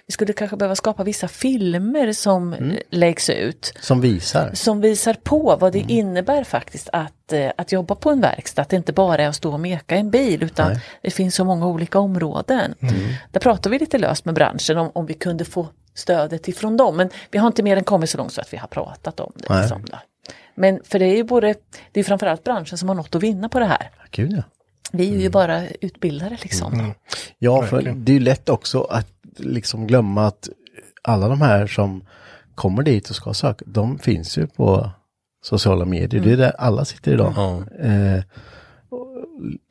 vi 0.07 0.13
skulle 0.13 0.33
kanske 0.33 0.57
behöva 0.57 0.77
skapa 0.77 1.05
vissa 1.05 1.29
filmer 1.29 2.13
som 2.13 2.53
Mm. 2.53 2.77
läggs 2.91 3.31
ut. 3.31 3.73
Som 3.81 4.01
visar? 4.01 4.51
Som 4.55 4.81
visar 4.81 5.15
på 5.15 5.57
vad 5.61 5.73
det 5.73 5.79
Mm. 5.79 5.91
innebär 5.91 6.45
faktiskt 6.45 6.89
att, 6.93 7.33
eh, 7.33 7.51
att 7.57 7.73
jobba 7.73 7.95
på 7.95 8.11
en 8.11 8.21
verkstad. 8.21 8.63
Att 8.63 8.69
det 8.69 8.77
inte 8.77 8.93
bara 8.93 9.23
är 9.23 9.29
att 9.29 9.37
stå 9.37 9.53
och 9.53 9.61
meka 9.61 9.97
en 9.97 10.11
bil 10.11 10.43
utan 10.43 10.69
Nej. 10.73 10.81
det 11.03 11.11
finns 11.11 11.35
så 11.35 11.45
många 11.45 11.67
olika 11.67 11.99
områden. 11.99 12.75
Där 13.31 13.41
pratar 13.41 13.71
vi 13.71 13.79
lite 13.79 13.99
löst 13.99 14.25
med 14.25 14.35
branschen 14.35 14.79
om, 14.79 14.91
om 14.95 15.07
vi 15.07 15.15
kunde 15.15 15.45
få 15.45 15.69
stödet 15.95 16.49
ifrån 16.49 16.77
dem. 16.77 16.97
Men 16.97 17.11
vi 17.31 17.39
har 17.39 17.47
inte 17.47 17.63
mer 17.63 17.77
än 17.77 17.85
kommit 17.85 18.11
så 18.11 18.19
långt 18.19 18.33
så 18.33 18.41
att 18.41 18.53
vi 18.53 18.57
har 18.57 18.69
pratat 18.69 19.21
om 19.21 19.33
det. 19.37 19.61
Liksom, 19.61 19.83
då. 19.91 19.99
Men 20.55 20.81
för 20.85 20.99
det 20.99 21.05
är 21.07 21.17
ju 21.17 21.25
både, 21.25 21.55
det 21.93 22.01
är 22.01 22.05
framförallt 22.05 22.45
branschen 22.45 22.79
som 22.79 22.89
har 22.89 22.97
något 22.97 23.15
att 23.15 23.23
vinna 23.23 23.49
på 23.49 23.59
det 23.59 23.67
här. 23.67 23.91
Gud 24.11 24.33
ja. 24.33 24.43
Vi 24.93 25.07
Mm. 25.07 25.19
är 25.19 25.23
ju 25.23 25.31
bara 25.31 25.69
utbildare 25.81 26.37
liksom. 26.43 26.95
Ja, 27.39 27.63
för 27.63 27.83
det 27.83 28.13
är 28.13 28.15
ju 28.15 28.21
lätt 28.21 28.49
också 28.49 28.83
att 28.83 29.09
liksom 29.37 29.87
glömma 29.87 30.27
att 30.27 30.49
alla 31.03 31.29
de 31.29 31.41
här 31.41 31.67
som 31.67 32.05
kommer 32.55 32.83
dit 32.83 33.11
och 33.11 33.17
ska 33.17 33.35
söka, 33.35 33.65
de 33.67 33.99
finns 33.99 34.39
ju 34.39 34.47
på 34.47 34.91
sociala 35.45 35.85
medier. 35.85 36.23
Det 36.23 36.33
är 36.33 36.37
där 36.37 36.53
alla 36.59 36.85
sitter 36.85 37.13
idag. 37.13 37.33
Ja. 37.37 37.65
Eh, 37.79 38.23
och, 38.89 39.07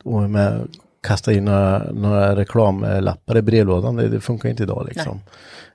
och 0.03 0.29
med 0.29 0.67
kasta 1.03 1.33
in 1.33 1.45
några, 1.45 1.91
några 1.91 2.35
reklamlappar 2.35 3.37
i 3.37 3.41
brevlådan, 3.41 3.95
det, 3.95 4.07
det 4.07 4.21
funkar 4.21 4.49
inte 4.49 4.63
idag 4.63 4.85
liksom. 4.87 5.21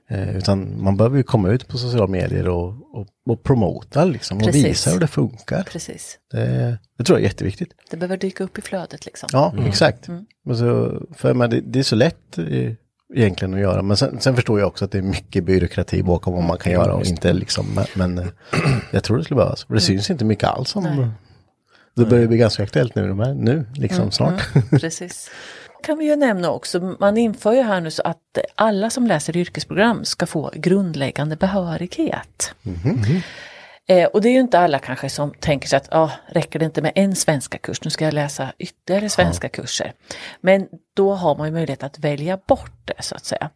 Eh, 0.09 0.37
utan 0.37 0.83
man 0.83 0.97
behöver 0.97 1.17
ju 1.17 1.23
komma 1.23 1.49
ut 1.49 1.67
på 1.67 1.77
sociala 1.77 2.07
medier 2.07 2.47
och, 2.47 2.67
och, 2.67 3.07
och 3.29 3.43
promota 3.43 4.05
liksom 4.05 4.37
och 4.37 4.43
Precis. 4.43 4.65
visa 4.65 4.89
hur 4.89 4.99
det 4.99 5.07
funkar. 5.07 5.63
Precis. 5.63 6.17
Det, 6.31 6.77
det 6.97 7.03
tror 7.03 7.19
jag 7.19 7.23
är 7.23 7.29
jätteviktigt. 7.29 7.73
Det 7.91 7.97
behöver 7.97 8.17
dyka 8.17 8.43
upp 8.43 8.57
i 8.57 8.61
flödet 8.61 9.05
liksom. 9.05 9.29
Ja, 9.33 9.53
exakt. 9.67 10.07
Men 10.45 10.57
så, 10.57 11.01
för 11.15 11.33
men 11.33 11.49
det, 11.49 11.61
det 11.61 11.79
är 11.79 11.83
så 11.83 11.95
lätt 11.95 12.37
eh, 12.37 12.73
egentligen 13.13 13.53
att 13.53 13.59
göra. 13.59 13.81
Men 13.81 13.97
sen, 13.97 14.21
sen 14.21 14.35
förstår 14.35 14.59
jag 14.59 14.67
också 14.67 14.85
att 14.85 14.91
det 14.91 14.97
är 14.97 15.01
mycket 15.01 15.43
byråkrati 15.43 16.03
bakom 16.03 16.33
vad 16.33 16.43
man 16.43 16.57
kan 16.57 16.71
göra 16.71 16.93
och 16.93 17.05
inte 17.05 17.33
liksom. 17.33 17.65
Men, 17.75 17.85
men 17.93 18.17
eh, 18.17 18.25
jag 18.91 19.03
tror 19.03 19.17
det 19.17 19.23
skulle 19.23 19.37
behövas. 19.37 19.63
För 19.63 19.73
det 19.73 19.81
syns 19.81 20.09
inte 20.09 20.25
mycket 20.25 20.49
alls 20.49 20.75
om. 20.75 21.13
Det 21.95 22.05
börjar 22.05 22.27
bli 22.27 22.37
ganska 22.37 22.63
aktuellt 22.63 22.95
nu, 22.95 23.07
de 23.07 23.19
här, 23.19 23.33
nu 23.33 23.65
liksom 23.75 24.11
snart. 24.11 24.41
Precis. 24.69 25.31
Kan 25.83 25.97
vi 25.97 26.05
ju 26.05 26.15
nämna 26.15 26.51
också, 26.51 26.95
man 26.99 27.17
inför 27.17 27.53
ju 27.53 27.61
här 27.61 27.81
nu 27.81 27.91
så 27.91 28.01
att 28.05 28.37
alla 28.55 28.89
som 28.89 29.07
läser 29.07 29.37
yrkesprogram 29.37 30.05
ska 30.05 30.25
få 30.25 30.51
grundläggande 30.53 31.35
behörighet. 31.35 32.53
Eh, 33.89 34.05
och 34.05 34.21
det 34.21 34.29
är 34.29 34.33
ju 34.33 34.39
inte 34.39 34.59
alla 34.59 34.79
kanske 34.79 35.09
som 35.09 35.33
tänker 35.39 35.67
sig 35.67 35.77
att 35.77 35.87
ah, 35.91 36.11
räcker 36.27 36.59
det 36.59 36.65
inte 36.65 36.81
med 36.81 36.91
en 36.95 37.15
svenska 37.15 37.57
kurs, 37.57 37.83
nu 37.83 37.89
ska 37.89 38.05
jag 38.05 38.13
läsa 38.13 38.53
ytterligare 38.57 39.09
svenska 39.09 39.49
kurser. 39.49 39.93
Men 40.41 40.67
då 40.93 41.13
har 41.13 41.35
man 41.35 41.47
ju 41.47 41.53
möjlighet 41.53 41.83
att 41.83 41.99
välja 41.99 42.39
bort 42.47 42.81
det 42.85 43.03
så 43.03 43.15
att 43.15 43.25
säga. 43.25 43.49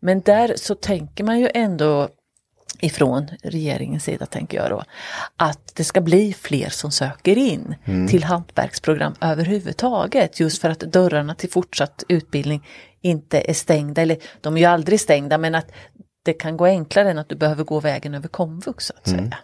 Men 0.00 0.20
där 0.20 0.54
så 0.56 0.74
tänker 0.74 1.24
man 1.24 1.40
ju 1.40 1.50
ändå 1.54 2.08
ifrån 2.80 3.30
regeringens 3.42 4.04
sida 4.04 4.26
tänker 4.26 4.58
jag 4.58 4.70
då, 4.70 4.82
att 5.36 5.72
det 5.74 5.84
ska 5.84 6.00
bli 6.00 6.32
fler 6.32 6.68
som 6.68 6.90
söker 6.90 7.38
in 7.38 7.74
till 8.10 8.24
hantverksprogram 8.24 9.14
överhuvudtaget. 9.20 10.40
Just 10.40 10.60
för 10.60 10.70
att 10.70 10.80
dörrarna 10.80 11.34
till 11.34 11.50
fortsatt 11.50 12.04
utbildning 12.08 12.66
inte 13.00 13.50
är 13.50 13.54
stängda, 13.54 14.02
eller 14.02 14.16
de 14.40 14.56
är 14.56 14.60
ju 14.60 14.66
aldrig 14.66 15.00
stängda 15.00 15.38
men 15.38 15.54
att 15.54 15.72
det 16.24 16.32
kan 16.32 16.56
gå 16.56 16.64
enklare 16.64 17.10
än 17.10 17.18
att 17.18 17.28
du 17.28 17.34
behöver 17.34 17.64
gå 17.64 17.80
vägen 17.80 18.14
över 18.14 18.28
komvux 18.28 18.84
så 18.86 18.92
att 18.96 19.08
säga. 19.08 19.38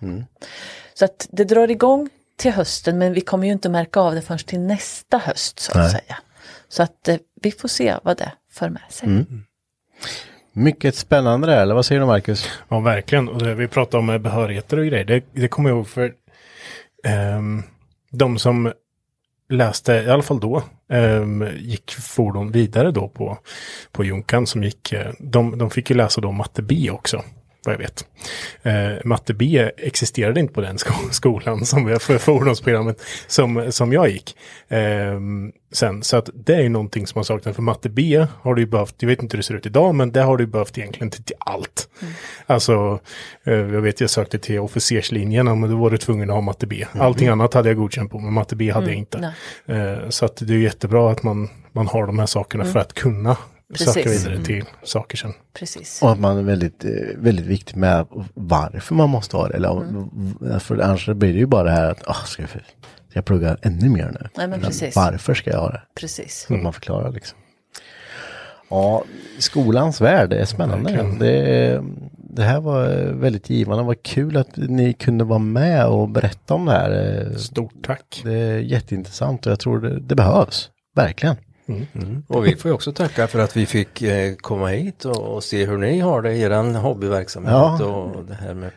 Så 0.94 1.04
att 1.04 1.28
det 1.30 1.44
drar 1.44 1.70
igång 1.70 2.08
till 2.36 2.52
hösten 2.52 2.98
men 2.98 3.12
vi 3.12 3.20
kommer 3.20 3.46
ju 3.46 3.52
inte 3.52 3.68
märka 3.68 4.00
av 4.00 4.14
det 4.14 4.22
förrän 4.22 4.38
till 4.38 4.60
nästa 4.60 5.18
höst 5.18 5.58
så 5.58 5.70
att 5.70 5.78
Nej. 5.78 5.90
säga. 5.90 6.18
Så 6.68 6.82
att 6.82 7.08
eh, 7.08 7.16
vi 7.42 7.52
får 7.52 7.68
se 7.68 7.96
vad 8.02 8.16
det 8.16 8.32
för 8.52 8.68
med 8.68 8.82
sig. 8.88 9.08
Mycket 10.52 10.94
spännande 10.94 11.46
det 11.46 11.52
här, 11.52 11.62
eller 11.62 11.74
vad 11.74 11.86
säger 11.86 12.00
du 12.00 12.06
Marcus? 12.06 12.48
Ja, 12.68 12.80
verkligen. 12.80 13.28
Och 13.28 13.42
det, 13.42 13.54
vi 13.54 13.68
pratar 13.68 13.98
om 13.98 14.10
eh, 14.10 14.18
behörigheter 14.18 14.78
och 14.78 14.86
grejer. 14.86 15.04
Det, 15.04 15.24
det 15.32 15.48
kommer 15.48 15.70
jag 15.70 15.76
ihåg 15.76 15.88
för 15.88 16.12
ehm, 17.04 17.62
de 18.10 18.38
som 18.38 18.72
läste, 19.50 19.92
i 19.92 20.10
alla 20.10 20.22
fall 20.22 20.40
då, 20.40 20.62
ehm, 20.92 21.46
gick 21.58 21.90
fordon 21.90 22.52
vidare 22.52 22.90
då 22.90 23.08
på, 23.08 23.38
på 23.92 24.04
Junkan 24.04 24.46
som 24.46 24.64
gick, 24.64 24.92
eh, 24.92 25.12
de, 25.18 25.58
de 25.58 25.70
fick 25.70 25.90
ju 25.90 25.96
läsa 25.96 26.20
då 26.20 26.32
matte 26.32 26.62
B 26.62 26.90
också. 26.90 27.22
Vad 27.64 27.74
jag 27.74 27.78
vet. 27.78 28.04
Eh, 28.62 29.04
matte 29.04 29.34
B 29.34 29.70
existerade 29.76 30.40
inte 30.40 30.54
på 30.54 30.60
den 30.60 30.78
sko 30.78 30.92
skolan 31.10 31.66
som 31.66 31.84
vi 31.84 31.98
för 31.98 32.18
fordonsprogrammet 32.18 33.02
som, 33.26 33.72
som 33.72 33.92
jag 33.92 34.10
gick. 34.10 34.36
Ehm, 34.68 35.52
sen, 35.72 36.02
så 36.02 36.16
att 36.16 36.30
det 36.34 36.54
är 36.54 36.60
ju 36.60 36.68
någonting 36.68 37.06
som 37.06 37.18
har 37.18 37.24
saknats. 37.24 37.56
För 37.56 37.62
matte 37.62 37.88
B 37.88 38.26
har 38.42 38.54
du 38.54 38.62
ju 38.62 38.66
behövt, 38.66 38.94
jag 38.98 39.08
vet 39.08 39.22
inte 39.22 39.36
hur 39.36 39.38
det 39.38 39.46
ser 39.46 39.54
ut 39.54 39.66
idag, 39.66 39.94
men 39.94 40.12
det 40.12 40.22
har 40.22 40.36
du 40.36 40.46
behövt 40.46 40.78
egentligen 40.78 41.10
till, 41.10 41.24
till 41.24 41.36
allt. 41.38 41.88
Alltså, 42.46 43.00
eh, 43.44 43.54
jag 43.54 43.80
vet 43.80 44.00
jag 44.00 44.10
sökte 44.10 44.38
till 44.38 44.58
officerslinjen, 44.58 45.60
men 45.60 45.70
då 45.70 45.76
var 45.76 45.90
du 45.90 45.98
tvungen 45.98 46.30
att 46.30 46.34
ha 46.34 46.40
matte 46.40 46.66
B. 46.66 46.86
Allting 46.92 47.28
annat 47.28 47.54
hade 47.54 47.68
jag 47.68 47.76
godkänt 47.76 48.10
på, 48.10 48.18
men 48.18 48.32
matte 48.32 48.56
B 48.56 48.70
hade 48.70 48.86
jag 48.86 48.96
inte. 48.96 49.34
Eh, 49.66 50.08
så 50.08 50.24
att 50.24 50.36
det 50.36 50.54
är 50.54 50.58
jättebra 50.58 51.12
att 51.12 51.22
man, 51.22 51.48
man 51.72 51.86
har 51.86 52.06
de 52.06 52.18
här 52.18 52.26
sakerna 52.26 52.64
för 52.64 52.80
att 52.80 52.92
kunna 52.92 53.36
söka 53.74 53.92
Precis. 54.02 54.26
vidare 54.26 54.44
till 54.44 54.64
saker 54.82 55.16
sen. 55.16 55.32
Precis. 55.58 56.02
Och 56.02 56.12
att 56.12 56.18
man 56.20 56.38
är 56.38 56.42
väldigt, 56.42 56.84
eh, 56.84 56.90
väldigt 57.16 57.46
viktig 57.46 57.76
med 57.76 58.06
varför 58.34 58.94
man 58.94 59.10
måste 59.10 59.36
ha 59.36 59.48
det. 59.48 59.54
Eller, 59.56 59.68
om- 59.70 60.60
För 60.60 60.78
annars 60.78 61.06
blir 61.08 61.32
det 61.32 61.38
ju 61.38 61.46
bara 61.46 61.62
det 61.64 61.70
här 61.70 61.90
att, 61.90 62.08
ah, 62.08 62.14
ska, 62.26 62.42
jag, 62.42 62.50
ska 62.50 62.60
jag 63.12 63.24
plugga 63.24 63.56
ännu 63.62 63.88
mer 63.88 64.10
nu? 64.20 64.28
Nej, 64.36 64.48
men 64.48 64.60
precis. 64.60 64.96
Varför 64.96 65.34
ska 65.34 65.50
jag 65.50 65.60
ha 65.60 65.70
det? 65.70 65.82
Precis. 66.00 66.46
Så 66.48 66.54
att 66.54 66.62
man 66.62 66.72
förklarar 66.72 67.12
liksom. 67.12 67.38
Ja, 68.70 69.04
skolans 69.38 70.00
värld 70.00 70.32
är 70.32 70.44
spännande. 70.44 70.84
Verkligen. 70.92 71.18
Det, 71.18 71.82
det 72.34 72.42
här 72.42 72.60
var 72.60 72.86
väldigt 73.12 73.50
givande. 73.50 73.84
Vad 73.84 74.02
kul 74.02 74.36
att 74.36 74.56
ni 74.56 74.92
kunde 74.92 75.24
vara 75.24 75.38
med 75.38 75.86
och 75.86 76.08
berätta 76.08 76.54
om 76.54 76.64
det 76.66 76.72
här. 76.72 77.24
Stort 77.36 77.72
tack. 77.86 78.20
Det 78.24 78.32
är 78.34 78.58
jätteintressant 78.58 79.46
och 79.46 79.52
jag 79.52 79.60
tror 79.60 79.80
det, 79.80 80.00
det 80.00 80.14
behövs. 80.14 80.70
Verkligen. 80.96 81.36
Och 82.26 82.46
vi 82.46 82.56
får 82.56 82.68
ju 82.68 82.74
också 82.74 82.92
tacka 82.92 83.26
för 83.26 83.38
att 83.38 83.56
vi 83.56 83.66
fick 83.66 84.02
eh, 84.02 84.34
komma 84.34 84.66
hit 84.68 85.04
och, 85.04 85.34
och 85.34 85.44
se 85.44 85.66
hur 85.66 85.78
ni 85.78 85.98
har 86.00 86.22
det 86.22 86.32
i 86.32 86.40
eran 86.42 86.74
hobbyverksamhet 86.74 87.52
Ja. 87.52 87.84
och 87.84 88.24
det 88.24 88.34
här 88.34 88.54
med 88.54 88.70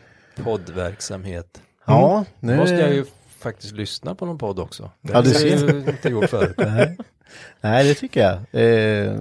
poddverksamhet. 0.43 1.61
Ja, 1.85 2.25
nu 2.39 2.51
Nu 2.51 2.57
måste 2.57 2.75
jag 2.75 2.93
ju 2.93 3.05
faktiskt 3.39 3.73
lyssna 3.73 4.15
på 4.15 4.25
någon 4.25 4.37
podd 4.37 4.59
också. 4.59 4.91
Det 5.01 5.13
Ja, 5.13 5.21
du 5.21 5.29
har 5.33 5.39
jag 5.45 5.59
ser. 5.59 5.73
ju 5.73 5.79
inte 5.89 6.09
gjort 6.09 6.29
förut. 6.29 6.55
Nej. 6.57 6.97
Nej, 7.61 7.87
det 7.87 7.93
tycker 7.93 8.21
jag. 8.21 8.33
Eh, 8.33 9.13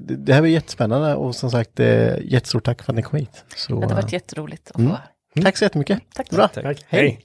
det 0.00 0.32
här 0.32 0.40
var 0.40 0.48
jättespännande 0.48 1.14
och 1.14 1.34
som 1.36 1.50
sagt 1.50 1.80
eh, 1.80 2.18
jättestort 2.24 2.64
tack 2.64 2.82
för 2.82 2.92
att 2.92 2.96
ni 2.96 3.02
kom 3.02 3.18
hit. 3.18 3.44
Så, 3.56 3.80
Det 3.80 3.86
har 3.86 3.94
varit 3.94 4.12
jätteroligt 4.12 4.70
att 4.70 4.76
få 4.76 4.78
Mm. 4.80 4.90
vara 4.90 5.02
här. 5.34 5.42
Tack 5.42 5.56
så 5.56 5.64
jättemycket. 5.64 5.98
Tack. 6.14 6.30
Bra. 6.30 6.48
Tack. 6.48 6.64
Tack. 6.64 6.84
Hej. 6.88 7.24